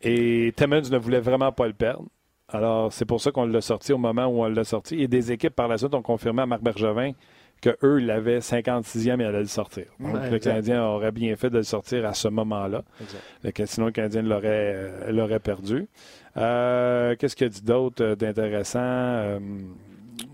Et 0.00 0.52
Timmons 0.56 0.88
ne 0.90 0.96
voulait 0.96 1.20
vraiment 1.20 1.52
pas 1.52 1.66
le 1.66 1.74
perdre. 1.74 2.06
Alors, 2.48 2.92
c'est 2.92 3.04
pour 3.04 3.20
ça 3.20 3.30
qu'on 3.30 3.44
l'a 3.44 3.61
sorti 3.61 3.92
au 3.92 3.98
moment 3.98 4.26
où 4.26 4.42
on 4.42 4.48
l'a 4.48 4.64
sorti. 4.64 5.00
Et 5.00 5.09
des 5.09 5.30
équipes 5.30 5.54
par 5.54 5.68
la 5.68 5.76
suite 5.76 5.94
ont 5.94 6.02
confirmé 6.02 6.42
à 6.42 6.46
Marc 6.46 6.62
Bergevin 6.62 7.12
qu'eux, 7.61 8.01
il 8.01 8.11
avait 8.11 8.38
56e 8.38 9.20
et 9.20 9.25
allaient 9.25 9.40
le 9.40 9.46
sortir. 9.46 9.85
Donc, 9.99 10.31
le 10.31 10.38
Canadien 10.38 10.85
aurait 10.85 11.12
bien 11.12 11.35
fait 11.37 11.51
de 11.51 11.59
le 11.59 11.62
sortir 11.62 12.07
à 12.07 12.14
ce 12.14 12.29
moment-là. 12.29 12.83
Sinon, 13.64 13.87
le 13.87 13.92
Canadien 13.92 14.23
l'aurait, 14.23 14.75
euh, 14.75 15.12
l'aurait 15.12 15.40
perdu. 15.40 15.87
Euh, 16.37 17.16
qu'est-ce 17.16 17.37
qu'il 17.37 17.46
y 17.46 17.51
a 17.51 17.53
dit 17.53 17.62
d'autre 17.62 18.14
d'intéressant? 18.14 18.79
Euh, 18.81 19.38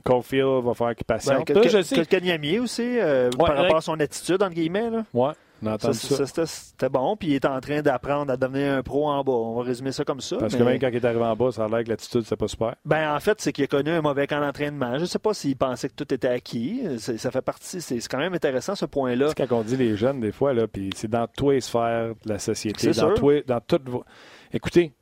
Caulfield 0.04 0.64
va 0.64 0.74
faire 0.74 0.94
qu'il 0.94 1.04
patiente. 1.04 1.46
Ben, 1.52 1.62
je 1.68 1.82
sais. 1.82 2.58
aussi, 2.58 2.98
par 3.38 3.56
rapport 3.56 3.76
à 3.76 3.80
son 3.80 3.98
attitude, 4.00 4.42
entre 4.42 4.54
guillemets. 4.54 4.90
Là. 4.90 5.04
Ouais. 5.14 5.32
C'était 5.62 6.88
bon, 6.88 7.16
puis 7.16 7.28
il 7.28 7.34
est 7.34 7.44
en 7.44 7.60
train 7.60 7.80
d'apprendre 7.80 8.30
à 8.30 8.36
devenir 8.36 8.74
un 8.74 8.82
pro 8.82 9.08
en 9.08 9.24
bas. 9.24 9.32
On 9.32 9.56
va 9.56 9.62
résumer 9.62 9.92
ça 9.92 10.04
comme 10.04 10.20
ça. 10.20 10.36
Parce 10.36 10.54
que 10.54 10.62
même 10.62 10.78
quand 10.78 10.88
il 10.88 10.96
est 10.96 11.04
arrivé 11.04 11.24
en 11.24 11.34
bas, 11.34 11.50
ça 11.50 11.64
a 11.64 11.68
l'air 11.68 11.82
que 11.82 11.88
l'attitude, 11.88 12.22
c'est 12.26 12.36
pas 12.36 12.48
super. 12.48 12.74
Ben, 12.84 13.14
en 13.14 13.20
fait, 13.20 13.40
c'est 13.40 13.52
qu'il 13.52 13.64
a 13.64 13.66
connu 13.66 13.90
un 13.90 14.02
mauvais 14.02 14.26
camp 14.26 14.40
d'entraînement. 14.40 14.96
Je 14.96 15.02
ne 15.02 15.06
sais 15.06 15.18
pas 15.18 15.32
s'il 15.34 15.56
pensait 15.56 15.88
que 15.88 15.94
tout 15.94 16.12
était 16.12 16.28
acquis. 16.28 16.82
Ça 16.98 17.30
fait 17.30 17.42
partie. 17.42 17.80
C'est 17.80 18.06
quand 18.06 18.18
même 18.18 18.34
intéressant, 18.34 18.74
ce 18.74 18.84
point-là. 18.86 19.28
C'est 19.28 19.46
quand 19.46 19.56
on 19.56 19.62
dit 19.62 19.76
les 19.76 19.96
jeunes, 19.96 20.20
des 20.20 20.32
fois, 20.32 20.52
là, 20.52 20.66
puis 20.66 20.90
c'est 20.94 21.10
dans 21.10 21.26
tous 21.26 21.50
les 21.50 21.60
sphères 21.60 22.14
de 22.24 22.28
la 22.28 22.38
société. 22.38 22.92
Dans, 22.92 23.14
dans 23.46 23.60
toute. 23.60 23.82
Écoutez, 24.52 24.92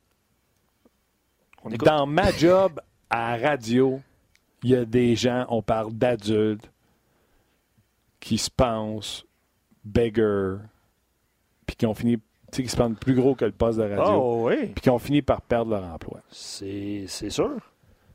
dans 1.83 2.05
ma 2.05 2.31
job 2.31 2.79
à 3.09 3.37
radio, 3.37 4.01
il 4.63 4.69
y 4.71 4.75
a 4.75 4.85
des 4.85 5.15
gens, 5.15 5.45
on 5.49 5.61
parle 5.61 5.93
d'adultes, 5.93 6.71
qui 8.19 8.37
se 8.37 8.49
pensent 8.49 9.25
beggar, 9.85 10.59
puis 11.65 11.75
qui 11.75 11.85
ont 11.85 11.93
fini, 11.93 12.17
tu 12.17 12.23
sais, 12.51 12.63
qui 12.63 12.69
se 12.69 12.75
prennent 12.75 12.95
plus 12.95 13.15
gros 13.15 13.35
que 13.35 13.45
le 13.45 13.51
poste 13.51 13.79
de 13.79 13.83
radio. 13.83 14.13
Oh, 14.13 14.47
oui. 14.47 14.67
Puis 14.67 14.81
qui 14.81 14.89
ont 14.89 14.99
fini 14.99 15.21
par 15.21 15.41
perdre 15.41 15.71
leur 15.71 15.83
emploi. 15.83 16.21
C'est 16.29 17.07
sûr. 17.07 17.57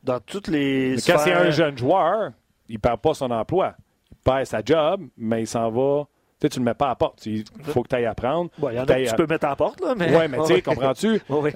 Dans 0.02 0.20
toutes 0.20 0.48
les. 0.48 0.96
Mais 0.96 1.02
quand 1.06 1.18
c'est 1.18 1.32
un 1.32 1.50
jeune 1.50 1.78
joueur, 1.78 2.32
il 2.68 2.74
ne 2.74 2.80
perd 2.80 3.00
pas 3.00 3.14
son 3.14 3.30
emploi. 3.30 3.74
Il 4.10 4.16
perd 4.18 4.46
sa 4.46 4.62
job, 4.64 5.06
mais 5.16 5.42
il 5.42 5.46
s'en 5.46 5.70
va 5.70 6.06
tu 6.48 6.58
ne 6.58 6.64
le 6.64 6.70
mets 6.70 6.74
pas 6.74 6.90
à 6.90 6.94
porte. 6.94 7.26
Il 7.26 7.44
faut 7.62 7.82
que 7.82 7.88
tu 7.88 7.96
ailles 7.96 8.06
apprendre. 8.06 8.50
Ouais, 8.60 8.74
y 8.74 8.78
en 8.80 8.84
a 8.84 8.86
que 8.86 9.08
tu 9.08 9.14
peux 9.14 9.26
mettre 9.26 9.46
à 9.46 9.56
porte, 9.56 9.80
là. 9.80 9.94
Mais... 9.96 10.16
Oui, 10.16 10.24
mais 10.28 10.38
tu 10.38 10.46
sais, 10.46 10.62
comprends-tu? 10.62 11.20
Euh, 11.30 11.50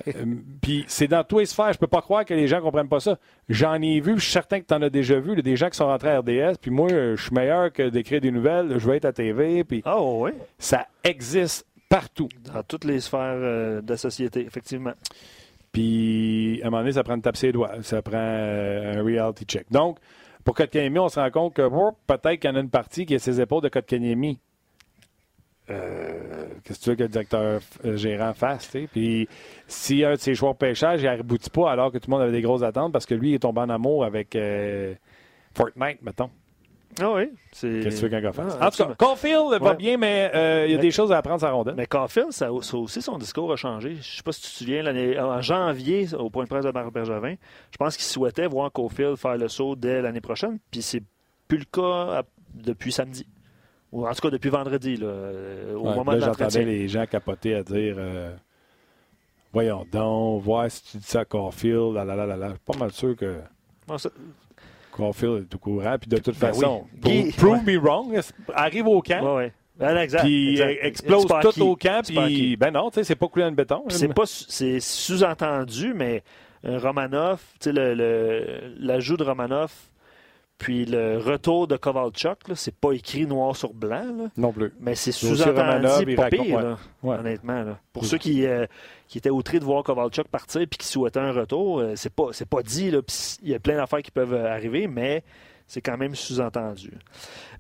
puis 0.61 0.85
c'est 0.89 1.09
dans 1.09 1.25
tous 1.25 1.41
les 1.41 1.47
sphères. 1.47 1.73
Je 1.73 1.79
peux 1.79 1.87
pas 1.87 2.01
croire 2.01 2.25
que 2.25 2.35
les 2.35 2.47
gens 2.49 2.57
ne 2.57 2.63
comprennent 2.63 2.89
pas 2.89 3.01
ça. 3.01 3.19
J'en 3.49 3.81
ai 3.81 4.01
vu, 4.01 4.15
je 4.19 4.25
suis 4.25 4.33
certain 4.33 4.61
que 4.61 4.67
tu 4.67 4.75
en 4.75 4.83
as 4.83 4.91
déjà 4.91 5.19
vu, 5.19 5.41
des 5.41 5.57
gens 5.57 5.69
qui 5.69 5.77
sont 5.77 5.87
rentrés 5.87 6.11
à 6.11 6.21
RDS, 6.21 6.57
puis 6.61 6.71
moi, 6.71 6.89
je 6.89 7.17
suis 7.17 7.35
meilleur 7.35 7.73
que 7.73 7.89
d'écrire 7.89 8.21
des 8.21 8.31
nouvelles, 8.31 8.79
je 8.79 8.89
vais 8.89 8.97
être 8.97 9.05
à 9.05 9.13
TV. 9.13 9.65
Puis 9.65 9.83
ah, 9.85 10.01
oui. 10.01 10.31
Ça 10.59 10.87
existe 11.03 11.67
partout. 11.89 12.29
Dans 12.53 12.63
toutes 12.63 12.85
les 12.85 13.01
sphères 13.01 13.21
euh, 13.21 13.81
de 13.81 13.91
la 13.91 13.97
société, 13.97 14.41
effectivement. 14.41 14.95
Puis, 15.73 16.61
à 16.63 16.67
un 16.67 16.71
moment 16.71 16.83
donné, 16.83 16.93
ça 16.93 17.03
prend 17.03 17.15
une 17.15 17.23
tape 17.23 17.37
ses 17.37 17.53
doigts. 17.53 17.83
Ça 17.83 18.01
prend 18.01 18.17
euh, 18.17 19.01
un 19.01 19.03
reality 19.03 19.45
check. 19.45 19.67
Donc, 19.71 19.99
pour 20.45 20.55
Kotkaniemi, 20.55 20.99
on 20.99 21.09
se 21.09 21.19
rend 21.19 21.31
compte 21.31 21.55
que 21.55 21.69
peut-être 22.07 22.41
qu'il 22.41 22.51
y 22.51 22.53
en 22.53 22.57
a 22.57 22.61
une 22.61 22.71
partie 22.71 23.07
qui 23.07 23.15
est 23.15 23.19
ses 23.19 23.41
épaules 23.41 23.63
de 23.63 23.69
Kotkaniemi. 23.69 24.41
Euh, 25.71 26.47
qu'est-ce 26.63 26.79
que 26.79 26.85
tu 26.85 26.91
veux 26.91 26.97
que 26.97 27.03
le 27.05 27.09
directeur 27.09 27.61
euh, 27.85 27.97
gérant 27.97 28.35
fasse? 28.35 28.69
T'sais? 28.69 28.87
Puis 28.91 29.29
si 29.67 30.05
un 30.05 30.13
de 30.13 30.19
ses 30.19 30.35
choix 30.35 30.53
de 30.53 30.59
pêchage, 30.59 31.01
il 31.01 31.07
n'aboutit 31.07 31.51
pas 31.51 31.71
alors 31.71 31.91
que 31.91 31.99
tout 31.99 32.11
le 32.11 32.13
monde 32.13 32.23
avait 32.23 32.33
des 32.33 32.43
grosses 32.43 32.63
attentes 32.63 32.93
parce 32.93 33.07
que 33.07 33.15
lui, 33.15 33.31
il 33.31 33.35
est 33.35 33.39
tombé 33.39 33.61
en 33.63 33.71
amour 33.71 34.05
avec 34.05 34.37
euh, 34.37 34.95
Fortnite, 35.55 36.03
mettons. 36.03 36.31
Ah 37.01 37.13
oui. 37.13 37.31
Qu'est-ce 37.51 37.67
que 37.67 37.89
tu 37.89 38.03
veux 38.03 38.09
qu'un 38.09 38.21
gars 38.21 38.33
fasse? 38.33 38.55
en 38.61 38.71
tout 38.71 38.85
cas, 38.85 38.95
Caulfield 38.95 39.61
va 39.61 39.75
bien, 39.75 39.97
mais 39.97 40.31
il 40.67 40.73
y 40.73 40.77
a 40.77 40.79
des 40.79 40.93
choses 40.93 41.11
à 41.11 41.19
apprendre 41.19 41.41
sa 41.41 41.51
rondelle. 41.51 41.75
Mais 41.77 41.87
Caulfield, 41.87 42.31
ça, 42.31 42.53
aussi, 42.53 43.03
son 43.03 43.19
discours 43.19 43.53
a 43.53 43.57
changé. 43.57 43.95
Je 43.95 43.97
ne 43.97 44.03
sais 44.03 44.23
pas 44.23 44.31
si 44.31 44.43
tu 44.43 44.49
te 44.49 44.53
souviens, 44.59 44.85
en 45.25 45.41
janvier, 45.41 46.15
au 46.15 46.31
point 46.31 46.45
de 46.45 46.49
presse 46.49 46.65
de 46.65 46.71
Marc 46.71 46.93
Bergevin, 46.93 47.35
je 47.73 47.77
pense 47.79 47.97
qu'il 47.97 48.05
souhaitait 48.05 48.47
voir 48.47 48.71
Caulfield 48.71 49.17
faire 49.17 49.37
le 49.37 49.49
saut 49.49 49.75
dès 49.75 50.03
l'année 50.03 50.21
prochaine, 50.21 50.59
puis 50.71 50.83
c'est 50.83 51.03
plus 51.49 51.59
le 51.59 51.65
cas 51.65 52.23
depuis 52.55 52.93
samedi. 52.93 53.27
Ou 53.95 54.09
en 54.09 54.13
tout 54.13 54.23
cas 54.23 54.31
depuis 54.31 54.51
vendredi, 54.51 54.97
là, 54.97 55.07
euh, 55.07 55.77
au 55.77 55.95
moment 55.95 56.15
de 56.15 56.21
J'entendais 56.21 56.65
les 56.65 56.89
gens 56.89 57.07
capoter 57.07 57.55
à 57.55 57.63
dire 57.63 57.95
euh, 57.97 58.35
Voyons 59.53 59.87
donc, 59.91 60.43
voir 60.43 60.69
si 60.69 60.83
tu 60.83 60.97
dis 60.97 61.07
ça 61.07 61.21
à 61.21 61.25
Caulfield, 61.25 61.95
là, 61.95 62.05
là, 62.05 62.17
là, 62.17 62.27
là. 62.27 62.49
Je 62.49 62.51
suis 62.55 62.61
pas 62.67 62.77
mal 62.77 62.91
sûr 62.91 63.15
que. 63.15 63.37
Caulfield 64.91 65.47
est 65.49 65.55
au 65.55 65.59
courant. 65.59 65.97
Puis 66.01 66.09
de 66.09 66.17
toute 66.17 66.37
ben 66.41 66.53
façon, 66.53 66.87
prove 67.39 67.65
me 67.65 67.79
wrong, 67.79 68.21
arrive 68.53 68.89
au 68.89 69.01
camp. 69.01 69.37
Ouais, 69.37 69.53
ben, 69.79 69.97
exact, 69.97 70.25
puis 70.25 70.61
explose 70.61 71.27
tout 71.27 71.63
au 71.63 71.77
camp. 71.77 72.05
Puis, 72.05 72.57
ben 72.57 72.73
non, 72.73 72.91
tu 72.91 72.97
sais, 72.97 73.05
c'est 73.05 73.15
pas 73.15 73.29
coulé 73.29 73.45
dans 73.45 73.51
le 73.51 73.57
béton. 73.57 73.85
C'est 73.91 74.13
pas, 74.13 74.25
c'est 74.27 74.81
sous-entendu, 74.81 75.95
mais 75.95 76.25
euh, 76.65 76.79
Romanoff, 76.79 77.45
tu 77.61 77.73
sais, 77.73 77.95
l'ajout 78.81 79.17
de 79.17 79.23
Romanoff 79.23 79.89
puis 80.59 80.85
le 80.85 81.19
retour 81.19 81.67
de 81.67 81.77
Kovalchuk, 81.77 82.39
c'est 82.55 82.75
pas 82.75 82.93
écrit 82.93 83.27
noir 83.27 83.57
sur 83.57 83.75
blanc. 83.75 84.31
Non 84.37 84.53
plus. 84.53 84.73
Mais 84.81 84.95
c'est 84.95 85.13
sous-entendu 85.13 86.15
pas 86.15 86.29
pire, 86.29 86.79
honnêtement. 87.03 87.77
Pour 87.93 88.05
ceux 88.05 88.19
qui, 88.19 88.47
euh, 88.47 88.67
qui 89.09 89.19
étaient 89.19 89.31
outrés 89.31 89.59
de 89.59 89.65
voir 89.65 89.83
Kovalchuk 89.83 90.29
partir 90.29 90.63
puis 90.71 90.79
qui 90.79 90.87
souhaitaient 90.87 91.21
un 91.21 91.33
retour, 91.33 91.81
euh, 91.81 91.93
c'est 91.97 92.13
pas, 92.13 92.31
pas 92.49 92.63
dit. 92.63 92.93
Il 93.43 93.49
y 93.49 93.55
a 93.55 93.59
plein 93.59 93.77
d'affaires 93.77 94.03
qui 94.03 94.13
peuvent 94.13 94.33
euh, 94.33 94.51
arriver, 94.51 94.87
mais 94.87 95.25
c'est 95.67 95.81
quand 95.81 95.97
même 95.97 96.15
sous-entendu. 96.15 96.93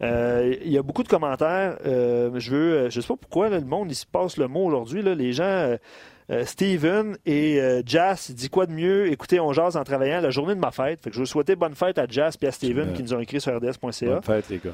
Il 0.00 0.70
y 0.70 0.78
a 0.78 0.82
beaucoup 0.82 1.02
de 1.02 1.08
commentaires. 1.08 1.78
je 1.84 2.50
veux, 2.50 2.90
je 2.90 3.00
sais 3.00 3.08
pas 3.08 3.16
pourquoi 3.16 3.48
le 3.48 3.60
monde 3.62 3.90
il 3.90 3.96
se 3.96 4.06
passe 4.06 4.36
le 4.36 4.46
mot 4.46 4.64
aujourd'hui. 4.66 5.02
Les 5.02 5.32
gens 5.32 5.76
euh, 6.30 6.44
Steven 6.44 7.16
et 7.26 7.60
euh, 7.60 7.82
Jas, 7.84 8.26
il 8.30 8.34
dit 8.34 8.48
quoi 8.48 8.66
de 8.66 8.72
mieux? 8.72 9.10
Écoutez, 9.10 9.40
on 9.40 9.52
jase 9.52 9.76
en 9.76 9.84
travaillant 9.84 10.20
la 10.20 10.30
journée 10.30 10.54
de 10.54 10.60
ma 10.60 10.70
fête. 10.70 11.02
Fait 11.02 11.10
que 11.10 11.14
je 11.14 11.20
veux 11.20 11.26
souhaiter 11.26 11.56
bonne 11.56 11.74
fête 11.74 11.98
à 11.98 12.06
Jas 12.06 12.36
et 12.40 12.46
à 12.46 12.52
Steven 12.52 12.92
qui 12.92 13.02
nous 13.02 13.14
ont 13.14 13.20
écrit 13.20 13.40
sur 13.40 13.54
rds.ca. 13.54 14.06
Bonne 14.06 14.22
fête, 14.22 14.48
les 14.48 14.58
gars. 14.58 14.72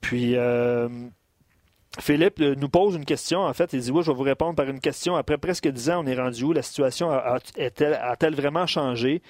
Puis, 0.00 0.36
euh, 0.36 0.88
Philippe 1.98 2.38
nous 2.38 2.68
pose 2.68 2.94
une 2.94 3.04
question. 3.04 3.40
En 3.40 3.52
fait, 3.52 3.72
il 3.72 3.80
dit 3.80 3.90
Oui, 3.90 4.02
je 4.02 4.10
vais 4.10 4.16
vous 4.16 4.22
répondre 4.22 4.54
par 4.54 4.68
une 4.68 4.80
question. 4.80 5.16
Après 5.16 5.38
presque 5.38 5.68
dix 5.68 5.90
ans, 5.90 6.02
on 6.04 6.06
est 6.06 6.14
rendu 6.14 6.44
où? 6.44 6.52
La 6.52 6.62
situation 6.62 7.10
a-t-elle 7.10 8.34
vraiment 8.34 8.66
changé? 8.66 9.22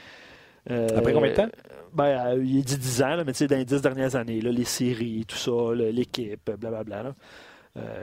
Après 0.68 1.12
combien 1.12 1.30
de 1.30 1.36
temps? 1.36 1.48
Ben, 1.92 2.42
il 2.42 2.64
dit 2.64 2.78
10 2.78 3.02
ans, 3.02 3.16
mais 3.26 3.32
tu 3.32 3.38
sais, 3.38 3.46
dans 3.48 3.56
les 3.56 3.66
10 3.66 3.82
dernières 3.82 4.16
années, 4.16 4.40
là, 4.40 4.50
les 4.50 4.64
séries, 4.64 5.26
tout 5.28 5.36
ça, 5.36 5.74
l'équipe, 5.74 6.50
blablabla. 6.58 7.14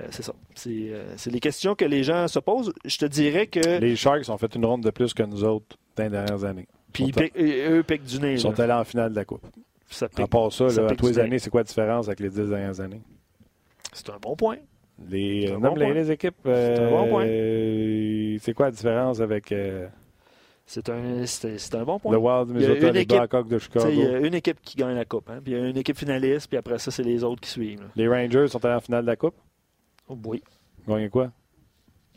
C'est 0.09 0.23
ça. 0.23 0.33
C'est 0.55 1.31
les 1.31 1.39
questions 1.39 1.75
que 1.75 1.85
les 1.85 2.03
gens 2.03 2.27
se 2.27 2.39
posent. 2.39 2.73
Je 2.85 2.97
te 2.97 3.05
dirais 3.05 3.47
que. 3.47 3.79
Les 3.79 3.95
Sharks 3.95 4.29
ont 4.29 4.37
fait 4.37 4.53
une 4.55 4.65
ronde 4.65 4.83
de 4.83 4.91
plus 4.91 5.13
que 5.13 5.23
nous 5.23 5.43
autres 5.43 5.77
dans 5.95 6.03
les 6.03 6.09
dernières 6.09 6.43
années. 6.43 6.67
Puis 6.93 7.13
eux 7.37 7.83
piquent 7.83 8.03
du 8.03 8.19
nez. 8.19 8.33
Ils 8.33 8.39
sont 8.39 8.59
allés 8.59 8.73
en 8.73 8.83
finale 8.83 9.11
de 9.11 9.15
la 9.15 9.25
Coupe. 9.25 9.45
Ça 9.89 10.07
pique, 10.07 10.19
à 10.19 10.27
part 10.27 10.51
ça, 10.51 10.67
là, 10.67 10.87
à 10.87 10.95
tous 10.95 11.07
les 11.07 11.19
années, 11.19 11.39
c'est 11.39 11.49
quoi 11.49 11.61
la 11.61 11.65
différence 11.65 12.07
avec 12.07 12.19
les 12.19 12.29
10 12.29 12.49
dernières 12.49 12.79
années? 12.79 13.01
C'est 13.91 14.09
un 14.09 14.19
bon 14.21 14.35
point. 14.35 14.57
Les, 15.09 15.51
bon 15.57 15.73
les, 15.75 15.93
les, 15.93 16.11
équipes. 16.11 16.35
c'est 16.43 16.79
un 16.79 16.89
bon 16.89 17.09
point. 17.09 17.25
Euh, 17.25 18.37
c'est 18.41 18.53
quoi 18.53 18.67
la 18.67 18.71
différence 18.71 19.21
avec. 19.21 19.51
Euh, 19.51 19.87
c'est 20.65 20.87
un, 20.89 21.25
c'est, 21.25 21.73
un 21.73 21.83
bon 21.83 21.97
point. 21.97 22.11
Le 22.11 22.19
Wild 22.19 22.49
Minnesota, 22.49 22.91
les 22.91 23.05
Blackhawks 23.05 23.47
de 23.47 23.57
Chicago. 23.57 23.87
Il 23.89 23.97
y 23.97 24.05
a 24.05 24.19
une 24.19 24.35
équipe 24.35 24.61
qui 24.61 24.75
gagne 24.75 24.95
la 24.95 25.05
Coupe. 25.05 25.29
Hein, 25.29 25.39
puis 25.43 25.53
il 25.53 25.57
y 25.57 25.61
a 25.61 25.67
une 25.67 25.77
équipe 25.77 25.97
finaliste, 25.97 26.47
puis 26.47 26.57
après 26.57 26.77
ça, 26.77 26.91
c'est 26.91 27.01
les 27.01 27.23
autres 27.23 27.41
qui 27.41 27.49
suivent. 27.49 27.87
Les 27.95 28.07
Rangers 28.07 28.49
sont 28.49 28.63
allés 28.63 28.75
en 28.75 28.81
finale 28.81 29.01
de 29.01 29.07
la 29.07 29.15
Coupe? 29.15 29.35
Oui. 30.25 30.43
Gagné 30.87 31.09
quoi? 31.09 31.31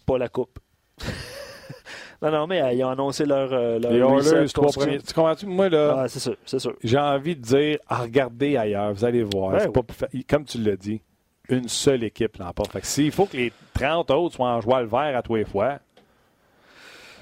Pas 0.07 0.19
la 0.19 0.29
Coupe. 0.29 0.59
non, 2.23 2.31
non, 2.31 2.47
mais 2.47 2.63
euh, 2.63 2.73
ils 2.73 2.85
ont 2.85 2.91
annoncé 2.91 3.25
leur. 3.25 3.51
leur 3.51 3.93
les 3.93 4.29
Oilers, 4.29 4.49
trois 4.53 4.73
premiers. 4.73 4.99
Tu 5.01 5.15
comprends-tu? 5.15 5.47
Moi, 5.47 5.69
là. 5.69 6.03
Ah, 6.03 6.09
c'est 6.09 6.21
sûr, 6.21 6.37
c'est 6.45 6.59
sûr. 6.59 6.75
J'ai 6.83 6.99
envie 6.99 7.37
de 7.37 7.43
dire, 7.43 7.79
ah, 7.89 8.03
regardez 8.03 8.57
ailleurs, 8.57 8.93
vous 8.93 9.05
allez 9.05 9.23
voir. 9.23 9.53
Ouais, 9.53 9.69
pas 9.69 9.83
Comme 10.29 10.45
tu 10.45 10.59
l'as 10.59 10.77
dit, 10.77 11.01
une 11.49 11.69
seule 11.69 12.05
équipe 12.05 12.37
l'emporte. 12.39 12.73
Fait 12.73 12.81
que 12.81 12.87
s'il 12.87 13.13
faut 13.13 13.27
que 13.27 13.37
les 13.37 13.53
30 13.75 14.11
autres 14.11 14.37
soient 14.37 14.51
en 14.51 14.61
joie 14.61 14.83
le 14.83 14.89
vert 14.89 15.17
à 15.17 15.23
tous 15.23 15.37
les 15.37 15.45
fois, 15.45 15.79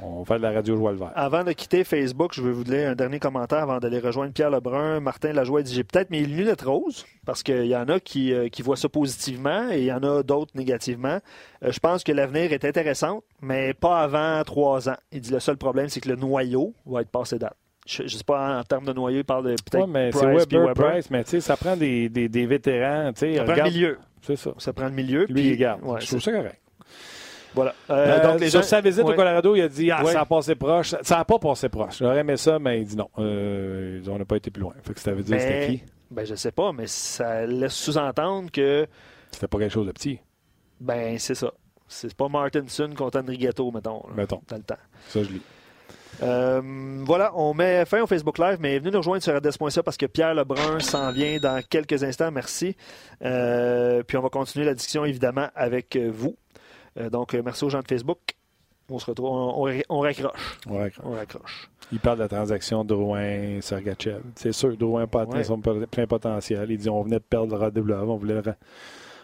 on 0.03 0.25
fait 0.25 0.39
de 0.39 0.43
la 0.43 0.53
radio 0.53 0.77
Joie 0.77 0.93
le 0.93 0.99
Vert. 0.99 1.13
Avant 1.15 1.45
de 1.45 1.53
quitter 1.53 1.85
Facebook, 1.85 2.33
je 2.35 2.43
vais 2.43 2.53
vous 2.53 2.65
donner 2.65 2.85
un 2.85 2.95
dernier 2.95 3.19
commentaire 3.19 3.59
avant 3.59 3.79
d'aller 3.79 3.99
rejoindre 3.99 4.33
Pierre 4.33 4.51
Lebrun. 4.51 5.01
Martin 5.01 5.33
Lajoie 5.33 5.63
dit 5.63 5.75
J'ai 5.75 5.85
peut-être 5.85 6.11
mes 6.11 6.25
lunettes 6.25 6.63
roses, 6.63 7.07
parce 7.27 7.43
qu'il 7.43 7.67
y 7.67 7.77
en 7.77 7.89
a 7.89 8.01
qui, 8.01 8.33
euh, 8.33 8.49
qui, 8.49 8.63
voient 8.63 8.77
ça 8.77 8.89
positivement 8.89 9.71
et 9.71 9.79
il 9.79 9.85
y 9.85 9.93
en 9.93 10.03
a 10.03 10.23
d'autres 10.23 10.53
négativement. 10.55 11.19
Euh, 11.63 11.73
je 11.73 11.79
pense 11.81 12.05
que 12.05 12.13
l'avenir 12.13 12.53
est 12.53 12.65
intéressant, 12.65 13.23
mais 13.41 13.75
pas 13.75 14.01
avant 14.01 14.43
trois 14.45 14.89
ans. 14.89 14.97
Il 15.13 15.21
dit 15.21 15.31
Le 15.31 15.41
seul 15.41 15.57
problème, 15.57 15.89
c'est 15.89 16.01
que 16.01 16.09
le 16.09 16.17
noyau 16.17 16.75
va 16.87 17.03
être 17.03 17.11
passé 17.11 17.39
date. 17.39 17.57
Je 17.87 18.03
ne 18.03 18.09
sais 18.09 18.25
pas 18.25 18.59
en 18.59 18.63
termes 18.63 18.85
de 18.85 18.93
noyau, 18.93 19.19
il 19.19 19.25
parle 19.25 19.45
de 19.45 19.51
peut-être. 19.51 19.85
Oui, 19.85 19.91
mais 19.91 20.13
c'est 20.13 20.27
Weber, 20.27 20.75
Price, 20.75 21.11
mais 21.11 21.25
tu 21.25 21.31
sais, 21.31 21.41
ça 21.41 21.57
prend 21.57 21.77
des, 21.77 22.09
des, 22.09 22.29
des 22.29 22.47
vétérans. 22.47 23.11
Ça 23.15 23.27
regarde... 23.27 23.47
prend 23.47 23.57
le 23.57 23.71
milieu. 23.71 23.99
C'est 24.23 24.37
ça. 24.37 24.53
Ça 24.59 24.73
prend 24.73 24.87
le 24.87 24.93
milieu. 24.93 25.25
Lui, 25.27 25.35
puis... 25.35 25.49
il 25.49 25.57
garde. 25.57 25.81
je 26.01 26.07
trouve 26.07 26.21
ça 26.21 26.33
correct. 26.33 26.61
Voilà. 27.55 27.75
Euh, 27.91 27.95
euh, 27.95 28.23
donc 28.33 28.41
les 28.41 28.51
sur 28.51 28.65
sa 28.65 28.81
visite 28.81 29.05
au 29.05 29.15
Colorado, 29.15 29.55
il 29.57 29.63
a 29.63 29.69
dit 29.69 29.91
Ah, 29.91 30.05
ça 30.05 30.21
a 30.21 30.25
passé 30.25 30.55
proche. 30.55 30.95
Ça 31.03 31.17
n'a 31.17 31.25
pas 31.25 31.39
passé 31.39 31.69
proche. 31.69 31.99
J'aurais 31.99 32.21
aimé 32.21 32.37
ça, 32.37 32.59
mais 32.59 32.81
il 32.81 32.87
dit 32.87 32.97
non. 32.97 33.09
Euh, 33.19 34.01
on 34.09 34.19
n'a 34.19 34.25
pas 34.25 34.37
été 34.37 34.51
plus 34.51 34.63
loin. 34.63 34.75
Fait 34.83 34.95
que 34.95 35.01
ça 35.01 35.13
veut 35.13 35.23
dire 35.23 35.41
c'était 35.41 35.69
qui? 35.69 35.85
Ben, 36.11 36.25
Je 36.25 36.35
sais 36.35 36.53
pas, 36.53 36.73
mais 36.73 36.87
ça 36.87 37.47
laisse 37.47 37.75
sous-entendre 37.75 38.51
que. 38.51 38.87
C'était 39.31 39.49
pas 39.49 39.59
quelque 39.59 39.73
chose 39.73 39.87
de 39.87 39.93
petit. 39.93 40.19
Ben, 40.81 41.19
c'est 41.19 41.35
ça. 41.35 41.53
C'est 41.87 42.15
pas 42.15 42.29
Martinson 42.29 42.91
contre 42.97 43.19
Andrigetto, 43.19 43.71
mettons. 43.73 44.03
mettons. 44.15 44.41
Dans 44.49 44.57
le 44.57 44.63
temps. 44.63 44.77
Ça, 45.09 45.23
je 45.23 45.29
lis. 45.29 45.43
Euh, 46.23 46.61
voilà, 47.05 47.33
on 47.35 47.55
met 47.55 47.85
fin 47.87 48.03
au 48.03 48.07
Facebook 48.07 48.39
Live, 48.39 48.59
mais 48.61 48.79
venez 48.79 48.91
nous 48.91 48.99
rejoindre 48.99 49.23
sur 49.23 49.37
RDS.ca 49.37 49.83
parce 49.83 49.97
que 49.97 50.07
Pierre 50.07 50.35
Lebrun 50.35 50.79
s'en 50.81 51.13
vient 51.13 51.39
dans 51.39 51.63
quelques 51.69 52.05
instants. 52.05 52.31
Merci. 52.31 52.77
Euh, 53.25 54.03
puis 54.03 54.17
on 54.17 54.23
va 54.23 54.29
continuer 54.29 54.67
la 54.67 54.75
discussion 54.75 55.05
évidemment 55.05 55.49
avec 55.55 55.97
vous. 55.97 56.37
Euh, 56.99 57.11
donc, 57.11 57.35
euh, 57.35 57.43
merci 57.45 57.65
aux 57.65 57.71
gens 57.71 57.81
de 57.81 57.89
Facebook. 57.89 58.19
On 58.91 58.99
se 58.99 59.07
retrouve, 59.07 59.29
on, 59.29 60.01
raccroche. 60.01 60.59
on 60.67 61.13
raccroche. 61.13 61.71
Il 61.93 62.01
parle 62.01 62.19
de 62.19 62.23
la 62.25 62.29
transaction 62.29 62.85
Drouin-Sergachev. 62.85 64.21
C'est 64.35 64.53
sûr, 64.53 64.77
Drouin 64.77 65.07
Patin 65.07 65.45
son 65.45 65.61
plein 65.61 66.07
potentiel. 66.09 66.71
Il 66.71 66.79
dit 66.79 66.89
on 66.89 67.03
venait 67.03 67.21
de 67.21 67.25
perdre 67.25 67.55
le 67.55 67.61
Radulov, 67.61 68.11
on 68.11 68.17
voulait 68.17 68.43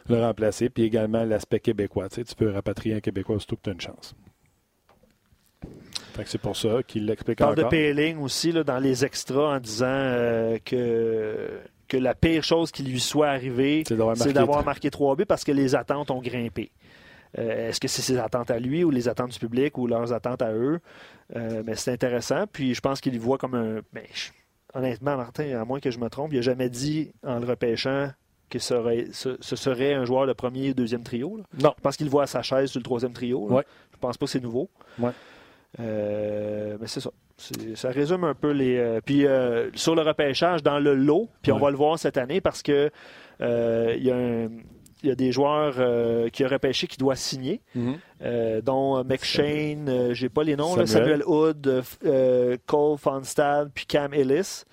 le, 0.08 0.20
remplacer. 0.20 0.68
Puis 0.68 0.84
également 0.84 1.24
l'aspect 1.24 1.58
québécois. 1.58 2.08
Tu, 2.08 2.16
sais, 2.16 2.24
tu 2.24 2.36
peux 2.36 2.50
rapatrier 2.50 2.94
un 2.94 3.00
Québécois 3.00 3.38
surtout 3.40 3.56
que 3.56 3.62
tu 3.62 3.70
as 3.70 3.72
une 3.72 3.80
chance. 3.80 4.14
C'est 6.24 6.40
pour 6.40 6.56
ça 6.56 6.82
qu'il 6.86 7.06
l'explique 7.06 7.40
encore. 7.40 7.54
Il 7.54 7.62
parle 7.62 7.70
de 7.72 7.76
Payling 7.76 8.18
aussi 8.18 8.52
là, 8.52 8.64
dans 8.64 8.78
les 8.78 9.04
extras 9.04 9.56
en 9.56 9.60
disant 9.60 9.86
euh, 9.88 10.58
que, 10.64 11.60
que 11.88 11.96
la 11.96 12.14
pire 12.14 12.42
chose 12.42 12.70
qui 12.70 12.82
lui 12.82 13.00
soit 13.00 13.28
arrivée, 13.28 13.82
c'est 13.86 14.32
d'avoir 14.32 14.64
marqué, 14.64 14.90
trois 14.90 15.14
buts 15.16 15.26
parce 15.26 15.44
que 15.44 15.52
les 15.52 15.74
attentes 15.74 16.10
ont 16.10 16.22
grimpé. 16.22 16.70
Euh, 17.38 17.68
est-ce 17.68 17.80
que 17.80 17.88
c'est 17.88 18.02
ses 18.02 18.18
attentes 18.18 18.50
à 18.50 18.58
lui 18.58 18.84
ou 18.84 18.90
les 18.90 19.08
attentes 19.08 19.32
du 19.32 19.38
public 19.38 19.76
ou 19.78 19.86
leurs 19.86 20.12
attentes 20.12 20.42
à 20.42 20.52
eux? 20.52 20.80
Euh, 21.34 21.62
mais 21.64 21.74
c'est 21.74 21.92
intéressant. 21.92 22.46
Puis 22.50 22.74
je 22.74 22.80
pense 22.80 23.00
qu'il 23.00 23.14
y 23.14 23.18
voit 23.18 23.38
comme 23.38 23.54
un. 23.54 23.80
Ben, 23.92 24.04
honnêtement, 24.74 25.16
Martin, 25.16 25.60
à 25.60 25.64
moins 25.64 25.80
que 25.80 25.90
je 25.90 25.98
me 25.98 26.08
trompe, 26.08 26.32
il 26.32 26.36
n'a 26.36 26.42
jamais 26.42 26.68
dit 26.68 27.12
en 27.22 27.38
le 27.38 27.46
repêchant 27.46 28.10
que 28.48 28.58
ce 28.58 28.68
serait, 28.68 29.06
ce, 29.12 29.56
serait 29.56 29.94
un 29.94 30.04
joueur 30.04 30.26
de 30.26 30.32
premier 30.32 30.70
ou 30.70 30.74
deuxième 30.74 31.02
trio. 31.02 31.40
Non. 31.60 31.74
Je 31.76 31.82
pense 31.82 31.96
qu'il 31.96 32.08
voit 32.08 32.26
sa 32.26 32.42
chaise 32.42 32.70
sur 32.70 32.78
le 32.78 32.84
troisième 32.84 33.12
trio. 33.12 33.48
Ouais. 33.48 33.64
Je 33.92 33.98
pense 33.98 34.16
pas 34.16 34.26
que 34.26 34.30
c'est 34.30 34.40
nouveau. 34.40 34.70
Ouais. 34.98 35.10
Euh, 35.80 36.76
mais 36.80 36.86
c'est 36.86 37.00
ça. 37.00 37.10
Ça 37.74 37.90
résume 37.90 38.24
un 38.24 38.34
peu 38.34 38.52
les. 38.52 39.00
puis 39.04 39.26
sur 39.74 39.94
le 39.94 40.02
repêchage, 40.02 40.62
dans 40.62 40.78
le 40.78 40.94
lot, 40.94 41.28
puis 41.42 41.52
on 41.52 41.58
va 41.58 41.70
le 41.70 41.76
voir 41.76 41.98
cette 41.98 42.16
année 42.16 42.40
parce 42.40 42.62
que 42.62 42.90
il 43.40 44.02
y 44.02 44.10
a 44.10 44.16
un 44.16 44.48
il 45.06 45.10
y 45.10 45.12
a 45.12 45.14
des 45.14 45.30
joueurs 45.30 45.76
euh, 45.78 46.28
qui 46.30 46.44
ont 46.44 46.48
repêché 46.48 46.88
qui 46.88 46.98
doivent 46.98 47.16
signer, 47.16 47.60
mhm. 47.74 47.96
euh, 48.22 48.60
dont 48.60 49.04
McShane, 49.04 49.88
euh, 49.88 50.14
j'ai 50.14 50.28
pas 50.28 50.42
les 50.42 50.56
noms, 50.56 50.84
Samuel, 50.84 51.22
Hood, 51.24 51.84
Cole 52.66 52.98
Fonstad, 52.98 53.70
puis 53.72 53.86
Cam 53.86 54.12
Ellis. 54.12 54.64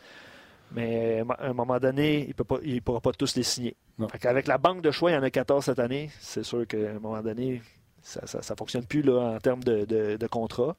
Mais 0.75 1.23
à 1.37 1.49
un 1.49 1.53
moment 1.53 1.79
donné, 1.79 2.33
il 2.63 2.75
ne 2.75 2.79
pourra 2.79 2.99
pas 2.99 3.11
tous 3.11 3.35
les 3.35 3.43
signer. 3.43 3.75
Avec 4.23 4.47
la 4.47 4.57
banque 4.57 4.81
de 4.81 4.89
choix, 4.89 5.11
il 5.11 5.13
y 5.13 5.17
en 5.17 5.21
a 5.21 5.29
14 5.29 5.65
cette 5.65 5.77
année. 5.77 6.09
C'est 6.19 6.41
sûr 6.41 6.65
qu'à 6.65 6.77
un 6.77 6.99
moment 6.99 7.21
donné, 7.21 7.61
ça 8.01 8.21
ne 8.23 8.55
fonctionne 8.57 8.85
plus 8.85 9.03
là, 9.03 9.35
en 9.35 9.39
termes 9.39 9.63
de, 9.63 9.85
de, 9.85 10.27
contrat. 10.27 10.75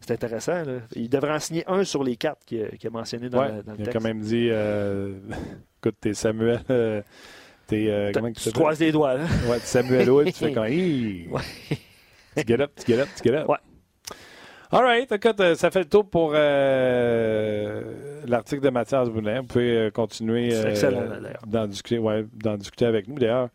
C'est 0.00 0.12
intéressant. 0.12 0.64
Il 0.96 1.08
devrait 1.08 1.34
en 1.34 1.38
signer 1.38 1.62
un 1.68 1.84
sur 1.84 2.02
les 2.02 2.16
quatre 2.16 2.44
qu'il 2.44 2.64
a, 2.64 2.90
mentionné 2.90 3.28
dans, 3.28 3.44
le, 3.44 3.62
texte. 3.62 3.76
Il 3.78 3.88
a 3.88 3.92
quand 3.92 4.02
même 4.02 4.20
dit 4.22 4.48
écoute, 5.78 5.96
t'es 6.00 6.14
Samuel. 6.14 7.04
Euh, 7.72 8.12
tu 8.34 8.52
croises 8.52 8.80
les 8.80 8.92
doigts. 8.92 9.14
Là. 9.14 9.24
Ouais, 9.48 9.58
Samuel 9.60 10.10
Wood, 10.10 10.26
tu 10.26 10.32
fais 10.32 10.52
quand 10.54 10.62
ouais. 10.62 11.28
Tu 12.36 12.42
get 12.46 12.60
up, 12.60 12.72
tu 12.76 12.92
get 12.92 13.00
up, 13.00 13.08
tu 13.16 13.28
get 13.28 13.36
up. 13.36 13.48
Ouais. 13.48 13.56
All 14.70 14.82
right. 14.82 15.10
Écoute, 15.10 15.40
euh, 15.40 15.54
ça 15.54 15.70
fait 15.70 15.80
le 15.80 15.88
tour 15.88 16.08
pour 16.08 16.32
euh, 16.34 18.20
l'article 18.26 18.62
de 18.62 18.70
Mathias 18.70 19.08
Boulin. 19.08 19.40
Vous 19.40 19.46
pouvez 19.46 19.90
continuer 19.92 20.50
d'en 21.46 21.66
discuter, 21.66 21.98
ouais, 21.98 22.24
discuter 22.56 22.86
avec 22.86 23.08
nous. 23.08 23.18
D'ailleurs, 23.18 23.48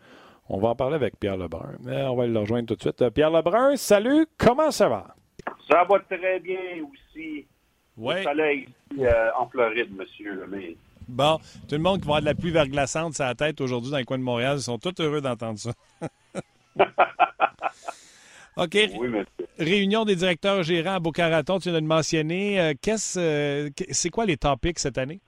on 0.49 0.59
va 0.59 0.69
en 0.69 0.75
parler 0.75 0.95
avec 0.95 1.19
Pierre 1.19 1.37
Lebrun. 1.37 1.73
Mais 1.81 2.03
on 2.03 2.15
va 2.15 2.27
le 2.27 2.39
rejoindre 2.39 2.67
tout 2.67 2.75
de 2.75 2.81
suite. 2.81 3.09
Pierre 3.09 3.31
Lebrun, 3.31 3.75
salut. 3.75 4.25
Comment 4.37 4.71
ça 4.71 4.89
va? 4.89 5.07
Ça 5.69 5.83
va 5.83 5.99
très 5.99 6.39
bien 6.39 6.57
aussi. 6.91 7.45
Ouais. 7.95 8.17
Le 8.17 8.23
soleil 8.23 8.69
en 9.37 9.47
Floride, 9.47 9.95
monsieur. 9.95 10.45
Mais 10.49 10.75
Bon, 11.07 11.37
tout 11.67 11.75
le 11.75 11.81
monde 11.81 12.01
qui 12.01 12.07
va 12.07 12.15
avoir 12.15 12.21
de 12.21 12.25
la 12.25 12.35
pluie 12.35 12.51
verglaçante 12.51 13.13
sur 13.13 13.25
la 13.25 13.35
tête 13.35 13.59
aujourd'hui 13.61 13.91
dans 13.91 13.97
les 13.97 14.05
coins 14.05 14.17
de 14.17 14.23
Montréal, 14.23 14.57
ils 14.57 14.63
sont 14.63 14.77
tous 14.77 15.01
heureux 15.01 15.21
d'entendre 15.21 15.59
ça. 15.59 15.71
OK. 18.57 18.77
Réunion 19.57 20.05
des 20.05 20.15
directeurs 20.15 20.63
gérants 20.63 20.95
à 20.95 20.99
Boca-Raton, 20.99 21.57
tu 21.59 21.69
viens 21.69 21.73
de 21.73 21.83
le 21.83 21.87
mentionner. 21.87 22.59
Euh, 22.59 22.73
qu'est-ce, 22.79 23.19
euh, 23.19 23.69
c'est 23.89 24.09
quoi 24.09 24.25
les 24.25 24.37
topics 24.37 24.77
cette 24.79 24.97
année? 24.97 25.19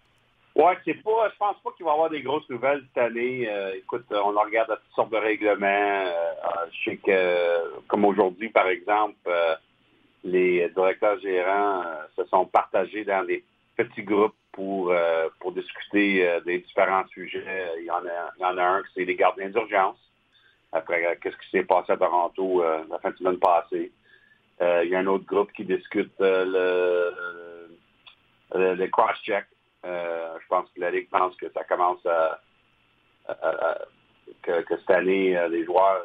Oui, 0.56 0.72
c'est 0.86 1.02
pas, 1.04 1.30
je 1.32 1.38
pense 1.38 1.58
pas 1.64 1.72
qu'il 1.76 1.86
va 1.86 1.92
y 1.92 1.94
avoir 1.94 2.10
des 2.10 2.22
grosses 2.22 2.50
nouvelles 2.50 2.84
cette 2.88 3.04
année. 3.04 3.50
Euh, 3.50 3.76
écoute, 3.76 4.06
on 4.12 4.32
regarde 4.32 4.72
à 4.72 4.78
toutes 4.78 4.96
sortes 4.96 5.12
de 5.12 5.18
règlements. 5.18 6.06
je 6.72 6.92
sais 6.92 6.98
que, 6.98 7.82
comme 7.88 8.06
aujourd'hui, 8.06 8.50
par 8.50 8.68
exemple, 8.68 9.30
les 10.24 10.70
directeurs 10.76 11.20
gérants 11.20 11.84
se 12.16 12.24
sont 12.26 12.46
partagés 12.46 13.04
dans 13.04 13.26
des 13.26 13.44
petits 13.76 14.04
groupes 14.04 14.36
pour, 14.56 14.90
euh, 14.90 15.28
pour 15.40 15.52
discuter 15.52 16.28
euh, 16.28 16.40
des 16.40 16.60
différents 16.60 17.06
sujets. 17.10 17.72
Il 17.78 17.86
y 17.86 17.92
en 17.92 18.06
a, 18.06 18.32
il 18.38 18.42
y 18.42 18.46
en 18.46 18.58
a 18.58 18.64
un 18.64 18.82
qui 18.84 18.90
c'est 18.96 19.06
les 19.06 19.16
gardiens 19.16 19.50
d'urgence. 19.50 19.98
Après, 20.72 21.06
euh, 21.06 21.16
qu'est-ce 21.22 21.36
qui 21.38 21.50
s'est 21.52 21.64
passé 21.64 21.92
à 21.92 21.98
Toronto 21.98 22.64
la 22.64 22.98
fin 23.00 23.12
de 23.12 23.18
semaine 23.18 23.38
passée. 23.38 23.92
il 24.62 24.90
y 24.90 24.96
a 24.96 25.00
un 25.00 25.08
autre 25.08 25.26
groupe 25.26 25.52
qui 25.52 25.66
discute 25.66 26.14
le, 26.20 27.68
le, 28.54 28.88
cross-check. 28.88 29.46
je 29.84 30.48
pense 30.48 30.70
que 30.74 30.80
la 30.80 30.92
Ligue 30.92 31.10
pense 31.10 31.36
que 31.36 31.52
ça 31.52 31.66
commence 31.66 32.06
à, 32.06 32.40
que, 34.42 34.62
que, 34.62 34.78
cette 34.78 34.90
année, 34.90 35.38
les 35.50 35.66
joueurs 35.66 36.04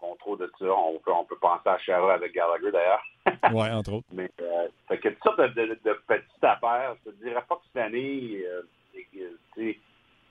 font 0.00 0.16
trop 0.16 0.36
de 0.36 0.50
ça. 0.58 0.66
On 0.66 0.98
peut, 0.98 1.12
on 1.12 1.24
peut 1.24 1.38
penser 1.40 1.68
à 1.68 1.78
Shara 1.78 2.14
avec 2.14 2.32
Gallagher 2.32 2.70
d'ailleurs. 2.72 3.02
oui, 3.52 3.68
entre 3.70 3.92
autres. 3.94 4.06
Mais 4.12 4.30
euh, 4.40 4.68
fait 4.88 4.98
que 4.98 5.08
toutes 5.08 5.22
sortes 5.22 5.40
de, 5.40 5.78
de, 5.84 6.00
petites 6.06 6.44
affaires. 6.44 6.96
Je 7.04 7.10
te 7.10 7.16
dirais 7.16 7.44
pas 7.48 7.56
que 7.56 7.62
cette 7.72 7.82
année, 7.82 8.44
euh, 8.46 8.62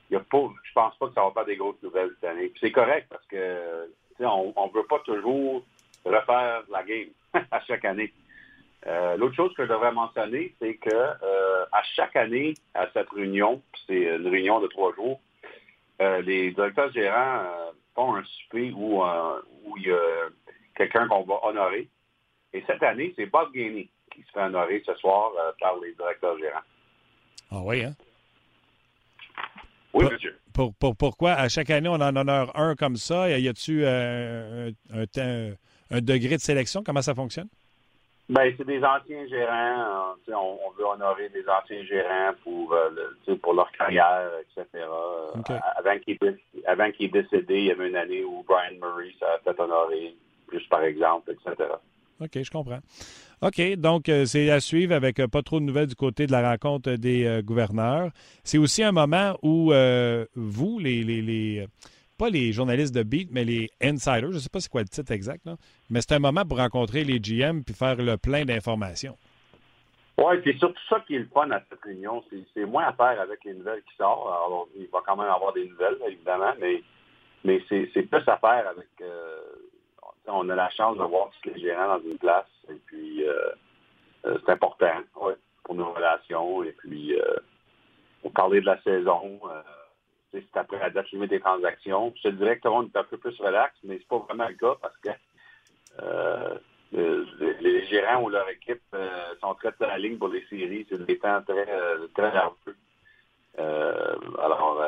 y 0.09 0.15
a 0.15 0.20
pas, 0.20 0.49
je 0.63 0.74
pense 0.74 0.95
pas 0.97 1.07
que 1.07 1.13
ça 1.13 1.24
va 1.24 1.32
faire 1.32 1.45
des 1.45 1.57
grosses 1.57 1.82
nouvelles 1.84 2.11
cette 2.20 2.30
année. 2.30 2.51
c'est 2.59 2.72
correct 2.72 3.07
parce 3.09 3.26
que 3.28 3.89
on 4.20 4.47
ne 4.47 4.74
veut 4.74 4.88
pas 4.88 4.99
toujours 4.99 5.63
refaire 6.05 6.63
la 6.70 6.84
game 6.84 7.09
à 7.51 7.59
chaque 7.61 7.86
année. 7.86 8.11
Euh, 8.86 9.18
l'autre 9.18 9.36
chose 9.36 9.53
que 9.55 9.63
je 9.63 9.70
devrais 9.70 9.91
mentionner, 9.91 10.53
c'est 10.61 10.76
que 10.76 10.89
euh, 10.93 11.65
à 11.72 11.82
chaque 11.95 12.15
année, 12.15 12.53
à 12.74 12.88
cette 12.93 13.09
réunion, 13.09 13.61
c'est 13.86 14.15
une 14.15 14.28
réunion 14.28 14.59
de 14.59 14.68
trois 14.68 14.93
jours, 14.93 15.20
euh, 16.01 16.22
les 16.22 16.51
directeurs 16.51 16.91
gérants 16.91 17.43
un 17.98 18.24
souper 18.24 18.72
où, 18.72 19.04
où 19.04 19.78
il 19.78 19.88
y 19.88 19.91
a 19.91 20.30
quelqu'un 20.76 21.08
qu'on 21.08 21.24
va 21.24 21.39
honorer. 21.43 21.89
Et 22.54 22.64
cette 22.68 22.84
année, 22.84 23.14
c'est 23.16 23.26
Bob 23.26 23.52
Gainey 23.54 23.89
qui 24.14 24.22
se 24.24 24.32
fait 24.32 24.41
honorer 24.41 24.82
ce 24.86 24.93
soir 24.95 25.32
par 25.60 25.76
les 25.82 25.93
directeurs 25.93 26.38
gérants. 26.38 26.60
Ah 27.52 27.62
oui, 27.64 27.84
hein? 27.84 27.95
Oui, 29.93 30.06
monsieur. 30.12 30.38
Pour, 30.54 30.74
pourquoi? 30.95 31.32
À 31.32 31.50
chaque 31.50 31.70
année, 31.70 31.89
on 31.89 31.95
en 31.95 32.16
honore 32.16 32.52
un 32.56 32.76
comme 32.76 32.98
ça? 32.98 33.30
Y 33.30 33.48
a-t-il 33.48 33.86
un, 33.86 34.72
un 35.89 36.02
degré 36.02 36.36
de 36.36 36.41
sélection? 36.41 36.84
Comment 36.84 37.02
ça 37.02 37.16
fonctionne? 37.16 37.50
Ben, 38.30 38.53
c'est 38.57 38.67
des 38.67 38.84
anciens 38.84 39.25
gérants. 39.28 40.15
Euh, 40.28 40.34
on, 40.34 40.71
veut 40.78 40.86
honorer 40.86 41.30
des 41.30 41.45
anciens 41.47 41.84
gérants 41.86 42.34
pour, 42.43 42.73
euh, 42.73 43.36
pour 43.41 43.53
leur 43.53 43.71
carrière, 43.71 44.30
etc. 44.41 44.84
Avant 46.65 46.91
qu'il 46.91 47.05
est 47.05 47.09
décédé, 47.09 47.55
il 47.55 47.65
y 47.65 47.71
avait 47.71 47.88
une 47.88 47.95
année 47.95 48.23
où 48.25 48.43
Brian 48.45 48.78
Murray 48.82 49.11
s'est 49.17 49.25
fait 49.45 49.59
honorer, 49.59 50.13
juste 50.51 50.67
par 50.67 50.84
exemple, 50.84 51.32
etc. 51.32 51.69
OK, 52.19 52.43
je 52.43 52.51
comprends. 52.51 52.80
OK, 53.41 53.75
donc 53.78 54.09
euh, 54.09 54.25
c'est 54.25 54.49
à 54.49 54.59
suivre 54.59 54.93
avec 54.93 55.25
pas 55.28 55.41
trop 55.41 55.61
de 55.61 55.65
nouvelles 55.65 55.88
du 55.88 55.95
côté 55.95 56.28
de 56.28 56.32
la 56.34 56.49
rencontre 56.49 56.91
des 56.93 57.41
gouverneurs. 57.45 58.09
C'est 58.43 58.57
aussi 58.57 58.84
un 58.84 58.91
moment 58.91 59.38
où 59.41 59.71
vous, 60.36 60.80
les, 60.80 61.03
les 61.03 61.65
pas 62.18 62.30
les 62.30 62.51
journalistes 62.51 62.95
de 62.95 63.03
beat, 63.03 63.30
mais 63.32 63.43
les 63.43 63.70
insiders, 63.82 64.32
je 64.32 64.36
ne 64.36 64.39
sais 64.39 64.49
pas 64.49 64.59
c'est 64.59 64.72
quoi 64.72 64.82
le 64.82 64.88
titre 64.88 65.11
exact, 65.11 65.47
mais 65.89 66.01
c'est 66.01 66.13
un 66.13 66.20
moment 66.20 66.43
pour 66.45 66.57
rencontrer 66.57 67.03
les 67.03 67.20
GM 67.20 67.61
puis 67.63 67.76
faire 67.76 67.95
le 67.97 68.18
plein 68.18 68.45
d'informations. 68.45 69.18
Oui, 70.20 70.36
c'est 70.43 70.57
surtout 70.57 70.82
ça 70.89 70.99
qui 71.05 71.15
est 71.15 71.20
le 71.20 71.30
fun 71.32 71.51
à 71.51 71.61
cette 71.70 71.80
réunion. 71.84 72.24
C'est 72.53 72.65
moins 72.65 72.88
à 72.88 72.93
faire 72.93 73.22
avec 73.22 73.43
les 73.45 73.53
nouvelles 73.53 73.84
qui 73.84 73.95
sortent. 73.97 74.26
Alors, 74.26 74.68
il 74.76 74.88
va 74.88 74.99
quand 75.05 75.15
même 75.15 75.30
avoir 75.30 75.53
des 75.53 75.68
nouvelles, 75.68 75.97
évidemment, 76.07 76.53
mais, 76.59 76.82
mais 77.43 77.61
c'est 77.70 77.86
plus 77.86 78.28
à 78.28 78.38
faire 78.38 78.68
avec... 78.68 78.88
Euh, 79.01 79.38
on 80.30 80.49
a 80.49 80.55
la 80.55 80.70
chance 80.72 80.97
de 80.97 81.03
voir 81.03 81.30
tous 81.41 81.49
les 81.49 81.61
gérants 81.61 81.99
dans 81.99 82.03
une 82.03 82.18
place, 82.18 82.49
et 82.70 82.76
puis 82.88 83.26
euh, 83.26 83.34
euh, 84.26 84.38
c'est 84.43 84.51
important 84.51 84.91
pour 85.13 85.76
nos 85.76 85.93
relations, 85.93 86.63
et 86.63 86.72
puis 86.72 87.15
pour 88.22 88.34
parler 88.34 88.59
de 88.59 88.65
la 88.65 88.82
saison 88.82 89.39
c'est 90.42 90.60
après 90.60 90.80
la 90.80 90.90
date 90.90 91.12
limite 91.12 91.30
des 91.30 91.40
transactions. 91.40 92.14
Je 92.18 92.30
te 92.30 92.36
dirais 92.36 92.60
que 92.60 92.68
est 92.68 92.98
un 92.98 93.04
peu 93.04 93.18
plus 93.18 93.40
relax, 93.40 93.76
mais 93.84 93.98
c'est 93.98 94.08
pas 94.08 94.18
vraiment 94.20 94.48
le 94.48 94.56
cas 94.56 94.76
parce 94.82 94.98
que 94.98 95.10
euh, 96.04 96.58
les, 97.62 97.86
gérants 97.88 98.24
ou 98.24 98.30
leur 98.30 98.50
équipe 98.50 98.82
euh, 98.94 99.36
sont 99.42 99.54
très 99.56 99.74
à 99.80 99.88
la 99.88 99.98
ligne 99.98 100.18
pour 100.18 100.30
les 100.30 100.46
séries. 100.48 100.86
C'est 100.90 101.06
des 101.06 101.18
temps 101.18 101.42
très, 101.44 101.70
euh, 101.70 102.08
très 102.16 102.32
nerveux. 102.32 102.76
alors, 104.40 104.84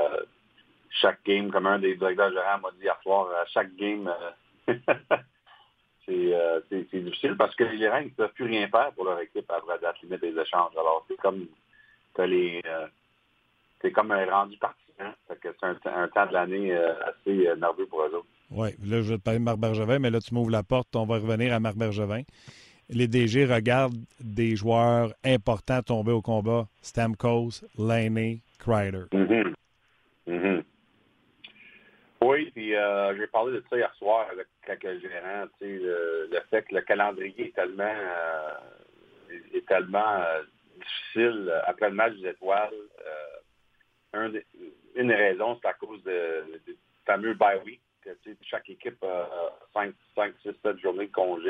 chaque 0.92 1.24
game, 1.24 1.52
comme 1.52 1.68
un 1.68 1.80
des 1.80 1.96
directeurs 1.96 2.32
gérants 2.32 2.60
m'a 2.60 2.72
dit 2.72 2.84
hier 2.84 3.00
soir, 3.04 3.28
chaque 3.54 3.76
game, 3.76 4.14
c'est 6.06 6.84
difficile 6.94 7.36
parce 7.38 7.56
que 7.56 7.64
les 7.64 7.78
gérants 7.78 8.02
ne 8.02 8.10
peuvent 8.10 8.34
plus 8.34 8.46
rien 8.46 8.68
faire 8.68 8.92
pour 8.94 9.06
leur 9.06 9.20
équipe 9.20 9.50
après 9.50 9.74
la 9.74 9.80
date 9.80 10.02
limite 10.02 10.22
des 10.22 10.40
échanges. 10.40 10.76
Alors, 10.78 11.06
c'est 11.08 11.18
comme 11.18 11.48
les 12.20 12.62
c'est 13.82 13.92
comme 13.92 14.12
un 14.12 14.26
rendu 14.26 14.58
parti 14.58 14.90
Hein? 15.00 15.14
c'est 15.30 15.88
un, 15.88 16.08
temps 16.10 16.26
de 16.26 16.34
l'année 16.34 16.74
euh, 16.74 16.94
assez 17.04 17.48
euh, 17.48 17.56
nerveux 17.56 17.86
pour 17.86 18.02
eux 18.02 18.16
autres. 18.16 18.28
Oui, 18.52 18.70
là, 18.86 19.02
je 19.02 19.14
vais 19.14 19.18
te 19.18 19.24
parler 19.24 19.40
de 19.40 19.46
Marc 19.46 19.58
Bergevin, 19.58 20.00
mais 20.00 20.10
là, 20.10 20.20
tu 20.20 20.34
m'ouvres 20.34 20.50
la 20.50 20.64
porte. 20.64 20.94
On 20.96 21.06
va 21.06 21.16
revenir 21.16 21.54
à 21.54 21.60
Marc 21.60 21.78
Bergevin. 21.78 22.24
Les 22.90 23.08
DG 23.08 23.46
regardent 23.46 23.96
des 24.20 24.56
joueurs 24.56 25.14
importants 25.24 25.82
tomber 25.82 26.12
au 26.12 26.22
combat. 26.22 26.68
Stamkos, 26.82 27.64
Laney, 27.78 28.40
Kreider. 28.60 29.06
Mm-hmm. 29.14 29.54
Mm-hmm. 30.28 30.64
Oui, 32.22 32.52
puis 32.54 32.76
euh, 32.76 33.16
j'ai 33.16 33.28
parlé 33.28 33.54
de 33.54 33.64
ça 33.70 33.78
hier 33.78 33.94
soir 33.96 34.28
avec 34.32 34.48
quelques 34.66 35.02
gérants. 35.02 35.46
Le, 35.62 36.28
le, 36.30 36.40
fait 36.50 36.64
que 36.64 36.76
le 36.76 36.82
calendrier 36.82 37.48
est 37.48 37.56
tellement, 37.56 37.94
est 39.54 39.66
tellement 39.68 40.26
difficile 40.76 41.54
après 41.68 41.90
le 41.90 41.96
match 41.96 42.16
des 42.16 42.30
étoiles. 42.30 42.74
Un 44.14 44.32
une 44.96 45.08
des 45.08 45.16
raisons, 45.16 45.58
c'est 45.62 45.68
à 45.68 45.74
cause 45.74 46.04
de, 46.04 46.60
du 46.66 46.76
fameux 47.06 47.34
bye 47.34 47.60
week. 47.64 47.82
Que, 48.02 48.12
chaque 48.44 48.70
équipe 48.70 49.04
a 49.04 49.30
5, 49.74 49.94
5, 50.16 50.34
6, 50.42 50.50
7 50.64 50.80
journées 50.80 51.08
de 51.08 51.12
congé. 51.12 51.50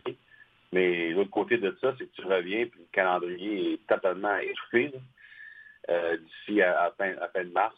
Mais 0.72 1.10
l'autre 1.12 1.30
côté 1.30 1.58
de 1.58 1.76
ça, 1.82 1.94
c'est 1.98 2.06
que 2.06 2.22
tu 2.22 2.26
reviens 2.26 2.60
et 2.60 2.72
le 2.76 2.88
calendrier 2.92 3.74
est 3.74 3.88
totalement 3.88 4.38
étouffé 4.38 4.92
euh, 5.90 6.18
d'ici 6.18 6.62
à, 6.62 6.84
à, 6.84 6.92
fin, 6.92 7.14
de 7.14 7.52
mars. 7.52 7.76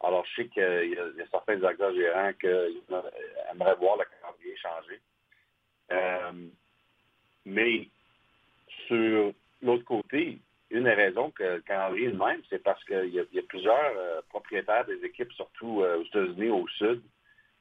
Alors, 0.00 0.24
je 0.26 0.42
sais 0.42 0.48
qu'il 0.48 0.62
y, 0.62 1.22
a 1.22 1.26
certains 1.30 1.56
directeurs 1.56 1.94
gérants 1.94 2.32
qui 2.38 2.46
aimeraient 2.46 3.76
voir 3.76 3.96
le 3.96 4.04
calendrier 4.04 4.56
changer. 4.56 5.00
Euh, 5.92 6.48
mais 7.46 7.88
sur 8.86 9.32
l'autre 9.62 9.84
côté, 9.84 10.38
une 10.74 10.84
des 10.84 10.92
raisons 10.92 11.30
que 11.30 11.44
le 11.44 11.60
calendrier 11.60 12.08
est 12.08 12.10
le 12.10 12.18
même, 12.18 12.42
c'est 12.50 12.62
parce 12.62 12.82
qu'il 12.84 13.14
y, 13.14 13.20
a 13.20 13.42
plusieurs 13.48 13.92
euh, 13.96 14.20
propriétaires 14.28 14.84
des 14.84 15.04
équipes, 15.04 15.32
surtout 15.32 15.82
euh, 15.82 15.98
aux 15.98 16.04
États-Unis, 16.04 16.50
au 16.50 16.66
Sud, 16.66 17.00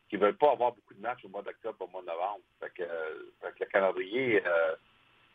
qui 0.09 0.15
ne 0.15 0.21
veulent 0.21 0.37
pas 0.37 0.51
avoir 0.51 0.71
beaucoup 0.73 0.95
de 0.95 1.01
matchs 1.01 1.23
au 1.23 1.29
mois 1.29 1.43
d'octobre, 1.43 1.77
au 1.79 1.87
mois 1.87 2.01
de 2.01 2.07
novembre. 2.07 2.41
Que, 2.75 2.83
le 2.83 3.65
calendrier 3.67 4.41
euh, 4.45 4.75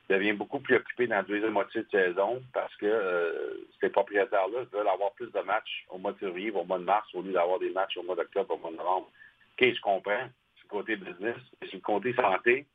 devient 0.09 0.33
beaucoup 0.33 0.59
plus 0.59 0.75
occupé 0.75 1.07
dans 1.07 1.17
la 1.17 1.23
deuxième 1.23 1.53
moitié 1.53 1.83
de 1.83 1.89
saison 1.89 2.43
parce 2.53 2.75
que 2.77 3.69
ces 3.81 3.91
propriétaires-là 3.91 4.65
veulent 4.73 4.89
avoir 4.89 5.13
plus 5.13 5.31
de 5.31 5.41
matchs 5.41 5.87
au 5.91 5.99
mois 5.99 6.13
de 6.13 6.19
février, 6.19 6.51
au 6.51 6.65
mois 6.65 6.79
de 6.79 6.85
mars, 6.85 7.09
au 7.15 7.23
lieu 7.23 7.33
d'avoir 7.33 7.61
des 7.61 7.71
matchs 7.71 7.97
au 7.97 8.03
mois 8.03 8.17
d'octobre, 8.17 8.55
au 8.55 8.59
mois 8.59 8.71
de 8.73 8.77
novembre. 8.77 9.11
OK, 9.53 9.73
je 9.73 9.81
comprends, 9.81 10.29
c'est 10.57 10.65
le 10.65 10.69
côté 10.69 10.97
business. 10.97 11.37
Sur 11.65 11.77
le 11.77 11.81
côté 11.81 12.15
santé, 12.15 12.67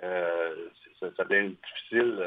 ça, 0.00 1.24
devient 1.24 1.54
difficile 1.54 2.24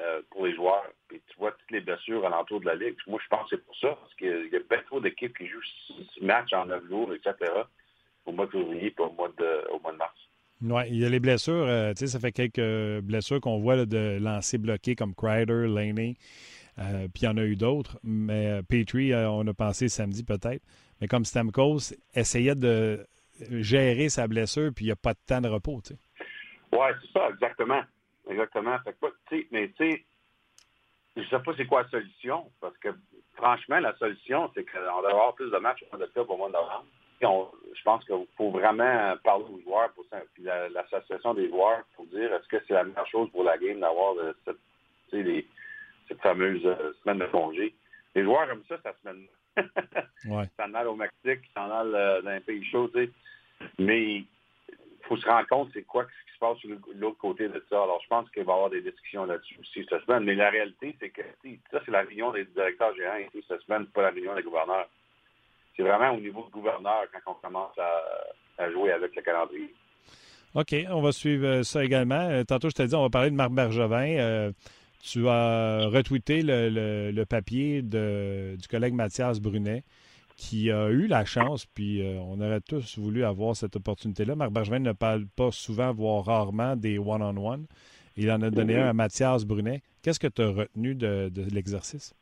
euh, 0.00 0.22
pour 0.30 0.46
les 0.46 0.54
joueurs. 0.54 0.84
Tu 1.08 1.20
vois 1.38 1.52
toutes 1.52 1.70
les 1.70 1.80
blessures 1.80 2.26
alentour 2.26 2.60
de 2.60 2.66
la 2.66 2.74
Ligue. 2.74 2.96
Moi, 3.06 3.20
je 3.22 3.28
pense 3.28 3.48
que 3.48 3.56
c'est 3.56 3.64
pour 3.64 3.76
ça, 3.76 3.96
parce 4.00 4.14
qu'il 4.14 4.48
y 4.52 4.56
a 4.56 4.58
bien 4.68 4.82
trop 4.86 5.00
d'équipes 5.00 5.36
qui 5.36 5.46
jouent 5.46 5.62
six 5.86 6.20
matchs 6.20 6.52
en 6.52 6.66
neuf 6.66 6.84
jours, 6.88 7.12
etc., 7.14 7.34
au 8.26 8.32
mois 8.32 8.46
de 8.46 8.50
février 8.50 8.86
et 8.86 9.00
au 9.00 9.12
mois 9.12 9.30
de, 9.38 9.70
au 9.70 9.78
mois 9.78 9.92
de 9.92 9.98
mars. 9.98 10.14
Oui, 10.62 10.82
il 10.88 10.98
y 10.98 11.04
a 11.04 11.08
les 11.08 11.20
blessures. 11.20 11.66
Euh, 11.66 11.92
tu 11.92 11.98
sais, 11.98 12.06
ça 12.08 12.18
fait 12.18 12.32
quelques 12.32 13.02
blessures 13.04 13.40
qu'on 13.40 13.58
voit 13.58 13.84
de 13.86 14.18
lancer 14.20 14.58
bloqué 14.58 14.96
comme 14.96 15.14
Crider, 15.14 15.66
Laney. 15.68 16.16
Euh, 16.78 17.06
puis 17.12 17.22
il 17.22 17.24
y 17.26 17.28
en 17.28 17.36
a 17.36 17.44
eu 17.44 17.54
d'autres. 17.54 17.98
Mais 18.02 18.62
Petrie, 18.68 19.14
on 19.14 19.46
a 19.46 19.54
pensé 19.54 19.88
samedi 19.88 20.24
peut-être. 20.24 20.62
Mais 21.00 21.06
comme 21.06 21.24
Stamkos 21.24 21.94
essayait 22.14 22.54
de 22.54 23.06
gérer 23.50 24.08
sa 24.08 24.26
blessure, 24.26 24.72
puis 24.74 24.86
il 24.86 24.88
n'y 24.88 24.92
a 24.92 24.96
pas 24.96 25.12
de 25.12 25.18
temps 25.26 25.40
de 25.40 25.48
repos. 25.48 25.82
Oui, 26.72 26.86
c'est 27.00 27.12
ça, 27.12 27.28
exactement. 27.30 27.82
Exactement. 28.28 28.78
Fait 28.80 28.92
que, 28.92 29.36
mais 29.50 29.68
tu 29.68 29.90
sais, 29.90 30.04
je 31.16 31.22
ne 31.22 31.26
sais 31.26 31.38
pas 31.38 31.52
c'est 31.56 31.66
quoi 31.66 31.82
la 31.82 31.88
solution, 31.88 32.50
parce 32.60 32.76
que 32.78 32.88
franchement, 33.36 33.78
la 33.80 33.96
solution, 33.96 34.50
c'est 34.54 34.64
qu'on 34.64 35.00
doit 35.00 35.10
avoir 35.10 35.34
plus 35.34 35.50
de 35.50 35.58
matchs 35.58 35.82
au 35.82 35.96
mois 35.96 36.06
d'octobre 36.06 36.34
au 36.34 36.36
mois 36.36 36.48
de 36.48 36.54
novembre. 36.54 36.86
je 37.74 37.82
pense 37.82 38.04
qu'il 38.04 38.26
faut 38.36 38.50
vraiment 38.50 39.14
parler 39.22 39.44
aux 39.44 39.60
joueurs, 39.60 39.92
pour 39.92 40.04
l'association 40.70 41.34
des 41.34 41.48
joueurs, 41.48 41.84
pour 41.94 42.06
dire 42.06 42.32
est-ce 42.32 42.48
que 42.48 42.62
c'est 42.66 42.74
la 42.74 42.84
meilleure 42.84 43.06
chose 43.06 43.30
pour 43.30 43.44
la 43.44 43.58
game 43.58 43.80
d'avoir 43.80 44.14
cette, 44.44 44.56
les, 45.12 45.46
cette 46.08 46.20
fameuse 46.20 46.64
euh, 46.64 46.92
semaine 47.02 47.18
de 47.18 47.26
congé. 47.26 47.74
Les 48.14 48.24
joueurs 48.24 48.50
aiment 48.50 48.64
ça, 48.68 48.76
cette 48.82 48.96
semaine. 49.02 49.26
ouais. 49.56 50.44
Ils 50.44 50.62
s'en 50.62 50.74
allent 50.74 50.90
au 50.90 50.96
Mexique, 50.96 51.48
ils 51.48 51.52
s'en 51.54 51.70
allent 51.70 51.94
euh, 51.94 52.22
dans 52.22 52.30
un 52.30 52.40
pays 52.40 52.64
chaud, 52.64 52.88
tu 52.88 53.04
sais. 53.04 53.10
Mais 53.78 54.24
faut 55.08 55.16
se 55.16 55.26
rendre 55.26 55.46
compte 55.48 55.70
c'est 55.72 55.82
quoi 55.82 56.04
ce 56.04 56.08
qui 56.08 56.34
se 56.34 56.38
passe 56.38 56.58
sur 56.58 56.70
l'autre 56.96 57.18
côté 57.18 57.48
de 57.48 57.64
ça. 57.68 57.82
Alors, 57.82 58.00
je 58.02 58.08
pense 58.08 58.28
qu'il 58.30 58.44
va 58.44 58.52
y 58.52 58.54
avoir 58.54 58.70
des 58.70 58.82
discussions 58.82 59.26
là-dessus 59.26 59.58
cette 59.74 60.04
semaine. 60.04 60.24
Mais 60.24 60.34
la 60.34 60.50
réalité, 60.50 60.96
c'est 61.00 61.10
que 61.10 61.22
ça, 61.70 61.80
c'est 61.84 61.90
la 61.90 62.02
réunion 62.02 62.32
des 62.32 62.44
directeurs 62.44 62.94
gérants 62.96 63.18
ici 63.18 63.44
cette 63.46 63.60
semaine, 63.62 63.86
pas 63.86 64.02
la 64.02 64.10
réunion 64.10 64.34
des 64.34 64.42
gouverneurs. 64.42 64.88
C'est 65.76 65.82
vraiment 65.82 66.12
au 66.12 66.20
niveau 66.20 66.44
du 66.44 66.50
gouverneur 66.50 67.04
quand 67.12 67.32
on 67.32 67.46
commence 67.46 67.76
à, 67.78 68.70
jouer 68.70 68.92
avec 68.92 69.14
le 69.16 69.22
calendrier. 69.22 69.74
OK, 70.54 70.74
on 70.90 71.02
va 71.02 71.10
suivre 71.10 71.46
euh, 71.46 71.62
ça 71.64 71.84
également. 71.84 72.28
Euh, 72.30 72.44
tantôt, 72.44 72.70
je 72.70 72.74
t'ai 72.74 72.86
dit, 72.86 72.94
on 72.94 73.02
va 73.02 73.10
parler 73.10 73.30
de 73.30 73.34
Marc 73.34 73.50
Bergevin. 73.50 74.16
Euh, 74.18 74.52
tu 75.02 75.28
as 75.28 75.88
retweeté 75.88 76.42
le, 76.44 77.24
papier 77.24 77.82
du 77.82 78.68
collègue 78.70 78.94
Mathias 78.94 79.40
Brunet 79.40 79.82
qui 80.36 80.70
a 80.70 80.88
eu 80.88 81.06
la 81.06 81.24
chance, 81.24 81.66
puis 81.66 82.02
euh, 82.02 82.18
on 82.20 82.40
aurait 82.40 82.60
tous 82.60 82.98
voulu 82.98 83.24
avoir 83.24 83.54
cette 83.54 83.76
opportunité-là. 83.76 84.34
Marc 84.34 84.50
Bergevin 84.50 84.80
ne 84.80 84.92
parle 84.92 85.26
pas 85.26 85.50
souvent, 85.50 85.92
voire 85.92 86.24
rarement, 86.24 86.76
des 86.76 86.98
one-on-one. 86.98 87.66
Il 88.16 88.30
en 88.30 88.42
a 88.42 88.50
donné 88.50 88.78
un 88.78 88.88
à 88.88 88.92
Mathias 88.92 89.44
Brunet. 89.44 89.82
Qu'est-ce 90.02 90.20
que 90.20 90.26
tu 90.26 90.42
as 90.42 90.48
retenu 90.48 90.94
de, 90.94 91.30
l'exercice? 91.52 92.14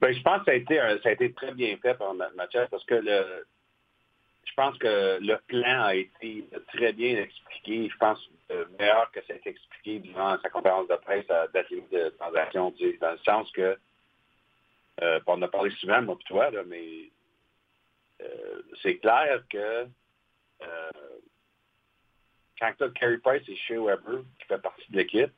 Bien, 0.00 0.12
je 0.12 0.22
pense 0.22 0.40
que 0.40 0.44
ça 0.46 0.50
a, 0.52 0.54
été 0.54 0.76
ça 1.02 1.08
a 1.08 1.12
été 1.12 1.32
très 1.32 1.52
bien 1.52 1.76
fait 1.78 1.94
par 1.94 2.12
Mathias 2.36 2.68
parce 2.70 2.84
que 2.84 2.94
le, 2.94 3.46
je 4.44 4.52
pense 4.54 4.76
que 4.76 5.18
le 5.20 5.38
plan 5.46 5.84
a 5.84 5.94
été 5.94 6.44
très 6.74 6.92
bien 6.92 7.16
expliqué. 7.18 7.88
Je 7.90 7.96
pense 7.96 8.18
meilleur 8.78 9.10
que 9.12 9.20
ça 9.26 9.32
a 9.32 9.36
été 9.36 9.50
expliqué 9.50 10.00
durant 10.00 10.36
sa 10.42 10.50
conférence 10.50 10.88
de 10.88 10.96
presse 10.96 11.28
à 11.30 11.46
date 11.48 11.66
de 11.70 12.08
transaction, 12.18 12.74
dans 13.00 13.12
le 13.12 13.18
sens 13.24 13.50
que, 13.52 13.76
on 15.00 15.32
en 15.32 15.42
a 15.42 15.48
parlé 15.48 15.70
souvent, 15.72 16.02
moi 16.02 16.16
et 16.20 16.24
toi, 16.24 16.50
là, 16.50 16.62
mais 16.66 17.10
c'est 18.82 18.98
clair 18.98 19.42
que 19.50 19.86
quand 22.58 22.72
tu 22.78 22.84
as 22.84 22.88
Carey 22.90 23.18
Price 23.18 23.48
et 23.48 23.56
Shea 23.56 23.78
Weber 23.78 24.22
qui 24.38 24.46
fait 24.46 24.58
partie 24.58 24.90
de 24.90 24.96
l'équipe, 24.96 25.32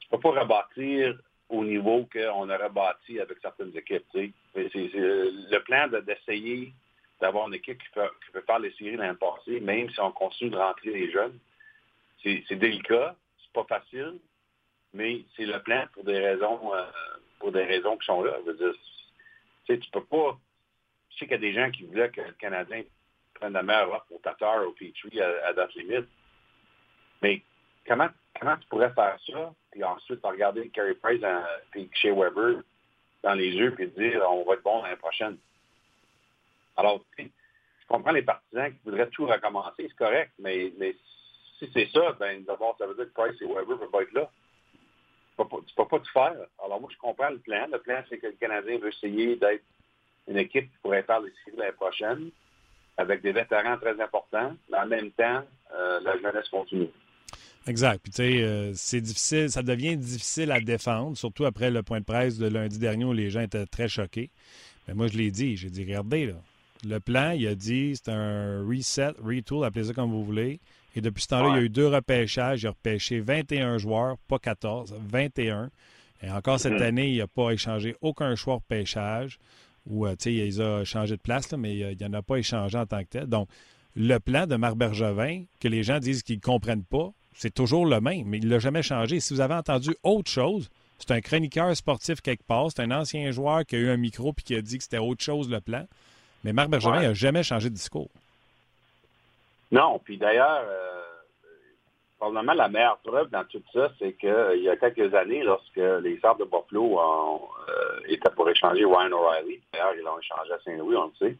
tu 0.00 0.08
peux 0.08 0.20
pas 0.20 0.40
rebâtir 0.40 1.18
au 1.48 1.64
niveau 1.64 2.08
qu'on 2.12 2.50
aurait 2.50 2.70
bâti 2.70 3.20
avec 3.20 3.38
certaines 3.40 3.76
équipes. 3.76 4.04
C'est, 4.12 4.32
le 4.54 5.58
plan 5.58 5.88
d'essayer 5.88 6.72
d'avoir 7.20 7.48
une 7.48 7.54
équipe 7.54 7.82
qui 7.82 7.88
peut, 7.90 8.40
faire 8.46 8.58
les 8.58 8.72
séries 8.72 8.96
l'année 8.96 9.60
même 9.60 9.90
si 9.90 10.00
on 10.00 10.12
continue 10.12 10.50
de 10.50 10.56
rentrer 10.56 10.90
les 10.90 11.10
jeunes. 11.10 11.38
C'est, 12.22 12.54
délicat, 12.56 13.16
c'est 13.40 13.52
pas 13.52 13.64
facile, 13.64 14.18
mais 14.92 15.22
c'est 15.36 15.46
le 15.46 15.60
plan 15.62 15.86
pour 15.92 16.04
des 16.04 16.18
raisons 16.18 16.74
euh, 16.74 16.84
pour 17.38 17.52
des 17.52 17.64
raisons 17.64 17.96
qui 17.96 18.06
sont 18.06 18.22
là. 18.22 18.36
Je 19.68 19.74
tu 19.74 19.90
peux 19.90 20.04
pas. 20.04 20.38
Je 21.10 21.18
sais 21.18 21.26
qu'il 21.26 21.32
y 21.32 21.34
a 21.34 21.38
des 21.38 21.52
gens 21.52 21.70
qui 21.70 21.84
voulaient 21.84 22.10
que 22.10 22.20
le 22.20 22.32
Canadien 22.32 22.82
prenne 23.34 23.52
la 23.52 23.62
meilleure 23.62 24.04
pour 24.06 24.20
Tatar 24.20 24.66
ou 24.66 24.72
Petrie 24.72 25.20
à, 25.20 25.46
à 25.46 25.52
date 25.52 25.74
limite. 25.74 26.08
Mais 27.22 27.42
comment, 27.86 28.08
comment 28.40 28.56
tu 28.56 28.68
pourrais 28.68 28.92
faire 28.92 29.18
ça, 29.26 29.52
puis 29.70 29.82
ensuite 29.82 30.20
regarder 30.22 30.68
Carey 30.70 30.94
Price 30.94 31.22
Shea 31.94 32.12
Weber 32.12 32.62
dans 33.22 33.34
les 33.34 33.50
yeux, 33.50 33.74
puis 33.74 33.88
dire 33.88 34.22
on 34.28 34.44
va 34.44 34.54
être 34.54 34.62
bon 34.62 34.82
l'année 34.82 34.96
prochaine? 34.96 35.36
Alors, 36.76 37.04
je 37.18 37.24
comprends 37.88 38.12
les 38.12 38.22
partisans 38.22 38.70
qui 38.72 38.78
voudraient 38.84 39.10
tout 39.10 39.26
recommencer, 39.26 39.88
c'est 39.88 39.96
correct, 39.96 40.32
mais, 40.38 40.72
mais 40.78 40.94
si 41.58 41.68
c'est 41.72 41.88
ça, 41.88 42.12
ben 42.20 42.44
d'abord, 42.44 42.76
ça 42.78 42.86
veut 42.86 42.94
dire 42.94 43.06
que 43.06 43.20
Price 43.20 43.40
et 43.42 43.46
Weber 43.46 43.70
ne 43.70 43.74
peuvent 43.76 43.90
pas 43.90 44.02
être 44.02 44.12
là. 44.12 44.30
Tu 45.38 45.44
ne 45.44 45.60
peux, 45.60 45.86
pas 45.86 45.98
tout 45.98 46.12
faire. 46.12 46.34
Alors 46.64 46.80
moi, 46.80 46.90
je 46.92 46.98
comprends 46.98 47.30
le 47.30 47.38
plan. 47.38 47.66
Le 47.70 47.78
plan, 47.78 48.02
c'est 48.08 48.18
que 48.18 48.26
le 48.26 48.32
Canadien 48.32 48.78
veut 48.78 48.88
essayer 48.88 49.36
d'être 49.36 49.62
une 50.26 50.36
équipe 50.36 50.64
qui 50.70 50.78
pourrait 50.82 51.04
faire 51.04 51.20
les 51.20 51.30
séries 51.44 51.56
l'année 51.56 51.72
prochaine 51.72 52.30
avec 52.96 53.22
des 53.22 53.30
vétérans 53.30 53.78
très 53.78 54.00
importants, 54.00 54.56
mais 54.70 54.78
en 54.78 54.86
même 54.86 55.10
temps, 55.12 55.44
euh, 55.72 56.00
la 56.00 56.18
jeunesse 56.18 56.48
continue. 56.48 56.88
Exact. 57.68 58.00
Puis, 58.02 58.10
tu 58.10 58.16
sais, 58.16 58.42
euh, 58.42 58.72
c'est 58.74 59.00
difficile, 59.00 59.50
ça 59.50 59.62
devient 59.62 59.96
difficile 59.96 60.50
à 60.50 60.60
défendre, 60.60 61.16
surtout 61.16 61.44
après 61.44 61.70
le 61.70 61.82
point 61.84 62.00
de 62.00 62.04
presse 62.04 62.38
de 62.38 62.48
lundi 62.48 62.78
dernier 62.78 63.04
où 63.04 63.12
les 63.12 63.30
gens 63.30 63.40
étaient 63.40 63.66
très 63.66 63.88
choqués. 63.88 64.30
Mais 64.88 64.94
moi, 64.94 65.06
je 65.06 65.16
l'ai 65.16 65.30
dit. 65.30 65.56
J'ai 65.56 65.70
dit, 65.70 65.84
regardez. 65.84 66.34
Le 66.84 66.98
plan, 66.98 67.30
il 67.30 67.46
a 67.46 67.54
dit, 67.54 67.94
c'est 67.94 68.10
un 68.10 68.66
reset, 68.66 69.12
retool, 69.22 69.64
appelez 69.64 69.84
ça 69.84 69.94
comme 69.94 70.10
vous 70.10 70.24
voulez. 70.24 70.60
Et 70.94 71.00
depuis 71.00 71.22
ce 71.22 71.28
temps-là, 71.28 71.50
il 71.50 71.56
y 71.56 71.58
a 71.58 71.62
eu 71.62 71.68
deux 71.68 71.86
repêchages. 71.86 72.62
Il 72.62 72.66
a 72.66 72.70
repêché 72.70 73.20
21 73.20 73.78
joueurs, 73.78 74.16
pas 74.26 74.38
14, 74.38 74.94
21. 75.08 75.70
Et 76.22 76.30
encore 76.30 76.58
cette 76.58 76.72
mm-hmm. 76.74 76.82
année, 76.82 77.10
il 77.10 77.18
n'a 77.18 77.26
pas 77.26 77.50
échangé 77.50 77.94
aucun 78.00 78.34
choix 78.34 78.56
repêchage 78.56 79.38
ou 79.88 80.06
euh, 80.06 80.14
il 80.26 80.62
a 80.62 80.84
changé 80.84 81.16
de 81.16 81.22
place, 81.22 81.52
mais 81.52 81.76
il 81.76 81.96
n'en 82.00 82.18
a 82.18 82.22
pas 82.22 82.36
échangé 82.36 82.78
en 82.78 82.86
tant 82.86 83.00
que 83.00 83.08
tel. 83.08 83.26
Donc, 83.26 83.48
le 83.96 84.18
plan 84.18 84.46
de 84.46 84.56
Marc 84.56 84.76
Bergevin, 84.76 85.44
que 85.60 85.68
les 85.68 85.82
gens 85.82 85.98
disent 85.98 86.22
qu'ils 86.22 86.36
ne 86.36 86.40
comprennent 86.40 86.84
pas, 86.84 87.10
c'est 87.32 87.52
toujours 87.52 87.86
le 87.86 88.00
même, 88.00 88.26
mais 88.26 88.38
il 88.38 88.46
ne 88.46 88.50
l'a 88.50 88.58
jamais 88.58 88.82
changé. 88.82 89.20
Si 89.20 89.32
vous 89.32 89.40
avez 89.40 89.54
entendu 89.54 89.94
autre 90.02 90.30
chose, 90.30 90.68
c'est 90.98 91.12
un 91.12 91.20
chroniqueur 91.20 91.74
sportif 91.76 92.20
quelque 92.20 92.42
part, 92.42 92.68
c'est 92.70 92.82
un 92.82 92.90
ancien 92.90 93.30
joueur 93.30 93.64
qui 93.64 93.76
a 93.76 93.78
eu 93.78 93.90
un 93.90 93.96
micro 93.96 94.34
et 94.36 94.42
qui 94.42 94.54
a 94.54 94.62
dit 94.62 94.78
que 94.78 94.84
c'était 94.84 94.98
autre 94.98 95.24
chose 95.24 95.48
le 95.48 95.60
plan. 95.60 95.86
Mais 96.44 96.52
Marc 96.52 96.68
Bergevin 96.68 97.00
n'a 97.00 97.14
jamais 97.14 97.42
changé 97.42 97.70
de 97.70 97.74
discours. 97.74 98.10
Non, 99.70 100.00
puis 100.02 100.16
d'ailleurs, 100.16 100.64
euh, 100.66 101.02
probablement 102.18 102.54
la 102.54 102.68
meilleure 102.68 102.98
preuve 102.98 103.30
dans 103.30 103.44
tout 103.44 103.62
ça, 103.72 103.90
c'est 103.98 104.14
qu'il 104.14 104.62
y 104.62 104.68
a 104.68 104.76
quelques 104.76 105.14
années, 105.14 105.42
lorsque 105.42 105.76
les 105.76 106.18
Sabres 106.20 106.44
de 106.44 106.50
Buffalo 106.50 106.98
ont, 106.98 107.40
euh, 107.68 108.00
étaient 108.08 108.30
pour 108.30 108.48
échanger 108.48 108.84
Ryan 108.84 109.12
O'Reilly, 109.12 109.60
d'ailleurs, 109.72 109.94
ils 109.96 110.02
l'ont 110.02 110.18
échangé 110.18 110.52
à 110.52 110.58
Saint-Louis, 110.60 110.96
on 110.96 111.06
le 111.06 111.12
sait, 111.18 111.36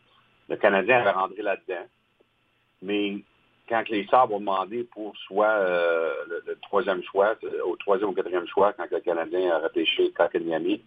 le 0.48 0.56
Canadien 0.56 1.00
avait 1.00 1.10
rentré 1.10 1.42
là-dedans. 1.42 1.86
Mais 2.82 3.16
quand 3.68 3.88
les 3.88 4.06
Sabres 4.06 4.34
ont 4.34 4.40
demandé 4.40 4.84
pour 4.84 5.16
soit 5.16 5.46
euh, 5.46 6.14
le, 6.46 6.58
troisième 6.62 7.02
choix, 7.02 7.34
au 7.64 7.76
troisième 7.76 8.10
ou 8.10 8.12
quatrième 8.12 8.46
choix, 8.46 8.72
quand 8.72 8.90
le 8.90 9.00
Canadien 9.00 9.50
a 9.56 9.58
repêché 9.58 10.10
Kakanyami, 10.12 10.82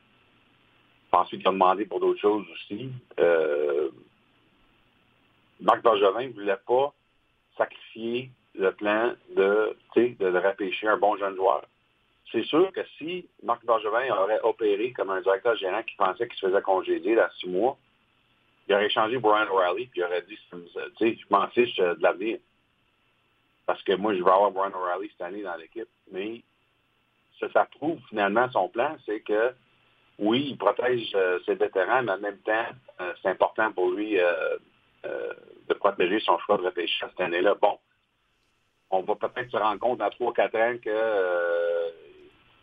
ensuite 1.12 1.42
ils 1.42 1.48
ont 1.50 1.54
demandé 1.54 1.86
pour 1.86 2.00
d'autres 2.00 2.20
choses 2.20 2.46
aussi, 2.54 2.90
euh, 3.20 3.90
Marc 5.60 5.84
Bergevin 5.84 6.28
ne 6.28 6.34
voulait 6.34 6.58
pas 6.66 6.94
sacrifier 7.58 8.32
le 8.56 8.72
plan 8.72 9.14
de, 9.36 9.76
de 9.96 10.38
repêcher 10.38 10.88
un 10.88 10.98
bon 10.98 11.16
jeune 11.18 11.36
joueur. 11.36 11.64
C'est 12.32 12.44
sûr 12.44 12.72
que 12.72 12.82
si 12.98 13.28
Marc 13.44 13.66
Bergevin 13.66 14.10
aurait 14.16 14.40
opéré 14.44 14.92
comme 14.94 15.10
un 15.10 15.22
directeur 15.22 15.56
général 15.58 15.84
qui 15.86 15.96
pensait 15.96 16.28
qu'il 16.28 16.38
se 16.38 16.48
faisait 16.48 16.62
congédier 16.62 17.16
dans 17.16 17.30
six 17.40 17.50
mois, 17.50 17.78
il 18.68 18.76
aurait 18.76 18.90
changé 18.90 19.18
Brian 19.18 19.48
O'Reilly 19.52 19.88
puis 19.88 20.00
il 20.00 20.04
aurait 20.04 20.22
dit, 20.24 20.40
je 20.52 21.26
m'en 21.30 21.48
fiche 21.50 21.76
de 21.76 21.98
l'avenir. 22.00 22.40
Parce 23.66 23.82
que 23.84 23.94
moi, 23.94 24.14
je 24.16 24.24
vais 24.24 24.32
avoir 24.32 24.52
Brian 24.52 24.72
O'Reilly 24.74 25.10
cette 25.12 25.22
année 25.22 25.44
dans 25.44 25.56
l'équipe. 25.56 25.90
Mais 26.12 26.42
ça, 27.40 27.52
ça 27.52 27.66
prouve 27.66 28.00
finalement 28.10 28.50
son 28.52 28.70
plan, 28.70 28.96
c'est 29.06 29.22
que 29.22 29.54
oui, 30.20 30.50
il 30.52 30.58
protège 30.58 31.12
euh, 31.16 31.40
ses 31.46 31.56
vétérans, 31.56 32.04
mais 32.04 32.12
en 32.12 32.20
même 32.20 32.38
temps, 32.40 32.68
euh, 33.02 33.14
c'est 33.22 33.30
important 33.30 33.72
pour 33.72 33.92
lui 33.92 34.20
euh, 34.20 34.58
de 35.04 35.10
protéger 35.82 36.20
son 36.22 36.38
choix 36.40 36.58
de 36.58 36.64
repêcher 36.64 37.06
cette 37.10 37.20
année-là. 37.20 37.56
Bon, 37.62 37.78
on 38.92 39.02
va 39.02 39.16
peut-être 39.16 39.52
se 39.52 39.58
rendre 39.58 39.80
compte 39.80 40.00
dans 40.00 40.10
3-4 40.10 40.44
ans 40.56 40.78
que, 40.84 40.90
euh, 40.90 41.90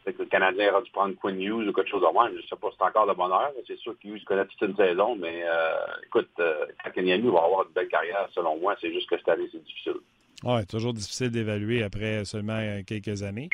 le 0.07 0.25
Canadien 0.25 0.71
aura 0.71 0.81
dû 0.81 0.91
prendre 0.91 1.15
Quinn 1.17 1.41
Hughes 1.41 1.69
ou 1.69 1.73
quelque 1.73 1.91
chose 1.91 2.01
de 2.01 2.13
moins. 2.13 2.31
Je 2.31 2.37
ne 2.37 2.43
sais 2.43 2.57
pas 2.57 2.71
si 2.71 2.77
c'est 2.79 2.85
encore 2.85 3.07
de 3.07 3.13
bonheur. 3.13 3.53
C'est 3.67 3.79
sûr 3.79 3.95
qu'Hughes 3.99 4.25
connaît 4.25 4.47
toute 4.47 4.63
une 4.63 4.77
saison, 4.77 5.17
mais 5.17 5.43
euh, 5.45 5.75
écoute, 6.07 6.31
euh, 6.39 6.65
Kakanyami 6.83 7.29
va 7.29 7.45
avoir 7.45 7.67
une 7.67 7.75
belle 7.75 7.89
carrière, 7.89 8.27
selon 8.35 8.59
moi. 8.59 8.75
C'est 8.81 8.91
juste 8.93 9.09
que 9.11 9.19
cette 9.19 9.29
année, 9.29 9.49
c'est 9.53 9.63
difficile. 9.63 9.97
Oui, 10.45 10.65
toujours 10.67 10.95
difficile 10.95 11.31
d'évaluer 11.31 11.83
après 11.83 12.25
seulement 12.25 12.81
quelques 12.87 13.23
années. 13.23 13.51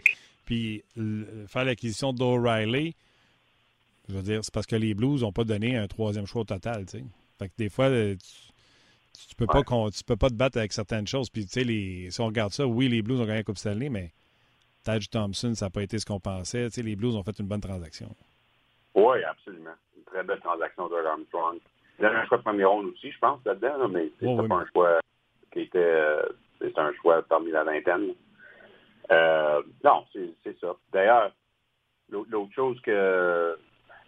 Puis, 0.46 0.84
faire 1.48 1.64
l'acquisition 1.64 2.12
d'O'Reilly, 2.12 2.94
je 4.08 4.14
veux 4.14 4.22
dire, 4.22 4.40
c'est 4.44 4.54
parce 4.54 4.66
que 4.66 4.76
les 4.76 4.94
Blues 4.94 5.22
n'ont 5.22 5.32
pas 5.32 5.44
donné 5.44 5.76
un 5.76 5.88
troisième 5.88 6.26
choix 6.26 6.42
au 6.42 6.44
total. 6.44 6.84
sais. 6.88 7.02
Fait 7.38 7.48
que 7.48 7.54
des 7.58 7.70
fois, 7.70 7.88
tu 7.88 8.53
peux 9.36 9.46
pas 9.46 9.62
tu 9.62 10.04
peux 10.04 10.16
pas 10.16 10.28
te 10.28 10.34
battre 10.34 10.58
avec 10.58 10.72
certaines 10.72 11.06
choses. 11.06 11.30
Puis 11.30 11.44
tu 11.46 11.52
sais, 11.52 11.64
les, 11.64 12.10
si 12.10 12.20
on 12.20 12.26
regarde 12.26 12.52
ça, 12.52 12.66
oui, 12.66 12.88
les 12.88 13.02
Blues 13.02 13.20
ont 13.20 13.24
gagné 13.24 13.38
la 13.38 13.44
Coupe 13.44 13.58
Stanley, 13.58 13.88
mais 13.88 14.12
Taj 14.84 15.08
Thompson, 15.08 15.54
ça 15.54 15.66
n'a 15.66 15.70
pas 15.70 15.82
été 15.82 15.98
ce 15.98 16.06
qu'on 16.06 16.20
pensait. 16.20 16.66
Tu 16.66 16.74
sais, 16.74 16.82
les 16.82 16.96
Blues 16.96 17.16
ont 17.16 17.22
fait 17.22 17.38
une 17.38 17.46
bonne 17.46 17.60
transaction. 17.60 18.14
Oui, 18.94 19.22
absolument. 19.24 19.74
Une 19.96 20.04
très 20.04 20.22
belle 20.22 20.40
transaction 20.40 20.88
de 20.88 20.96
Armstrong. 20.96 21.58
Il 21.98 22.02
y 22.02 22.04
avait 22.06 22.16
un 22.16 22.26
choix 22.26 22.38
de 22.38 22.42
premier 22.42 22.64
ronde 22.64 22.86
aussi, 22.86 23.10
je 23.10 23.18
pense, 23.18 23.40
là-dedans, 23.44 23.88
mais 23.88 24.10
c'était 24.18 24.26
oh, 24.26 24.48
pas 24.48 24.54
un 24.56 24.66
choix 24.72 25.00
qui 25.52 25.60
était 25.60 25.78
euh, 25.78 26.22
c'est 26.60 26.78
un 26.78 26.92
choix 26.94 27.22
parmi 27.22 27.50
la 27.50 27.64
vingtaine. 27.64 28.14
Euh, 29.10 29.62
non, 29.84 30.04
c'est 30.12 30.58
ça. 30.60 30.74
D'ailleurs, 30.92 31.32
l'autre 32.10 32.52
chose 32.54 32.80
que 32.80 33.56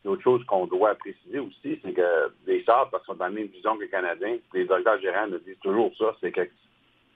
L'autre 0.07 0.23
chose 0.23 0.45
qu'on 0.45 0.69
doit 0.69 0.95
préciser 0.95 1.41
aussi, 1.41 1.81
c'est 1.83 1.93
que 1.93 2.33
les 2.47 2.63
Sabres, 2.63 2.91
parce 2.93 3.05
qu'ils 3.05 3.15
sont 3.15 3.19
dans 3.19 3.25
la 3.25 3.33
même 3.33 3.49
vision 3.49 3.77
que 3.77 3.83
les 3.83 3.89
Canadiens, 3.89 4.37
les 4.55 4.65
directeurs 4.65 5.01
gérants 5.01 5.27
nous 5.27 5.41
disent 5.41 5.59
toujours 5.61 5.93
ça, 5.99 6.15
c'est 6.21 6.31
que 6.31 6.49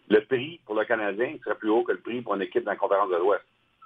le 0.09 0.25
prix 0.25 0.61
pour 0.67 0.75
le 0.75 0.85
Canadien 0.85 1.37
serait 1.45 1.55
plus 1.55 1.71
haut 1.71 1.85
que 1.85 1.93
le 1.93 2.01
prix 2.01 2.21
pour 2.21 2.35
une 2.35 2.43
équipe 2.43 2.65
dans 2.65 2.73
la 2.73 2.77
conférence 2.77 3.11
de 3.11 3.17
l'Ouest. 3.17 3.45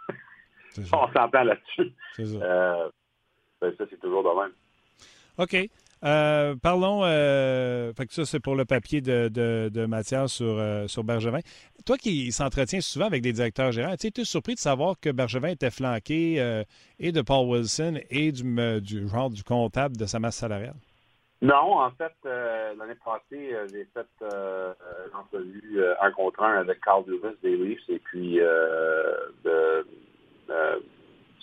On 0.94 1.12
s'entend 1.12 1.44
là-dessus. 1.44 1.92
Euh, 2.18 2.88
ben, 3.60 3.74
ça, 3.76 3.84
c'est 3.90 4.00
toujours 4.00 4.22
de 4.22 4.40
même. 4.40 4.52
OK. 5.36 5.70
Euh, 6.04 6.54
parlons, 6.62 7.00
euh, 7.04 7.92
que 7.94 8.12
ça 8.12 8.26
c'est 8.26 8.40
pour 8.40 8.56
le 8.56 8.66
papier 8.66 9.00
de, 9.00 9.28
de, 9.28 9.86
Mathias 9.86 10.34
sur, 10.34 10.58
euh, 10.58 10.86
sur 10.86 11.02
Bergevin. 11.02 11.40
Toi 11.86 11.96
qui 11.96 12.30
s'entretiens 12.30 12.82
souvent 12.82 13.06
avec 13.06 13.22
des 13.22 13.32
directeurs 13.32 13.72
gérants, 13.72 13.96
tu 13.96 14.08
es 14.08 14.24
surpris 14.24 14.54
de 14.54 14.60
savoir 14.60 14.96
que 15.00 15.10
Bergevin 15.10 15.48
était 15.48 15.70
flanqué 15.70 16.64
et 16.98 17.12
de 17.12 17.22
Paul 17.22 17.48
Wilson 17.48 18.00
et 18.10 18.32
du, 18.32 18.42
du 18.80 19.08
genre 19.08 19.30
du 19.30 19.42
comptable 19.42 19.96
de 19.96 20.04
sa 20.04 20.18
masse 20.18 20.36
salariale? 20.36 20.76
Non, 21.42 21.78
en 21.78 21.90
fait, 21.90 22.12
l'année 22.24 22.94
passée, 23.04 23.54
j'ai 23.70 23.86
fait 23.92 24.06
une 24.20 25.16
entrevue 25.16 25.82
un 26.00 26.10
contre 26.12 26.42
un 26.42 26.58
avec 26.58 26.80
Carl 26.80 27.04
Dubas 27.04 27.32
des 27.42 27.78
et 27.88 27.98
puis 27.98 28.36
de 29.44 29.86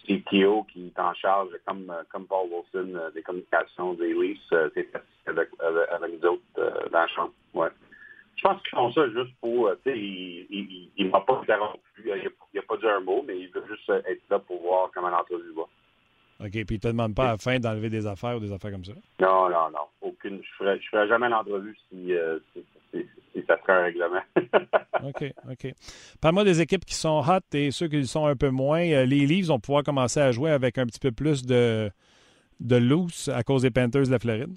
Keogh 0.08 0.66
qui 0.68 0.88
est 0.88 1.00
en 1.00 1.14
charge, 1.14 1.50
comme, 1.66 1.92
comme 2.12 2.26
Paul 2.26 2.48
Wilson, 2.50 2.96
euh, 2.96 3.12
des 3.12 3.22
communications 3.22 3.94
des 3.94 4.14
Leafs, 4.14 4.40
euh, 4.52 4.70
c'est 4.74 4.88
avec, 5.28 5.50
avec, 5.60 6.12
nous 6.14 6.30
autres 6.30 6.42
euh, 6.58 6.90
dans 6.92 7.00
la 7.00 7.08
chambre. 7.08 7.34
Ouais. 7.54 7.70
Je 8.36 8.42
pense 8.44 8.62
qu'ils 8.64 8.72
font 8.72 8.92
ça 8.92 9.08
juste 9.10 9.34
pour, 9.40 9.70
tu 9.86 9.92
sais, 9.92 9.98
il 10.00 10.90
ne 10.98 11.10
m'a 11.10 11.22
pas 11.22 11.40
interrompu, 11.42 11.80
il 12.04 12.32
n'a 12.56 12.62
pas 12.62 12.78
dit 12.78 12.88
un 12.88 13.00
mot, 13.02 13.24
mais 13.28 13.38
il 13.40 13.50
veut 13.50 13.64
juste 13.68 13.90
être 13.90 14.22
là 14.30 14.40
pour 14.40 14.62
voir 14.62 14.90
comment 14.94 15.10
l'entrevue 15.10 15.54
va. 15.56 15.64
OK, 16.44 16.52
puis 16.52 16.66
il 16.70 16.74
ne 16.74 16.80
te 16.80 16.88
demande 16.88 17.14
pas 17.14 17.26
à 17.26 17.32
la 17.34 17.38
fin 17.38 17.60
d'enlever 17.60 17.90
des 17.90 18.08
affaires 18.08 18.38
ou 18.38 18.40
des 18.40 18.52
affaires 18.52 18.72
comme 18.72 18.86
ça? 18.86 18.94
Non, 19.20 19.50
non, 19.50 19.70
non. 19.72 19.86
Aucune. 20.02 20.42
Je 20.60 20.64
ne 20.64 20.78
ferai 20.80 21.08
jamais 21.08 21.30
l'entrevue 21.30 21.78
si, 21.90 22.14
ça 23.48 23.58
serait 23.62 23.74
un 23.74 23.82
règlement. 23.84 24.22
OK, 25.04 25.34
OK. 25.50 25.74
Parle-moi 26.22 26.44
des 26.44 26.62
équipes 26.62 26.86
qui 26.86 26.96
sont 26.96 27.24
hot 27.28 27.40
et 27.54 27.72
ceux 27.72 27.88
qui 27.88 28.06
sont 28.06 28.26
un 28.26 28.36
peu 28.36 28.50
moins. 28.50 28.82
Les 28.82 29.26
Leafs 29.26 29.48
vont 29.48 29.60
pouvoir 29.60 29.84
commencer 29.84 30.20
à 30.20 30.32
jouer 30.32 30.52
avec 30.52 30.78
un 30.78 30.86
petit 30.86 31.00
peu 31.00 31.12
plus 31.12 31.46
de, 31.46 31.90
de 32.60 32.76
loose 32.76 33.30
à 33.34 33.44
cause 33.44 33.64
des 33.64 33.72
Panthers 33.72 34.06
de 34.06 34.12
la 34.12 34.20
Floride. 34.20 34.54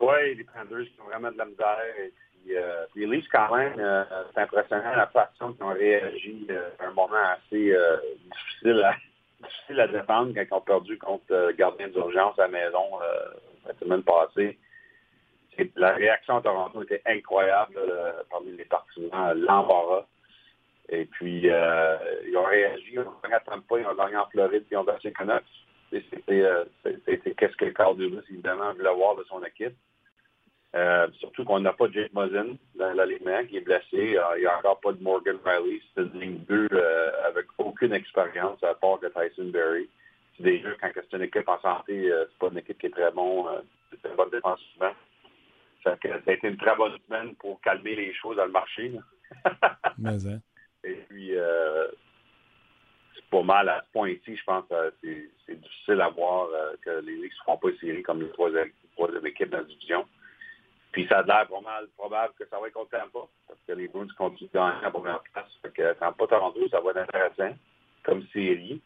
Oui, 0.00 0.34
les 0.36 0.44
Panthers 0.44 0.84
qui 0.84 1.00
ont 1.00 1.08
vraiment 1.08 1.32
de 1.32 1.38
la 1.38 1.46
misère. 1.46 1.78
Et 1.98 2.12
puis, 2.44 2.56
euh, 2.56 2.84
les 2.94 3.06
Leafs, 3.06 3.28
quand 3.32 3.54
même, 3.56 3.74
euh, 3.78 4.04
c'est 4.34 4.40
impressionnant 4.40 4.94
la 4.96 5.06
façon 5.06 5.52
qu'ils 5.52 5.64
ont 5.64 5.74
réagi 5.74 6.46
euh, 6.50 6.68
à 6.78 6.88
un 6.88 6.92
moment 6.92 7.16
assez 7.16 7.74
difficile, 8.30 8.82
à, 8.84 8.94
difficile 9.42 9.80
à 9.80 9.88
défendre 9.88 10.34
quand 10.34 10.42
ils 10.42 10.54
ont 10.54 10.60
perdu 10.60 10.98
contre 10.98 11.24
le 11.30 11.52
gardien 11.52 11.88
d'urgence 11.88 12.38
à 12.38 12.42
la 12.42 12.48
maison 12.48 12.98
la 13.66 13.74
semaine 13.80 14.02
passée. 14.02 14.58
La 15.76 15.92
réaction 15.92 16.36
à 16.36 16.42
Toronto 16.42 16.82
était 16.82 17.02
incroyable 17.06 17.78
parmi 18.30 18.52
les 18.52 18.64
partisans, 18.64 19.32
l'embarras. 19.34 20.06
Et 20.88 21.04
puis, 21.06 21.42
ils 21.46 22.36
ont 22.36 22.44
réagi, 22.44 22.90
ils 22.92 23.00
ont 23.00 23.12
gagné 23.22 23.36
pas, 23.44 23.78
ils 23.78 23.86
ont 23.86 23.94
gagné 23.94 24.16
en 24.16 24.26
Floride, 24.26 24.64
puis 24.66 24.72
ils 24.72 24.76
ont 24.76 24.84
battu 24.84 25.12
Canucks. 25.12 25.44
C'était 25.90 27.34
qu'est-ce 27.36 27.56
que 27.56 27.64
cadre 27.66 27.94
de 27.94 28.22
évidemment, 28.30 28.72
voulait 28.74 28.94
voir 28.94 29.16
de 29.16 29.24
son 29.24 29.42
équipe. 29.44 29.76
Euh, 30.76 31.08
surtout 31.20 31.44
qu'on 31.44 31.60
n'a 31.60 31.72
pas 31.72 31.88
Jake 31.90 32.12
Muzzin 32.12 32.56
dans 32.74 32.92
l'alignement 32.92 33.44
qui 33.48 33.56
est 33.56 33.60
blessé. 33.60 34.18
Euh, 34.18 34.36
il 34.36 34.40
n'y 34.40 34.46
a 34.46 34.58
encore 34.58 34.78
pas 34.80 34.92
de 34.92 35.02
Morgan 35.02 35.38
Riley. 35.42 35.80
C'est 35.94 36.02
une 36.02 36.20
ligne 36.20 36.38
2 36.48 36.68
euh, 36.70 37.10
avec 37.26 37.46
aucune 37.56 37.94
expérience 37.94 38.62
à 38.62 38.74
part 38.74 38.98
de 38.98 39.08
Tyson 39.08 39.50
Berry. 39.50 39.88
C'est 40.36 40.42
déjà, 40.42 40.68
quand 40.80 40.90
c'est 40.94 41.16
une 41.16 41.22
équipe 41.22 41.48
en 41.48 41.58
santé, 41.60 42.10
c'est 42.10 42.38
pas 42.38 42.48
une 42.48 42.58
équipe 42.58 42.78
qui 42.78 42.86
est 42.86 42.90
très 42.90 43.10
bon, 43.10 43.46
c'est 43.90 44.02
très 44.02 44.14
bonne 44.14 44.28
défensivement. 44.28 44.92
Ça, 45.84 45.96
ça 46.02 46.18
a 46.26 46.32
été 46.32 46.48
une 46.48 46.56
très 46.56 46.74
bonne 46.76 46.96
semaine 47.06 47.34
pour 47.36 47.60
calmer 47.60 47.94
les 47.94 48.14
choses 48.14 48.36
dans 48.36 48.46
le 48.46 48.52
marché. 48.52 48.92
Mais, 49.98 50.26
hein. 50.26 50.40
Et 50.84 50.94
puis, 51.08 51.32
c'est 53.14 53.24
pas 53.30 53.42
mal 53.42 53.68
à 53.68 53.82
ce 53.86 53.92
point-ci, 53.92 54.36
je 54.36 54.44
pense 54.44 54.64
que 54.68 54.92
c'est 55.46 55.60
difficile 55.60 56.00
à 56.00 56.08
voir 56.08 56.48
que 56.82 57.00
les 57.00 57.16
Leafs 57.16 57.32
ne 57.32 57.44
feront 57.44 57.58
pas 57.58 57.68
série 57.80 58.02
comme 58.02 58.22
les 58.22 58.30
trois, 58.30 58.50
troisième 58.96 59.26
équipes 59.26 59.50
dans 59.50 59.58
la 59.58 59.64
division. 59.64 60.06
Puis 60.96 61.06
ça 61.08 61.18
a 61.18 61.22
l'air 61.24 61.46
pas 61.46 61.60
mal 61.60 61.88
probable 61.94 62.32
que 62.38 62.46
ça 62.48 62.58
va 62.58 62.68
être 62.68 62.72
contre 62.72 62.92
Tampa, 62.92 63.28
parce 63.46 63.60
que 63.68 63.72
les 63.72 63.86
Bruins 63.86 64.06
continuent 64.16 64.48
de 64.48 64.54
gagner 64.54 64.80
la 64.80 64.90
première 64.90 65.22
place. 65.30 65.50
Fait 65.60 65.70
que 65.70 65.92
Tampa 65.92 66.26
Toronto, 66.26 66.66
ça 66.70 66.80
va 66.80 66.92
être 66.92 66.96
intéressant 66.96 67.54
comme 68.02 68.26
série. 68.32 68.80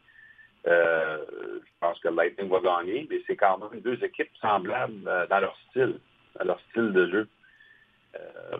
Euh, 0.67 1.25
je 1.63 1.71
pense 1.79 1.97
que 1.99 2.09
Lightning 2.09 2.49
va 2.49 2.59
gagner, 2.59 3.07
mais 3.09 3.21
c'est 3.25 3.37
quand 3.37 3.57
même 3.59 3.79
deux 3.79 4.03
équipes 4.03 4.29
semblables 4.41 5.07
euh, 5.07 5.25
dans 5.27 5.39
leur 5.39 5.57
style, 5.69 6.01
dans 6.37 6.45
leur 6.45 6.59
style 6.69 6.91
de 6.93 7.09
jeu. 7.09 7.29
Euh, 8.15 8.57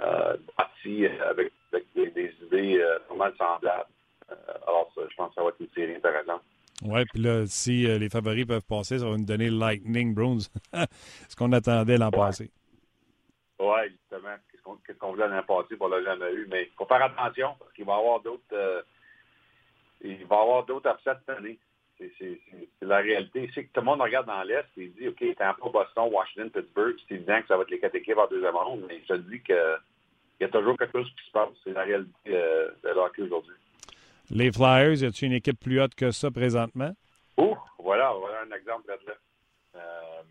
euh 0.00 0.36
bâti 0.58 1.06
avec, 1.06 1.52
des, 1.94 2.34
idées 2.42 2.84
pas 3.08 3.14
mal 3.14 3.32
semblables. 3.38 3.86
alors, 4.66 4.92
je 4.96 5.14
pense 5.16 5.28
que 5.30 5.34
ça 5.34 5.42
va 5.42 5.48
être 5.48 5.60
une 5.60 5.68
série 5.74 5.94
intéressante. 5.94 6.42
Oui, 6.84 7.04
puis 7.12 7.22
là, 7.22 7.46
si 7.46 7.86
les 7.86 8.08
favoris 8.08 8.44
peuvent 8.44 8.66
passer, 8.66 8.98
ça 8.98 9.04
va 9.08 9.16
nous 9.16 9.24
donner 9.24 9.50
Lightning 9.50 10.14
Bruins, 10.14 10.48
ce 11.28 11.36
qu'on 11.36 11.52
attendait 11.52 11.96
l'an 11.96 12.10
passé. 12.10 12.50
Oui, 13.62 13.90
justement. 13.90 14.36
Qu'est-ce 14.86 14.98
qu'on 14.98 15.10
voulait 15.10 15.28
l'an 15.28 15.42
passé, 15.42 15.76
on 15.78 15.88
l'a 15.88 16.02
jamais 16.02 16.32
eu. 16.32 16.46
Mais 16.50 16.64
il 16.64 16.74
faut 16.76 16.86
faire 16.86 17.02
attention 17.02 17.54
parce 17.58 17.72
qu'il 17.72 17.84
va 17.84 17.94
y 17.94 17.98
avoir 17.98 18.20
d'autres. 18.20 18.42
Euh, 18.52 18.82
il 20.00 20.24
va 20.26 20.36
y 20.36 20.40
avoir 20.40 20.64
d'autres 20.64 20.98
cette 21.04 21.28
année. 21.28 21.58
C'est 22.18 22.38
la 22.82 22.98
réalité. 22.98 23.50
C'est 23.54 23.64
que 23.64 23.72
tout 23.72 23.80
le 23.80 23.86
monde 23.86 24.00
regarde 24.00 24.26
dans 24.26 24.42
l'Est 24.42 24.66
et 24.76 24.88
dit 24.88 25.08
OK, 25.08 25.18
peu 25.18 25.70
Boston, 25.70 26.08
Washington, 26.12 26.50
Pittsburgh, 26.50 26.96
c'est 27.08 27.14
évident 27.14 27.40
que 27.42 27.48
ça 27.48 27.56
va 27.56 27.62
être 27.62 27.70
les 27.70 27.78
quatre 27.78 27.94
équipes 27.94 28.18
en 28.18 28.26
deuxième 28.26 28.56
ronde, 28.56 28.84
mais 28.88 29.00
je 29.08 29.14
te 29.14 29.18
dis 29.18 29.42
qu'il 29.42 29.76
y 30.40 30.44
a 30.44 30.48
toujours 30.48 30.76
quelque 30.76 30.98
chose 30.98 31.10
qui 31.18 31.26
se 31.26 31.32
passe. 31.32 31.50
C'est 31.64 31.72
la 31.72 31.82
réalité 31.82 32.12
euh, 32.28 32.70
de 32.82 32.88
l'hockey 32.90 33.22
aujourd'hui. 33.22 33.54
Les 34.30 34.50
Flyers, 34.50 35.02
y 35.02 35.06
a-t-il 35.06 35.26
une 35.26 35.32
équipe 35.34 35.60
plus 35.60 35.80
haute 35.80 35.94
que 35.94 36.10
ça 36.10 36.30
présentement? 36.30 36.92
Oh, 37.36 37.56
voilà, 37.78 38.12
voilà 38.12 38.42
un 38.42 38.56
exemple 38.56 38.88
là. 38.88 39.14
Euh, 39.76 40.22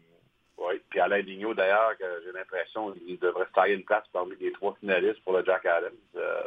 oui, 0.58 0.82
puis 0.90 1.00
Alain 1.00 1.22
Vigneault, 1.22 1.54
d'ailleurs, 1.54 1.94
j'ai 2.00 2.32
l'impression 2.32 2.92
qu'il 2.94 3.18
devrait 3.20 3.46
se 3.46 3.54
tailler 3.54 3.76
une 3.76 3.84
place 3.84 4.04
parmi 4.14 4.36
les 4.40 4.52
trois 4.52 4.76
finalistes 4.80 5.24
pour 5.24 5.34
le 5.34 5.44
Jack 5.44 5.66
Adams. 5.66 5.92
Euh, 6.16 6.42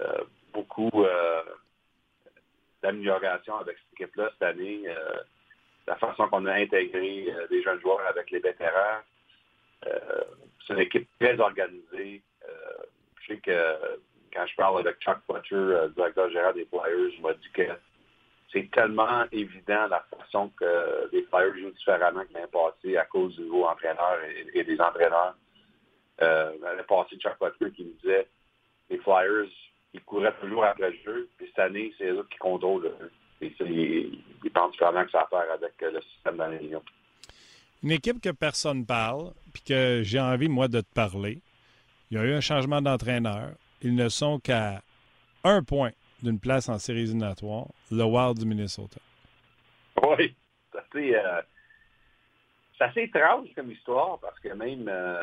euh, 0.00 0.24
beaucoup 0.52 0.90
d'amélioration 2.84 3.56
avec 3.56 3.76
cette 3.78 4.00
équipe-là 4.00 4.30
cette 4.32 4.48
année. 4.48 4.82
la 5.86 5.96
façon 5.96 6.28
qu'on 6.28 6.46
a 6.46 6.54
intégré 6.54 7.32
des 7.50 7.62
jeunes 7.62 7.80
joueurs 7.80 8.06
avec 8.06 8.30
les 8.30 8.40
vétérans. 8.40 9.00
c'est 10.66 10.74
une 10.74 10.80
équipe 10.80 11.08
très 11.18 11.38
organisée. 11.40 12.22
je 13.20 13.26
sais 13.26 13.38
que 13.38 13.98
quand 14.34 14.46
je 14.46 14.54
parle 14.56 14.80
avec 14.80 15.00
Chuck 15.00 15.18
Fletcher, 15.26 15.88
directeur 15.96 16.28
général 16.28 16.54
des 16.54 16.66
Flyers, 16.66 17.10
je 17.16 17.22
m'a 17.22 17.32
dit 17.34 17.50
que 17.54 17.62
c'est 18.52 18.70
tellement 18.70 19.24
évident 19.32 19.86
la 19.88 20.04
façon 20.16 20.50
que 20.56 21.08
les 21.12 21.22
Flyers 21.24 21.56
jouent 21.56 21.70
différemment 21.72 22.22
que 22.24 22.34
l'année 22.34 22.46
passée 22.52 22.96
à 22.96 23.04
cause 23.04 23.34
du 23.36 23.42
nouveau 23.42 23.66
entraîneur 23.66 24.18
et, 24.54 24.64
des 24.64 24.80
entraîneurs. 24.80 25.34
Euh, 26.22 26.52
l'année 26.60 26.82
passée, 26.88 27.16
Chuck 27.16 27.36
Butler 27.40 27.72
qui 27.72 27.84
me 27.84 27.92
disait 27.94 28.28
les 28.90 28.98
Flyers, 28.98 29.50
ils 29.94 30.02
couraient 30.02 30.34
toujours 30.40 30.64
après 30.64 30.90
le 30.90 30.96
jeu, 31.04 31.28
puis 31.36 31.46
cette 31.48 31.60
année, 31.60 31.94
c'est 31.96 32.08
eux 32.08 32.26
qui 32.30 32.38
contrôlent. 32.38 32.92
Et 33.40 33.54
ils, 33.60 34.50
pensent 34.52 34.72
différemment 34.72 35.04
que 35.04 35.10
ça 35.12 35.20
a 35.20 35.24
à 35.24 35.26
faire 35.28 35.52
avec 35.52 35.72
euh, 35.82 35.92
le 35.92 36.02
système 36.02 36.36
dans 36.36 36.48
les 36.48 36.70
Une 37.82 37.90
équipe 37.90 38.20
que 38.20 38.30
personne 38.30 38.84
parle, 38.84 39.32
puis 39.52 39.62
que 39.62 40.02
j'ai 40.02 40.20
envie, 40.20 40.48
moi, 40.48 40.68
de 40.68 40.80
te 40.80 40.92
parler. 40.94 41.38
Il 42.10 42.16
y 42.16 42.20
a 42.20 42.24
eu 42.24 42.32
un 42.32 42.40
changement 42.40 42.82
d'entraîneur. 42.82 43.50
Ils 43.82 43.94
ne 43.94 44.08
sont 44.08 44.38
qu'à 44.38 44.82
un 45.44 45.62
point 45.62 45.90
d'une 46.22 46.40
place 46.40 46.68
en 46.68 46.78
séries 46.78 47.02
éliminatoires, 47.02 47.66
le 47.90 48.04
Wild 48.04 48.38
du 48.38 48.46
Minnesota. 48.46 48.98
Oui, 50.02 50.34
c'est 50.72 50.78
assez, 50.78 51.14
euh, 51.14 51.42
assez, 52.80 53.02
étrange 53.02 53.48
comme 53.54 53.70
histoire 53.70 54.18
parce 54.20 54.38
que 54.40 54.48
même 54.48 54.88
euh, 54.88 55.22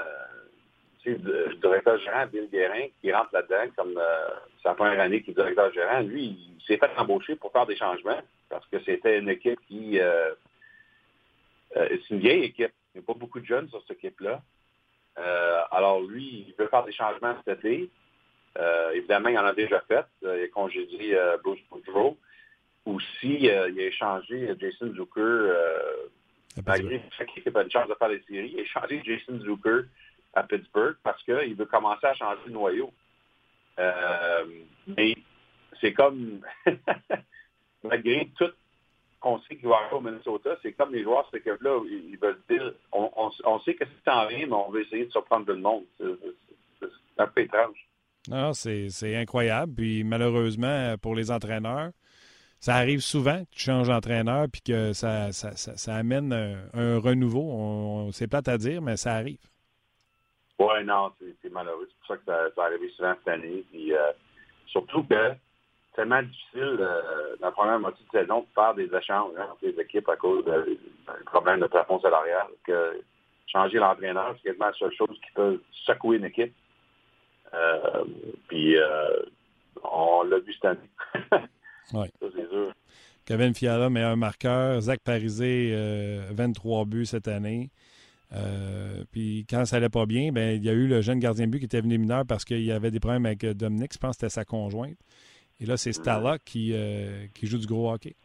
le 1.06 1.56
directeur 1.56 2.00
gérant 2.00 2.28
Bill 2.28 2.50
Guérin 2.52 2.88
qui 3.02 3.12
rentre 3.12 3.30
là-dedans 3.34 3.72
comme 3.76 3.98
euh, 3.98 4.30
sa 4.64 4.74
première 4.74 5.00
année 5.00 5.22
qui 5.22 5.32
est 5.32 5.34
directeur 5.34 5.72
gérant, 5.74 6.02
lui, 6.02 6.26
il 6.26 6.64
s'est 6.66 6.78
fait 6.78 6.92
embaucher 6.98 7.36
pour 7.36 7.52
faire 7.52 7.66
des 7.66 7.76
changements 7.76 8.22
parce 8.50 8.66
que 8.68 8.80
c'était 8.84 9.20
une 9.20 9.30
équipe 9.30 9.60
qui 9.68 10.00
euh, 10.00 10.34
c'est 11.74 12.10
une 12.10 12.20
vieille 12.20 12.44
équipe. 12.44 12.74
Il 12.94 13.00
n'y 13.00 13.04
a 13.04 13.08
pas 13.08 13.18
beaucoup 13.18 13.40
de 13.40 13.46
jeunes 13.46 13.70
sur 13.70 13.82
cette 13.88 13.98
équipe-là. 13.98 14.42
alors 15.72 16.02
lui, 16.02 16.46
il 16.48 16.56
veut 16.58 16.68
faire 16.68 16.84
des 16.84 16.92
changements 16.92 17.36
cet 17.46 17.60
été. 17.60 17.90
Euh, 18.58 18.92
évidemment, 18.92 19.30
il 19.30 19.38
en 19.38 19.46
a 19.46 19.54
déjà 19.54 19.82
fait. 19.88 20.06
Euh, 20.24 20.40
il 20.40 20.44
a 20.44 20.48
congédié 20.50 21.16
euh, 21.16 21.38
Bruce 21.44 21.62
Boudreau. 21.70 22.18
Aussi, 22.86 23.38
il 23.42 23.50
a 23.50 23.68
échangé 23.68 24.56
Jason 24.60 24.92
Zucker, 24.96 25.54
malgré 26.66 26.96
le 26.96 27.04
fait 27.16 27.28
qu'il 27.28 27.44
n'a 27.46 27.52
pas 27.52 27.64
une 27.64 27.70
chance 27.70 27.88
de 27.88 27.94
faire 27.94 28.08
les 28.08 28.24
séries, 28.28 28.50
il 28.54 28.60
a 28.60 28.64
échangé 28.64 29.02
Jason 29.06 29.40
Zucker 29.40 29.86
à 30.34 30.44
Pittsburgh 30.44 30.96
parce 31.04 31.22
qu'il 31.24 31.56
veut 31.56 31.66
commencer 31.66 32.06
à 32.08 32.14
changer 32.14 32.42
le 32.48 32.54
noyau. 32.54 32.92
mais 34.88 35.16
c'est 35.80 35.94
comme, 35.94 36.42
malgré 37.84 38.30
tout 38.38 38.52
qu'on 39.20 39.40
sait 39.42 39.56
qu'il 39.56 39.68
va 39.68 39.78
avoir 39.78 40.02
au 40.02 40.02
Minnesota, 40.02 40.58
c'est 40.62 40.74
comme 40.74 40.94
les 40.94 41.04
joueurs 41.04 41.24
de 41.32 41.38
cette 41.38 41.48
équipe-là, 41.48 41.80
ils 41.86 42.18
veulent 42.18 42.42
dire, 42.50 42.74
on, 42.92 43.60
sait 43.60 43.76
que 43.76 43.86
c'est 43.86 44.12
en 44.12 44.28
rien, 44.28 44.48
mais 44.48 44.54
on 44.54 44.72
veut 44.72 44.82
essayer 44.82 45.06
de 45.06 45.12
surprendre 45.12 45.46
le 45.48 45.58
monde. 45.58 45.84
C'est 46.00 46.88
un 47.18 47.28
peu 47.28 47.42
étrange. 47.42 47.88
Non, 48.28 48.54
c'est 48.54 49.16
incroyable. 49.16 49.74
Puis 49.76 50.04
malheureusement, 50.04 50.96
pour 51.00 51.16
les 51.16 51.30
entraîneurs, 51.30 51.92
ça 52.60 52.76
arrive 52.76 53.00
souvent 53.00 53.44
que 53.44 53.50
tu 53.52 53.62
changes 53.62 53.88
d'entraîneur 53.88 54.48
puis 54.52 54.62
que 54.62 54.94
ça, 54.94 55.32
ça, 55.32 55.56
ça, 55.56 55.96
amène 55.96 56.34
un, 56.74 57.00
renouveau. 57.00 58.10
C'est 58.12 58.28
plate 58.28 58.48
à 58.48 58.58
dire, 58.58 58.82
mais 58.82 58.98
ça 58.98 59.14
arrive. 59.14 59.40
Oui, 60.62 60.84
non, 60.86 61.12
c'est 61.42 61.52
malheureux. 61.52 61.88
C'est 61.90 61.98
pour 61.98 62.08
ça 62.08 62.18
que 62.18 62.26
ça, 62.26 62.56
ça 62.56 62.66
arrive 62.66 62.90
souvent 62.92 63.14
cette 63.18 63.34
année. 63.34 63.64
Puis, 63.72 63.94
euh, 63.94 64.12
surtout 64.68 65.04
que 65.04 65.32
c'est 65.90 65.96
tellement 65.96 66.22
difficile 66.22 66.78
euh, 66.80 67.36
dans 67.40 67.48
la 67.48 67.52
première 67.52 67.80
moitié 67.80 68.06
de 68.06 68.20
saison 68.20 68.42
de 68.42 68.48
faire 68.54 68.74
des 68.76 68.94
échanges 68.96 69.34
hein, 69.38 69.48
entre 69.52 69.66
les 69.66 69.80
équipes 69.80 70.08
à 70.10 70.16
cause 70.16 70.46
du 70.46 70.78
problème 71.26 71.60
de 71.60 71.68
plafond 71.68 72.00
salarial 72.00 72.48
que 72.66 73.02
changer 73.48 73.78
l'entraîneur, 73.80 74.36
c'est 74.38 74.50
quasiment 74.50 74.68
la 74.68 74.74
seule 74.74 74.94
chose 74.94 75.20
qui 75.26 75.32
peut 75.34 75.62
secouer 75.86 76.18
une 76.18 76.26
équipe. 76.26 76.54
Euh, 77.54 78.06
puis 78.48 78.78
euh, 78.78 79.24
on 79.84 80.24
l'a 80.24 80.40
vu 80.40 80.54
cette 80.54 80.66
année. 80.66 80.90
oui. 81.94 82.08
Ça, 82.20 82.28
c'est 82.36 82.50
sûr. 82.50 82.72
Kevin 83.26 83.54
Fiala 83.54 83.90
met 83.90 84.04
un 84.04 84.16
marqueur. 84.16 84.80
Zach 84.82 85.00
Parisé, 85.04 85.76
23 86.32 86.82
euh, 86.82 86.86
buts 86.86 87.06
cette 87.06 87.28
année. 87.28 87.70
Puis 89.12 89.46
quand 89.50 89.66
ça 89.66 89.78
allait 89.78 89.90
pas 89.90 90.06
bien, 90.06 90.32
ben 90.32 90.56
il 90.56 90.64
y 90.64 90.70
a 90.70 90.74
eu 90.74 90.88
le 90.88 91.02
jeune 91.02 91.20
gardien 91.20 91.48
but 91.48 91.60
qui 91.60 91.66
était 91.66 91.82
venu 91.82 91.98
mineur 91.98 92.24
parce 92.26 92.46
qu'il 92.46 92.64
y 92.64 92.72
avait 92.72 92.92
des 92.92 93.00
problèmes 93.00 93.26
avec 93.26 93.46
Dominique. 93.46 93.94
Je 93.94 93.98
pense 93.98 94.12
que 94.12 94.22
c'était 94.22 94.30
sa 94.30 94.46
conjointe. 94.46 94.98
Et 95.60 95.66
là, 95.66 95.78
c'est 95.78 95.94
Stala 95.94 96.40
qui, 96.40 96.74
qui 97.34 97.48
joue 97.48 97.58
du 97.58 97.68
gros 97.68 97.92
hockey. 97.92 98.16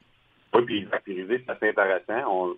Oui, 0.55 0.63
puis 0.65 0.89
Zach 0.91 1.05
Parisé, 1.05 1.43
c'est 1.45 1.53
assez 1.53 1.69
intéressant. 1.69 2.55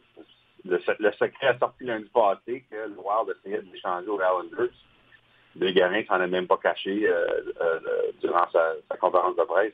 le, 0.64 0.78
secret 1.12 1.46
a 1.48 1.58
sorti 1.58 1.84
lundi 1.84 2.08
passé 2.12 2.64
que 2.70 2.76
le 2.76 2.96
Wild 2.96 3.36
essayait 3.36 3.62
de 3.62 3.72
l'échanger 3.72 4.08
aux 4.08 4.20
Islanders. 4.20 4.74
Le 5.58 5.72
Garin 5.72 6.04
s'en 6.06 6.20
est 6.20 6.28
même 6.28 6.46
pas 6.46 6.58
caché 6.58 7.08
durant 8.20 8.48
sa, 8.52 8.96
conférence 9.00 9.36
de 9.36 9.42
presse. 9.42 9.72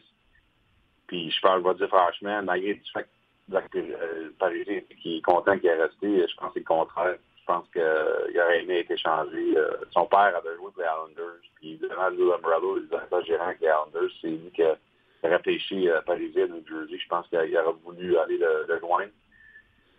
Puis 1.06 1.30
je 1.30 1.40
pense, 1.40 1.62
je 1.62 1.68
vais 1.68 1.74
dire 1.74 1.88
franchement, 1.88 2.42
malgré 2.42 2.74
du 2.74 2.90
fait 2.92 3.06
que 3.50 4.30
Paris 4.38 4.64
qui 5.02 5.18
est 5.18 5.20
content 5.20 5.58
qu'il 5.58 5.68
est 5.68 5.82
resté, 5.82 6.26
je 6.26 6.36
pense 6.36 6.48
que 6.48 6.54
c'est 6.54 6.60
le 6.60 6.64
contraire. 6.64 7.16
Je 7.46 7.52
pense 7.52 7.68
qu'il 7.72 8.40
aurait 8.40 8.62
aimé 8.62 8.78
être 8.80 8.90
échangé. 8.90 9.54
son 9.92 10.06
père 10.06 10.34
avait 10.34 10.56
joué 10.56 10.70
pour 10.72 10.78
les 10.78 10.86
Islanders. 10.86 11.40
Puis 11.56 11.72
évidemment, 11.74 12.08
Lou 12.08 12.32
Ambrello, 12.32 12.76
le 12.76 13.22
gérant 13.26 13.44
avec 13.44 13.60
les 13.60 13.66
Islanders, 13.66 14.10
c'est 14.22 14.28
lui 14.28 14.50
qui 14.54 14.62
a 14.62 14.76
réfléchi 15.22 15.90
à 15.90 16.00
Parisien, 16.00 16.46
New 16.46 16.64
Jersey. 16.66 16.98
Je 16.98 17.08
pense 17.08 17.28
qu'il 17.28 17.38
aurait 17.38 17.76
voulu 17.84 18.16
aller 18.16 18.38
le, 18.38 18.64
le 18.66 18.80
joindre. 18.80 19.12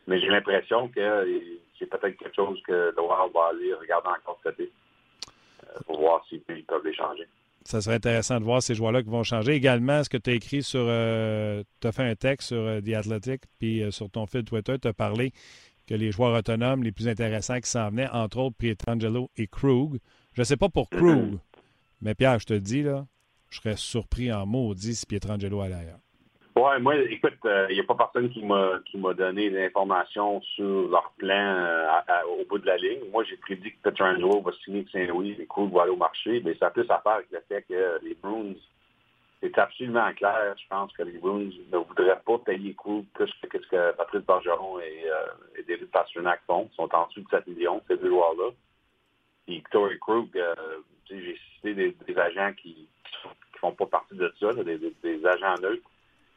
Mais 0.07 0.19
j'ai 0.19 0.27
l'impression 0.27 0.87
que 0.89 1.27
c'est 1.79 1.87
peut-être 1.87 2.17
quelque 2.17 2.35
chose 2.35 2.61
que 2.65 2.71
le 2.71 3.33
va 3.33 3.47
aller 3.49 3.73
regarder 3.73 4.09
encore 4.09 4.39
cet 4.43 4.59
été 4.59 4.71
euh, 5.63 5.79
pour 5.85 5.99
voir 5.99 6.25
s'ils 6.27 6.41
peuvent 6.41 6.85
les 6.85 6.93
changer. 6.93 7.27
Ça 7.63 7.81
serait 7.81 7.95
intéressant 7.95 8.39
de 8.39 8.45
voir 8.45 8.61
ces 8.61 8.75
joueurs-là 8.75 9.01
qui 9.01 9.09
vont 9.09 9.23
changer. 9.23 9.53
Également, 9.53 10.03
ce 10.03 10.09
que 10.09 10.17
tu 10.17 10.29
as 10.29 10.33
écrit 10.33 10.61
sur. 10.61 10.85
Euh, 10.87 11.63
tu 11.81 11.87
as 11.87 11.91
fait 11.91 12.03
un 12.03 12.15
texte 12.15 12.49
sur 12.49 12.59
euh, 12.59 12.79
The 12.79 12.93
Athletic, 12.93 13.41
puis 13.59 13.83
sur 13.91 14.09
ton 14.11 14.27
fil 14.27 14.43
Twitter, 14.43 14.77
tu 14.77 14.87
as 14.87 14.93
parlé 14.93 15.31
que 15.87 15.93
les 15.93 16.11
joueurs 16.11 16.37
autonomes 16.37 16.83
les 16.83 16.91
plus 16.91 17.07
intéressants 17.07 17.59
qui 17.59 17.69
s'en 17.69 17.89
venaient, 17.89 18.09
entre 18.11 18.39
autres 18.39 18.55
Pietrangelo 18.57 19.29
et 19.37 19.47
Krug. 19.47 19.99
Je 20.33 20.41
ne 20.41 20.45
sais 20.45 20.57
pas 20.57 20.69
pour 20.69 20.89
Krug, 20.89 21.37
mais 22.01 22.15
Pierre, 22.15 22.39
je 22.39 22.45
te 22.45 22.53
dis, 22.53 22.83
là, 22.83 23.05
je 23.49 23.59
serais 23.59 23.77
surpris 23.77 24.31
en 24.33 24.45
maudit 24.45 24.95
si 24.95 25.05
Pietrangelo 25.05 25.61
allait 25.61 25.75
ailleurs. 25.75 25.99
Oui, 26.57 26.81
moi, 26.81 26.95
écoute, 26.95 27.33
il 27.43 27.49
euh, 27.49 27.67
n'y 27.67 27.81
a 27.81 27.83
pas 27.83 27.95
personne 27.95 28.29
qui 28.29 28.41
m'a 28.41 28.79
qui 28.85 28.97
m'a 28.97 29.13
donné 29.13 29.49
l'information 29.49 30.39
sur 30.41 30.87
leur 30.89 31.11
plan 31.17 31.35
euh, 31.35 31.89
au 32.39 32.45
bout 32.45 32.59
de 32.59 32.65
la 32.65 32.77
ligne. 32.77 33.01
Moi, 33.11 33.25
j'ai 33.25 33.35
prédit 33.35 33.71
que 33.71 33.81
Petrangelo 33.83 34.41
va 34.41 34.53
signer 34.63 34.79
avec 34.79 34.89
Saint-Louis, 34.89 35.35
les 35.37 35.45
coups 35.47 35.73
vont 35.73 35.79
aller 35.79 35.91
au 35.91 35.97
marché, 35.97 36.41
mais 36.45 36.55
ça 36.55 36.67
a 36.67 36.69
plus 36.69 36.89
à 36.89 37.01
faire 37.01 37.11
avec 37.11 37.27
le 37.31 37.41
fait 37.49 37.61
que 37.67 37.99
les 38.05 38.15
Bruins, 38.23 38.53
c'est 39.53 39.59
absolument 39.59 40.11
clair, 40.13 40.55
je 40.57 40.67
pense 40.67 40.91
que 40.93 41.03
les 41.03 41.17
Bruins 41.17 41.49
ne 41.71 41.77
voudraient 41.77 42.19
pas 42.25 42.37
payer 42.39 42.73
Krug 42.73 43.05
plus 43.13 43.31
que 43.49 43.61
ce 43.61 43.67
que 43.67 43.91
Patrice 43.93 44.25
Bergeron 44.25 44.79
et, 44.79 45.03
euh, 45.05 45.61
David 45.67 45.89
Pasternak 45.91 46.41
font. 46.47 46.69
Ils 46.71 46.75
sont 46.75 46.93
en 46.93 47.07
dessous 47.07 47.21
de 47.21 47.29
7 47.29 47.47
millions, 47.47 47.81
ces 47.87 47.97
deux 47.97 48.09
joueurs-là. 48.09 48.51
Et 49.47 49.55
Victor 49.55 49.89
Krug, 50.01 50.37
euh, 50.37 50.55
j'ai 51.09 51.37
cité 51.55 51.73
des, 51.73 52.17
agents 52.17 52.53
qui 52.53 52.87
ne 53.25 53.59
font 53.59 53.73
pas 53.73 53.85
partie 53.85 54.15
de 54.15 54.33
ça, 54.39 54.53
des, 54.53 55.25
agents 55.25 55.61
neutres 55.61 55.89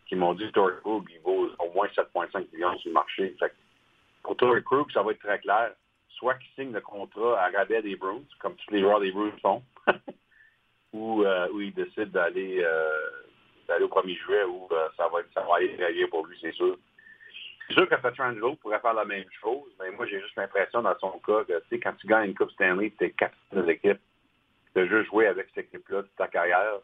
qui 0.06 0.16
m'ont 0.16 0.34
dit 0.34 0.50
Tory 0.52 0.74
Krug, 0.82 1.04
il 1.10 1.20
vaut 1.20 1.50
au 1.58 1.72
moins 1.72 1.86
7,5 1.88 2.46
millions 2.52 2.78
sur 2.78 2.88
le 2.88 2.94
marché. 2.94 3.36
pour 4.22 4.36
Tory 4.36 4.62
Krug, 4.64 4.90
ça 4.92 5.02
va 5.02 5.12
être 5.12 5.20
très 5.20 5.38
clair. 5.38 5.72
Soit 6.10 6.34
qu'il 6.34 6.64
signe 6.64 6.72
le 6.72 6.80
contrat 6.80 7.40
à 7.40 7.50
rabais 7.50 7.82
des 7.82 7.94
Bruins, 7.96 8.24
comme 8.38 8.56
tous 8.56 8.74
les 8.74 8.80
joueurs 8.80 9.00
des 9.00 9.12
Bruins 9.12 9.36
font, 9.40 9.62
euh, 10.94 11.48
ou 11.52 11.60
il 11.60 11.74
décide 11.74 12.10
d'aller 12.10 12.62
euh, 12.62 13.80
au 13.80 13.88
1er 13.88 14.16
juillet 14.16 14.44
où 14.44 14.68
euh, 14.72 14.88
ça, 14.96 15.08
va, 15.08 15.18
ça 15.34 15.42
va 15.42 15.56
aller 15.56 15.76
très 15.76 15.92
bien 15.92 16.06
pour 16.08 16.26
lui, 16.26 16.36
c'est 16.40 16.52
sûr. 16.52 16.76
C'est 17.66 17.74
sûr 17.74 17.88
que 17.88 17.94
Petrangelo 17.96 18.54
pourrait 18.56 18.80
faire 18.80 18.94
la 18.94 19.04
même 19.04 19.26
chose, 19.42 19.70
mais 19.78 19.90
moi, 19.90 20.06
j'ai 20.06 20.20
juste 20.20 20.36
l'impression 20.36 20.80
dans 20.80 20.98
son 20.98 21.18
cas 21.18 21.44
que, 21.44 21.58
tu 21.60 21.68
sais, 21.68 21.80
quand 21.80 21.92
tu 21.98 22.06
gagnes 22.06 22.30
une 22.30 22.34
Coupe 22.34 22.50
Stanley, 22.52 22.92
tu 22.98 23.04
es 23.04 23.10
capitaine 23.10 23.66
de 23.66 23.98
tu 24.74 24.80
as 24.80 24.86
juste 24.86 25.10
joué 25.10 25.26
avec 25.26 25.48
cette 25.54 25.66
équipe-là 25.66 26.02
toute 26.02 26.16
ta 26.16 26.28
carrière, 26.28 26.78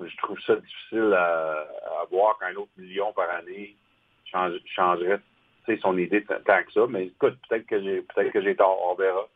je 0.00 0.16
trouve 0.16 0.40
ça 0.40 0.56
difficile 0.56 1.14
à, 1.16 1.66
voir 2.10 2.38
qu'un 2.38 2.54
autre 2.56 2.72
million 2.76 3.12
par 3.12 3.30
année 3.30 3.76
changerait 4.24 5.20
son 5.80 5.96
idée 5.96 6.24
tant 6.24 6.62
que 6.64 6.72
ça. 6.72 6.86
Mais 6.88 7.06
écoute, 7.06 7.38
peut-être 7.48 7.66
que 7.66 7.80
j'ai 7.80 8.02
peut-être 8.02 8.32
que 8.32 8.42
j'ai 8.42 8.56
tort, 8.56 8.78
on 8.90 8.94
verra. 8.94 9.26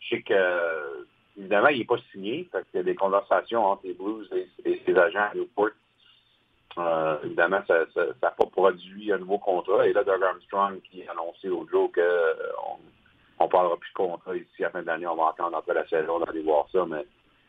Je 0.00 0.08
sais 0.08 0.22
que 0.22 1.06
évidemment, 1.38 1.68
il 1.68 1.78
n'est 1.78 1.84
pas 1.84 1.98
signé. 2.12 2.48
Fait 2.50 2.64
il 2.74 2.76
y 2.78 2.80
a 2.80 2.82
des 2.82 2.94
conversations 2.94 3.64
entre 3.64 3.86
les 3.86 3.94
Blues 3.94 4.28
et, 4.64 4.82
ses 4.84 4.96
agents 4.96 5.28
à 5.30 5.34
Newport. 5.34 5.70
Euh, 6.76 7.18
évidemment, 7.24 7.60
ça 7.66 7.84
n'a 7.96 8.30
pas 8.30 8.46
produit 8.46 9.12
un 9.12 9.18
nouveau 9.18 9.38
contrat. 9.38 9.86
Et 9.86 9.92
là, 9.92 10.04
Doug 10.04 10.22
Armstrong 10.22 10.80
qui 10.82 11.06
a 11.06 11.12
annoncé 11.12 11.48
au 11.48 11.66
jour 11.66 11.90
qu'on 11.92 12.00
euh, 12.00 13.40
ne 13.40 13.46
parlera 13.46 13.76
plus 13.76 13.90
de 13.90 13.94
contrat 13.94 14.36
ici 14.36 14.62
à 14.62 14.66
la 14.66 14.70
fin 14.70 14.82
de 14.82 14.86
l'année. 14.86 15.06
On 15.06 15.16
va 15.16 15.30
attendre 15.30 15.56
après 15.56 15.74
la 15.74 15.86
saison 15.88 16.20
d'aller 16.20 16.42
voir 16.42 16.68
ça. 16.70 16.84
Mais 16.86 17.04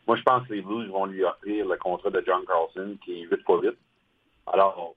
moi, 0.06 0.16
je 0.16 0.22
pense 0.22 0.46
que 0.48 0.54
les 0.54 0.62
Blues 0.62 0.88
vont 0.88 1.06
lui 1.06 1.22
offrir 1.22 1.66
le 1.68 1.76
contrat 1.76 2.10
de 2.10 2.22
John 2.26 2.44
Carlson, 2.46 2.96
qui 3.04 3.22
est 3.22 3.26
8 3.26 3.34
x 3.34 3.44
8. 3.62 3.78
Alors, 4.52 4.96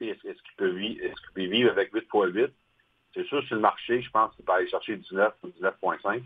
est-ce 0.00 0.22
qu'il 0.22 0.56
peut, 0.56 0.70
vivre 1.36 1.70
avec 1.70 1.92
8 1.92 1.98
x 1.98 2.34
8? 2.34 2.50
C'est 3.14 3.24
sûr, 3.24 3.42
sur 3.44 3.56
le 3.56 3.62
marché, 3.62 4.02
je 4.02 4.10
pense 4.10 4.34
qu'il 4.34 4.44
peut 4.44 4.52
aller 4.52 4.68
chercher 4.68 4.96
19 4.96 5.34
ou 5.42 5.48
19,5. 5.48 6.22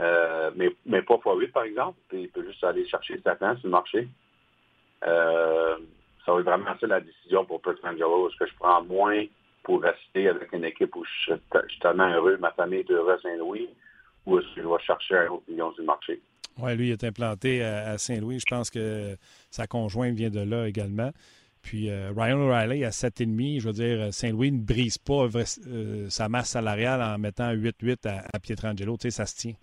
Euh, 0.00 0.50
mais, 0.54 0.70
mais 0.86 1.02
pas 1.02 1.16
x 1.16 1.24
8, 1.24 1.48
par 1.48 1.64
exemple. 1.64 1.98
il 2.12 2.28
peut 2.28 2.44
juste 2.46 2.62
aller 2.62 2.86
chercher 2.86 3.20
7 3.20 3.42
ans 3.42 3.56
sur 3.56 3.66
le 3.66 3.70
marché. 3.70 4.08
Euh, 5.06 5.76
ça 6.24 6.32
va 6.32 6.40
être 6.40 6.44
vraiment 6.44 6.78
ça 6.80 6.86
la 6.86 7.00
décision 7.00 7.44
pour 7.44 7.60
Petrangelo. 7.60 8.28
Est-ce 8.28 8.38
que 8.38 8.46
je 8.46 8.54
prends 8.58 8.82
moins 8.84 9.24
pour 9.62 9.82
rester 9.82 10.28
avec 10.28 10.52
une 10.52 10.64
équipe 10.64 10.94
où 10.96 11.04
je 11.04 11.34
suis, 11.34 11.80
tellement 11.80 12.08
heureux, 12.08 12.36
ma 12.38 12.52
famille 12.52 12.80
est 12.80 12.90
heureuse 12.90 13.18
à 13.18 13.22
Saint-Louis, 13.22 13.68
ou 14.26 14.38
est-ce 14.38 14.54
que 14.54 14.62
je 14.62 14.68
vais 14.68 14.82
chercher 14.84 15.16
un 15.18 15.26
autre 15.28 15.44
million 15.48 15.72
sur 15.72 15.82
le 15.82 15.86
marché? 15.86 16.20
Oui, 16.58 16.76
lui, 16.76 16.88
il 16.88 16.92
est 16.92 17.04
implanté 17.04 17.62
à, 17.62 17.98
Saint-Louis. 17.98 18.40
Je 18.40 18.46
pense 18.48 18.70
que 18.70 19.16
sa 19.50 19.66
conjointe 19.66 20.14
vient 20.14 20.30
de 20.30 20.40
là 20.40 20.66
également. 20.66 21.10
Puis 21.62 21.90
euh, 21.90 22.12
Ryan 22.16 22.40
O'Reilly 22.40 22.84
à 22.84 22.90
7,5. 22.90 23.60
Je 23.60 23.66
veux 23.66 23.72
dire, 23.72 24.12
Saint-Louis 24.12 24.52
ne 24.52 24.58
brise 24.60 24.98
pas 24.98 25.28
sa 26.08 26.28
masse 26.28 26.50
salariale 26.50 27.02
en 27.02 27.18
mettant 27.18 27.52
8-8 27.52 28.08
à, 28.08 28.24
à 28.32 28.38
Pietrangelo. 28.38 28.96
Tu 28.96 29.02
sais, 29.02 29.10
ça 29.10 29.26
se 29.26 29.36
tient. 29.36 29.54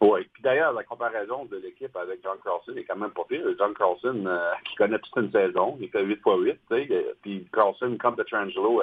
Oui. 0.00 0.26
Puis 0.32 0.42
d'ailleurs, 0.42 0.72
la 0.72 0.84
comparaison 0.84 1.44
de 1.44 1.58
l'équipe 1.58 1.94
avec 1.94 2.22
John 2.22 2.38
Carlson 2.42 2.74
est 2.74 2.84
quand 2.84 2.96
même 2.96 3.10
pas 3.10 3.24
pire. 3.28 3.44
John 3.58 3.74
Carlson, 3.74 4.24
euh, 4.26 4.52
qui 4.64 4.74
connaît 4.76 4.98
toute 4.98 5.16
une 5.16 5.32
saison, 5.32 5.76
il 5.80 5.90
fait 5.90 6.02
8 6.02 6.12
x 6.12 6.22
8. 6.26 6.58
Tu 6.70 6.88
sais, 6.88 7.14
puis 7.22 7.46
Carlson, 7.52 7.96
comme 8.00 8.16
Pietrangelo, 8.16 8.82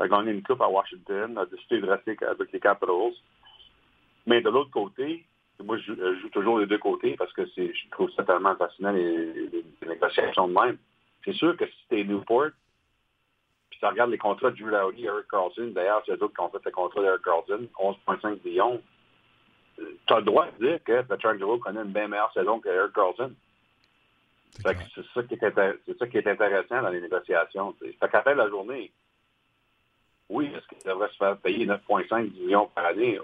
a 0.00 0.08
gagné 0.08 0.32
une 0.32 0.42
coupe 0.42 0.62
à 0.62 0.68
Washington, 0.68 1.36
a 1.36 1.44
décidé 1.44 1.80
de 1.80 1.86
rester 1.86 2.16
avec 2.26 2.50
les 2.52 2.60
Capitals. 2.60 3.12
Mais 4.26 4.40
de 4.40 4.48
l'autre 4.48 4.70
côté, 4.70 5.26
moi, 5.62 5.76
je 5.76 5.92
joue, 5.92 6.28
toujours 6.30 6.58
les 6.58 6.66
deux 6.66 6.78
côtés 6.78 7.16
parce 7.16 7.32
que 7.32 7.44
je 7.44 7.90
trouve 7.90 8.10
ça 8.12 8.24
tellement 8.24 8.56
fascinant, 8.56 8.92
les, 8.92 9.32
les, 9.32 9.64
négociations 9.86 10.48
de 10.48 10.54
même. 10.54 10.78
C'est 11.24 11.34
sûr 11.34 11.56
que 11.56 11.66
si 11.66 11.86
tu 11.88 12.00
es 12.00 12.04
Newport, 12.04 12.50
puis 13.68 13.78
tu 13.78 13.86
regardes 13.86 14.10
les 14.10 14.18
contrats 14.18 14.50
de 14.50 14.56
Drew 14.56 14.70
Lowry, 14.70 15.04
Eric 15.04 15.28
Carlson, 15.30 15.72
d'ailleurs, 15.74 16.02
c'est 16.06 16.18
d'autres 16.18 16.34
qui 16.34 16.40
ont 16.40 16.48
fait 16.48 16.64
le 16.64 16.70
contrat 16.70 17.02
d'Eric 17.02 17.22
Carlson, 17.22 17.66
11,5 17.78 18.38
millions, 18.44 18.80
tu 20.06 20.12
as 20.12 20.18
le 20.18 20.24
droit 20.24 20.46
de 20.58 20.66
dire 20.66 20.84
que 20.84 21.02
Petrangelo 21.02 21.58
connaît 21.58 21.82
une 21.82 21.92
bien 21.92 22.08
meilleure 22.08 22.32
saison 22.32 22.60
que 22.60 22.68
Eric 22.68 22.92
Carlson. 22.92 23.32
C'est 24.52 25.04
ça, 25.14 25.22
qui 25.22 25.34
est 25.34 25.54
c'est 25.86 25.98
ça 25.98 26.06
qui 26.08 26.18
est 26.18 26.26
intéressant 26.26 26.82
dans 26.82 26.88
les 26.88 27.00
négociations. 27.00 27.74
Fait 27.80 28.08
qu'à 28.08 28.34
la 28.34 28.48
journée, 28.48 28.90
oui, 30.28 30.50
est-ce 30.54 30.66
qu'il 30.66 30.84
devrait 30.84 31.08
se 31.08 31.16
faire 31.16 31.36
payer 31.38 31.66
9,5 31.66 32.32
millions 32.32 32.68
par 32.74 32.86
année? 32.86 33.18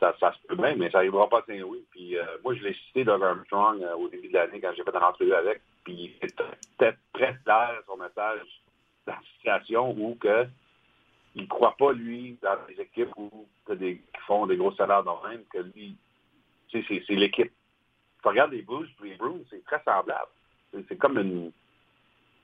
ça, 0.00 0.14
ça, 0.18 0.32
se 0.32 0.46
peut 0.48 0.56
bien, 0.56 0.74
mais 0.76 0.90
ça 0.90 0.98
n'arrivera 0.98 1.28
pas 1.28 1.40
à 1.40 1.44
Saint-Louis. 1.46 1.84
Puis 1.90 2.16
euh, 2.16 2.24
moi, 2.42 2.54
je 2.54 2.64
l'ai 2.64 2.74
cité 2.86 3.04
Doug 3.04 3.22
Armstrong 3.22 3.82
euh, 3.82 3.94
au 3.94 4.08
début 4.08 4.28
de 4.28 4.34
l'année 4.34 4.60
quand 4.60 4.72
j'ai 4.74 4.82
fait 4.82 4.90
une 4.90 5.04
entrevue 5.04 5.34
avec. 5.34 5.60
Puis 5.84 6.16
il 6.20 6.26
était 6.26 6.96
très 7.12 7.36
clair 7.44 7.82
son 7.86 7.96
message 7.98 8.40
dans 9.06 9.12
la 9.12 9.20
situation 9.36 9.90
où 9.90 10.14
que 10.14 10.46
il 11.34 11.42
ne 11.42 11.46
croit 11.48 11.76
pas, 11.78 11.92
lui, 11.92 12.38
dans 12.42 12.56
les 12.68 12.80
équipes 12.82 13.10
où 13.16 13.46
des, 13.68 13.98
qui 13.98 14.20
font 14.26 14.46
des 14.46 14.56
gros 14.56 14.72
salaires 14.74 15.04
de 15.04 15.28
même, 15.28 15.44
que 15.52 15.58
lui, 15.58 15.96
c'est, 16.72 16.82
l'équipe. 17.10 17.52
Tu 18.22 18.28
regardes 18.28 18.52
les 18.52 18.62
Blues 18.62 18.88
les 19.02 19.14
Bruins, 19.16 19.40
c'est 19.48 19.64
très 19.64 19.82
semblable. 19.84 20.30
C'est, 20.72 20.96
comme 20.96 21.18
une 21.18 21.52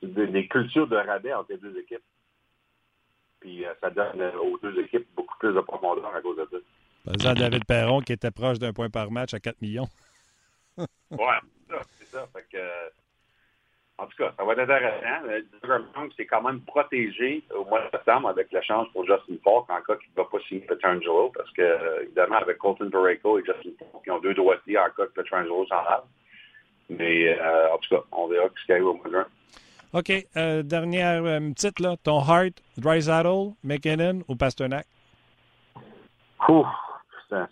des, 0.01 0.47
cultures 0.47 0.87
de 0.87 0.95
rabais 0.95 1.33
entre 1.33 1.51
les 1.51 1.57
deux 1.57 1.77
équipes. 1.77 2.03
Puis 3.39 3.65
euh, 3.65 3.73
ça 3.81 3.89
donne 3.89 4.21
aux 4.41 4.57
deux 4.57 4.79
équipes 4.79 5.07
beaucoup 5.15 5.37
plus 5.37 5.53
de 5.53 5.61
profondeur 5.61 6.13
à 6.13 6.21
cause 6.21 6.37
de 6.37 6.47
ça. 6.51 7.23
Par 7.23 7.35
David 7.35 7.65
Perron 7.65 8.01
qui 8.01 8.13
était 8.13 8.31
proche 8.31 8.59
d'un 8.59 8.73
point 8.73 8.89
par 8.89 9.11
match 9.11 9.33
à 9.33 9.39
4 9.39 9.61
millions. 9.61 9.87
oui, 10.77 10.87
c'est 11.99 12.05
ça. 12.05 12.27
Fait 12.33 12.45
que, 12.51 12.57
en 13.99 14.05
tout 14.05 14.17
cas, 14.17 14.31
ça 14.37 14.43
va 14.43 14.53
être 14.53 14.59
intéressant. 14.59 16.07
c'est 16.15 16.25
quand 16.25 16.43
même 16.43 16.61
protégé 16.61 17.43
au 17.55 17.65
mois 17.65 17.81
de 17.81 17.89
septembre 17.89 18.29
avec 18.29 18.51
la 18.51 18.61
chance 18.61 18.87
pour 18.93 19.05
Justin 19.05 19.35
Falk 19.43 19.69
en 19.69 19.81
cas 19.81 19.95
qu'il 19.95 20.11
ne 20.15 20.23
va 20.23 20.29
pas 20.29 20.37
signer 20.47 20.61
Petrangelo 20.61 21.31
parce 21.35 21.51
que, 21.51 22.03
évidemment, 22.03 22.37
avec 22.37 22.59
Colton 22.59 22.91
Pareko 22.91 23.39
et 23.39 23.43
Justin 23.43 23.71
Falk, 23.79 24.03
ils 24.05 24.11
ont 24.11 24.19
deux 24.19 24.35
droitiers 24.35 24.77
en 24.77 24.89
cas 24.95 25.05
que 25.07 25.13
Petrangelo 25.13 25.65
s'en 25.65 25.83
va. 25.83 26.05
Mais 26.89 27.39
euh, 27.39 27.73
en 27.73 27.77
tout 27.79 27.95
cas, 27.95 28.03
on 28.11 28.27
verra 28.27 28.47
ce 28.55 28.65
qui 28.65 28.71
arrive 28.71 28.85
au 28.85 28.93
mois 28.93 29.07
de 29.07 29.11
juin. 29.11 29.25
OK. 29.93 30.11
Euh, 30.37 30.61
dernière 30.61 31.23
euh, 31.25 31.39
petite, 31.51 31.79
là. 31.79 31.95
Ton 32.03 32.19
heart, 32.21 32.61
Dry 32.77 33.01
Saddle, 33.01 33.53
McKinnon 33.63 34.21
ou 34.27 34.35
Pasternak? 34.35 34.85
Ouf, 36.47 36.67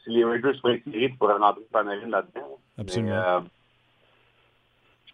si 0.04 0.12
les 0.12 0.24
Raiders 0.24 0.56
seraient 0.58 0.80
tirés, 0.82 1.10
tu 1.10 1.18
pourrais 1.18 1.38
rentrer 1.38 1.64
Panarin 1.72 2.08
là-dedans. 2.08 2.60
Absolument. 2.78 3.46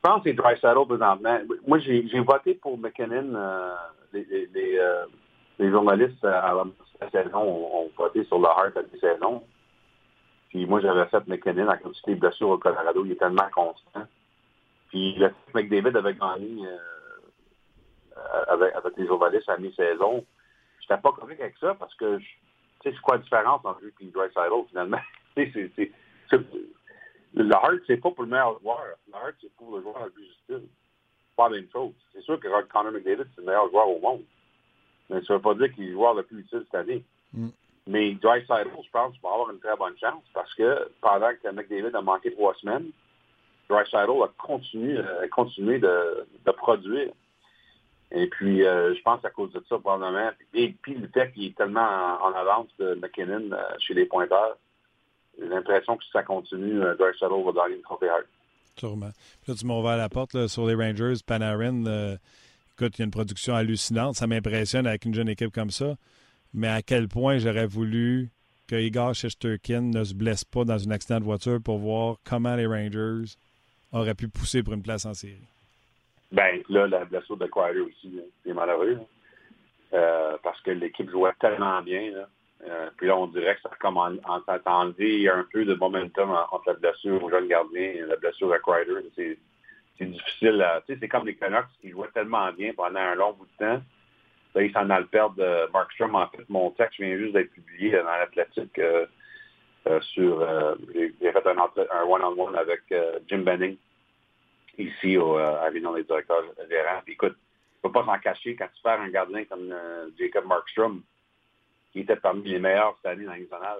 Euh, 0.03 0.07
je 0.07 0.13
pense 0.13 0.23
que 0.23 0.29
c'est 0.29 0.35
Dry 0.35 0.59
Saddle 0.59 0.87
présentement. 0.87 1.39
Moi, 1.67 1.79
j'ai 1.79 2.19
voté 2.19 2.55
pour 2.55 2.77
McKinnon. 2.77 3.35
Euh, 3.35 3.75
euh, 4.15 5.05
les, 5.59 5.69
journalistes 5.69 6.23
à 6.25 6.53
la 6.99 7.09
saison 7.11 7.41
ont, 7.41 7.91
voté 7.97 8.23
sur 8.25 8.39
le 8.39 8.47
Hart 8.47 8.75
à 8.75 8.81
la 8.81 8.99
saison. 8.99 9.43
Puis 10.49 10.65
moi, 10.65 10.81
j'avais 10.81 11.05
fait 11.05 11.25
McKinnon 11.27 11.69
à 11.69 11.77
cause 11.77 12.01
des 12.05 12.15
blessures 12.15 12.49
au 12.49 12.57
Colorado. 12.57 13.05
Il 13.05 13.13
est 13.13 13.15
tellement 13.15 13.49
constant. 13.53 14.05
Puis 14.89 15.15
le 15.15 15.31
McDavid 15.53 15.95
avait 15.95 16.15
gagné 16.15 16.65
euh, 16.67 18.43
avec, 18.47 18.73
les 18.97 19.09
Ovalistes 19.09 19.49
à 19.49 19.57
mi-saison. 19.57 20.25
Je 20.79 20.93
n'étais 20.93 21.01
pas 21.01 21.11
convaincu 21.11 21.41
avec 21.41 21.55
ça 21.59 21.75
parce 21.75 21.93
que, 21.95 22.19
sais, 22.19 22.91
c'est 22.91 23.01
quoi 23.01 23.15
la 23.15 23.21
différence 23.21 23.61
entre 23.63 23.81
lui 23.81 23.93
et 24.01 24.05
Dreisaitl, 24.11 24.67
finalement? 24.69 24.99
c'est, 25.35 25.71
c'est, 25.75 25.91
le 27.33 27.53
Hart, 27.53 27.79
c'est 27.87 27.97
pas 27.97 28.11
pour 28.11 28.23
le 28.23 28.29
meilleur 28.29 28.59
joueur. 28.59 28.83
Le 29.07 29.15
Hart, 29.15 29.35
c'est 29.41 29.53
pour 29.55 29.75
le 29.75 29.81
joueur 29.81 30.05
le 30.05 30.11
plus 30.11 30.25
utile. 30.25 30.67
Pas 31.35 31.49
la 31.49 31.57
même 31.57 31.69
chose. 31.71 31.93
C'est 32.13 32.21
sûr 32.21 32.39
que 32.39 32.47
Connor 32.67 32.91
McDavid, 32.91 33.25
c'est 33.35 33.41
le 33.41 33.47
meilleur 33.47 33.69
joueur 33.69 33.89
au 33.89 33.99
monde. 33.99 34.23
Mais 35.09 35.21
ça 35.23 35.33
ne 35.33 35.37
veut 35.37 35.41
pas 35.41 35.55
dire 35.55 35.73
qu'il 35.73 35.85
est 35.85 35.87
le 35.87 35.93
joueur 35.93 36.13
le 36.13 36.23
plus 36.23 36.39
utile 36.39 36.63
cette 36.65 36.75
année. 36.75 37.03
Mm. 37.33 37.49
Mais 37.87 38.13
Dry 38.13 38.41
je 38.41 38.91
pense, 38.91 39.15
va 39.21 39.29
avoir 39.33 39.51
une 39.51 39.59
très 39.59 39.75
bonne 39.75 39.97
chance 39.97 40.23
parce 40.33 40.53
que 40.53 40.91
pendant 41.01 41.31
que 41.41 41.49
McDavid 41.49 41.95
a 41.95 42.01
manqué 42.01 42.31
trois 42.31 42.53
semaines, 42.55 42.91
Dry 43.69 43.83
a 43.93 44.27
continué, 44.37 44.97
a 44.99 45.27
continué 45.29 45.79
de, 45.79 46.27
de, 46.45 46.51
produire. 46.51 47.11
Et 48.11 48.27
puis, 48.27 48.65
euh, 48.65 48.93
je 48.93 49.01
pense 49.01 49.23
à 49.23 49.29
cause 49.29 49.51
de 49.53 49.63
ça, 49.69 49.79
probablement. 49.79 50.31
Et 50.53 50.75
puis, 50.81 50.95
le 50.95 51.07
fait 51.07 51.31
qu'il 51.31 51.45
est 51.45 51.55
tellement 51.55 51.79
en, 52.21 52.33
avance 52.33 52.67
de 52.77 52.95
McKinnon 52.95 53.51
euh, 53.53 53.61
chez 53.79 53.93
les 53.93 54.05
pointeurs, 54.05 54.57
j'ai 55.39 55.47
l'impression 55.47 55.97
que 55.97 56.03
si 56.03 56.11
ça 56.11 56.23
continue, 56.23 56.81
euh, 56.81 56.95
Dry 56.95 57.17
Saddle 57.19 57.43
va 57.45 57.51
gagner 57.51 57.77
une 57.77 57.81
trophée 57.81 58.09
Hart. 58.09 58.25
Sûrement. 58.77 59.11
Puis 59.41 59.51
là, 59.51 59.57
tu 59.57 59.65
m'as 59.65 59.75
ouvert 59.75 59.97
la 59.97 60.09
porte 60.09 60.33
là, 60.33 60.47
sur 60.47 60.65
les 60.65 60.75
Rangers, 60.75 61.15
Panarin. 61.25 61.85
Euh, 61.85 62.15
écoute, 62.73 62.97
il 62.97 62.99
y 62.99 63.01
a 63.01 63.05
une 63.05 63.11
production 63.11 63.55
hallucinante. 63.55 64.15
Ça 64.15 64.27
m'impressionne 64.27 64.87
avec 64.87 65.05
une 65.05 65.13
jeune 65.13 65.29
équipe 65.29 65.53
comme 65.53 65.71
ça 65.71 65.95
mais 66.53 66.67
à 66.67 66.81
quel 66.81 67.07
point 67.07 67.37
j'aurais 67.37 67.65
voulu 67.65 68.29
que 68.67 68.75
Igor 68.75 69.13
Shesterkin 69.13 69.81
ne 69.81 70.03
se 70.03 70.13
blesse 70.13 70.43
pas 70.43 70.63
dans 70.63 70.87
un 70.87 70.91
accident 70.91 71.19
de 71.19 71.25
voiture 71.25 71.59
pour 71.63 71.77
voir 71.77 72.17
comment 72.23 72.55
les 72.55 72.65
Rangers 72.65 73.35
auraient 73.91 74.15
pu 74.15 74.27
pousser 74.27 74.63
pour 74.63 74.73
une 74.73 74.83
place 74.83 75.05
en 75.05 75.13
série? 75.13 75.47
Ben 76.31 76.61
là, 76.69 76.87
la 76.87 77.03
blessure 77.03 77.35
de 77.37 77.47
Crider 77.47 77.81
aussi, 77.81 78.21
c'est 78.45 78.53
malheureux. 78.53 78.99
Euh, 79.93 80.37
parce 80.41 80.61
que 80.61 80.71
l'équipe 80.71 81.09
jouait 81.09 81.33
tellement 81.41 81.81
bien. 81.81 82.13
Euh, 82.67 82.89
puis 82.97 83.07
là, 83.07 83.17
on 83.17 83.27
dirait 83.27 83.55
que 83.55 83.61
ça 83.61 83.71
comme 83.79 83.97
en, 83.97 84.15
enlevé 84.65 85.29
un 85.29 85.45
peu 85.51 85.65
de 85.65 85.73
momentum 85.73 86.29
entre 86.51 86.67
la 86.67 86.73
blessure 86.73 87.23
au 87.23 87.29
jeune 87.29 87.47
gardien 87.47 87.81
et 87.81 88.01
la 88.01 88.15
blessure 88.17 88.53
à 88.53 88.59
Crider. 88.59 89.01
C'est, 89.15 90.05
difficile. 90.05 90.65
c'est 90.87 91.07
comme 91.07 91.27
les 91.27 91.35
Canucks 91.35 91.65
qui 91.79 91.91
jouaient 91.91 92.09
tellement 92.13 92.51
bien 92.53 92.73
pendant 92.73 92.99
un 92.99 93.15
long 93.15 93.33
bout 93.33 93.45
de 93.45 93.65
temps. 93.65 93.81
Là, 94.53 94.63
il 94.63 94.71
s'en 94.73 94.89
a 94.89 94.99
le 94.99 95.05
perdre 95.05 95.35
de 95.35 95.71
Markstrom. 95.71 96.15
En 96.15 96.27
fait, 96.27 96.47
mon 96.49 96.71
texte 96.71 96.99
vient 96.99 97.15
juste 97.17 97.33
d'être 97.33 97.51
publié 97.53 97.91
dans 97.91 98.03
l'Atlantique 98.03 98.77
euh, 98.79 99.05
euh, 99.87 100.01
sur... 100.01 100.41
Euh, 100.41 100.75
j'ai 100.93 101.31
fait 101.31 101.47
un 101.47 102.03
one-on-one 102.03 102.55
avec 102.55 102.81
Jim 103.27 103.39
Benning 103.39 103.77
ici 104.77 105.17
au, 105.17 105.35
à 105.35 105.69
l'Union 105.69 105.93
des 105.93 106.03
directeurs 106.03 106.43
gérants. 106.69 107.01
écoute, 107.07 107.35
il 107.37 107.87
ne 107.87 107.89
faut 107.89 107.93
pas 107.93 108.05
s'en 108.05 108.19
cacher 108.19 108.55
quand 108.55 108.67
tu 108.73 108.81
perds 108.81 109.01
un 109.01 109.09
gardien 109.09 109.45
comme 109.45 109.73
Jacob 110.19 110.45
Markstrom, 110.45 111.01
qui 111.91 111.99
était 111.99 112.15
parmi 112.15 112.49
les 112.49 112.59
meilleurs 112.59 112.97
cette 112.97 113.11
année 113.11 113.25
dans 113.25 113.31
nationale. 113.31 113.79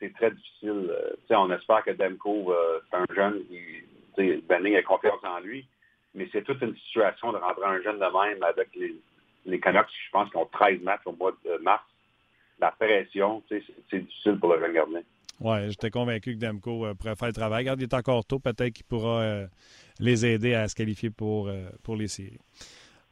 C'est 0.00 0.12
très 0.14 0.30
difficile. 0.30 0.92
on 1.30 1.50
espère 1.50 1.84
que 1.84 1.90
Demko, 1.92 2.54
c'est 2.90 2.96
un 2.96 3.14
jeune 3.14 3.44
qui... 3.46 3.60
Benning 4.48 4.76
a 4.76 4.82
confiance 4.82 5.18
en 5.24 5.40
lui, 5.40 5.66
mais 6.14 6.28
c'est 6.30 6.42
toute 6.42 6.62
une 6.62 6.76
situation 6.76 7.32
de 7.32 7.38
rentrer 7.38 7.66
un 7.66 7.82
jeune 7.82 7.98
de 7.98 8.28
même 8.28 8.42
avec 8.44 8.68
les 8.76 8.94
les 9.46 9.60
Canucks, 9.60 9.88
je 10.06 10.10
pense 10.10 10.30
qu'ils 10.30 10.38
ont 10.38 10.48
13 10.52 10.80
matchs 10.82 11.02
au 11.06 11.12
mois 11.12 11.32
de 11.44 11.62
mars. 11.62 11.84
La 12.60 12.70
pression, 12.70 13.42
c'est 13.48 13.62
difficile 13.92 14.38
pour 14.38 14.54
le 14.54 14.60
jeune 14.60 14.72
gardien. 14.72 15.00
Oui, 15.40 15.68
j'étais 15.68 15.90
convaincu 15.90 16.36
que 16.36 16.38
Demko 16.38 16.86
euh, 16.86 16.94
pourrait 16.94 17.16
faire 17.16 17.28
le 17.28 17.34
travail. 17.34 17.64
Regarde, 17.64 17.80
il 17.80 17.84
est 17.84 17.94
encore 17.94 18.24
tôt. 18.24 18.38
Peut-être 18.38 18.72
qu'il 18.72 18.84
pourra 18.84 19.20
euh, 19.20 19.46
les 19.98 20.24
aider 20.24 20.54
à 20.54 20.68
se 20.68 20.76
qualifier 20.76 21.10
pour, 21.10 21.48
euh, 21.48 21.68
pour 21.82 21.96
les 21.96 22.06
séries. 22.06 22.38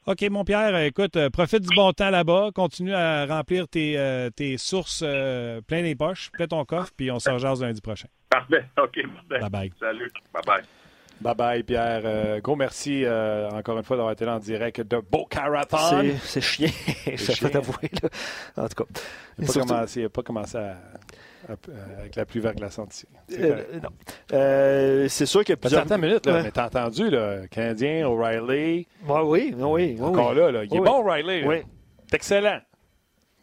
OK, 0.07 0.23
mon 0.31 0.45
Pierre, 0.45 0.77
écoute, 0.79 1.17
profite 1.29 1.63
du 1.63 1.75
bon 1.77 1.93
temps 1.93 2.11
là-bas. 2.11 2.51
Continue 2.55 2.95
à 2.95 3.25
remplir 3.27 3.69
tes, 3.69 4.29
tes 4.35 4.59
sources 4.59 5.05
plein 5.67 5.83
des 5.83 5.95
poches. 5.95 6.31
Fais 6.37 6.49
ton 6.49 6.65
coffre, 6.65 6.93
puis 6.97 7.11
on 7.11 7.19
se 7.19 7.31
rejase 7.31 7.63
lundi 7.63 7.81
prochain. 7.81 8.09
Parfait. 8.29 8.65
OK. 8.79 8.99
Bye-bye. 9.31 9.71
Salut. 9.79 10.11
Bye-bye. 10.35 10.63
Bye 11.23 11.35
bye, 11.37 11.63
Pierre. 11.63 12.03
Euh, 12.05 12.41
gros 12.41 12.57
merci 12.57 13.05
euh, 13.05 13.49
encore 13.51 13.79
une 13.79 13.85
fois 13.85 13.97
d'avoir 13.97 14.13
été 14.13 14.25
là 14.25 14.35
en 14.35 14.39
direct 14.41 14.81
de 14.81 14.99
Boca 14.99 15.43
Raton. 15.43 16.17
C'est 16.21 16.41
chiant, 16.41 16.69
je 17.07 17.15
fait 17.15 17.55
avouer. 17.55 17.91
En 18.57 18.67
tout 18.67 18.85
cas. 18.85 19.01
Il 19.39 19.45
n'a 19.45 19.53
pas, 19.53 19.61
commencé, 19.61 20.09
pas 20.09 20.23
commencé 20.23 20.57
à, 20.59 20.77
avec 21.99 22.17
la 22.17 22.25
pluie 22.25 22.41
verglaçante 22.41 22.95
ici. 22.95 23.07
Euh, 23.39 23.81
non. 23.83 25.09
c'est 25.09 25.27
sûr 25.27 25.45
que 25.45 25.55
plusieurs... 25.55 25.83
Attends 25.83 25.99
minutes, 25.99 26.27
là, 26.27 26.43
mais 26.43 26.51
t'as 26.51 26.67
entendu, 26.67 27.11
là, 27.11 27.47
Canadien, 27.49 28.09
O'Reilly? 28.09 28.87
Ouais, 29.07 29.21
oui, 29.23 29.55
oui, 29.57 29.97
oui. 29.99 29.99
Encore 30.01 30.35
là, 30.35 30.51
là, 30.51 30.65
il 30.65 30.75
est 30.75 30.81
bon, 30.81 31.01
O'Reilly. 31.01 31.47
Oui. 31.47 31.63
C'est 32.09 32.17
excellent. 32.17 32.61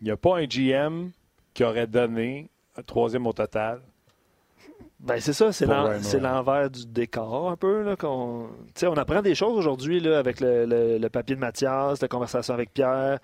Il 0.02 0.06
n'y 0.06 0.12
a 0.12 0.18
pas 0.18 0.38
un 0.38 0.45
GM 0.45 1.10
qui 1.54 1.64
aurait 1.64 1.88
donné 1.88 2.50
un 2.78 2.84
troisième 2.84 3.28
au 3.28 3.34
total 3.34 3.82
ben 5.00 5.20
c'est 5.22 5.34
ça, 5.34 5.54
c'est 5.54 5.66
l'envers 5.66 6.70
du 6.70 6.86
décor 6.86 7.50
un 7.50 7.56
peu. 7.56 7.84
Là, 7.84 7.95
on, 8.04 8.47
on 8.84 8.93
apprend 8.95 9.22
des 9.22 9.34
choses 9.34 9.58
aujourd'hui 9.58 10.06
avec 10.08 10.41
le, 10.41 11.08
papier 11.08 11.36
de 11.36 11.39
Mathias, 11.39 12.02
la 12.02 12.08
conversation 12.10 12.54
avec 12.54 12.74
Pierre. 12.74 13.20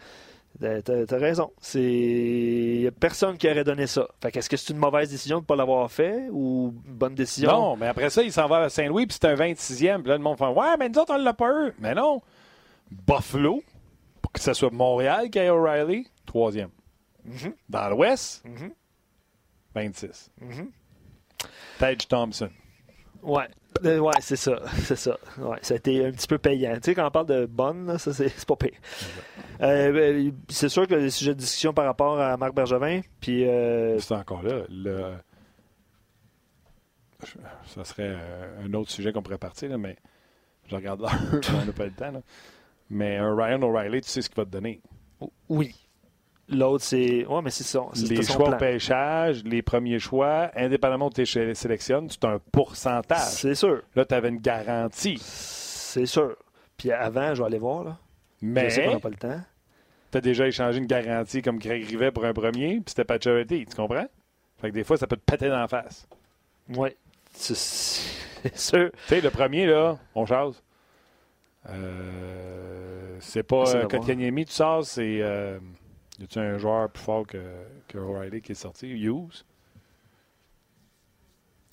T'as 0.59 1.15
as 1.15 1.19
raison. 1.19 1.51
Il 1.73 2.79
n'y 2.81 2.87
a 2.87 2.91
personne 2.91 3.37
qui 3.37 3.49
aurait 3.49 3.63
donné 3.63 3.87
ça. 3.87 4.07
Fait 4.21 4.35
est-ce 4.35 4.49
que 4.49 4.55
c'est 4.55 4.71
une 4.71 4.79
mauvaise 4.79 5.09
décision 5.09 5.37
de 5.37 5.41
ne 5.41 5.45
pas 5.45 5.55
l'avoir 5.55 5.91
fait 5.91 6.29
ou 6.31 6.73
une 6.87 6.93
bonne 6.93 7.15
décision? 7.15 7.51
Non, 7.51 7.75
mais 7.75 7.87
après 7.87 8.09
ça, 8.09 8.23
il 8.23 8.31
s'en 8.31 8.47
va 8.47 8.57
à 8.63 8.69
Saint-Louis, 8.69 9.05
puis 9.05 9.17
c'est 9.19 9.27
un 9.27 9.35
26e. 9.35 9.99
Puis 9.99 10.09
là, 10.09 10.17
le 10.17 10.23
monde 10.23 10.37
fait 10.37 10.47
Ouais, 10.47 10.77
mais 10.79 10.87
nous 10.89 10.99
autres, 10.99 11.13
on 11.13 11.17
l'a 11.17 11.33
pas 11.33 11.51
eu. 11.51 11.73
Mais 11.79 11.93
non. 11.93 12.21
Buffalo, 12.89 13.63
pour 14.21 14.31
que 14.31 14.39
ce 14.39 14.53
soit 14.53 14.71
Montréal 14.71 15.29
qui 15.29 15.39
O'Reilly, 15.39 16.07
troisième. 16.25 16.69
Mm-hmm. 17.27 17.53
Dans 17.69 17.89
l'Ouest, 17.89 18.43
26. 19.73 20.31
Mm 20.39 20.65
Tage 21.79 22.07
Thompson. 22.07 22.49
Ouais. 23.25 23.47
Euh, 23.83 23.99
ouais, 23.99 24.13
c'est 24.19 24.35
ça. 24.35 24.61
C'est 24.77 24.95
ça. 24.95 25.17
Ouais, 25.37 25.57
ça 25.61 25.73
a 25.73 25.77
été 25.77 26.05
un 26.05 26.11
petit 26.11 26.27
peu 26.27 26.37
payant. 26.37 26.75
Tu 26.75 26.81
sais, 26.83 26.95
quand 26.95 27.05
on 27.05 27.11
parle 27.11 27.25
de 27.25 27.45
bonne, 27.45 27.97
ça, 27.97 28.13
c'est 28.13 28.45
pas 28.45 28.55
payant. 28.55 28.77
Euh, 29.61 29.91
ben, 29.91 30.33
c'est 30.47 30.69
sûr 30.69 30.87
que 30.87 30.95
les 30.95 31.09
sujets 31.09 31.33
de 31.33 31.39
discussion 31.39 31.73
par 31.73 31.85
rapport 31.85 32.19
à 32.19 32.37
Marc 32.37 32.53
Bergevin, 32.53 33.01
puis... 33.19 33.47
Euh, 33.47 33.99
c'est 33.99 34.13
encore 34.13 34.43
là. 34.43 34.63
Le... 34.69 35.13
Ça 37.65 37.83
serait 37.83 38.15
un 38.63 38.73
autre 38.73 38.91
sujet 38.91 39.11
qu'on 39.11 39.23
pourrait 39.23 39.37
partir, 39.37 39.77
mais 39.79 39.97
je 40.67 40.75
regarde 40.75 41.01
là, 41.01 41.09
on 41.61 41.65
n'a 41.65 41.73
pas 41.73 41.85
le 41.85 41.91
temps. 41.91 42.11
Là. 42.11 42.21
Mais 42.89 43.17
un 43.17 43.35
Ryan 43.35 43.61
O'Reilly, 43.63 44.01
tu 44.01 44.09
sais 44.09 44.21
ce 44.21 44.29
qu'il 44.29 44.37
va 44.37 44.45
te 44.45 44.51
donner. 44.51 44.81
Oui. 45.49 45.75
L'autre, 46.47 46.83
c'est. 46.83 47.25
Ouais, 47.25 47.41
mais 47.41 47.49
c'est 47.49 47.63
ça. 47.63 47.81
Les 48.07 48.21
choix 48.23 48.49
au 48.49 48.57
pêchage, 48.57 49.43
les 49.43 49.61
premiers 49.61 49.99
choix, 49.99 50.51
indépendamment 50.55 51.09
de 51.09 51.23
tes 51.23 51.55
sélectionnes, 51.55 52.07
c'est 52.09 52.23
un 52.25 52.39
pourcentage. 52.51 53.17
C'est 53.19 53.55
sûr. 53.55 53.81
Là, 53.95 54.05
tu 54.05 54.13
avais 54.13 54.29
une 54.29 54.39
garantie. 54.39 55.17
C'est 55.19 56.05
sûr. 56.05 56.35
Puis 56.77 56.91
avant, 56.91 57.33
je 57.33 57.41
vais 57.41 57.47
aller 57.47 57.57
voir, 57.57 57.83
là. 57.83 57.97
Mais. 58.41 58.69
Je 58.69 58.75
sais 58.75 58.85
qu'on 58.85 58.93
n'a 58.93 58.99
pas 58.99 59.09
le 59.09 59.15
temps. 59.15 59.41
Tu 60.11 60.17
as 60.19 60.21
déjà 60.21 60.47
échangé 60.47 60.77
une 60.77 60.85
garantie 60.85 61.41
comme 61.41 61.57
Craig 61.57 61.83
Rivet 61.83 62.11
pour 62.11 62.25
un 62.25 62.33
premier, 62.33 62.75
puis 62.75 62.83
c'était 62.87 63.05
pas 63.05 63.17
de 63.17 63.23
charity. 63.23 63.65
Tu 63.65 63.75
comprends? 63.75 64.05
Fait 64.61 64.69
que 64.69 64.73
des 64.73 64.83
fois, 64.83 64.97
ça 64.97 65.07
peut 65.07 65.17
te 65.17 65.23
péter 65.25 65.49
dans 65.49 65.59
la 65.59 65.67
face. 65.67 66.07
Oui. 66.69 66.89
C'est 67.31 67.55
sûr. 68.55 68.91
Tu 68.91 69.07
sais, 69.07 69.21
le 69.21 69.29
premier, 69.31 69.65
là, 69.65 69.97
on 70.13 70.25
chasse. 70.25 70.61
Euh, 71.69 73.17
c'est 73.19 73.43
pas 73.43 73.75
euh, 73.75 73.87
Kotkaniemi, 73.87 74.45
tu 74.45 74.53
sors, 74.53 74.85
c'est. 74.85 75.19
Euh, 75.21 75.57
y 76.19 76.23
a-t-il 76.23 76.41
un 76.41 76.57
joueur 76.57 76.89
plus 76.89 77.03
fort 77.03 77.27
que, 77.27 77.41
que 77.87 77.97
O'Reilly 77.97 78.41
qui 78.41 78.53
est 78.53 78.55
sorti? 78.55 78.87
Hughes? 78.87 79.43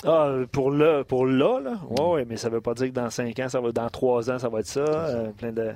Ah, 0.04 0.34
pour 0.50 0.72
là, 0.72 1.04
pour 1.04 1.26
là, 1.26 1.60
là? 1.60 1.78
Ouais, 1.88 2.24
mais 2.24 2.36
ça 2.36 2.48
veut 2.48 2.60
pas 2.60 2.74
dire 2.74 2.88
que 2.88 2.92
dans 2.92 3.08
5 3.08 3.38
ans, 3.38 3.48
ça 3.48 3.60
va, 3.60 3.70
dans 3.70 3.88
3 3.88 4.32
ans, 4.32 4.38
ça 4.38 4.48
va 4.48 4.58
être 4.58 4.66
ça. 4.66 4.80
Euh, 4.80 5.30
plein 5.30 5.52
de. 5.52 5.72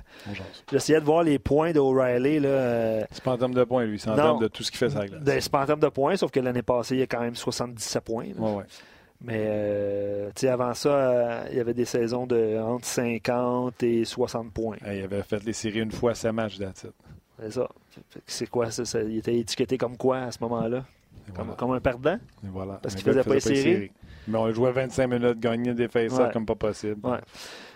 J'essayais 0.71 0.99
de 0.99 1.05
voir 1.05 1.23
les 1.23 1.39
points 1.39 1.71
d'O'Reilly. 1.73 2.41
Euh, 2.45 3.05
c'est 3.13 3.23
pas 3.23 3.33
en 3.33 3.39
termes 3.39 3.55
de 3.55 3.63
points, 3.63 3.85
lui. 3.85 4.01
C'est 4.01 4.11
en 4.11 4.17
termes 4.17 4.41
de 4.41 4.49
tout 4.49 4.65
ce 4.65 4.71
qu'il 4.73 4.79
fait 4.79 4.91
ça 4.91 5.07
glace. 5.07 5.23
C'est 5.25 5.53
pas 5.53 5.63
en 5.63 5.67
termes 5.67 5.81
de 5.81 5.89
points, 5.89 6.17
sauf 6.17 6.33
que 6.33 6.41
l'année 6.41 6.63
passée, 6.63 6.97
il 6.97 6.99
y 6.99 7.03
a 7.03 7.07
quand 7.07 7.21
même 7.21 7.37
77 7.37 8.03
points. 8.03 8.27
Ouais, 8.37 8.55
ouais. 8.55 8.65
Mais 9.21 9.45
euh, 9.47 10.31
avant 10.49 10.75
ça, 10.75 10.91
euh, 10.91 11.45
il 11.51 11.57
y 11.57 11.61
avait 11.61 11.75
des 11.75 11.85
saisons 11.85 12.27
de 12.27 12.59
entre 12.59 12.85
50 12.85 13.83
et 13.83 14.05
60 14.05 14.53
points. 14.53 14.77
il 14.83 15.03
avait 15.03 15.23
fait 15.23 15.43
les 15.45 15.53
séries 15.53 15.81
une 15.81 15.93
fois, 15.93 16.15
ça 16.15 16.33
match 16.33 16.59
d'attitude. 16.59 16.93
C'est 17.41 17.53
ça. 17.53 17.69
C'est 18.27 18.49
quoi 18.49 18.71
ça, 18.71 19.03
Il 19.03 19.19
était 19.19 19.39
étiqueté 19.39 19.79
comme 19.79 19.97
quoi 19.97 20.19
à 20.19 20.33
ce 20.33 20.39
moment-là? 20.43 20.85
Comme, 21.35 21.73
un 21.73 21.81
perdant? 21.81 22.19
voilà. 22.43 22.75
Parce 22.75 22.95
qu'il 22.95 23.07
ne 23.09 23.13
faisait, 23.13 23.25
pas 23.25 23.35
les 23.35 23.41
séries. 23.41 23.91
Mais 24.29 24.39
on 24.39 24.53
jouait 24.53 24.73
25 24.73 25.07
minutes, 25.07 25.41
gagner 25.41 25.75
des 25.75 25.89
faces 25.89 26.19
comme 26.33 26.47
pas 26.47 26.55
possible. 26.55 27.01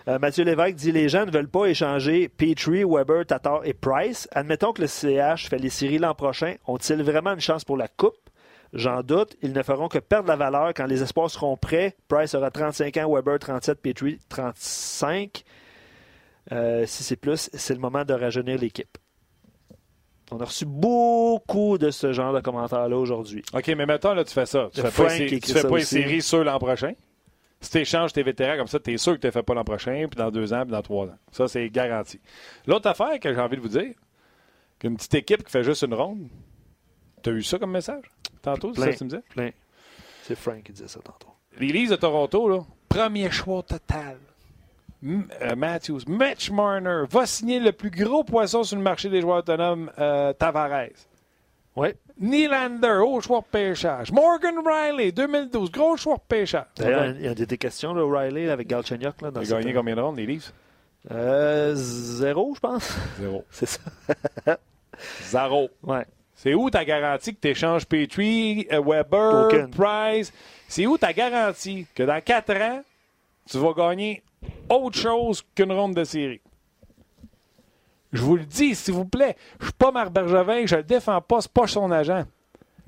Euh, 0.08 0.18
Mathieu 0.18 0.44
Lévesque 0.44 0.76
dit 0.76 0.92
les 0.92 1.08
gens 1.08 1.26
ne 1.26 1.30
veulent 1.30 1.48
pas 1.48 1.66
échanger 1.66 2.28
Petrie, 2.28 2.84
Weber, 2.84 3.26
Tatar 3.26 3.60
et 3.64 3.74
Price. 3.74 4.28
Admettons 4.32 4.72
que 4.72 4.82
le 4.82 4.88
CH 4.88 5.48
fait 5.48 5.58
les 5.58 5.68
séries 5.68 5.98
l'an 5.98 6.14
prochain. 6.14 6.54
Ont-ils 6.66 7.02
vraiment 7.02 7.32
une 7.32 7.40
chance 7.40 7.64
pour 7.64 7.76
la 7.76 7.86
Coupe? 7.86 8.16
J'en 8.72 9.02
doute. 9.02 9.36
Ils 9.42 9.52
ne 9.52 9.62
feront 9.62 9.88
que 9.88 9.98
perdre 9.98 10.28
la 10.28 10.36
valeur 10.36 10.72
quand 10.74 10.86
les 10.86 11.02
espoirs 11.02 11.30
seront 11.30 11.56
prêts. 11.56 11.96
Price 12.08 12.34
aura 12.34 12.50
35 12.50 12.96
ans, 12.96 13.12
Weber 13.12 13.38
37, 13.38 13.80
Petrie 13.80 14.18
35. 14.28 15.44
Euh, 16.52 16.86
si 16.86 17.04
c'est 17.04 17.16
plus, 17.16 17.50
c'est 17.52 17.74
le 17.74 17.80
moment 17.80 18.04
de 18.04 18.14
rajeunir 18.14 18.58
l'équipe. 18.58 18.96
On 20.32 20.38
a 20.40 20.44
reçu 20.44 20.64
beaucoup 20.64 21.76
de 21.76 21.90
ce 21.90 22.12
genre 22.12 22.32
de 22.32 22.40
commentaires-là 22.40 22.96
aujourd'hui. 22.96 23.42
OK, 23.52 23.66
mais 23.68 23.86
maintenant, 23.86 24.14
là, 24.14 24.24
tu 24.24 24.32
fais 24.32 24.46
ça. 24.46 24.68
Tu 24.72 24.80
fais 24.80 24.88
pas, 24.88 24.90
Frank 24.90 25.26
tu 25.26 25.52
fais 25.52 25.68
pas 25.68 25.78
une 25.78 25.84
série 25.84 26.22
sur 26.22 26.44
l'an 26.44 26.58
prochain? 26.58 26.92
Si 27.60 27.70
tu 27.70 27.78
échanges 27.78 28.12
tes 28.12 28.22
vétérans 28.22 28.56
comme 28.56 28.68
ça, 28.68 28.80
tu 28.80 28.92
es 28.92 28.96
sûr 28.96 29.14
que 29.14 29.20
tu 29.20 29.26
ne 29.26 29.32
fais 29.32 29.42
pas 29.42 29.54
l'an 29.54 29.64
prochain, 29.64 30.06
puis 30.10 30.16
dans 30.16 30.30
deux 30.30 30.52
ans, 30.54 30.62
puis 30.62 30.70
dans 30.70 30.82
trois 30.82 31.06
ans. 31.06 31.18
Ça, 31.30 31.46
c'est 31.46 31.68
garanti. 31.68 32.20
L'autre 32.66 32.88
affaire 32.88 33.18
que 33.20 33.34
j'ai 33.34 33.40
envie 33.40 33.56
de 33.56 33.60
vous 33.60 33.68
dire, 33.68 33.92
qu'une 34.78 34.96
petite 34.96 35.14
équipe 35.14 35.44
qui 35.44 35.50
fait 35.50 35.64
juste 35.64 35.82
une 35.82 35.94
ronde, 35.94 36.28
tu 37.22 37.30
as 37.30 37.32
eu 37.34 37.42
ça 37.42 37.58
comme 37.58 37.72
message? 37.72 38.04
Tantôt, 38.40 38.72
c'est 38.74 38.80
ça 38.80 38.92
que 38.92 38.96
tu 38.96 39.04
me 39.04 39.10
disais? 39.10 39.22
Plein. 39.30 39.50
C'est 40.22 40.36
Frank 40.36 40.62
qui 40.62 40.72
disait 40.72 40.88
ça 40.88 41.00
tantôt. 41.00 41.28
Les 41.58 41.66
Leafs 41.66 41.90
de 41.90 41.96
Toronto, 41.96 42.48
là, 42.48 42.60
premier 42.88 43.30
choix 43.30 43.62
total. 43.62 44.16
Euh, 45.02 45.56
Matthews, 45.56 46.00
Mitch 46.06 46.50
Marner 46.50 47.04
va 47.10 47.24
signer 47.26 47.58
le 47.58 47.72
plus 47.72 47.90
gros 47.90 48.22
poisson 48.24 48.62
sur 48.64 48.76
le 48.76 48.82
marché 48.82 49.08
des 49.08 49.20
joueurs 49.22 49.38
autonomes, 49.38 49.90
euh, 49.98 50.32
Tavares. 50.34 50.88
Oui. 51.76 51.88
Nylander, 52.20 53.00
haut 53.02 53.20
choix 53.22 53.40
de 53.40 53.46
pêchage. 53.50 54.12
Morgan 54.12 54.56
Riley, 54.64 55.10
2012, 55.12 55.70
gros 55.70 55.96
choix 55.96 56.16
de 56.16 56.22
pêchage. 56.28 56.66
D'ailleurs, 56.76 57.14
il 57.16 57.22
y 57.22 57.28
a 57.28 57.34
des 57.34 57.56
questions, 57.58 57.94
là, 57.94 58.28
là, 58.30 58.52
avec 58.52 58.66
Galchenyuk. 58.68 59.22
Là, 59.22 59.30
dans 59.30 59.40
Il 59.40 59.46
a 59.46 59.56
gagné 59.56 59.68
cette- 59.68 59.76
combien 59.76 59.96
de 59.96 60.00
rondes, 60.00 60.16
les 60.18 60.26
Leafs? 60.26 60.52
Euh, 61.10 61.72
zéro, 61.74 62.52
je 62.54 62.60
pense. 62.60 62.94
Zéro. 63.18 63.44
C'est 63.50 63.66
ça. 63.66 63.80
Zéro. 65.22 65.70
Ouais. 65.82 66.04
C'est 66.34 66.54
où 66.54 66.68
ta 66.70 66.84
garantie 66.84 67.34
que 67.34 67.40
tu 67.40 67.48
échanges 67.48 67.86
Petrie, 67.86 68.66
euh, 68.72 68.82
Weber. 68.84 69.68
Price? 69.70 70.32
C'est 70.68 70.86
où 70.86 70.98
ta 70.98 71.12
garantie 71.12 71.86
que 71.94 72.02
dans 72.02 72.20
quatre 72.22 72.54
ans, 72.56 72.82
tu 73.48 73.58
vas 73.58 73.72
gagner 73.72 74.22
autre 74.68 74.98
chose 74.98 75.42
qu'une 75.54 75.72
ronde 75.72 75.94
de 75.94 76.04
série? 76.04 76.40
Je 78.12 78.22
vous 78.22 78.36
le 78.36 78.44
dis, 78.44 78.74
s'il 78.74 78.94
vous 78.94 79.04
plaît, 79.04 79.36
je 79.60 79.66
suis 79.66 79.74
pas 79.74 79.92
Marc 79.92 80.10
Bergevin, 80.10 80.66
je 80.66 80.76
le 80.76 80.82
défends 80.82 81.20
pas, 81.20 81.40
c'est 81.40 81.52
pas 81.52 81.66
son 81.66 81.90
agent. 81.90 82.24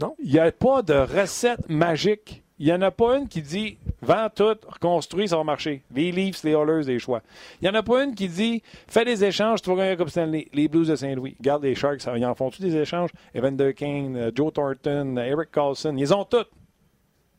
Non. 0.00 0.16
Il 0.18 0.32
n'y 0.32 0.38
a 0.38 0.50
pas 0.50 0.82
de 0.82 0.94
recette 0.94 1.68
magique. 1.68 2.42
Il 2.58 2.66
n'y 2.66 2.72
en 2.72 2.82
a 2.82 2.90
pas 2.92 3.18
une 3.18 3.26
qui 3.26 3.42
dit 3.42 3.78
vends 4.02 4.28
tout, 4.32 4.54
reconstruis, 4.68 5.28
ça 5.28 5.36
va 5.36 5.42
marcher. 5.42 5.82
Les 5.92 6.12
Leafs, 6.12 6.44
les 6.44 6.52
Oilers, 6.52 6.86
les 6.86 6.98
choix. 6.98 7.20
Il 7.60 7.64
n'y 7.64 7.70
en 7.70 7.74
a 7.74 7.82
pas 7.82 8.04
une 8.04 8.14
qui 8.14 8.28
dit 8.28 8.62
fais 8.86 9.04
des 9.04 9.24
échanges, 9.24 9.62
tu 9.62 9.70
vas 9.70 9.76
gagner 9.76 9.96
Coupe 9.96 10.10
Stanley. 10.10 10.48
Les 10.52 10.68
Blues 10.68 10.86
de 10.86 10.94
Saint-Louis. 10.94 11.34
Regarde 11.40 11.64
les 11.64 11.74
Sharks, 11.74 12.02
ils 12.16 12.24
en 12.24 12.34
font-tu 12.34 12.62
des 12.62 12.76
échanges 12.76 13.10
Evander 13.34 13.74
Kane, 13.74 14.16
euh, 14.16 14.30
Joe 14.34 14.52
Thornton, 14.52 15.16
euh, 15.16 15.24
Eric 15.24 15.50
Carlson, 15.50 15.94
ils 15.96 16.14
ont 16.14 16.24
toutes. 16.24 16.50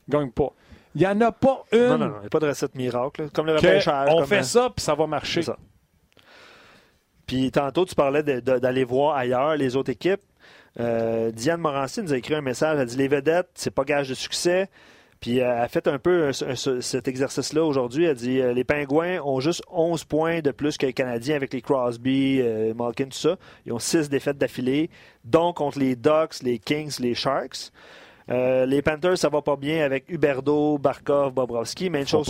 Ils 0.08 0.12
gagnent 0.12 0.32
pas. 0.32 0.52
Il 0.96 1.02
n'y 1.02 1.08
en 1.08 1.20
a 1.22 1.32
pas 1.32 1.64
une 1.72 1.80
Non, 1.80 1.98
non, 1.98 2.08
non. 2.08 2.16
Il 2.18 2.22
n'y 2.22 2.26
a 2.28 2.30
pas 2.30 2.40
de 2.40 2.48
recette 2.48 2.76
miracle. 2.76 3.24
là. 3.24 3.28
Comme 3.34 3.48
le 3.48 3.56
repêchage. 3.56 4.10
on 4.12 4.18
comme, 4.18 4.26
fait 4.28 4.40
euh, 4.40 4.44
ça 4.44 4.70
puis 4.76 4.84
ça 4.84 4.94
va 4.96 5.08
marcher. 5.08 5.42
Ça. 5.42 5.58
Puis 7.26 7.52
tantôt, 7.52 7.86
tu 7.86 7.96
parlais 7.96 8.22
d'aller 8.24 8.84
voir 8.84 9.16
ailleurs 9.16 9.56
les 9.56 9.76
autres 9.76 9.92
équipes. 9.92 10.22
Euh, 10.80 11.32
Diane 11.32 11.62
Morancy 11.62 12.02
nous 12.02 12.14
a 12.14 12.18
écrit 12.18 12.36
un 12.36 12.42
message. 12.42 12.76
Elle 12.76 12.82
a 12.82 12.86
dit 12.86 12.98
Les 12.98 13.08
vedettes, 13.08 13.50
c'est 13.56 13.72
pas 13.74 13.84
gage 13.86 14.10
de 14.10 14.14
succès. 14.14 14.70
Puis 15.20 15.40
euh, 15.40 15.46
elle 15.56 15.62
a 15.62 15.68
fait 15.70 15.88
un 15.88 16.00
peu 16.00 16.26
un- 16.28 16.50
un- 16.50 16.82
cet 16.82 17.08
exercice-là 17.08 17.64
aujourd'hui. 17.64 18.06
Elle 18.06 18.16
dit 18.18 18.42
Les 18.54 18.64
Pingouins 18.64 19.20
ont 19.24 19.40
juste 19.40 19.64
11 19.72 20.04
points 20.04 20.42
de 20.42 20.52
plus 20.52 20.78
que 20.78 20.86
les 20.86 20.94
Canadiens 20.94 21.36
avec 21.38 21.54
les 21.54 21.62
Crosby, 21.62 22.40
euh, 22.42 22.74
Malkin, 22.74 23.06
tout 23.06 23.12
ça. 23.18 23.38
Ils 23.66 23.72
ont 23.72 23.80
6 23.80 24.10
défaites 24.10 24.38
d'affilée, 24.38 24.90
dont 25.24 25.54
contre 25.54 25.80
les 25.80 25.96
Ducks, 25.96 26.42
les 26.44 26.60
Kings, 26.60 26.94
les 27.00 27.16
Sharks. 27.16 27.72
Euh, 28.30 28.66
les 28.66 28.82
Panthers, 28.82 29.18
ça 29.18 29.30
va 29.30 29.42
pas 29.42 29.56
bien 29.56 29.84
avec 29.84 30.06
Huberdo, 30.10 30.78
Barkov, 30.78 31.34
Bobrovski. 31.34 31.90
Même 31.90 32.08
chose, 32.08 32.28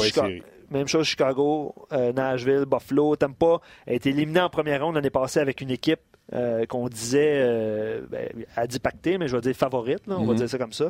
même 0.72 0.88
Chicago, 0.88 1.76
euh, 1.92 2.12
Nashville, 2.14 2.66
Buffalo, 2.66 3.16
Tampa 3.16 3.60
a 3.86 3.94
été 3.94 4.10
éliminé 4.10 4.40
en 4.42 4.50
première 4.50 4.84
ronde 4.84 4.96
l'année 4.96 5.12
passée 5.12 5.40
avec 5.40 5.62
une 5.62 5.70
équipe 5.70 6.00
euh, 6.34 6.66
qu'on 6.66 6.88
disait 6.88 8.02
ben, 8.10 8.30
à 8.56 8.66
dit 8.66 8.80
pacté, 8.80 9.18
mais 9.20 9.28
je 9.28 9.36
vais 9.36 9.42
dire 9.42 9.56
favorite, 9.56 10.08
là, 10.08 10.18
on 10.18 10.26
va 10.26 10.32
Mhm. 10.34 10.40
dire 10.40 10.50
ça 10.50 10.58
comme 10.58 10.74
ça. 10.74 10.90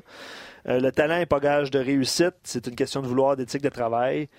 Le 0.65 0.89
talent 0.91 1.17
n'est 1.17 1.25
pas 1.25 1.41
gage 1.41 1.69
de 1.71 1.79
réussite, 1.79 2.35
c'est 2.43 2.65
une 2.67 2.75
question 2.75 3.01
de 3.01 3.07
vouloir, 3.07 3.35
d'éthique 3.35 3.61
de 3.63 3.69
travail. 3.69 4.29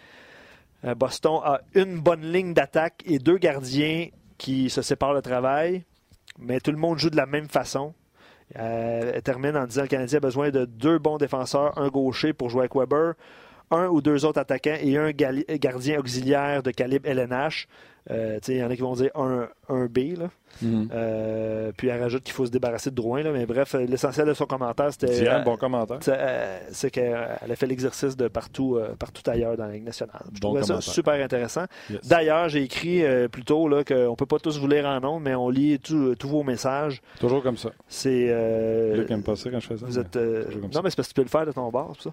Boston 0.96 1.40
a 1.44 1.60
une 1.74 1.98
bonne 1.98 2.22
ligne 2.22 2.54
d'attaque 2.54 3.02
et 3.04 3.18
deux 3.18 3.36
gardiens 3.38 4.08
qui 4.38 4.70
se 4.70 4.80
séparent 4.82 5.12
le 5.14 5.22
travail, 5.22 5.84
mais 6.38 6.60
tout 6.60 6.70
le 6.70 6.78
monde 6.78 6.98
joue 6.98 7.10
de 7.10 7.16
la 7.16 7.26
même 7.26 7.48
façon. 7.48 7.92
Euh, 8.58 9.12
elle 9.14 9.22
termine 9.22 9.56
en 9.56 9.66
disant 9.66 9.82
que 9.82 9.86
le 9.86 9.90
Canadien 9.90 10.18
a 10.18 10.20
besoin 10.20 10.50
de 10.50 10.64
deux 10.64 10.98
bons 10.98 11.18
défenseurs, 11.18 11.76
un 11.78 11.88
gaucher 11.88 12.32
pour 12.32 12.50
jouer 12.50 12.60
avec 12.62 12.74
Weber, 12.74 13.14
un 13.70 13.88
ou 13.88 14.00
deux 14.00 14.24
autres 14.24 14.40
attaquants 14.40 14.76
et 14.80 14.96
un 14.96 15.10
gardien 15.10 15.98
auxiliaire 15.98 16.62
de 16.62 16.70
calibre 16.70 17.08
LNH. 17.08 17.66
Euh, 18.10 18.38
Il 18.48 18.56
y 18.56 18.62
en 18.62 18.70
a 18.70 18.74
qui 18.76 18.82
vont 18.82 18.92
dire 18.94 19.10
un, 19.14 19.48
un 19.68 19.86
B. 19.86 20.18
Là. 20.18 20.28
Mhm. 20.62 20.88
Euh, 20.92 21.72
puis 21.76 21.88
elle 21.88 22.00
rajoute 22.02 22.22
qu'il 22.22 22.34
faut 22.34 22.44
se 22.46 22.50
débarrasser 22.50 22.90
de 22.90 22.94
Drouin. 22.94 23.22
Là. 23.22 23.32
Mais 23.32 23.46
bref, 23.46 23.74
euh, 23.74 23.86
l'essentiel 23.86 24.26
de 24.26 24.34
son 24.34 24.44
commentaire, 24.46 24.92
c'était. 24.92 25.26
Euh, 25.28 25.38
bon 25.40 25.56
commentaire. 25.56 25.98
c'est, 26.02 26.12
euh, 26.14 26.58
c'est 26.70 26.90
qu'elle 26.90 27.14
a 27.50 27.56
fait 27.56 27.66
l'exercice 27.66 28.16
de 28.16 28.28
partout, 28.28 28.76
euh, 28.76 28.94
partout 28.98 29.22
ailleurs 29.30 29.56
dans 29.56 29.64
la 29.66 29.72
Ligue 29.72 29.84
nationale. 29.84 30.22
Je 30.34 30.40
Bon 30.40 30.48
trouvais 30.54 30.62
ça 30.64 30.80
super 30.82 31.14
intéressant. 31.14 31.64
Yes. 31.90 32.06
D'ailleurs, 32.06 32.48
j'ai 32.50 32.62
écrit 32.62 33.04
euh, 33.04 33.28
plus 33.28 33.42
tôt 33.44 33.68
là, 33.68 33.84
qu'on 33.84 34.10
ne 34.10 34.16
peut 34.16 34.26
pas 34.26 34.38
tous 34.38 34.58
vous 34.58 34.68
lire 34.68 34.84
en 34.86 35.00
nombre, 35.00 35.20
mais 35.20 35.34
on 35.34 35.48
lit 35.48 35.78
tous 35.78 36.14
vos 36.24 36.42
messages. 36.42 37.00
Toujours 37.20 37.42
comme 37.42 37.56
ça. 37.56 37.70
C'est. 37.88 38.26
euh, 38.28 38.96
Luc 38.96 39.10
aime 39.10 39.22
pas 39.22 39.36
ça 39.36 39.50
quand 39.50 39.60
je 39.60 39.66
fais 39.66 39.76
ça. 39.78 39.86
vous 39.86 39.94
mais 39.94 40.00
êtes, 40.00 40.16
euh, 40.16 40.44
toujours 40.44 40.60
comme 40.60 40.70
non, 40.70 40.72
ça. 40.74 40.82
mais 40.82 40.90
c'est 40.90 40.96
parce 40.96 41.08
que 41.08 41.12
tu 41.14 41.16
peux 41.16 41.22
le 41.22 41.28
faire 41.28 41.46
de 41.46 41.52
ton 41.52 41.70
c'est 41.96 42.02
ça. 42.04 42.10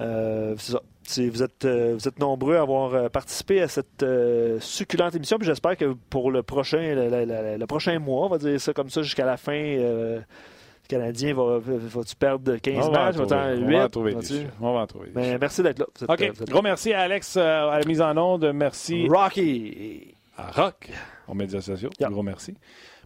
Euh, 0.00 0.54
c'est 0.58 0.72
ça. 0.72 0.80
C'est- 1.06 1.28
vous, 1.28 1.42
êtes, 1.42 1.64
euh, 1.66 1.94
vous 1.98 2.08
êtes 2.08 2.18
nombreux 2.18 2.56
à 2.56 2.62
avoir 2.62 2.94
euh, 2.94 3.08
participé 3.10 3.60
à 3.60 3.68
cette 3.68 4.02
euh, 4.02 4.58
succulente 4.60 5.14
émission. 5.14 5.36
Puis 5.38 5.46
j'espère 5.46 5.76
que 5.76 5.94
pour 6.08 6.30
le 6.30 6.42
prochain, 6.42 6.94
le, 6.94 7.10
le- 7.10 7.24
le- 7.26 7.56
le 7.58 7.66
prochain 7.66 7.98
mois, 7.98 8.24
on 8.26 8.28
va 8.28 8.38
dire 8.38 8.58
ça 8.60 8.72
comme 8.72 8.88
ça, 8.90 9.02
jusqu'à 9.02 9.26
la 9.26 9.36
fin, 9.36 9.52
euh, 9.52 10.16
le 10.16 10.88
Canadien 10.88 11.34
va, 11.34 11.58
va-tu 11.60 12.16
perdre 12.16 12.56
15 12.56 12.88
On 12.88 12.90
matchs, 12.90 13.16
va-tu 13.16 13.34
en 13.34 13.38
trouver- 13.38 13.62
on 13.62 13.68
8? 13.68 13.76
va 13.76 13.84
en 13.84 13.88
trouver. 13.88 14.16
On 14.60 14.72
va 14.74 14.80
en 14.80 14.86
trouver 14.86 15.10
Mais 15.14 15.22
sujets. 15.24 15.38
merci 15.38 15.62
d'être 15.62 15.78
là. 15.78 15.86
Êtes, 16.02 16.10
OK. 16.40 16.48
Gros 16.50 16.62
merci 16.62 16.92
à 16.94 17.00
Alex 17.02 17.36
euh, 17.36 17.68
à 17.68 17.78
la 17.80 17.84
mise 17.86 18.00
en 18.00 18.16
onde. 18.16 18.50
Merci 18.54 19.06
Rocky. 19.08 20.14
à 20.38 20.50
Rock 20.52 20.90
aux 21.28 21.34
médias 21.34 21.60
sociaux. 21.60 21.90
Yeah. 22.00 22.08
Gros 22.08 22.22
merci. 22.22 22.54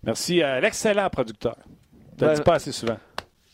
Merci 0.05 0.41
à 0.43 0.61
l'excellent 0.61 1.11
producteur. 1.11 1.57
Tu 2.16 2.24
ne 2.24 2.28
Ben- 2.30 2.34
dis 2.36 2.43
pas 2.43 2.55
assez 2.55 2.72
souvent. 2.72 2.97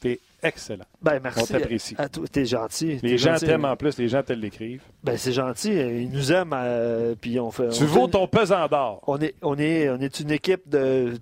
T'es 0.01 0.21
excellent. 0.45 0.85
Ben, 1.03 1.19
merci. 1.23 1.41
On 1.43 1.47
t'apprécie. 1.47 1.95
à 1.99 2.09
toi. 2.09 2.25
T'es 2.31 2.45
gentil. 2.45 2.99
Les 3.03 3.11
T'es 3.11 3.19
gens 3.19 3.33
gentil. 3.33 3.47
t'aiment 3.47 3.65
en 3.65 3.77
plus, 3.77 3.99
les 3.99 4.09
gens 4.09 4.23
te 4.23 4.33
l'écrivent. 4.33 4.83
Ben, 5.03 5.17
c'est 5.17 5.33
gentil. 5.33 5.73
Ils 5.73 6.11
nous 6.11 6.31
aiment. 6.33 6.53
euh, 6.55 7.15
puis 7.21 7.41
on 7.41 7.51
fait. 7.51 7.69
Tu 7.71 7.83
on 7.83 7.87
vaux 7.87 8.05
fait- 8.07 8.13
ton 8.13 8.27
pesant 8.29 8.67
d'or. 8.69 9.01
on 9.07 9.19
est, 9.21 9.35
on 9.43 9.59
est, 9.59 9.89
on 9.91 9.99
est 10.01 10.21
une 10.21 10.31
équipe 10.31 10.69
de 10.69 11.15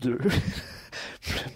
deux. 0.00 0.18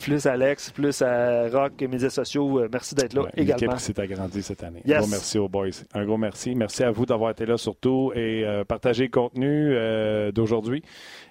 plus 0.01 0.27
Alex, 0.27 0.71
plus 0.71 1.01
à 1.03 1.49
Rock 1.49 1.81
et 1.81 1.89
médias 1.89 2.11
sociaux. 2.11 2.61
Euh, 2.61 2.69
Merci 2.71 2.95
d'être 2.95 3.15
là 3.15 3.23
Ouais, 3.23 3.31
également. 3.37 3.73
L'équipe 3.73 3.79
s'est 3.81 4.01
agrandie 4.01 4.43
cette 4.43 4.63
année. 4.63 4.83
Yes. 4.85 4.99
Un 4.99 5.01
gros 5.01 5.09
merci 5.11 5.39
aux 5.39 5.49
boys. 5.49 5.69
Un 5.95 6.05
gros 6.05 6.17
merci. 6.19 6.55
Merci 6.55 6.85
à 6.85 6.91
vous 6.91 7.07
d'avoir 7.07 7.31
été 7.31 7.47
là 7.47 7.57
surtout 7.57 8.13
et 8.15 8.45
euh, 8.45 8.65
partager 8.65 9.05
le 9.05 9.11
contenu 9.11 9.73
euh, 9.75 10.31
d'aujourd'hui. 10.33 10.83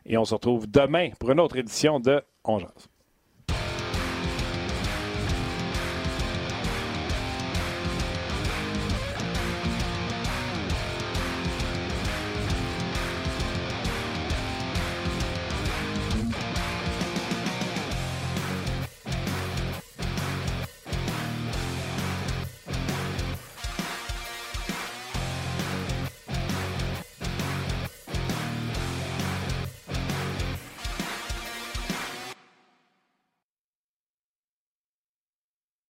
Et 0.06 0.18
on 0.18 0.26
se 0.26 0.34
retrouve 0.34 0.70
demain 0.70 1.10
pour 1.20 1.32
une 1.32 1.40
autre 1.40 1.58
édition 1.58 2.00
de 2.00 2.22
On 2.44 2.58
Jase. 2.60 2.88